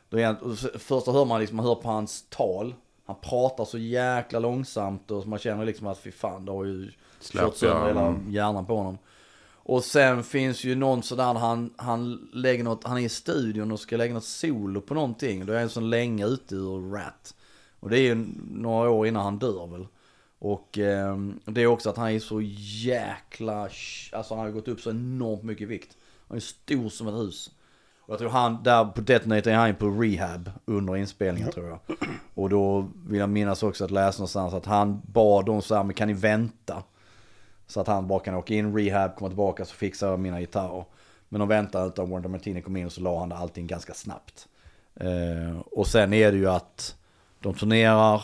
Då 0.09 0.19
är 0.19 0.26
han, 0.26 0.36
och 0.36 0.57
så- 0.57 0.80
först 0.80 1.07
hör 1.07 1.26
man 1.26 1.39
liksom, 1.39 1.57
man 1.57 1.65
hör 1.65 1.76
på 1.76 1.88
hans 1.88 2.26
tal, 2.30 2.76
han 3.05 3.15
pratar 3.21 3.65
så 3.65 3.78
jäkla 3.78 4.39
långsamt 4.39 5.11
och 5.11 5.28
man 5.28 5.39
känner 5.39 5.65
liksom 5.65 5.88
att 5.88 5.97
fy 5.97 6.11
fan, 6.11 6.45
det 6.45 6.51
har 6.51 6.63
ju 6.65 6.91
kört 7.21 7.55
sönder 7.57 7.88
hela 7.88 8.15
hjärnan 8.30 8.65
på 8.65 8.76
honom. 8.78 8.97
Och 9.53 9.84
sen 9.84 10.23
finns 10.23 10.63
ju 10.63 10.76
någon 10.76 11.03
sådär, 11.03 11.34
han, 11.34 11.73
han 11.78 12.30
lägger 12.34 12.63
något, 12.63 12.84
han 12.84 12.97
är 12.97 13.01
i 13.01 13.09
studion 13.09 13.71
och 13.71 13.80
ska 13.80 13.97
lägga 13.97 14.13
något 14.13 14.23
solo 14.23 14.82
på 14.82 14.93
någonting. 14.93 15.45
Då 15.45 15.53
är 15.53 15.59
han 15.59 15.69
så 15.69 15.80
länge 15.82 16.26
ute 16.26 16.55
ur 16.55 16.91
Rat. 16.91 17.36
Och 17.80 17.89
det 17.89 17.99
är 17.99 18.01
ju 18.01 18.28
några 18.51 18.89
år 18.89 19.07
innan 19.07 19.23
han 19.23 19.38
dör 19.39 19.67
väl. 19.67 19.88
Och 20.39 20.77
eh, 20.77 21.17
det 21.45 21.61
är 21.61 21.67
också 21.67 21.89
att 21.89 21.97
han 21.97 22.11
är 22.11 22.19
så 22.19 22.41
jäkla, 22.41 23.61
alltså 24.11 24.36
han 24.36 24.45
har 24.45 24.51
gått 24.51 24.67
upp 24.67 24.79
så 24.81 24.89
enormt 24.89 25.43
mycket 25.43 25.61
i 25.61 25.65
vikt. 25.65 25.97
Han 26.27 26.38
är 26.38 26.41
stor 26.41 26.89
som 26.89 27.07
ett 27.07 27.13
hus. 27.13 27.51
Och 27.99 28.13
jag 28.13 28.19
tror 28.19 28.29
han, 28.29 28.63
där 28.63 28.86
på 28.86 29.01
Detonator 29.01 29.51
är 29.51 29.55
han 29.55 29.75
på 29.75 29.89
rehab 29.89 30.51
under 30.65 30.97
inspelningen 30.97 31.51
tror 31.51 31.67
jag. 31.67 31.79
Och 32.33 32.49
då 32.49 32.88
vill 33.07 33.19
jag 33.19 33.29
minnas 33.29 33.63
också 33.63 33.86
att 33.86 33.91
läsa 33.91 34.19
någonstans 34.19 34.53
att 34.53 34.65
han 34.65 35.01
bad 35.05 35.45
dem 35.45 35.61
så 35.61 35.75
här, 35.75 35.83
men 35.83 35.93
kan 35.93 36.07
ni 36.07 36.13
vänta? 36.13 36.83
Så 37.67 37.81
att 37.81 37.88
han 37.88 38.07
bara 38.07 38.19
kan 38.19 38.36
åka 38.36 38.53
in, 38.53 38.77
rehab, 38.77 39.15
komma 39.15 39.29
tillbaka 39.29 39.65
så 39.65 39.75
fixar 39.75 40.09
jag 40.09 40.19
mina 40.19 40.39
gitarrer. 40.39 40.86
Men 41.29 41.39
de 41.39 41.47
väntade 41.47 41.88
utan 41.88 42.09
Wonder 42.09 42.29
Martini 42.29 42.61
kom 42.61 42.77
in 42.77 42.86
och 42.86 42.91
så 42.91 43.01
la 43.01 43.19
han 43.19 43.31
allting 43.31 43.67
ganska 43.67 43.93
snabbt. 43.93 44.47
Eh, 44.95 45.59
och 45.59 45.88
sen 45.88 46.13
är 46.13 46.31
det 46.31 46.38
ju 46.38 46.49
att 46.49 46.95
de 47.39 47.53
turnerar 47.53 48.23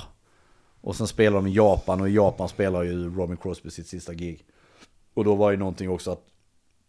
och 0.81 0.95
sen 0.95 1.07
spelar 1.07 1.35
de 1.35 1.47
i 1.47 1.53
Japan 1.53 2.01
och 2.01 2.09
i 2.09 2.13
Japan 2.13 2.49
spelar 2.49 2.83
ju 2.83 3.15
Robin 3.15 3.37
Crosby 3.37 3.69
sitt 3.69 3.87
sista 3.87 4.13
gig. 4.13 4.45
Och 5.13 5.23
då 5.23 5.35
var 5.35 5.51
ju 5.51 5.57
någonting 5.57 5.89
också 5.89 6.11
att 6.11 6.25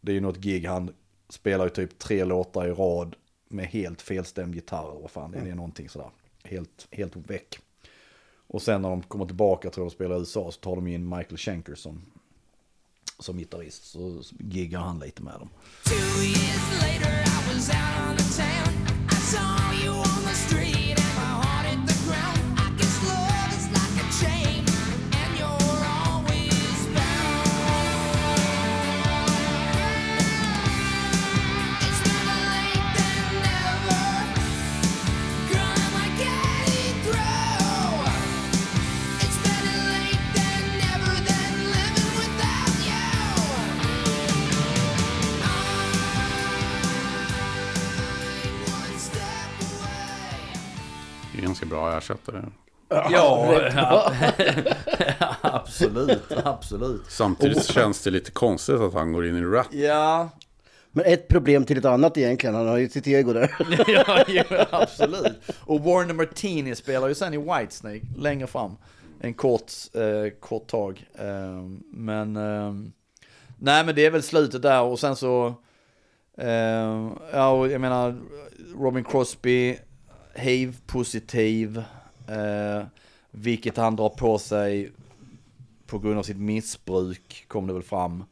det 0.01 0.13
är 0.13 0.15
ju 0.15 0.21
något 0.21 0.37
gig 0.37 0.67
han 0.67 0.91
spelar 1.29 1.65
ju 1.65 1.71
typ 1.71 1.99
tre 1.99 2.25
låtar 2.25 2.67
i 2.67 2.71
rad 2.71 3.17
med 3.49 3.67
helt 3.67 4.03
felstämd 4.03 4.55
gitarr. 4.55 5.01
Vad 5.01 5.11
fan, 5.11 5.31
det 5.31 5.39
är 5.39 5.55
någonting 5.55 5.89
sådär. 5.89 6.11
Helt, 6.45 6.87
helt 6.91 7.17
väck. 7.17 7.59
Och 8.47 8.63
sen 8.63 8.83
när 8.83 8.89
de 8.89 9.03
kommer 9.03 9.27
tillbaka 9.27 9.71
tror 9.71 9.85
jag 9.85 9.91
de 9.91 9.95
spelar 9.95 10.17
i 10.17 10.19
USA 10.19 10.51
så 10.53 10.61
tar 10.61 10.77
de 10.77 10.87
in 10.87 11.09
Michael 11.09 11.37
Schenker 11.37 11.75
som, 11.75 12.03
som 13.19 13.39
gitarrist. 13.39 13.85
Så 13.85 14.23
giggar 14.39 14.81
han 14.81 14.99
lite 14.99 15.23
med 15.23 15.35
dem. 15.35 15.49
Two 15.85 15.95
years 16.25 16.83
later, 16.83 17.13
I 17.23 17.55
was 17.55 17.69
out 17.69 18.11
on 18.11 18.17
the 18.17 18.43
town. 18.43 18.73
I 19.11 19.15
saw 19.15 19.85
you 19.85 19.95
on 19.99 20.23
the 20.23 20.35
street, 20.35 20.92
bra 51.73 51.97
ersättare. 51.99 52.45
Ja, 52.89 53.63
absolut, 55.41 56.33
absolut. 56.45 57.03
Samtidigt 57.09 57.65
känns 57.65 58.03
det 58.03 58.11
lite 58.11 58.31
konstigt 58.31 58.81
att 58.81 58.95
han 58.95 59.13
går 59.13 59.27
in 59.27 59.37
i 59.37 59.43
rap. 59.43 59.67
Ja, 59.71 60.29
Men 60.93 61.05
ett 61.05 61.29
problem 61.29 61.65
till 61.65 61.79
ett 61.79 61.85
annat 61.85 62.17
egentligen, 62.19 62.55
han 62.55 62.69
har 62.69 62.77
ju 62.77 62.89
sitt 62.89 63.07
ego 63.07 63.33
där. 63.33 63.55
ja, 63.87 64.25
ja, 64.29 64.67
absolut. 64.71 65.39
Och 65.61 65.81
Warner 65.81 66.15
Martini 66.15 66.75
spelar 66.75 67.09
ju 67.09 67.15
sen 67.15 67.35
i 67.35 67.39
Whitesnake 67.39 68.03
längre 68.19 68.47
fram. 68.47 68.77
En 69.21 69.35
kort, 69.35 69.73
eh, 69.95 70.31
kort 70.41 70.67
tag. 70.67 71.07
Eh, 71.15 71.63
men, 71.93 72.37
eh, 72.37 72.73
nej 73.59 73.85
men 73.85 73.95
det 73.95 74.07
är 74.07 74.11
väl 74.11 74.23
slutet 74.23 74.63
där 74.63 74.83
och 74.83 74.99
sen 74.99 75.17
så, 75.17 75.55
eh, 76.39 77.11
ja 77.33 77.51
och 77.51 77.69
jag 77.69 77.81
menar 77.81 78.17
Robin 78.79 79.05
Crosby, 79.05 79.79
HIV-positiv, 80.35 81.79
eh, 82.29 82.85
vilket 83.31 83.77
han 83.77 83.97
drar 83.97 84.09
på 84.09 84.39
sig 84.39 84.93
på 85.87 85.99
grund 85.99 86.19
av 86.19 86.23
sitt 86.23 86.37
missbruk, 86.37 87.45
kom 87.49 87.67
det 87.67 87.73
väl 87.73 87.83
fram. 87.83 88.25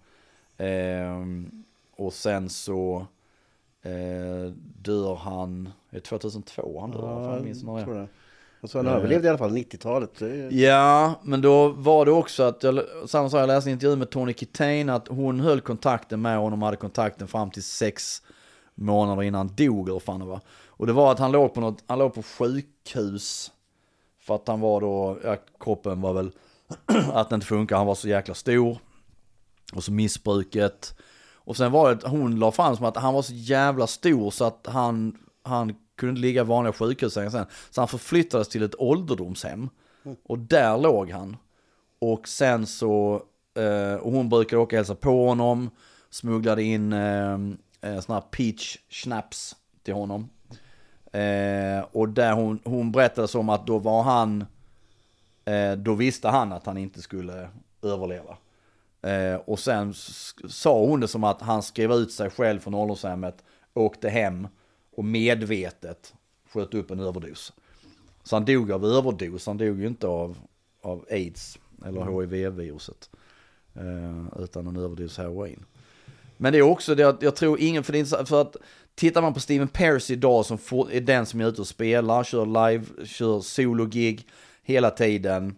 Eh, 0.56 1.24
och 1.96 2.12
sen 2.12 2.48
så 2.50 3.06
eh, 3.82 4.52
dör 4.82 5.14
han, 5.14 5.66
är 5.90 5.94
det 5.94 6.00
2002 6.00 6.80
han 6.80 6.90
dör? 6.90 6.98
Ja, 7.22 7.34
jag 7.34 7.44
minns 7.44 7.62
det 7.62 7.94
det. 7.94 8.08
Alltså 8.62 8.78
han 8.78 8.86
överlevde 8.86 9.26
i 9.26 9.28
alla 9.28 9.38
fall 9.38 9.56
90-talet. 9.56 10.10
Det 10.18 10.26
är- 10.30 10.52
Ja, 10.52 11.14
men 11.22 11.40
då 11.40 11.68
var 11.68 12.04
det 12.04 12.10
också 12.12 12.42
att, 12.42 12.62
jag, 12.62 12.80
samma 13.06 13.30
sak, 13.30 13.40
jag 13.40 13.46
läste 13.46 13.70
en 13.70 13.72
intervju 13.72 13.96
med 13.96 14.10
Tony 14.10 14.34
Kitain 14.34 14.88
att 14.88 15.08
hon 15.08 15.40
höll 15.40 15.60
kontakten 15.60 16.22
med 16.22 16.38
honom, 16.38 16.62
hade 16.62 16.76
kontakten 16.76 17.28
fram 17.28 17.50
till 17.50 17.62
sex 17.62 18.22
månader 18.74 19.22
innan 19.22 19.38
han 19.46 19.56
dog 19.56 19.88
eller 19.88 19.98
fan 20.00 20.20
det 20.20 20.26
var. 20.26 20.40
Och 20.80 20.86
det 20.86 20.92
var 20.92 21.12
att 21.12 21.18
han 21.18 21.32
låg 21.32 21.54
på 21.54 21.60
något, 21.60 21.84
han 21.86 21.98
låg 21.98 22.14
på 22.14 22.22
sjukhus 22.22 23.52
för 24.18 24.34
att 24.34 24.48
han 24.48 24.60
var 24.60 24.80
då, 24.80 25.18
ja, 25.24 25.36
kroppen 25.60 26.00
var 26.00 26.12
väl, 26.12 26.32
att 27.12 27.28
det 27.28 27.34
inte 27.34 27.46
funkar, 27.46 27.76
han 27.76 27.86
var 27.86 27.94
så 27.94 28.08
jäkla 28.08 28.34
stor. 28.34 28.78
Och 29.74 29.84
så 29.84 29.92
missbruket. 29.92 30.98
Och 31.34 31.56
sen 31.56 31.72
var 31.72 31.94
det 31.94 32.08
hon 32.08 32.38
la 32.38 32.52
fram 32.52 32.76
som 32.76 32.86
att 32.86 32.96
han 32.96 33.14
var 33.14 33.22
så 33.22 33.32
jävla 33.34 33.86
stor 33.86 34.30
så 34.30 34.44
att 34.44 34.66
han, 34.70 35.18
han 35.42 35.74
kunde 35.96 36.10
inte 36.10 36.20
ligga 36.20 36.40
i 36.40 36.44
vanliga 36.44 36.72
sjukhussängar 36.72 37.30
sen. 37.30 37.46
Så 37.70 37.80
han 37.80 37.88
förflyttades 37.88 38.48
till 38.48 38.62
ett 38.62 38.80
ålderdomshem. 38.80 39.68
Och 40.24 40.38
där 40.38 40.78
låg 40.78 41.10
han. 41.10 41.36
Och 41.98 42.28
sen 42.28 42.66
så, 42.66 43.22
eh, 43.54 43.94
och 43.94 44.12
hon 44.12 44.28
brukade 44.28 44.62
åka 44.62 44.76
och 44.76 44.78
hälsa 44.78 44.94
på 44.94 45.28
honom. 45.28 45.70
Smugglade 46.10 46.62
in 46.62 46.92
eh, 46.92 47.32
eh 47.32 48.00
sådana 48.00 48.20
här 48.20 48.28
peach 48.30 48.78
snaps 48.88 49.56
till 49.82 49.94
honom. 49.94 50.28
Eh, 51.12 51.84
och 51.92 52.08
där 52.08 52.32
hon, 52.32 52.60
hon 52.64 52.92
berättade 52.92 53.28
som 53.28 53.48
att 53.48 53.66
då 53.66 53.78
var 53.78 54.02
han, 54.02 54.44
eh, 55.44 55.72
då 55.72 55.94
visste 55.94 56.28
han 56.28 56.52
att 56.52 56.66
han 56.66 56.78
inte 56.78 57.02
skulle 57.02 57.48
överleva. 57.82 58.36
Eh, 59.02 59.34
och 59.34 59.58
sen 59.58 59.94
sa 60.48 60.84
hon 60.84 61.00
det 61.00 61.08
som 61.08 61.24
att 61.24 61.42
han 61.42 61.62
skrev 61.62 61.92
ut 61.92 62.12
sig 62.12 62.30
själv 62.30 62.60
från 62.60 62.74
ålderdomshemmet, 62.74 63.44
åkte 63.74 64.08
hem 64.08 64.48
och 64.96 65.04
medvetet 65.04 66.14
sköt 66.52 66.74
upp 66.74 66.90
en 66.90 67.00
överdos. 67.00 67.52
Så 68.22 68.36
han 68.36 68.44
dog 68.44 68.72
av 68.72 68.84
överdos, 68.84 69.46
han 69.46 69.58
dog 69.58 69.80
ju 69.80 69.86
inte 69.86 70.06
av, 70.06 70.38
av 70.82 71.06
aids 71.10 71.58
eller 71.86 72.20
hiv-viruset. 72.20 73.10
Eh, 73.74 74.42
utan 74.42 74.66
en 74.66 74.76
överdos 74.76 75.18
heroin. 75.18 75.64
Men 76.36 76.52
det 76.52 76.58
är 76.58 76.62
också 76.62 76.94
det 76.94 77.04
att 77.04 77.22
jag 77.22 77.36
tror 77.36 77.60
ingen, 77.60 77.84
för, 77.84 77.92
det 77.92 78.28
för 78.28 78.40
att 78.40 78.56
tittar 79.00 79.22
man 79.22 79.34
på 79.34 79.40
Steven 79.40 79.68
Pearce 79.68 80.12
idag 80.12 80.46
som 80.46 80.58
får, 80.58 80.92
är 80.92 81.00
den 81.00 81.26
som 81.26 81.40
är 81.40 81.48
ute 81.48 81.60
och 81.60 81.66
spelar, 81.66 82.24
kör 82.24 82.46
live, 82.46 83.06
kör 83.06 83.40
solo-gig 83.40 84.26
hela 84.62 84.90
tiden. 84.90 85.56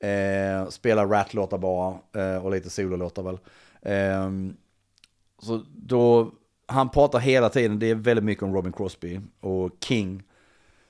Eh, 0.00 0.68
spelar 0.68 1.06
rat-låtar 1.06 1.58
bara 1.58 1.98
eh, 2.14 2.44
och 2.44 2.50
lite 2.50 2.70
sololåtar 2.70 3.22
väl. 3.22 3.38
Eh, 3.82 4.30
så 5.42 5.64
då, 5.76 6.32
han 6.66 6.88
pratar 6.88 7.18
hela 7.18 7.48
tiden, 7.48 7.78
det 7.78 7.90
är 7.90 7.94
väldigt 7.94 8.24
mycket 8.24 8.44
om 8.44 8.54
Robin 8.54 8.72
Crosby 8.72 9.20
och 9.40 9.70
King 9.80 10.22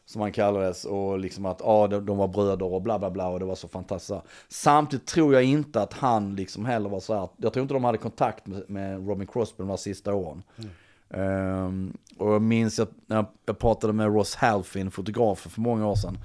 som 0.05 0.21
han 0.21 0.33
kallades 0.33 0.85
och 0.85 1.19
liksom 1.19 1.47
att 1.47 1.63
ah, 1.63 1.87
de, 1.87 2.07
de 2.07 2.19
var 2.19 2.29
bröder 2.29 2.67
och 2.67 2.83
bla 2.83 2.99
bla 2.99 3.11
bla 3.11 3.29
och 3.29 3.39
det 3.39 3.45
var 3.45 3.55
så 3.55 3.69
fantastiskt. 3.69 4.21
Samtidigt 4.49 5.07
tror 5.07 5.35
jag 5.35 5.45
inte 5.45 5.83
att 5.83 5.93
han 5.93 6.37
liksom 6.37 6.65
heller 6.65 6.89
var 6.89 7.01
så 7.01 7.15
här, 7.15 7.29
jag 7.37 7.53
tror 7.53 7.63
inte 7.63 7.75
de 7.75 7.85
hade 7.85 7.99
kontakt 7.99 8.47
med, 8.47 8.71
med 8.71 9.09
Robin 9.09 9.27
Crosby 9.27 9.57
de 9.59 9.71
här 9.71 9.77
sista 9.77 10.15
åren. 10.15 10.43
Mm. 10.59 10.71
Um, 11.11 11.97
och 12.19 12.33
jag 12.33 12.43
minns 12.43 12.79
att 12.79 12.91
när 13.07 13.27
jag, 13.47 13.59
pratade 13.59 13.93
med 13.93 14.07
Ross 14.07 14.35
Halfin, 14.35 14.91
fotografen 14.91 15.51
för 15.51 15.61
många 15.61 15.87
år 15.87 15.95
sedan. 15.95 16.19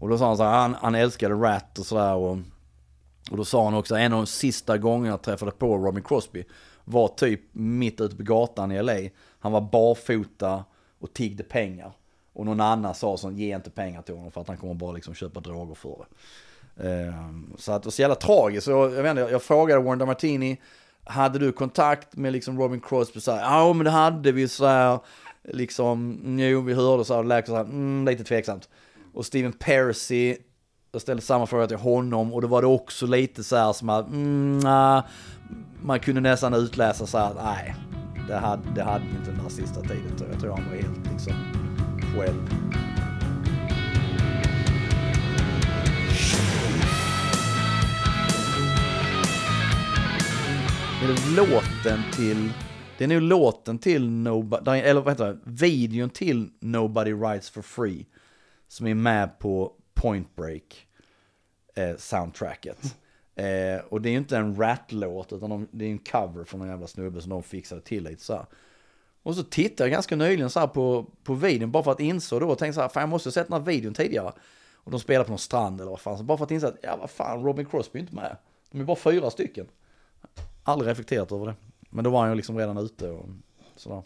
Och 0.00 0.08
då 0.08 0.18
sa 0.18 0.26
han 0.26 0.36
så 0.36 0.42
här, 0.42 0.58
han, 0.58 0.74
han 0.80 0.94
älskade 0.94 1.34
Rat 1.34 1.78
och 1.78 1.86
sådär. 1.86 2.14
Och, 2.14 2.38
och 3.30 3.36
då 3.36 3.44
sa 3.44 3.64
han 3.64 3.74
också, 3.74 3.94
en 3.94 4.12
av 4.12 4.18
de 4.18 4.26
sista 4.26 4.78
gångerna 4.78 5.12
jag 5.12 5.22
träffade 5.22 5.50
på 5.50 5.76
Robin 5.76 6.04
Crosby 6.04 6.44
var 6.84 7.08
typ 7.08 7.40
mitt 7.52 8.00
ute 8.00 8.16
på 8.16 8.22
gatan 8.22 8.72
i 8.72 8.82
LA. 8.82 8.98
Han 9.38 9.52
var 9.52 9.60
barfota 9.60 10.64
och 10.98 11.12
tiggde 11.12 11.42
pengar. 11.42 11.92
Och 12.32 12.46
någon 12.46 12.60
annan 12.60 12.94
sa 12.94 13.16
så 13.16 13.30
ge 13.30 13.54
inte 13.54 13.70
pengar 13.70 14.02
till 14.02 14.14
honom 14.14 14.30
för 14.30 14.40
att 14.40 14.48
han 14.48 14.56
kommer 14.56 14.74
bara 14.74 14.92
liksom 14.92 15.14
köpa 15.14 15.40
droger 15.40 15.74
för 15.74 15.98
det. 15.98 16.06
Um, 16.76 17.54
så 17.58 17.72
att 17.72 17.82
det 17.82 17.86
var 17.86 17.90
så 17.90 18.02
jävla 18.02 18.14
tragiskt. 18.14 18.64
Så 18.64 18.70
jag, 18.70 18.94
jag, 18.94 19.02
vet 19.02 19.10
inte, 19.10 19.20
jag, 19.22 19.30
jag 19.30 19.42
frågade 19.42 19.80
Wanda 19.80 20.06
Martini, 20.06 20.60
hade 21.04 21.38
du 21.38 21.52
kontakt 21.52 22.16
med 22.16 22.32
liksom 22.32 22.58
Robin 22.58 22.80
Crosby? 22.80 23.20
Så 23.20 23.32
här, 23.32 23.40
ja 23.40 23.72
men 23.72 23.84
det 23.84 23.90
hade 23.90 24.32
vi 24.32 24.48
så 24.48 24.66
här, 24.66 24.98
liksom, 25.48 26.20
jo 26.38 26.60
vi 26.60 26.74
hörde 26.74 27.04
så 27.04 27.14
här, 27.14 27.24
läkaren 27.24 27.46
så 27.46 27.56
här, 27.56 27.64
mm, 27.64 28.04
lite 28.04 28.24
tveksamt. 28.24 28.68
Och 29.14 29.26
Steven 29.26 29.52
Percy, 29.52 30.36
jag 30.92 31.02
ställde 31.02 31.22
samma 31.22 31.46
fråga 31.46 31.66
till 31.66 31.76
honom 31.76 32.34
och 32.34 32.42
då 32.42 32.48
var 32.48 32.60
det 32.62 32.68
också 32.68 33.06
lite 33.06 33.44
så 33.44 33.56
här 33.56 33.72
som 33.72 33.88
att, 33.88 34.08
mm, 34.08 34.66
uh, 34.66 35.04
man 35.82 36.00
kunde 36.00 36.20
nästan 36.20 36.54
utläsa 36.54 37.06
så 37.06 37.18
här, 37.18 37.34
nej, 37.34 37.74
det 38.28 38.36
hade, 38.36 38.62
det 38.74 38.82
hade 38.82 39.04
inte 39.04 39.30
den 39.30 39.40
här 39.40 39.48
sista 39.48 39.80
tiden. 39.80 40.16
tror 40.16 40.28
Jag 40.28 40.34
Jag 40.34 40.40
tror 40.40 40.52
han 40.52 40.64
var 40.70 40.76
helt 40.76 41.12
liksom 41.12 41.32
själv. 42.16 42.91
Men 51.06 51.34
låten 51.34 52.00
till, 52.12 52.52
det 52.98 53.04
är 53.04 53.08
nog 53.08 53.22
låten 53.22 53.78
till 53.78 54.10
Nobody, 54.10 54.70
eller 54.70 55.00
vad 55.00 55.12
heter 55.12 55.26
det, 55.26 55.38
videon 55.44 56.10
till 56.10 56.50
Nobody 56.60 57.12
Rides 57.12 57.50
for 57.50 57.62
Free. 57.62 58.06
Som 58.68 58.86
är 58.86 58.94
med 58.94 59.38
på 59.38 59.72
Point 59.94 60.36
Break 60.36 60.86
eh, 61.74 61.96
soundtracket. 61.96 62.96
Eh, 63.34 63.84
och 63.88 64.00
det 64.00 64.08
är 64.08 64.10
ju 64.10 64.18
inte 64.18 64.36
en 64.36 64.56
rat-låt 64.56 65.32
utan 65.32 65.50
de, 65.50 65.68
det 65.70 65.84
är 65.84 65.90
en 65.90 65.98
cover 65.98 66.44
från 66.44 66.62
en 66.62 66.68
jävla 66.68 66.86
snubbe 66.86 67.20
som 67.20 67.30
de 67.30 67.42
fixade 67.42 67.80
till 67.80 68.04
lite 68.04 68.24
så 68.24 68.34
här. 68.34 68.46
Och 69.22 69.34
så 69.34 69.42
tittade 69.42 69.88
jag 69.88 69.92
ganska 69.92 70.16
nyligen 70.16 70.50
så 70.50 70.60
här 70.60 70.66
på, 70.66 71.06
på 71.24 71.34
videon 71.34 71.70
bara 71.70 71.82
för 71.82 71.92
att 71.92 72.00
inse 72.00 72.38
då 72.38 72.48
och 72.48 72.58
tänkte 72.58 72.74
så 72.74 72.80
här, 72.80 72.88
fan 72.88 73.00
jag 73.00 73.08
måste 73.08 73.28
ha 73.28 73.32
sett 73.32 73.48
den 73.48 73.60
här 73.60 73.66
videon 73.66 73.94
tidigare. 73.94 74.32
Och 74.74 74.90
de 74.90 75.00
spelar 75.00 75.24
på 75.24 75.30
någon 75.30 75.38
strand 75.38 75.80
eller 75.80 75.90
vad 75.90 76.00
fan, 76.00 76.18
så 76.18 76.24
bara 76.24 76.38
för 76.38 76.44
att 76.44 76.50
inse 76.50 76.68
att, 76.68 76.76
ja 76.82 76.96
vad 76.96 77.10
fan, 77.10 77.44
Robin 77.44 77.66
Crosby 77.66 77.98
är 77.98 78.00
inte 78.00 78.14
med. 78.14 78.36
De 78.70 78.80
är 78.80 78.84
bara 78.84 78.96
fyra 78.96 79.30
stycken. 79.30 79.66
Aldrig 80.62 80.90
reflekterat 80.90 81.32
över 81.32 81.46
det. 81.46 81.54
Men 81.90 82.04
då 82.04 82.10
var 82.10 82.20
han 82.20 82.30
ju 82.30 82.34
liksom 82.34 82.58
redan 82.58 82.78
ute 82.78 83.10
och 83.10 83.26
sådär. 83.76 84.02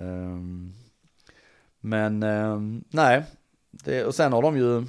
Ehm, 0.00 0.72
men 1.80 2.22
ehm, 2.22 2.84
nej, 2.88 3.22
det, 3.70 4.04
och 4.04 4.14
sen 4.14 4.32
har 4.32 4.42
de 4.42 4.56
ju 4.56 4.84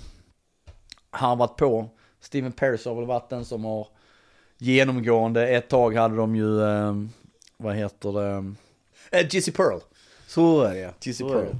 harvat 1.10 1.56
på. 1.56 1.90
Steven 2.20 2.52
Pearce 2.52 2.90
har 2.90 2.96
väl 2.96 3.06
varit 3.06 3.30
den 3.30 3.46
som 3.46 3.66
har 3.66 3.88
genomgående. 4.58 5.48
Ett 5.48 5.70
tag 5.70 5.96
hade 5.96 6.16
de 6.16 6.36
ju, 6.36 6.64
ehm, 6.64 7.10
vad 7.58 7.76
heter 7.76 8.12
det, 8.12 8.54
eh, 9.12 9.28
Jizzy 9.30 9.52
Pearl. 9.52 9.80
Så 10.28 10.62
är 10.62 10.74
det. 10.74 10.94
Jizzy 11.06 11.24
Pearl. 11.24 11.46
det. 11.46 11.58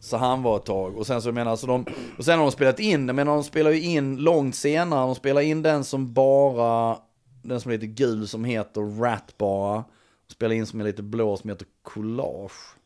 Så 0.00 0.16
han 0.16 0.42
var 0.42 0.56
ett 0.56 0.64
tag. 0.64 0.96
Och 0.96 1.06
sen 1.06 1.22
så 1.22 1.28
jag 1.28 1.34
menar, 1.34 1.56
så 1.56 1.66
de, 1.66 1.86
och 2.18 2.24
sen 2.24 2.38
har 2.38 2.46
de 2.46 2.52
spelat 2.52 2.80
in, 2.80 3.06
menar 3.06 3.34
de 3.34 3.44
spelar 3.44 3.70
ju 3.70 3.80
in 3.80 4.16
långt 4.16 4.56
senare, 4.56 5.06
de 5.06 5.14
spelar 5.14 5.40
in 5.40 5.62
den 5.62 5.84
som 5.84 6.12
bara, 6.12 6.98
den 7.42 7.60
som 7.60 7.70
är 7.70 7.74
lite 7.74 7.86
gul 7.86 8.28
som 8.28 8.44
heter 8.44 9.00
Rat 9.00 9.34
bara. 9.38 9.84
De 10.26 10.34
spelar 10.34 10.54
in 10.54 10.66
som 10.66 10.80
är 10.80 10.84
lite 10.84 11.02
blå 11.02 11.36
som 11.36 11.50
heter 11.50 11.66
Collage. 11.82 12.76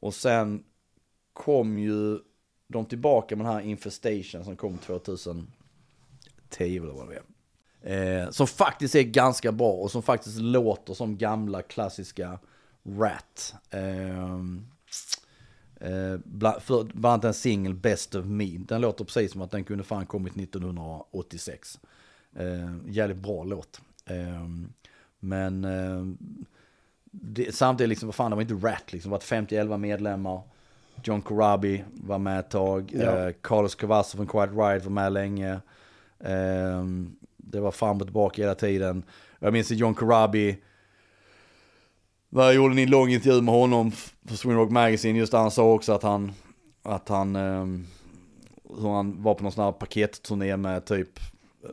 Och 0.00 0.14
sen 0.14 0.64
kom 1.32 1.78
ju 1.78 2.18
de 2.68 2.84
tillbaka 2.84 3.36
med 3.36 3.46
den 3.46 3.52
här 3.54 3.60
Infestation 3.60 4.44
som 4.44 4.56
kom 4.56 4.78
2010 4.78 5.46
eller 6.58 6.92
vad 6.92 7.08
det 7.08 7.14
är. 7.14 7.22
Eh, 7.82 8.30
som 8.30 8.46
faktiskt 8.46 8.94
är 8.94 9.02
ganska 9.02 9.52
bra 9.52 9.72
och 9.72 9.90
som 9.90 10.02
faktiskt 10.02 10.38
låter 10.38 10.94
som 10.94 11.18
gamla 11.18 11.62
klassiska 11.62 12.38
Rat. 12.84 13.54
Ehm, 13.70 14.66
eh, 15.80 16.16
bland, 16.24 16.62
för, 16.62 16.84
bland 16.84 17.06
annat 17.06 17.24
en 17.24 17.34
singel 17.34 17.74
Best 17.74 18.14
of 18.14 18.26
Me. 18.26 18.58
Den 18.58 18.80
låter 18.80 19.04
precis 19.04 19.32
som 19.32 19.42
att 19.42 19.50
den 19.50 19.64
kunde 19.64 19.84
fan 19.84 20.06
kommit 20.06 20.36
1986. 20.36 21.80
Eh, 22.36 22.74
jävligt 22.86 23.18
bra 23.18 23.44
låt. 23.44 23.80
Eh, 24.06 24.48
men 25.20 25.64
eh, 25.64 26.28
det, 27.10 27.54
samtidigt 27.54 27.88
liksom, 27.88 28.08
vad 28.08 28.14
fan, 28.14 28.30
det 28.30 28.34
var 28.34 28.42
inte 28.42 28.66
Rat 28.66 28.92
liksom. 28.92 29.10
Det 29.10 29.30
var 29.30 29.40
50-11 29.40 29.78
medlemmar. 29.78 30.42
John 31.04 31.22
Corabi 31.22 31.84
var 31.94 32.18
med 32.18 32.38
ett 32.38 32.50
tag. 32.50 32.92
Ja. 32.94 33.28
Eh, 33.28 33.34
Carlos 33.40 33.74
Cavasso 33.74 34.16
från 34.16 34.26
Quiet 34.26 34.50
Riot 34.50 34.84
var 34.84 34.90
med 34.90 35.12
länge. 35.12 35.52
Eh, 36.18 36.84
det 37.36 37.60
var 37.60 37.70
fram 37.70 37.96
och 37.96 38.06
tillbaka 38.06 38.42
hela 38.42 38.54
tiden. 38.54 39.02
Jag 39.38 39.52
minns 39.52 39.70
att 39.70 39.78
John 39.78 39.94
Corabi 39.94 40.58
jag 42.34 42.54
gjorde 42.54 42.82
en 42.82 42.90
lång 42.90 43.08
intervju 43.08 43.40
med 43.40 43.54
honom 43.54 43.92
för 44.26 44.36
Swing 44.36 44.56
Rock 44.56 44.70
Magazine 44.70 45.18
just 45.18 45.32
där 45.32 45.38
han 45.38 45.50
sa 45.50 45.72
också 45.72 45.92
att 45.92 46.02
han, 46.02 46.32
att 46.82 47.08
han, 47.08 47.36
ehm, 47.36 47.86
hur 48.80 48.88
han 48.88 49.22
var 49.22 49.34
på 49.34 49.42
någon 49.42 49.52
sån 49.52 49.64
här 49.64 49.72
paketturné 49.72 50.56
med 50.56 50.84
typ 50.84 51.18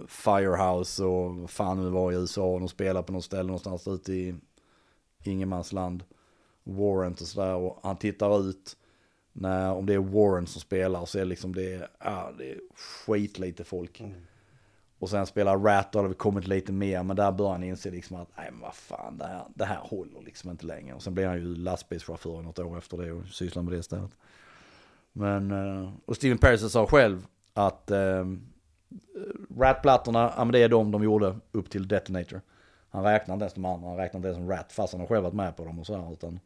Firehouse 0.08 1.04
och 1.04 1.36
vad 1.36 1.50
fan 1.50 1.84
nu 1.84 1.90
var 1.90 2.12
i 2.12 2.16
USA 2.16 2.46
och 2.46 2.60
de 2.60 2.70
spelade 2.70 3.06
på 3.06 3.14
något 3.14 3.26
ställe 3.26 3.44
någonstans 3.44 3.88
ute 3.88 4.14
i 4.14 4.36
ingenmansland. 5.24 6.04
Warrant 6.64 7.22
och 7.22 7.28
sådär 7.28 7.56
och 7.56 7.80
han 7.84 7.98
tittar 7.98 8.40
ut 8.40 8.78
när, 9.34 9.74
om 9.74 9.86
det 9.86 9.94
är 9.94 10.00
Warrant 10.00 10.50
som 10.50 10.62
spelar 10.62 11.06
så 11.06 11.18
är 11.18 11.22
det 11.22 11.30
liksom 11.30 11.56
det, 11.56 11.90
ja, 12.00 12.32
det 12.38 12.52
är 12.52 12.60
skitlite 12.76 13.64
folk. 13.64 14.02
Och 15.00 15.10
sen 15.10 15.26
spelar 15.26 15.58
Rat, 15.58 15.94
har 15.94 16.08
det 16.08 16.14
kommit 16.14 16.48
lite 16.48 16.72
mer, 16.72 17.04
men 17.04 17.16
där 17.16 17.32
börjar 17.32 17.52
han 17.52 17.64
inse 17.64 17.92
liksom 17.92 18.18
att 18.18 18.30
nej 18.38 18.52
men 18.52 18.62
vad 18.62 18.76
fan, 18.76 19.18
det 19.18 19.26
här, 19.26 19.44
det 19.56 19.66
här 19.66 19.80
håller 19.82 20.22
liksom 20.22 20.50
inte 20.50 20.66
längre. 20.66 20.96
Och 20.96 21.04
sen 21.04 21.14
blir 21.14 21.28
han 21.28 21.38
ju 21.38 21.56
lastbilschaufför 21.56 22.42
något 22.42 22.60
år 22.60 22.78
efter 22.78 22.98
det 22.98 23.12
och 23.12 23.28
sysslar 23.28 23.64
med 23.64 23.74
det 23.74 23.78
istället. 23.80 24.12
Men, 25.12 25.52
eh, 25.52 25.92
och 26.06 26.16
Steven 26.16 26.38
Pearce 26.38 26.70
sa 26.70 26.88
själv 26.88 27.28
att 27.54 27.92
eh, 27.92 28.26
Rat-plattorna, 29.58 30.34
ja 30.38 30.46
men 30.46 30.52
det 30.52 30.60
är 30.60 30.70
de 30.70 30.92
de 30.92 31.04
gjorde 31.04 31.36
upp 31.52 31.70
till 31.70 31.88
Detonator. 31.88 32.42
Han 32.90 33.04
räknar 33.04 33.36
inte 33.36 33.44
ens 33.44 33.54
de 33.54 33.66
andra, 33.66 33.88
han 33.88 33.98
räknar 33.98 34.18
inte 34.18 34.28
ens 34.28 34.38
som 34.38 34.50
Rat, 34.50 34.72
fast 34.72 34.94
han 34.94 35.00
har 35.00 35.08
själv 35.08 35.24
varit 35.24 35.34
med 35.34 35.56
på 35.56 35.66
dem 35.66 35.80
och 35.80 35.86
sådär. 35.86 36.14
Utan 36.14 36.40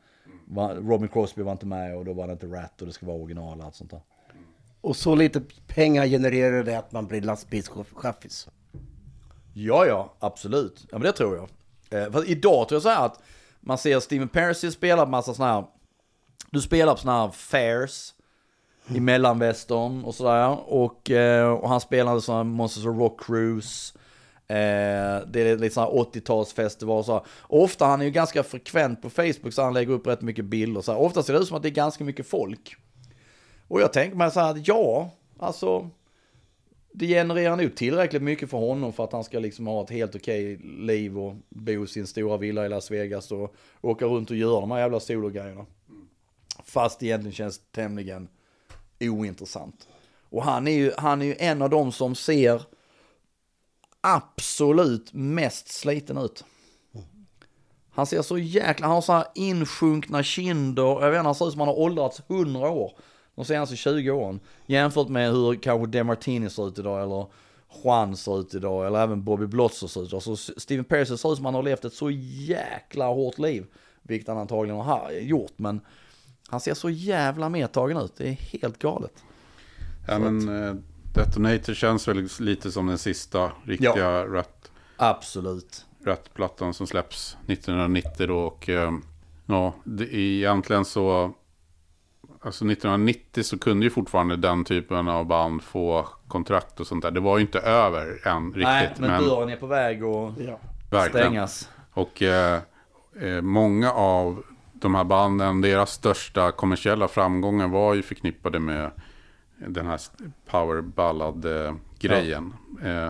Robin 0.89 1.07
Crosby 1.07 1.41
var 1.41 1.51
inte 1.51 1.65
med 1.65 1.97
och 1.97 2.05
då 2.05 2.13
var 2.13 2.27
det 2.27 2.33
inte 2.33 2.47
Rat 2.47 2.81
och 2.81 2.87
det 2.87 2.93
ska 2.93 3.05
vara 3.05 3.17
original 3.17 3.59
och 3.59 3.65
allt 3.65 3.75
sånt 3.75 3.91
där. 3.91 4.01
Och 4.81 4.95
så 4.95 5.15
lite 5.15 5.41
pengar 5.67 6.05
genererar 6.05 6.63
det 6.63 6.75
att 6.75 6.91
man 6.91 7.07
blir 7.07 7.21
lastbilschaffis. 7.21 8.47
Ja, 9.53 9.85
ja, 9.85 10.13
absolut. 10.19 10.85
Ja, 10.91 10.97
men 10.97 11.01
det 11.01 11.11
tror 11.11 11.35
jag. 11.35 11.49
Eh, 12.01 12.11
för 12.11 12.29
idag 12.29 12.67
tror 12.67 12.75
jag 12.75 12.81
så 12.81 12.89
här 12.89 13.05
att 13.05 13.21
man 13.59 13.77
ser 13.77 13.99
Steven 13.99 14.27
Percy 14.27 14.71
spela 14.71 15.05
på 15.05 15.11
massa 15.11 15.33
sådana 15.33 15.53
här, 15.53 15.65
du 16.49 16.61
spelar 16.61 16.93
på 16.93 16.99
sådana 16.99 17.21
här 17.21 17.31
fairs 17.31 18.13
i 18.87 18.99
mellanvästern 18.99 20.03
och 20.03 20.15
sådär. 20.15 20.73
Och, 20.73 21.11
eh, 21.11 21.51
och 21.51 21.69
han 21.69 21.81
spelade 21.81 22.21
sådana 22.21 22.43
här 22.43 22.49
Monsters 22.49 22.85
of 22.85 22.97
Rock 22.97 23.25
Cruise. 23.25 23.93
Eh, 24.47 25.27
det 25.27 25.41
är 25.41 25.57
lite 25.57 25.73
sådana 25.73 25.91
här 25.91 25.99
80-talsfestival 25.99 26.99
och 26.99 27.05
så. 27.05 27.25
Och 27.27 27.63
ofta, 27.63 27.85
han 27.85 28.01
är 28.01 28.05
ju 28.05 28.11
ganska 28.11 28.43
frekvent 28.43 29.01
på 29.01 29.09
Facebook 29.09 29.53
så 29.53 29.61
han 29.61 29.73
lägger 29.73 29.93
upp 29.93 30.07
rätt 30.07 30.21
mycket 30.21 30.45
bilder 30.45 30.81
så 30.81 30.91
här. 30.91 30.99
Ofta 30.99 31.23
ser 31.23 31.33
det 31.33 31.39
ut 31.39 31.47
som 31.47 31.57
att 31.57 31.63
det 31.63 31.69
är 31.69 31.71
ganska 31.71 32.03
mycket 32.03 32.27
folk. 32.27 32.75
Och 33.67 33.81
jag 33.81 33.93
tänker 33.93 34.17
mig 34.17 34.31
så 34.31 34.39
här 34.39 34.51
att 34.51 34.67
ja, 34.67 35.09
alltså 35.39 35.89
det 36.91 37.07
genererar 37.07 37.55
nog 37.55 37.75
tillräckligt 37.75 38.21
mycket 38.21 38.49
för 38.49 38.57
honom 38.57 38.93
för 38.93 39.03
att 39.03 39.11
han 39.11 39.23
ska 39.23 39.39
liksom 39.39 39.67
ha 39.67 39.83
ett 39.83 39.89
helt 39.89 40.15
okej 40.15 40.57
liv 40.57 41.19
och 41.19 41.35
bo 41.49 41.83
i 41.83 41.87
sin 41.87 42.07
stora 42.07 42.37
villa 42.37 42.65
i 42.65 42.69
Las 42.69 42.91
Vegas 42.91 43.31
och 43.31 43.55
åka 43.81 44.05
runt 44.05 44.29
och 44.29 44.37
göra 44.37 44.61
de 44.61 44.71
här 44.71 44.79
jävla 44.79 44.99
sologrejerna. 44.99 45.65
Fast 46.63 46.99
det 46.99 47.05
egentligen 47.05 47.33
känns 47.33 47.61
tämligen 47.71 48.27
ointressant. 49.09 49.87
Och 50.29 50.43
han 50.43 50.67
är 50.67 50.71
ju, 50.71 50.91
han 50.97 51.21
är 51.21 51.25
ju 51.25 51.35
en 51.39 51.61
av 51.61 51.69
de 51.69 51.91
som 51.91 52.15
ser 52.15 52.61
absolut 54.01 55.13
mest 55.13 55.67
sliten 55.67 56.17
ut. 56.17 56.45
Han 57.95 58.05
ser 58.05 58.21
så 58.21 58.37
jäkla, 58.37 58.87
han 58.87 58.95
har 58.95 59.01
så 59.01 59.13
här 59.13 59.25
insjunkna 59.35 60.23
kinder, 60.23 60.83
jag 60.83 61.11
vet 61.11 61.19
inte, 61.19 61.27
han 61.27 61.35
ser 61.35 61.47
ut 61.47 61.51
som 61.51 61.59
han 61.59 61.67
har 61.67 61.79
åldrats 61.79 62.21
100 62.27 62.69
år 62.69 62.93
de 63.35 63.45
senaste 63.45 63.75
20 63.75 64.11
åren. 64.11 64.39
Jämfört 64.65 65.07
med 65.07 65.31
hur 65.31 65.55
kanske 65.55 65.87
DeMartini 65.87 66.49
ser 66.49 66.67
ut 66.67 66.79
idag 66.79 67.03
eller 67.03 67.25
Juan 67.83 68.17
ser 68.17 68.39
ut 68.39 68.55
idag 68.55 68.87
eller 68.87 68.99
även 68.99 69.23
Bobby 69.23 69.45
Blotzer 69.45 69.87
ser 69.87 70.03
ut 70.03 70.07
idag. 70.07 70.23
Så 70.23 70.37
Steven 70.37 70.85
Pearce 70.85 71.17
ser 71.17 71.31
ut 71.31 71.37
som 71.37 71.45
han 71.45 71.55
har 71.55 71.63
levt 71.63 71.85
ett 71.85 71.93
så 71.93 72.11
jäkla 72.11 73.07
hårt 73.07 73.39
liv. 73.39 73.65
Vilket 74.01 74.27
han 74.27 74.37
antagligen 74.37 74.79
har 74.79 75.11
gjort 75.11 75.53
men 75.55 75.81
han 76.53 76.59
ser 76.59 76.73
så 76.73 76.89
jävla 76.89 77.49
medtagen 77.49 77.97
ut. 77.97 78.13
Det 78.17 78.27
är 78.27 78.33
helt 78.33 78.79
galet. 78.79 79.23
Ja, 80.07 80.19
men 80.19 80.63
eh, 80.67 80.75
Detonator 81.13 81.73
känns 81.73 82.07
väl 82.07 82.27
lite 82.39 82.71
som 82.71 82.87
den 82.87 82.97
sista 82.97 83.51
riktiga 83.63 84.25
rätt, 84.25 84.71
Absolut. 84.97 85.85
rätt-plattan 86.05 86.73
som 86.73 86.87
släpps 86.87 87.37
1990 87.47 88.27
då. 88.27 88.39
Och 88.39 88.69
eh, 88.69 88.91
ja, 89.45 89.73
det, 89.83 90.15
egentligen 90.15 90.85
så... 90.85 91.33
Alltså 92.41 92.65
1990 92.65 93.43
så 93.43 93.59
kunde 93.59 93.85
ju 93.85 93.89
fortfarande 93.89 94.35
den 94.35 94.65
typen 94.65 95.07
av 95.07 95.25
band 95.25 95.63
få 95.63 96.07
kontrakt 96.27 96.79
och 96.79 96.87
sånt 96.87 97.01
där. 97.03 97.11
Det 97.11 97.19
var 97.19 97.37
ju 97.37 97.41
inte 97.41 97.59
över 97.59 98.27
än 98.27 98.45
riktigt. 98.45 98.63
Nej, 98.65 98.93
men, 98.99 99.23
dörren 99.23 99.49
är 99.49 99.55
på 99.55 99.67
väg 99.67 100.03
att 100.03 100.33
Ja. 100.91 101.09
stängas. 101.09 101.69
Och 101.93 102.21
eh, 102.21 102.61
eh, 103.21 103.41
många 103.41 103.91
av 103.91 104.43
de 104.83 104.95
här 104.95 105.03
banden, 105.03 105.61
deras 105.61 105.91
största 105.91 106.51
kommersiella 106.51 107.07
framgångar 107.07 107.67
var 107.67 107.93
ju 107.93 108.01
förknippade 108.01 108.59
med 108.59 108.91
den 109.67 109.85
här 109.85 109.99
power 110.45 110.81
ballad-grejen. 110.81 112.53
Eh, 112.83 113.09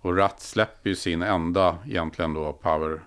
och 0.00 0.16
Ratt 0.16 0.40
släpper 0.40 0.90
ju 0.90 0.96
sin 0.96 1.22
enda 1.22 1.78
egentligen 1.86 2.34
då 2.34 2.52
power, 2.52 3.00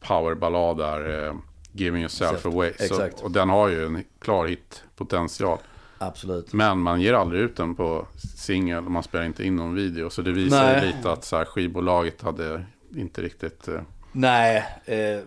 powerballad 0.00 0.76
där, 0.76 1.28
eh, 1.28 1.34
Giving 1.72 2.00
yourself 2.00 2.32
Exakt. 2.32 2.46
away. 2.54 2.72
Så, 2.78 2.84
Exakt. 2.84 3.20
och 3.20 3.30
den 3.30 3.48
har 3.48 3.68
ju 3.68 3.86
en 3.86 4.04
klar 4.18 4.46
hitpotential. 4.46 5.58
Absolut. 5.98 6.52
Men 6.52 6.78
man 6.78 7.00
ger 7.00 7.14
aldrig 7.14 7.42
ut 7.42 7.56
den 7.56 7.74
på 7.74 8.06
singel 8.36 8.84
och 8.84 8.90
man 8.90 9.02
spelar 9.02 9.24
inte 9.24 9.44
in 9.44 9.56
någon 9.56 9.74
video. 9.74 10.10
Så 10.10 10.22
det 10.22 10.32
visar 10.32 10.74
ju 10.74 10.80
Nej. 10.80 10.86
lite 10.96 11.12
att 11.12 11.24
så 11.24 11.36
här, 11.36 11.44
skivbolaget 11.44 12.22
hade 12.22 12.64
inte 12.96 13.22
riktigt... 13.22 13.68
Eh, 13.68 13.80
Nej, 14.12 14.64
eh, 14.84 15.20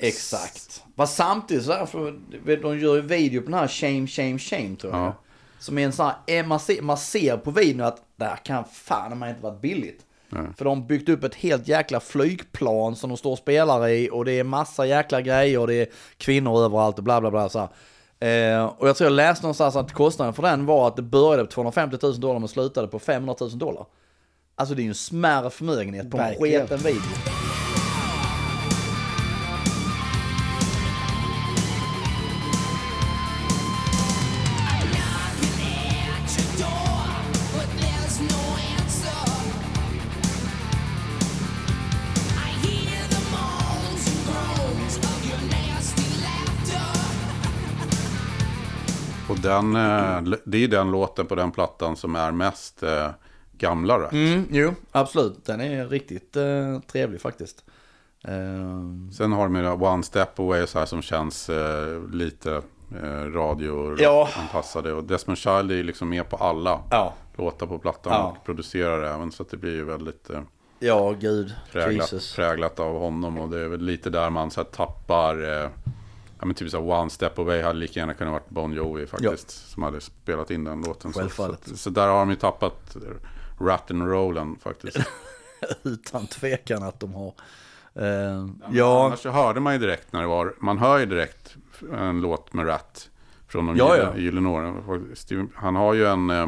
exakt. 0.00 0.82
Fast 0.96 1.16
samtidigt 1.16 1.64
så 1.64 1.72
här, 1.72 1.86
för 1.86 2.14
de 2.62 2.78
gör 2.78 2.94
ju 2.94 3.00
video 3.00 3.42
på 3.42 3.50
den 3.50 3.60
här 3.60 3.68
Shame, 3.68 4.06
Shame, 4.06 4.38
Shame 4.38 4.76
tror 4.76 4.92
jag. 4.92 5.02
Ja. 5.02 5.14
Som 5.58 5.78
är 5.78 5.84
en 5.84 5.92
sån 5.92 6.06
här, 6.06 6.38
eh, 6.38 6.46
man 6.46 6.60
ser, 6.60 6.82
man 6.82 6.96
ser 6.96 7.36
på 7.36 7.50
videon 7.50 7.86
att 7.86 8.02
det 8.16 8.24
här 8.24 8.36
kan 8.36 8.64
fan 8.64 9.18
man 9.18 9.28
inte 9.28 9.42
varit 9.42 9.60
billigt. 9.60 10.04
För 10.56 10.64
de 10.64 10.80
har 10.80 10.86
byggt 10.88 11.08
upp 11.08 11.24
ett 11.24 11.34
helt 11.34 11.68
jäkla 11.68 12.00
flygplan 12.00 12.96
som 12.96 13.10
de 13.10 13.16
står 13.16 13.32
och 13.32 13.38
spelar 13.38 13.88
i 13.88 14.10
och 14.12 14.24
det 14.24 14.32
är 14.32 14.44
massa 14.44 14.86
jäkla 14.86 15.20
grejer 15.20 15.58
och 15.58 15.66
det 15.66 15.74
är 15.74 15.86
kvinnor 16.16 16.64
överallt 16.64 16.98
och 16.98 17.04
bla 17.04 17.20
bla 17.20 17.30
bla. 17.30 17.48
Så 17.48 17.58
här. 17.58 17.68
Eh, 18.20 18.64
och 18.64 18.88
jag 18.88 18.96
tror 18.96 19.10
jag 19.10 19.16
läste 19.16 19.42
någonstans 19.42 19.76
att 19.76 19.92
kostnaden 19.92 20.34
för 20.34 20.42
den 20.42 20.66
var 20.66 20.88
att 20.88 20.96
det 20.96 21.02
började 21.02 21.44
på 21.44 21.50
250 21.50 21.98
000 22.02 22.20
dollar 22.20 22.38
men 22.38 22.48
slutade 22.48 22.88
på 22.88 22.98
500 22.98 23.34
000 23.40 23.58
dollar. 23.58 23.86
Alltså 24.54 24.74
det 24.74 24.82
är 24.82 24.84
ju 24.84 24.88
en 24.88 24.94
smärre 24.94 25.50
förmögenhet 25.50 26.10
på 26.10 26.18
en 26.18 26.34
sketen 26.34 26.78
video. 26.78 27.47
Den, 49.48 49.76
eh, 49.76 50.38
det 50.44 50.64
är 50.64 50.68
den 50.68 50.90
låten 50.90 51.26
på 51.26 51.34
den 51.34 51.50
plattan 51.50 51.96
som 51.96 52.16
är 52.16 52.32
mest 52.32 52.82
eh, 52.82 53.10
gamla 53.52 53.98
rätt. 54.02 54.12
Mm, 54.12 54.46
jo, 54.50 54.74
absolut. 54.92 55.44
Den 55.44 55.60
är 55.60 55.86
riktigt 55.88 56.36
eh, 56.36 56.80
trevlig 56.92 57.20
faktiskt. 57.20 57.64
Eh, 58.24 59.12
Sen 59.16 59.32
har 59.32 59.42
de 59.48 59.56
ju 59.56 59.68
One 59.70 60.02
Step 60.02 60.38
Away 60.38 60.66
så 60.66 60.78
här 60.78 60.86
som 60.86 61.02
känns 61.02 61.48
eh, 61.50 62.02
lite 62.12 62.62
eh, 63.02 63.32
radio 63.32 63.96
Ja. 64.02 64.28
Och 64.96 65.04
Desmond 65.04 65.38
Child 65.38 65.70
är 65.70 65.76
ju 65.76 65.82
liksom 65.82 66.08
med 66.08 66.28
på 66.30 66.36
alla 66.36 66.80
ja, 66.90 67.14
låtar 67.36 67.66
på 67.66 67.78
plattan 67.78 68.12
Ja. 68.12 68.34
och 68.38 68.44
producerar 68.46 69.02
även. 69.14 69.32
Så 69.32 69.42
att 69.42 69.50
det 69.50 69.56
blir 69.56 69.74
ju 69.74 69.84
väldigt 69.84 70.30
ja, 70.78 71.10
gud. 71.20 71.54
präglat, 71.72 72.12
präglat 72.36 72.80
av 72.80 72.98
honom. 72.98 73.38
Och 73.38 73.48
det 73.48 73.58
är 73.60 73.68
väl 73.68 73.80
lite 73.80 74.10
där 74.10 74.30
man 74.30 74.50
så 74.50 74.60
här 74.60 74.68
tappar, 74.68 75.64
ja 76.38 76.46
men 76.46 76.54
typ 76.54 76.70
så 76.70 76.78
One 76.78 77.10
Step 77.10 77.38
Away 77.38 77.62
hade 77.62 77.78
lika 77.78 78.00
gärna 78.00 78.14
kunnat 78.14 78.32
varit 78.32 78.48
Bon 78.50 78.72
Jovi 78.72 79.06
faktiskt. 79.06 79.50
Som 79.70 79.82
hade 79.82 80.00
spelat 80.00 80.50
in 80.50 80.64
den 80.64 80.82
låten. 80.82 81.12
Så, 81.12 81.20
Självfallet. 81.20 81.60
så, 81.68 81.76
så 81.76 81.90
där 81.90 82.08
har 82.08 82.18
de 82.18 82.30
ju 82.30 82.36
tappat 82.36 82.96
rat 83.60 83.90
and 83.90 84.02
rollen 84.08 84.56
faktiskt. 84.62 84.96
Utan 85.82 86.26
tvekan 86.26 86.82
att 86.82 87.00
de 87.00 87.14
har. 87.14 87.34
Eh, 87.94 88.46
ja, 88.70 89.06
Annars 89.06 89.20
så 89.20 89.30
hörde 89.30 89.60
man 89.60 89.72
ju 89.72 89.78
direkt 89.78 90.12
när 90.12 90.20
det 90.20 90.26
var, 90.26 90.54
man 90.60 90.78
hör 90.78 90.98
ju 90.98 91.06
direkt 91.06 91.56
en 91.92 92.20
låt 92.20 92.52
med 92.52 92.66
Rat 92.66 93.10
från 93.48 93.66
de 93.66 93.76
Ja, 93.76 93.96
ja. 93.96 94.16
gyllene 94.16 94.48
åren. 94.48 95.48
Han 95.54 95.76
har 95.76 95.94
ju 95.94 96.06
en 96.06 96.30
eh, 96.30 96.46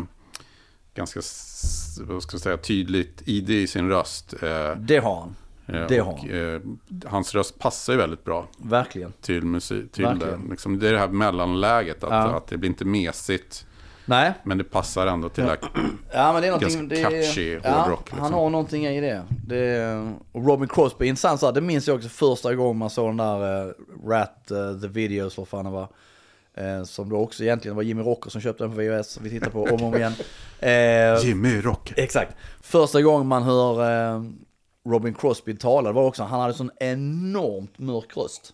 ganska, 0.94 1.20
vad 2.00 2.22
ska 2.22 2.34
jag 2.34 2.40
säga, 2.40 2.56
tydligt 2.56 3.22
ID 3.24 3.50
i 3.50 3.66
sin 3.66 3.88
röst. 3.88 4.34
Eh, 4.42 4.76
det 4.76 4.98
har 4.98 5.20
han. 5.20 5.36
Eh, 5.74 5.86
det 5.88 5.98
har 5.98 6.12
och, 6.12 6.18
han. 6.18 6.54
eh, 7.02 7.10
hans 7.10 7.34
röst 7.34 7.58
passar 7.58 7.92
ju 7.92 7.98
väldigt 7.98 8.24
bra 8.24 8.46
Verkligen. 8.58 9.12
till 9.20 9.42
musik. 9.44 9.92
Till 9.92 10.04
det. 10.04 10.10
Verkligen. 10.10 10.46
Liksom, 10.50 10.78
det 10.78 10.88
är 10.88 10.92
det 10.92 10.98
här 10.98 11.08
mellanläget, 11.08 12.04
att, 12.04 12.10
Ja. 12.10 12.36
att 12.36 12.46
det 12.46 12.56
blir 12.58 12.70
inte 12.70 12.84
mesigt. 12.84 13.66
Nej, 14.04 14.32
Men 14.44 14.58
det 14.58 14.64
passar 14.64 15.06
ändå 15.06 15.28
till 15.28 15.44
det 15.44 15.50
här. 15.50 15.58
ja 16.12 16.32
men 16.32 16.42
det 16.42 16.48
är. 16.48 16.58
Ganska 16.58 16.82
det, 16.82 17.02
catchy 17.02 17.58
ja, 17.64 17.70
hårdrock, 17.70 18.00
liksom. 18.00 18.18
Han 18.20 18.32
har 18.32 18.50
någonting 18.50 18.86
i 18.86 19.00
det. 19.00 19.22
det 19.46 20.12
och 20.32 20.46
Robin 20.46 20.68
Crosby, 20.68 21.06
intressant 21.06 21.40
så 21.40 21.46
här, 21.46 21.52
det 21.52 21.60
minns 21.60 21.88
jag 21.88 21.96
också 21.96 22.08
första 22.08 22.54
gången 22.54 22.76
man 22.76 22.90
såg 22.90 23.08
den 23.08 23.16
där 23.16 23.66
uh, 23.66 23.72
Rat, 24.06 24.50
eh, 24.50 24.80
The 24.80 24.88
Videos, 24.88 25.38
vad 25.38 25.48
fan 25.48 25.64
det 25.64 25.70
var. 25.70 25.88
Eh, 26.54 26.82
som 26.84 27.08
då 27.08 27.16
också 27.16 27.42
egentligen 27.42 27.76
var 27.76 27.82
Jimmy 27.82 28.02
Rocker 28.02 28.30
som 28.30 28.40
köpte 28.40 28.64
den 28.64 28.70
på 28.72 28.80
VHS, 28.80 29.18
vi 29.22 29.30
tittar 29.30 29.50
på 29.50 29.62
om 29.62 29.72
och 29.74 29.82
om 29.82 29.94
igen. 29.94 30.12
Eh, 30.62 31.24
Jimmy 31.26 31.60
Rock. 31.60 31.92
Exakt. 31.96 32.36
Första 32.60 33.02
gången 33.02 33.26
man 33.26 33.42
hör 33.42 33.90
eh, 34.14 34.22
Robin 34.90 35.14
Crosby 35.14 35.56
tala, 35.56 35.88
det 35.88 35.94
var 35.94 36.04
också, 36.04 36.22
han 36.22 36.40
hade 36.40 36.54
sån 36.54 36.70
enormt 36.80 37.78
mörk 37.78 38.16
röst. 38.16 38.52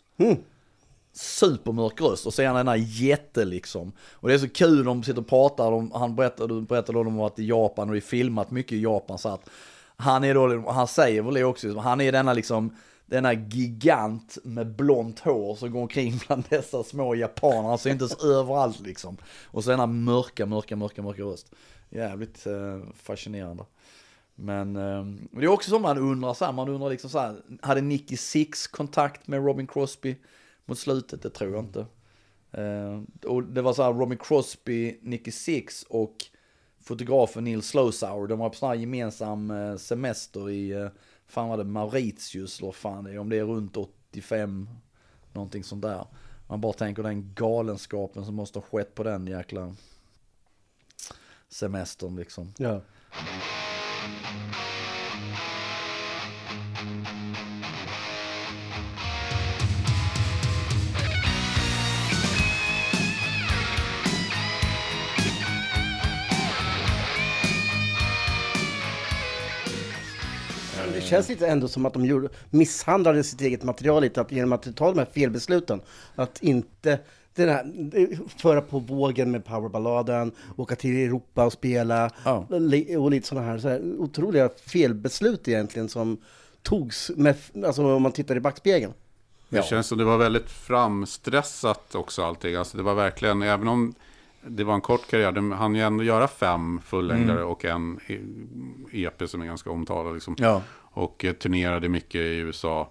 Supermörk 1.12 2.00
röst 2.00 2.26
och 2.26 2.34
så 2.34 2.42
är 2.42 2.46
han 2.46 2.56
den 2.56 2.68
här 2.68 2.76
jätte 2.76 3.44
liksom. 3.44 3.92
Och 4.12 4.28
det 4.28 4.34
är 4.34 4.38
så 4.38 4.48
kul, 4.48 4.84
de 4.84 5.02
sitter 5.02 5.20
och 5.20 5.28
pratar, 5.28 5.70
de, 5.70 5.92
han 5.94 6.16
berättade, 6.16 6.60
berättade 6.60 6.98
om 6.98 7.06
att 7.06 7.14
varit 7.14 7.38
i 7.38 7.46
Japan 7.46 7.88
och 7.88 7.94
det 7.94 7.98
är 7.98 8.00
filmat 8.00 8.50
mycket 8.50 8.72
i 8.72 8.82
Japan 8.82 9.18
så 9.18 9.28
att 9.28 9.50
han 9.96 10.24
är 10.24 10.34
då, 10.34 10.70
han 10.70 10.88
säger 10.88 11.22
väl 11.22 11.34
det 11.34 11.44
också, 11.44 11.78
han 11.78 12.00
är 12.00 12.12
denna 12.12 12.32
liksom 12.32 12.72
denna 13.06 13.32
gigant 13.32 14.38
med 14.44 14.76
blont 14.76 15.18
hår 15.18 15.54
som 15.54 15.72
går 15.72 15.80
omkring 15.80 16.20
bland 16.26 16.44
dessa 16.48 16.82
små 16.82 17.14
japaner. 17.14 17.68
Han 17.68 17.78
syntes 17.78 18.24
överallt 18.24 18.80
liksom. 18.80 19.16
Och 19.44 19.64
så 19.64 19.70
denna 19.70 19.86
mörka, 19.86 20.46
mörka, 20.46 20.76
mörka, 20.76 21.02
mörka 21.02 21.22
röst. 21.22 21.52
Jävligt 21.90 22.46
eh, 22.46 22.80
fascinerande. 22.94 23.64
Men 24.36 24.76
eh, 24.76 25.04
det 25.30 25.44
är 25.44 25.48
också 25.48 25.70
som 25.70 25.82
man 25.82 25.98
undrar 25.98 26.34
så 26.34 26.44
här, 26.44 26.52
man 26.52 26.68
undrar 26.68 26.90
liksom 26.90 27.10
så 27.10 27.18
här, 27.18 27.42
hade 27.62 27.80
Nicky 27.80 28.16
Six 28.16 28.66
kontakt 28.66 29.28
med 29.28 29.44
Robin 29.44 29.66
Crosby 29.66 30.16
mot 30.64 30.78
slutet? 30.78 31.22
Det 31.22 31.30
tror 31.30 31.54
jag 31.54 31.64
inte. 31.64 31.86
Eh, 32.52 33.02
och 33.30 33.42
det 33.42 33.62
var 33.62 33.72
så 33.72 33.82
här, 33.82 33.92
Robin 33.92 34.18
Crosby, 34.18 34.98
Nicky 35.02 35.30
Six 35.30 35.82
och 35.82 36.16
fotografen 36.80 37.44
Neil 37.44 37.62
Slowsour, 37.62 38.26
de 38.26 38.38
var 38.38 38.48
på 38.48 38.56
sån 38.56 38.68
här 38.68 38.76
gemensam 38.76 39.50
eh, 39.50 39.76
semester 39.76 40.50
i, 40.50 40.70
eh, 40.70 40.88
fan 41.26 41.48
var 41.48 41.56
det, 41.56 41.64
Mauritius 41.64 42.60
eller 42.60 42.72
fan 42.72 43.04
det 43.04 43.12
är, 43.12 43.18
om 43.18 43.28
det 43.28 43.38
är 43.38 43.44
runt 43.44 43.76
85, 43.76 44.68
någonting 45.32 45.64
sånt 45.64 45.82
där. 45.82 46.06
Man 46.48 46.60
bara 46.60 46.72
tänker 46.72 47.02
den 47.02 47.34
galenskapen 47.34 48.24
som 48.24 48.34
måste 48.34 48.58
ha 48.58 48.66
skett 48.66 48.94
på 48.94 49.02
den 49.02 49.26
jäkla 49.26 49.74
semestern 51.48 52.16
liksom. 52.16 52.52
Ja. 52.58 52.80
Det 70.96 71.00
känns 71.00 71.28
lite 71.28 71.46
ändå 71.46 71.68
som 71.68 71.86
att 71.86 71.92
de 71.94 72.04
gjorde, 72.04 72.28
misshandlade 72.50 73.24
sitt 73.24 73.40
eget 73.40 73.62
material 73.62 74.02
lite 74.02 74.20
att, 74.20 74.32
genom 74.32 74.52
att 74.52 74.76
ta 74.76 74.88
de 74.88 74.98
här 74.98 75.08
felbesluten. 75.12 75.80
Att 76.14 76.42
inte 76.42 76.98
den 77.36 77.48
här, 77.48 78.18
föra 78.38 78.60
på 78.60 78.78
vågen 78.78 79.30
med 79.30 79.44
powerballaden, 79.44 80.32
åka 80.56 80.76
till 80.76 80.96
Europa 80.96 81.44
och 81.44 81.52
spela 81.52 82.10
Ja. 82.24 82.46
och 82.98 83.10
lite 83.10 83.26
sådana 83.28 83.46
här, 83.46 83.58
så 83.58 83.68
här 83.68 83.82
otroliga 83.98 84.50
felbeslut 84.66 85.48
egentligen 85.48 85.88
som 85.88 86.18
togs 86.62 87.10
med, 87.16 87.34
alltså 87.66 87.94
om 87.94 88.02
man 88.02 88.12
tittar 88.12 88.36
i 88.36 88.40
backspegeln. 88.40 88.92
Det 89.48 89.64
känns 89.64 89.86
som 89.86 89.98
det 89.98 90.04
var 90.04 90.18
väldigt 90.18 90.50
framstressat 90.50 91.94
också 91.94 92.24
allting. 92.24 92.54
Alltså 92.54 92.76
det 92.76 92.82
var 92.82 92.94
verkligen, 92.94 93.42
även 93.42 93.68
om 93.68 93.94
det 94.48 94.64
var 94.64 94.74
en 94.74 94.80
kort 94.80 95.10
karriär, 95.10 95.32
de 95.32 95.52
hann 95.52 95.74
ju 95.74 95.82
ändå 95.82 96.04
göra 96.04 96.28
fem 96.28 96.80
fullängdare 96.84 97.44
och 97.44 97.64
en 97.64 98.00
EP 98.92 99.28
som 99.28 99.42
är 99.42 99.46
ganska 99.46 99.70
omtalad. 99.70 100.14
Liksom. 100.14 100.36
Ja. 100.38 100.62
Och 100.78 101.24
eh, 101.24 101.32
turnerade 101.32 101.88
mycket 101.88 102.20
i 102.20 102.36
USA. 102.36 102.88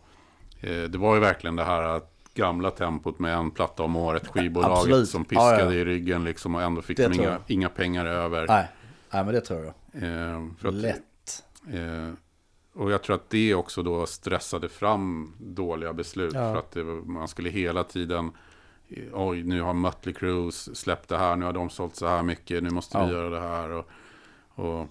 Eh, 0.62 0.84
det 0.84 0.98
var 0.98 1.16
ju 1.16 1.22
verkligen 1.22 1.56
det 1.56 1.64
här 1.64 1.82
att 1.82 2.12
gamla 2.36 2.72
tempot 2.72 3.20
med 3.20 3.34
en 3.34 3.52
platta 3.52 3.84
om 3.84 3.96
året, 3.96 4.28
skivbolaget 4.28 4.78
Absolut. 4.78 5.10
som 5.10 5.26
piskade 5.26 5.60
Ja, 5.60 5.66
ja. 5.66 5.74
i 5.74 5.86
ryggen 5.86 6.24
liksom 6.24 6.56
och 6.56 6.62
ändå 6.62 6.82
fick 6.82 6.98
Det 6.98 7.08
de 7.08 7.14
inga, 7.14 7.40
inga 7.48 7.70
pengar 7.70 8.06
över. 8.06 8.48
Nej, 8.48 8.68
nej 9.12 9.26
men 9.26 9.34
det 9.34 9.42
tror 9.42 9.60
jag. 9.60 10.04
Eh, 10.04 10.48
för 10.58 10.68
att, 10.68 10.74
Lätt. 10.74 11.44
Eh, 11.74 12.14
och 12.74 12.92
jag 12.92 13.04
tror 13.04 13.16
att 13.16 13.30
det 13.30 13.56
också 13.56 13.84
då 13.84 14.06
stressade 14.06 14.70
fram 14.70 15.34
dåliga 15.40 15.94
beslut. 15.94 16.34
Ja. 16.34 16.52
För 16.54 16.60
att 16.60 16.72
det, 16.72 16.84
man 16.84 17.28
skulle 17.28 17.50
hela 17.50 17.84
tiden, 17.84 18.32
eh, 18.90 19.04
oj 19.14 19.44
nu 19.44 19.62
har 19.62 19.74
Mötley 19.74 20.16
Crüe 20.16 20.52
släppt 20.52 21.10
det 21.10 21.18
här, 21.18 21.36
nu 21.36 21.46
har 21.46 21.54
de 21.54 21.70
sålt 21.70 21.96
så 21.96 22.08
här 22.08 22.24
mycket, 22.24 22.64
nu 22.64 22.70
måste 22.70 23.06
vi 23.06 23.12
göra 23.12 23.30
det 23.30 23.40
här. 23.40 23.70
Och, 23.70 23.90
och 24.56 24.88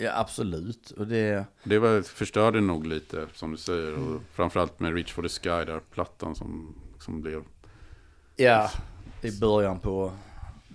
Ja 0.00 0.12
absolut. 0.14 0.90
Och 0.90 1.06
det, 1.06 1.44
det 1.64 1.78
var, 1.78 2.02
förstörde 2.02 2.60
nog 2.60 2.86
lite, 2.86 3.26
som 3.34 3.50
du 3.50 3.56
säger. 3.56 3.88
Mm. 3.88 4.16
Och 4.16 4.22
framförallt 4.32 4.80
med 4.80 4.94
Reach 4.94 5.12
for 5.12 5.22
the 5.22 5.28
Sky, 5.28 5.64
där 5.72 5.80
plattan 5.80 6.34
som, 6.34 6.74
som 6.98 7.20
blev, 7.20 7.42
ja, 8.36 8.70
i 9.22 9.30
början 9.40 9.80
på, 9.80 10.12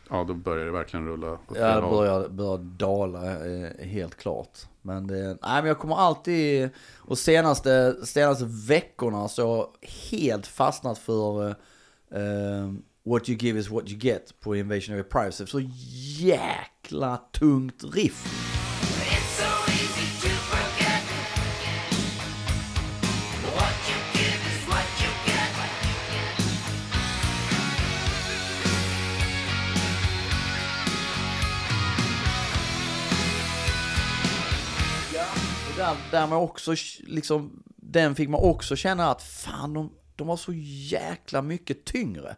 ja 0.10 0.24
då 0.24 0.34
började 0.34 0.66
det 0.66 0.72
verkligen 0.72 1.08
rulla. 1.08 1.32
åt 1.32 1.40
ja 1.48 1.76
det 1.76 1.82
håll. 1.82 1.98
börjar, 1.98 2.30
börjar 2.30 2.58
dala 2.58 3.46
eh, 3.46 3.86
helt 3.86 4.16
klart. 4.16 4.60
Men 4.82 5.08
det, 5.08 5.28
nej 5.28 5.38
men 5.62 5.66
jag 5.66 5.80
kommer 5.80 5.96
alltid, 5.96 6.70
och 6.98 7.18
senaste, 7.18 8.06
senaste 8.06 8.46
veckorna 8.68 9.28
så 9.28 9.48
har 9.48 9.58
jag 9.58 9.90
helt 10.20 10.48
fastnat 10.48 10.98
för 10.98 11.50
eh, 12.12 12.74
What 13.06 13.30
you 13.30 13.38
give 13.38 13.60
is 13.60 13.70
what 13.70 13.90
you 13.90 14.00
get 14.00 14.40
på 14.40 14.56
Invasion 14.56 15.00
of 15.00 15.10
privacy. 15.10 15.46
Så 15.46 15.60
jäkla 16.20 17.18
tungt 17.32 17.84
riff. 17.94 18.63
Där, 35.84 35.98
där 36.12 36.28
man 36.28 36.38
också 36.38 36.76
liksom, 37.04 37.64
den 37.76 38.16
fick 38.16 38.30
man 38.30 38.42
också 38.44 38.76
känna 38.76 39.12
att 39.12 39.22
fan 39.24 39.74
de, 39.74 39.90
de 40.16 40.28
var 40.28 40.38
så 40.38 40.52
jäkla 40.92 41.42
mycket 41.42 41.86
tyngre. 41.86 42.36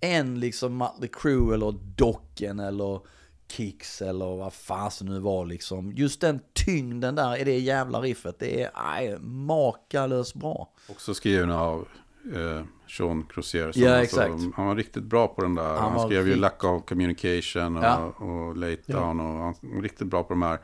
Än 0.00 0.40
liksom 0.40 0.76
Mötley 0.76 1.08
Crüe 1.12 1.54
eller 1.54 1.74
Docken 1.96 2.60
eller 2.60 3.00
Kicks 3.48 4.02
eller 4.02 4.36
vad 4.36 4.52
fasen 4.52 5.06
nu 5.06 5.18
var 5.18 5.46
liksom. 5.46 5.92
Just 5.92 6.20
den 6.20 6.40
tyngden 6.52 7.14
där 7.14 7.36
i 7.40 7.44
det 7.44 7.58
jävla 7.58 8.00
riffet, 8.00 8.38
det 8.38 8.62
är 8.62 8.70
aj, 8.74 9.18
makalöst 9.20 10.34
bra. 10.34 10.68
Också 10.88 11.14
skriven 11.14 11.50
av 11.50 11.88
eh, 12.34 12.64
Sean 12.88 13.26
Crozier. 13.34 13.72
som 13.72 13.82
Ja, 13.82 13.98
alltså-. 13.98 14.52
Han 14.54 14.66
var 14.66 14.76
riktigt 14.76 15.04
bra 15.04 15.28
på 15.28 15.42
den 15.42 15.54
där. 15.54 15.76
Han 15.76 15.92
Han, 15.92 16.08
skrev 16.08 16.28
ju 16.28 16.36
Lack 16.36 16.64
of 16.64 16.84
Communication 16.84 17.76
och, 17.76 17.84
Ja. 17.84 17.98
och 17.98 18.56
Late 18.56 18.82
Down. 18.92 19.20
Och 19.20 19.26
han 19.26 19.54
var 19.62 19.82
riktigt 19.82 20.06
bra 20.06 20.22
på 20.22 20.32
de 20.32 20.42
här 20.42 20.58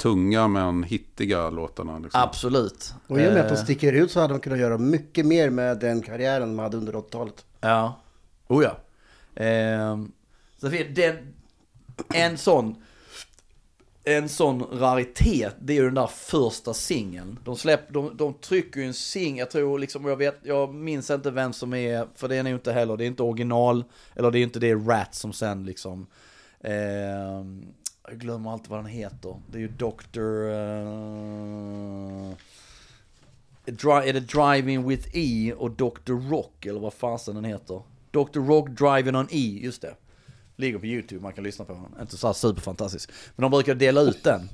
tunga 0.00 0.48
men 0.48 0.82
hittiga 0.82 1.50
låtarna. 1.50 1.98
Liksom. 1.98 2.20
Absolut. 2.20 2.94
Och 3.06 3.20
i 3.20 3.28
och 3.28 3.32
med 3.32 3.40
att 3.40 3.48
de 3.48 3.54
Eh, 3.54 3.62
sticker 3.62 3.92
ut 3.92 4.10
så 4.10 4.20
hade 4.20 4.34
de 4.34 4.40
kunnat 4.40 4.58
göra 4.58 4.78
mycket 4.78 5.26
mer 5.26 5.50
med 5.50 5.78
den 5.78 6.02
karriären 6.02 6.48
de 6.48 6.58
hade 6.58 6.76
under 6.76 6.92
80-talet. 6.92 7.44
Ja, 7.60 8.00
oh 8.48 8.64
ja. 8.64 8.76
Ehm, 9.34 10.12
så 10.56 10.68
den, 10.68 11.16
en 12.14 12.38
sån, 12.38 12.76
en 14.04 14.28
sån 14.28 14.62
raritet, 14.62 15.56
det 15.60 15.72
är 15.72 15.74
ju 15.74 15.84
den 15.84 15.94
där 15.94 16.06
första 16.06 16.74
singeln. 16.74 17.38
De 17.44 17.56
släpp, 17.56 17.92
de, 17.92 18.16
de 18.16 18.34
trycker 18.34 18.80
ju 18.80 18.86
en 18.86 18.94
singel, 18.94 19.38
jag 19.38 19.50
tror 19.50 19.78
liksom, 19.78 20.04
jag 20.04 20.16
vet, 20.16 20.38
jag 20.42 20.74
minns 20.74 21.10
inte 21.10 21.30
vem 21.30 21.52
som 21.52 21.74
är, 21.74 22.06
för 22.14 22.28
det 22.28 22.36
är 22.36 22.42
nog 22.42 22.52
inte 22.52 22.72
heller, 22.72 22.96
det 22.96 23.04
är 23.04 23.06
inte 23.06 23.22
original, 23.22 23.84
eller 24.14 24.30
det 24.30 24.38
är 24.38 24.42
inte 24.42 24.58
det 24.58 24.74
Rat 24.74 25.14
som 25.14 25.32
sen 25.32 25.64
liksom, 25.64 26.06
ehm, 26.60 27.66
jag 28.10 28.18
glömmer 28.18 28.52
alltid 28.52 28.68
vad 28.68 28.78
den 28.78 28.86
heter. 28.86 29.36
Det 29.46 29.58
är 29.58 29.60
ju 29.60 29.68
Dr. 29.68 30.20
Uh, 30.20 30.52
är 34.06 34.12
det 34.12 34.20
Driving 34.20 34.88
with 34.88 35.08
E 35.12 35.52
och 35.52 35.70
Dr. 35.70 36.30
Rock 36.30 36.66
eller 36.66 36.80
vad 36.80 36.94
fasen 36.94 37.34
den 37.34 37.44
heter? 37.44 37.82
Dr. 38.10 38.40
Rock 38.40 38.68
Driving 38.68 39.16
on 39.16 39.28
E, 39.30 39.58
just 39.62 39.82
det. 39.82 39.94
Ligger 40.56 40.78
på 40.78 40.86
YouTube, 40.86 41.22
man 41.22 41.32
kan 41.32 41.44
lyssna 41.44 41.64
på 41.64 41.72
den. 41.72 42.00
Inte 42.00 42.16
så 42.16 42.26
här 42.26 42.34
superfantastisk. 42.34 43.10
Men 43.36 43.42
de 43.42 43.50
brukar 43.50 43.74
dela 43.74 44.00
ut 44.00 44.24
den. 44.24 44.48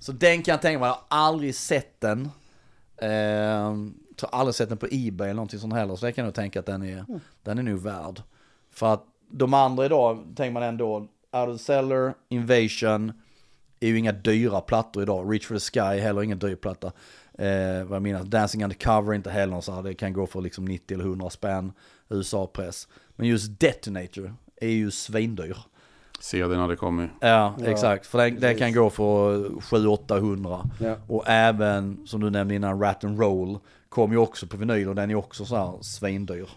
Så 0.00 0.12
den 0.12 0.42
kan 0.42 0.52
jag 0.52 0.62
tänka 0.62 0.78
mig, 0.78 0.88
jag 0.88 0.94
har 0.94 1.04
aldrig 1.08 1.54
sett 1.54 2.00
den. 2.00 2.30
Ehm, 2.96 3.94
tror 4.16 4.30
aldrig 4.34 4.54
sett 4.54 4.68
den 4.68 4.78
på 4.78 4.86
Ebay 4.90 5.26
eller 5.26 5.34
någonting 5.34 5.60
sånt 5.60 5.74
heller. 5.74 5.96
Så 5.96 6.06
jag 6.06 6.14
kan 6.14 6.24
nog 6.24 6.34
tänka 6.34 6.60
att 6.60 6.66
den 6.66 6.82
är, 6.82 7.04
den 7.42 7.58
är 7.58 7.62
nog 7.62 7.78
värd. 7.78 8.22
För 8.70 8.94
att 8.94 9.04
de 9.30 9.54
andra 9.54 9.84
idag, 9.84 10.24
tänker 10.36 10.50
man 10.52 10.62
ändå, 10.62 11.08
Out 11.34 11.48
of 11.48 11.58
the 11.58 11.64
Cellar, 11.64 12.14
Invasion, 12.28 13.12
är 13.80 13.88
ju 13.88 13.98
inga 13.98 14.12
dyra 14.12 14.60
plattor 14.60 15.02
idag. 15.02 15.32
Reach 15.32 15.46
for 15.46 15.54
the 15.54 15.60
Sky 15.60 16.00
heller 16.00 16.22
ingen 16.22 16.38
dyr 16.38 16.56
platta. 16.56 16.86
Eh, 17.38 17.84
vad 17.84 17.96
jag 17.96 18.02
menar, 18.02 18.24
Dancing 18.24 18.64
Undercover 18.64 19.14
inte 19.14 19.30
heller 19.30 19.60
så 19.60 19.72
här, 19.72 19.82
det 19.82 19.94
kan 19.94 20.12
gå 20.12 20.26
för 20.26 20.40
liksom 20.40 20.64
90 20.64 20.94
eller 20.94 21.04
100 21.04 21.30
spänn 21.30 21.72
USA-press. 22.08 22.88
Men 23.16 23.28
just 23.28 23.60
Detonator 23.60 24.34
är 24.56 24.68
ju 24.68 24.90
svindyr. 24.90 25.56
CDn 26.20 26.60
hade 26.60 26.76
kommit. 26.76 27.10
Ja, 27.20 27.54
Ja, 27.58 27.66
exakt. 27.66 28.06
För 28.06 28.18
den, 28.18 28.40
den 28.40 28.56
kan 28.56 28.72
gå 28.72 28.90
för 28.90 29.48
700-800. 29.48 30.68
Ja. 30.80 30.96
Och 31.06 31.28
även, 31.28 32.06
som 32.06 32.20
du 32.20 32.30
nämnde 32.30 32.54
innan, 32.54 32.80
Rat 32.80 33.04
and 33.04 33.20
Roll 33.20 33.58
kom 33.88 34.12
ju 34.12 34.18
också 34.18 34.46
på 34.46 34.56
vinyl 34.56 34.88
och 34.88 34.94
den 34.94 35.10
är 35.10 35.14
också 35.14 35.44
så 35.44 35.56
här 35.56 35.82
svindyr. 35.82 36.48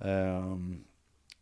Ehm, 0.00 0.80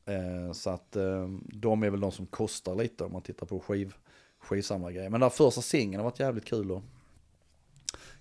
eh, 0.08 0.52
så 0.52 0.70
att 0.70 0.96
ehm, 0.96 1.44
de 1.46 1.82
är 1.82 1.90
väl 1.90 2.00
de 2.00 2.12
som 2.12 2.26
kostar 2.26 2.74
lite 2.74 3.04
om 3.04 3.12
man 3.12 3.22
tittar 3.22 3.46
på 3.46 3.60
skiv, 3.60 3.94
skivsamlargrejer. 4.42 5.10
Men 5.10 5.20
den 5.20 5.30
första 5.30 5.62
singeln 5.62 6.00
har 6.00 6.10
varit 6.10 6.20
jävligt 6.20 6.44
kul, 6.44 6.70
och, 6.70 6.82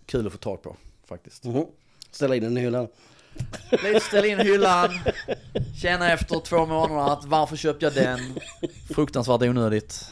kul 0.05 0.27
att 0.27 0.33
få 0.33 0.37
tag 0.37 0.61
på 0.61 0.75
faktiskt. 1.05 1.43
Mhm. 1.43 1.65
Ställa 2.11 2.35
in 2.35 2.43
den 2.43 2.57
i 2.57 2.61
hyllan. 2.61 2.87
Lite 3.71 3.99
ställ 3.99 4.25
in 4.25 4.39
hyllan, 4.39 4.89
känna 5.81 6.11
efter 6.11 6.39
två 6.39 6.65
månader 6.65 7.13
att 7.13 7.25
varför 7.25 7.55
köpte 7.55 7.85
jag 7.85 7.93
den? 7.93 8.19
Fruktansvärt 8.89 9.41
onödigt. 9.41 10.11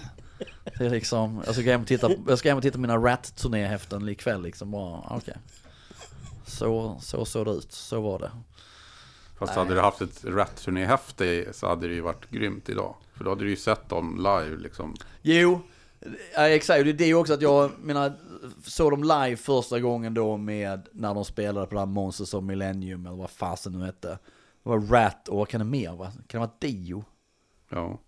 Det 0.78 0.86
är 0.86 0.90
liksom, 0.90 1.44
jag 1.46 1.56
ska 1.56 1.72
hem 1.72 1.82
och 1.82 1.88
titta, 1.88 2.12
jag 2.28 2.40
ska 2.40 2.50
hem 2.50 2.58
och 2.58 2.64
titta 2.64 2.78
på 2.78 2.82
mina 2.82 2.98
Rat-turnéhäften 2.98 4.10
ikväll 4.10 4.42
liksom 4.42 4.72
bara. 4.72 5.22
Så, 6.48 6.98
så 7.02 7.26
såg 7.26 7.46
det 7.46 7.52
ut, 7.52 7.72
så 7.72 8.02
var 8.02 8.20
det. 8.20 8.32
Fast 9.40 9.56
hade 9.56 9.74
du 9.74 9.80
haft 9.80 10.02
ett 10.02 10.26
Rat-turnéhäfte 10.26 11.54
så 11.54 11.68
hade 11.68 11.88
det 11.88 11.94
ju 11.94 12.02
varit 12.02 12.30
grymt 12.30 12.70
idag. 12.70 12.96
För 13.14 13.24
då 13.24 13.30
hade 13.30 13.44
du 13.44 13.50
ju 13.50 13.56
sett 13.56 13.90
dem 13.90 14.18
live 14.18 14.58
liksom. 14.58 14.96
Jo, 15.22 15.62
ja, 16.34 16.50
exakt. 16.50 16.98
Det 16.98 17.04
är 17.04 17.08
ju 17.08 17.16
också 17.16 17.34
att 17.34 17.42
jag 17.42 17.72
menar, 17.80 18.14
såg 18.64 18.92
dem 18.92 19.04
live 19.04 19.36
första 19.36 19.80
gången 19.80 20.14
då 20.14 20.38
med 20.38 20.88
när 20.92 21.14
de 21.14 21.26
spelade 21.26 21.68
på 21.68 21.74
det 21.74 21.80
här 21.80 21.86
Monsters 21.86 22.34
of 22.34 22.44
Millennium 22.44 23.06
eller 23.06 23.18
vad 23.18 23.30
fasen 23.30 23.74
nu 23.80 23.86
hette. 23.86 24.08
Det 24.64 24.70
var 24.70 24.80
Rat 24.80 25.28
och 25.28 25.38
vad 25.38 25.48
kan 25.48 25.60
det 25.60 25.66
mer 25.66 25.92
vara? 25.92 26.12
Kan 26.12 26.24
det 26.28 26.38
vara 26.38 26.52
Dio? 26.60 27.06
Ja. 27.70 28.00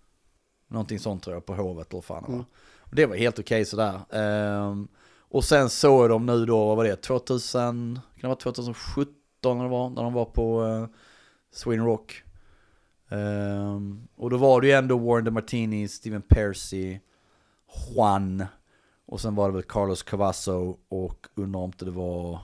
Någonting 0.68 1.00
sånt 1.00 1.24
tror 1.24 1.36
jag 1.36 1.46
på 1.46 1.54
Hovet 1.54 1.94
eller 1.94 2.02
fan 2.02 2.26
mm. 2.28 2.46
Och 2.80 2.96
det 2.96 3.06
var 3.06 3.16
helt 3.16 3.40
okej 3.40 3.66
sådär. 3.66 4.00
Ehm, 4.10 4.88
och 5.30 5.44
sen 5.44 5.70
såg 5.70 6.10
dem 6.10 6.26
nu 6.26 6.46
då, 6.46 6.66
vad 6.68 6.78
var 6.78 6.84
det, 6.84 6.96
2000, 6.96 7.62
kan 7.94 8.22
det 8.22 8.28
vara 8.28 8.36
2017 8.36 9.60
eller 9.60 9.70
var, 9.70 9.90
när 9.90 10.04
de 10.04 10.14
var 10.14 10.26
på 10.26 10.62
uh, 10.62 10.88
Sweden 11.52 11.86
Rock. 11.86 12.24
Ehm, 13.10 14.08
och 14.16 14.30
då 14.30 14.38
var 14.38 14.62
det 14.62 14.68
ju 14.68 14.74
ändå 14.74 14.98
Warren 14.98 15.26
DeMartini, 15.26 15.88
Steven 15.88 16.22
Percy, 16.22 17.00
Juan. 17.96 18.46
Och 19.06 19.22
sen 19.22 19.36
var 19.36 19.48
det 19.50 19.54
väl 19.54 19.64
Carlos 19.64 20.04
Cavasso 20.04 20.78
och 20.90 21.28
undrar 21.36 21.60
om 21.62 21.72
det 21.80 21.92
var, 21.92 22.40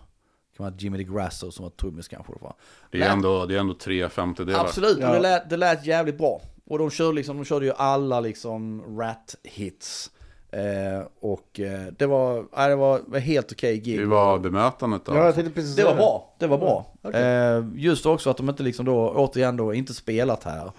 kan 0.57 0.63
vara 0.65 0.73
Jimmy 0.77 0.97
DeGrasso 0.97 1.51
som 1.51 1.63
var 1.63 1.69
trummis 1.69 2.07
kanske. 2.07 2.34
Det 2.34 2.39
var. 2.41 2.55
Det 2.91 3.01
är, 3.01 3.11
ändå, 3.11 3.45
det 3.45 3.55
är 3.55 3.59
ändå 3.59 3.73
tre 3.73 4.09
femtedelar. 4.09 4.59
Absolut, 4.59 4.97
Ja. 4.99 5.07
och 5.07 5.13
det 5.15 5.21
lät, 5.21 5.49
det 5.49 5.57
lät 5.57 5.85
jävligt 5.85 6.17
bra. 6.17 6.41
Och 6.65 6.80
de 6.80 6.89
körde, 6.89 7.13
liksom, 7.15 7.38
de 7.38 7.45
körde 7.45 7.65
ju 7.65 7.71
alla 7.73 8.19
liksom 8.19 8.81
rat-hits. 8.99 10.11
Eh, 10.53 11.05
och 11.19 11.59
eh, 11.59 11.88
det 11.97 12.05
var, 12.05 12.45
nej, 12.57 12.69
det 12.69 12.75
var 12.75 13.01
var 13.07 13.19
helt 13.19 13.51
okej 13.51 13.77
gig. 13.77 13.97
Hur 13.97 14.05
var 14.05 14.39
bemötandet 14.39 15.05
då? 15.05 15.15
Ja, 15.15 15.25
jag 15.25 15.35
tänkte 15.35 15.53
precis 15.53 15.75
Det 15.75 15.84
var 15.84 15.95
bra, 15.95 16.34
det 16.39 16.47
var 16.47 16.57
bra. 16.57 16.85
okej. 17.01 17.21
Eh, 17.23 17.63
just 17.75 18.05
också 18.05 18.30
att 18.30 18.38
de 18.38 18.49
inte 18.49 18.63
liksom 18.63 18.85
då, 18.85 19.09
återigen 19.09 19.57
då, 19.57 19.73
inte 19.73 19.93
spelat 19.93 20.43
här. 20.43 20.71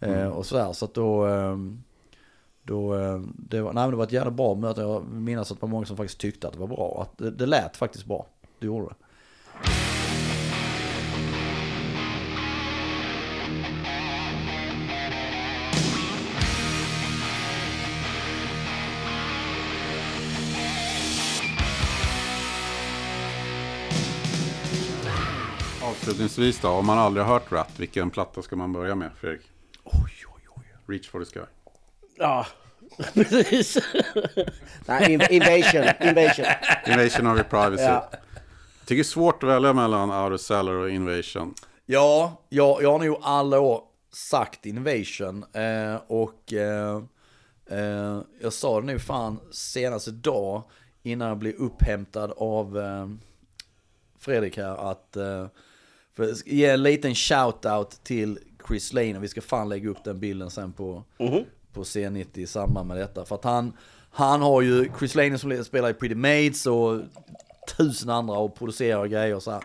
Eh, 0.00 0.10
Mm. 0.12 0.32
och 0.32 0.46
sådär, 0.46 0.72
så 0.72 0.84
att 0.84 0.94
då, 0.94 1.24
ehm, 1.24 1.82
då, 2.62 2.94
eh, 2.94 3.20
det 3.36 3.60
var, 3.60 3.72
nej 3.72 3.82
men 3.82 3.90
det 3.90 3.96
var 3.96 4.04
ett 4.04 4.12
jävla 4.12 4.30
bra 4.30 4.54
möte. 4.54 4.80
Jag 4.80 5.04
minns 5.12 5.50
att 5.52 5.58
det 5.60 5.62
var 5.62 5.68
många 5.68 5.86
som 5.86 5.96
faktiskt 5.96 6.20
tyckte 6.20 6.46
att 6.46 6.52
det 6.52 6.58
var 6.60 6.66
bra. 6.66 6.98
Att 7.02 7.18
det, 7.18 7.30
det 7.30 7.46
lät 7.46 7.76
faktiskt 7.76 8.04
bra, 8.06 8.26
det 8.58 8.66
gjorde 8.66 8.86
det. 8.86 8.94
Avslutningsvis 26.08 26.60
då, 26.60 26.68
om 26.68 26.86
man 26.86 26.98
aldrig 26.98 27.26
har 27.26 27.32
hört 27.32 27.52
Rat, 27.52 27.70
vilken 27.78 28.10
platta 28.10 28.42
ska 28.42 28.56
man 28.56 28.72
börja 28.72 28.94
med 28.94 29.10
Fredrik? 29.20 29.40
Oj, 29.84 30.12
oj, 30.34 30.42
oj. 30.56 30.64
Reach 30.86 31.08
for 31.10 31.24
the 31.24 31.30
sky. 31.30 31.46
Ja, 32.16 32.46
precis. 33.14 33.78
Nej, 34.86 35.12
in- 35.12 35.22
invasion, 35.30 35.84
invasion. 36.08 36.44
Invasion 36.86 37.26
of 37.26 37.36
your 37.36 37.42
privacy. 37.44 37.82
Ja. 37.82 38.08
Jag 38.12 38.86
tycker 38.86 38.94
det 38.96 39.00
är 39.00 39.04
svårt 39.04 39.42
att 39.42 39.48
välja 39.48 39.72
mellan 39.72 40.10
Out 40.10 40.32
of 40.34 40.40
Cellar 40.40 40.72
och 40.72 40.90
Invasion. 40.90 41.54
Ja, 41.86 42.42
jag, 42.48 42.82
jag 42.82 42.92
har 42.92 42.98
nog 43.06 43.18
alla 43.22 43.60
år 43.60 43.82
sagt 44.12 44.66
Invasion. 44.66 45.44
Eh, 45.52 45.96
och 46.06 46.52
eh, 46.52 47.02
eh, 47.70 48.20
jag 48.40 48.52
sa 48.52 48.80
det 48.80 48.86
nu 48.86 48.98
fan 48.98 49.40
senast 49.52 50.08
idag 50.08 50.62
innan 51.02 51.28
jag 51.28 51.38
blev 51.38 51.54
upphämtad 51.54 52.32
av 52.36 52.78
eh, 52.78 53.08
Fredrik 54.18 54.56
här 54.56 54.90
att 54.90 55.16
eh, 55.16 55.46
för 56.18 56.48
ge 56.48 56.66
en 56.66 56.82
liten 56.82 57.14
shout-out 57.14 58.00
till 58.02 58.38
Chris 58.68 58.92
Lane 58.92 59.16
och 59.16 59.22
vi 59.22 59.28
ska 59.28 59.40
fan 59.40 59.68
lägga 59.68 59.90
upp 59.90 60.04
den 60.04 60.20
bilden 60.20 60.50
sen 60.50 60.72
på, 60.72 61.04
på 61.72 61.82
C90 61.82 62.38
i 62.38 62.46
samband 62.46 62.88
med 62.88 62.96
detta. 62.96 63.24
För 63.24 63.34
att 63.34 63.44
han, 63.44 63.72
han 64.10 64.42
har 64.42 64.62
ju, 64.62 64.88
Chris 64.98 65.14
Lane 65.14 65.38
som 65.38 65.64
spelar 65.64 65.90
i 65.90 65.94
Pretty 65.94 66.14
Maids 66.14 66.66
och 66.66 67.00
tusen 67.76 68.10
andra 68.10 68.38
och 68.38 68.54
producerar 68.54 69.06
grejer 69.06 69.34
och 69.34 69.42
så 69.42 69.50
här 69.50 69.62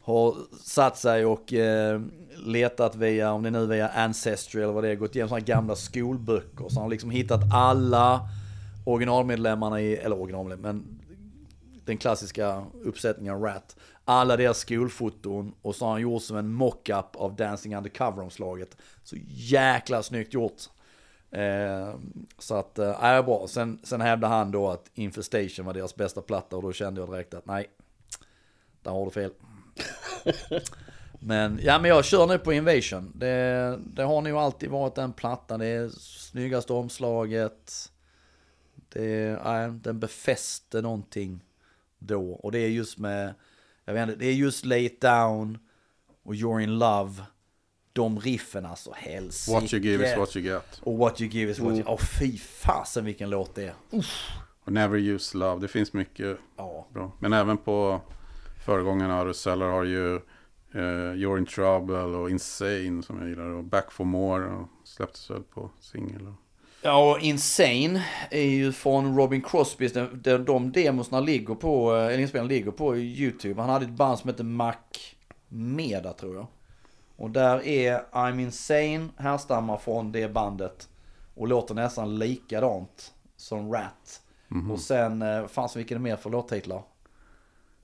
har 0.00 0.36
satt 0.62 0.98
sig 0.98 1.26
och 1.26 1.52
eh, 1.52 2.00
letat 2.36 2.96
via, 2.96 3.32
om 3.32 3.42
det 3.42 3.50
nu 3.50 3.62
är 3.62 3.66
via 3.66 3.88
Ancestry 3.88 4.62
eller 4.62 4.72
vad 4.72 4.84
det 4.84 4.90
är, 4.90 4.94
gått 4.94 5.14
igenom 5.14 5.28
sådana 5.28 5.44
gamla 5.44 5.76
skolböcker. 5.76 6.68
Så 6.68 6.74
han 6.74 6.82
har 6.82 6.90
liksom 6.90 7.10
hittat 7.10 7.40
alla 7.54 8.28
originalmedlemmarna 8.84 9.80
i, 9.80 9.96
eller 9.96 10.18
originalmedlemmar, 10.18 10.72
men 10.72 10.98
den 11.84 11.96
klassiska 11.96 12.64
uppsättningen 12.84 13.40
Rat. 13.40 13.76
Alla 14.10 14.36
deras 14.36 14.58
skolfoton 14.58 15.54
och 15.62 15.76
så 15.76 15.84
har 15.84 15.92
han 15.92 16.00
gjort 16.00 16.22
som 16.22 16.36
en 16.36 16.52
mockup 16.52 17.16
av 17.16 17.36
Dancing 17.36 17.76
Undercover-omslaget. 17.76 18.76
Så 19.04 19.16
jäkla 19.28 20.02
snyggt 20.02 20.34
gjort. 20.34 20.62
Eh, 21.30 21.94
så 22.38 22.54
att, 22.54 22.78
eh, 22.78 23.04
är 23.04 23.22
bra. 23.22 23.46
Sen, 23.48 23.78
sen 23.82 24.00
hävdade 24.00 24.34
han 24.34 24.50
då 24.50 24.68
att 24.68 24.90
Infestation 24.94 25.66
var 25.66 25.74
deras 25.74 25.96
bästa 25.96 26.22
platta 26.22 26.56
och 26.56 26.62
då 26.62 26.72
kände 26.72 27.00
jag 27.00 27.10
direkt 27.10 27.34
att 27.34 27.46
nej, 27.46 27.70
där 28.82 28.90
har 28.90 29.04
du 29.04 29.10
fel. 29.10 29.30
men, 31.18 31.60
ja 31.62 31.78
men 31.78 31.88
jag 31.88 32.04
kör 32.04 32.26
nu 32.26 32.38
på 32.38 32.52
Invasion. 32.52 33.12
Det, 33.14 33.78
det 33.86 34.02
har 34.02 34.20
nog 34.20 34.38
alltid 34.38 34.70
varit 34.70 34.94
den 34.94 35.12
plattan, 35.12 35.60
det 35.60 35.66
är 35.66 35.88
snyggaste 35.98 36.72
omslaget. 36.72 37.92
Det, 38.88 39.40
nej, 39.44 39.70
den 39.70 40.00
befäste 40.00 40.82
någonting 40.82 41.44
då. 41.98 42.30
Och 42.30 42.52
det 42.52 42.58
är 42.58 42.68
just 42.68 42.98
med, 42.98 43.34
jag 43.88 43.94
vet 43.94 44.02
inte, 44.08 44.16
det 44.24 44.26
är 44.26 44.32
just 44.34 44.64
Lay 44.64 44.84
It 44.84 45.00
Down 45.00 45.58
och 46.22 46.34
You're 46.34 46.60
In 46.60 46.78
Love. 46.78 47.12
De 47.92 48.20
riffen 48.20 48.66
alltså, 48.66 48.92
helsike. 48.96 49.54
What 49.60 49.74
you 49.74 49.82
give 49.82 50.10
is 50.12 50.16
what 50.18 50.36
you 50.36 50.44
get. 50.54 50.80
Och 50.82 50.98
What 50.98 51.20
You 51.20 51.30
Give 51.30 51.50
Is 51.52 51.58
What 51.58 51.72
You... 51.74 51.84
Åh 51.86 51.98
fy 51.98 52.38
fasen 52.38 53.04
vilken 53.04 53.30
låt 53.30 53.54
det 53.54 53.64
är. 53.64 53.74
Och 54.64 54.72
Never 54.72 54.98
Use 54.98 55.36
Love. 55.38 55.60
Det 55.60 55.68
finns 55.68 55.92
mycket 55.92 56.38
Ja. 56.56 56.86
bra. 56.92 57.12
Men 57.20 57.32
även 57.32 57.56
på 57.58 58.00
föregångarna 58.64 59.20
av 59.20 59.26
Ruseller 59.26 59.66
har 59.66 59.84
ju 59.84 60.14
eh, 60.72 61.12
You're 61.14 61.38
In 61.38 61.46
Trouble 61.46 61.96
och 61.96 62.30
Insane 62.30 63.02
som 63.02 63.18
jag 63.20 63.28
gillar. 63.28 63.44
Och 63.48 63.64
Back 63.64 63.92
For 63.92 64.04
More 64.04 64.46
och 64.46 64.68
släpptes 64.84 65.30
väl 65.30 65.42
på 65.42 65.70
singel. 65.80 66.26
och- 66.26 66.34
Ja, 66.82 67.10
och 67.10 67.20
Insane 67.20 68.04
är 68.30 68.42
ju 68.42 68.72
från 68.72 69.16
Robin 69.16 69.42
Crosby. 69.42 69.88
De, 69.88 70.08
de, 70.22 70.44
de 70.44 70.72
demosna 70.72 71.20
ligger 71.20 71.54
på, 71.54 71.96
eh, 71.96 72.06
eller 72.06 72.18
inspelningarna 72.18 72.54
ligger 72.54 72.70
på 72.70 72.96
YouTube. 72.96 73.60
Han 73.60 73.70
hade 73.70 73.84
ett 73.84 73.90
band 73.90 74.18
som 74.18 74.30
heter 74.30 74.44
Mac 74.44 74.74
Meda 75.48 76.12
tror 76.12 76.34
jag. 76.34 76.46
Och 77.16 77.30
där 77.30 77.66
är 77.66 78.04
I'm 78.12 78.40
Insane 78.40 79.08
härstammar 79.16 79.76
från 79.76 80.12
det 80.12 80.28
bandet. 80.28 80.88
Och 81.34 81.48
låter 81.48 81.74
nästan 81.74 82.18
likadant 82.18 83.12
som 83.36 83.72
Rat. 83.72 84.20
Och 84.72 84.80
sen, 84.80 85.22
eh, 85.22 85.46
fanns 85.46 85.76
vilken 85.76 85.96
är 85.96 86.00
mer 86.02 86.16
för 86.16 86.30
låttitlar? 86.30 86.82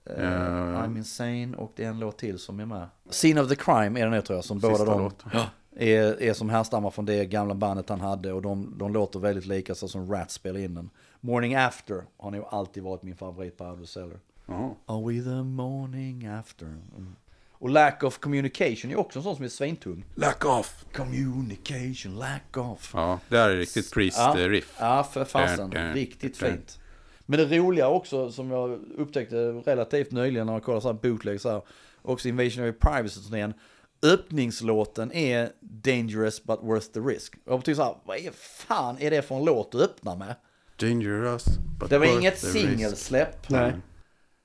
Eh. 0.05 0.23
I'm 0.23 0.97
Insane 0.97 1.57
och 1.57 1.73
det 1.77 1.85
är 1.85 1.89
en 1.89 1.99
låt 1.99 2.19
till 2.19 2.39
som 2.39 2.61
är 2.61 2.66
med. 2.66 2.89
Scene 3.11 3.41
of 3.41 3.49
the 3.49 3.57
Crime 3.57 4.01
är 4.01 4.05
den 4.05 4.11
nu 4.11 4.23
tror 4.23 4.37
jag, 4.37 4.45
som 4.45 4.59
båda 4.59 4.77
Sista 4.77 4.91
de 4.91 5.03
låten. 5.03 5.31
Är, 5.76 6.22
är 6.22 6.32
som 6.32 6.51
härstammar 6.51 6.90
från 6.90 7.05
det 7.05 7.24
gamla 7.24 7.55
bandet 7.55 7.88
han 7.88 8.01
hade 8.01 8.32
och 8.32 8.42
de, 8.42 8.74
de 8.78 8.92
låter 8.92 9.18
väldigt 9.18 9.46
lika 9.46 9.74
så 9.74 9.88
som 9.88 10.12
Rat 10.12 10.30
spelar 10.30 10.60
in 10.60 10.74
den. 10.74 10.90
Morning 11.20 11.55
After 11.55 12.05
har 12.16 12.30
nog 12.30 12.44
alltid 12.51 12.82
varit 12.82 13.02
min 13.02 13.16
favorit 13.16 13.56
på 13.59 13.64
Out 13.64 13.88
Cellar. 13.88 14.18
Jaha. 14.46 14.70
Are 14.86 15.12
we 15.12 15.22
the 15.22 15.42
morning 15.42 16.26
after? 16.26 16.66
Mm. 16.66 17.16
Och 17.52 17.70
Lack 17.70 18.02
of 18.02 18.18
Communication 18.18 18.90
är 18.90 18.96
också 18.98 19.18
en 19.18 19.22
sån 19.22 19.36
som 19.36 19.44
är 19.44 19.48
svintung. 19.48 20.05
Lack 20.14 20.44
off! 20.44 20.84
Communication, 20.92 22.18
lack 22.18 22.56
of. 22.56 22.90
Ja, 22.94 23.20
det 23.28 23.38
här 23.38 23.51
är 23.51 23.56
riktigt 23.56 23.86
Ja, 23.86 23.94
Priest-riff. 23.94 24.76
ja 24.80 25.09
för 25.12 25.24
fasen. 25.24 25.72
Riktigt 25.94 26.36
fint. 26.36 26.78
Men 27.26 27.38
det 27.38 27.59
roliga 27.59 27.88
också 27.88 28.32
som 28.32 28.51
jag 28.51 28.80
upptäckte 28.96 29.36
relativt 29.36 30.10
nyligen 30.10 30.46
när 30.46 30.52
jag 30.52 30.62
kollade 30.62 30.82
så 30.82 30.88
här 30.88 30.98
bootleg 31.02 31.40
så 31.40 31.51
här, 31.51 31.62
också 32.02 32.28
Invasionary 32.28 32.72
Privacy-turnén. 32.72 33.55
Öppningslåten 34.03 35.12
är 35.12 35.53
Dangerous 35.61 36.45
but 36.45 36.59
worth 36.62 36.87
the 36.87 37.01
risk. 37.01 37.35
Jag 37.45 37.59
betyder 37.59 37.77
så 37.77 37.83
här, 37.83 37.97
vad 38.05 38.16
är 38.16 38.31
fan 38.31 38.97
är 38.99 39.11
det 39.11 39.23
för 39.23 39.35
en 39.37 39.45
låt 39.45 39.75
att 39.75 39.81
öppna 39.81 40.15
med? 40.15 40.35
Dangerous. 40.77 41.45
But 41.81 41.91
Det 41.91 41.99
var 41.99 42.07
worth 42.07 42.19
inget 42.19 42.41
the 42.41 42.47
singelsläpp. 42.47 43.49
Nej. 43.51 43.73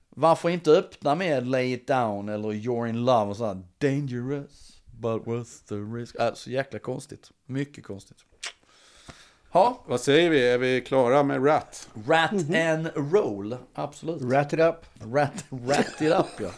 Varför 0.10 0.50
inte 0.50 0.72
öppna 0.72 1.16
med 1.16 1.48
Lay 1.48 1.74
It 1.74 1.88
Down 1.88 2.30
eller 2.30 2.50
You're 2.50 2.88
In 2.90 3.06
Love 3.06 3.30
och 3.30 3.38
så 3.38 3.46
här, 3.46 3.62
Dangerous 3.78 4.82
but 5.00 5.28
worth 5.28 5.52
the 5.68 5.76
risk. 5.76 6.16
Äh, 6.20 6.34
så 6.34 6.50
jäkla 6.50 6.80
konstigt. 6.80 7.32
Mycket 7.46 7.84
konstigt. 7.86 8.18
Ja, 9.52 9.84
Vad 9.88 10.02
säger 10.02 10.30
vi? 10.30 10.48
Är 10.48 10.58
vi 10.58 10.82
klara 10.82 11.24
med 11.24 11.46
Rat? 11.46 11.90
Rat 12.08 12.32
and 12.34 12.90
Roll. 13.14 13.58
Absolut. 13.74 14.22
Rat 14.34 14.54
it 14.54 14.60
up. 14.60 14.76
Rat, 15.14 15.46
rat 15.50 16.02
it 16.02 16.12
up 16.14 16.26
ja. 16.40 16.52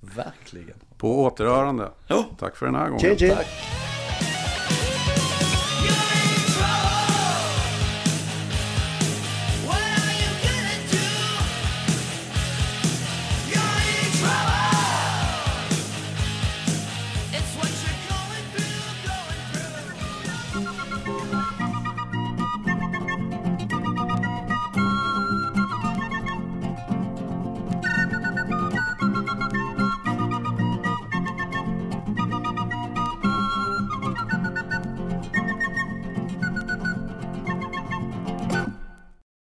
Verkligen. 0.00 0.76
På 0.98 1.22
återhörande. 1.24 1.88
Ja. 2.06 2.24
Tack 2.38 2.56
för 2.56 2.66
den 2.66 2.74
här 2.74 2.88
gången. 2.88 3.16
Tack. 3.36 3.46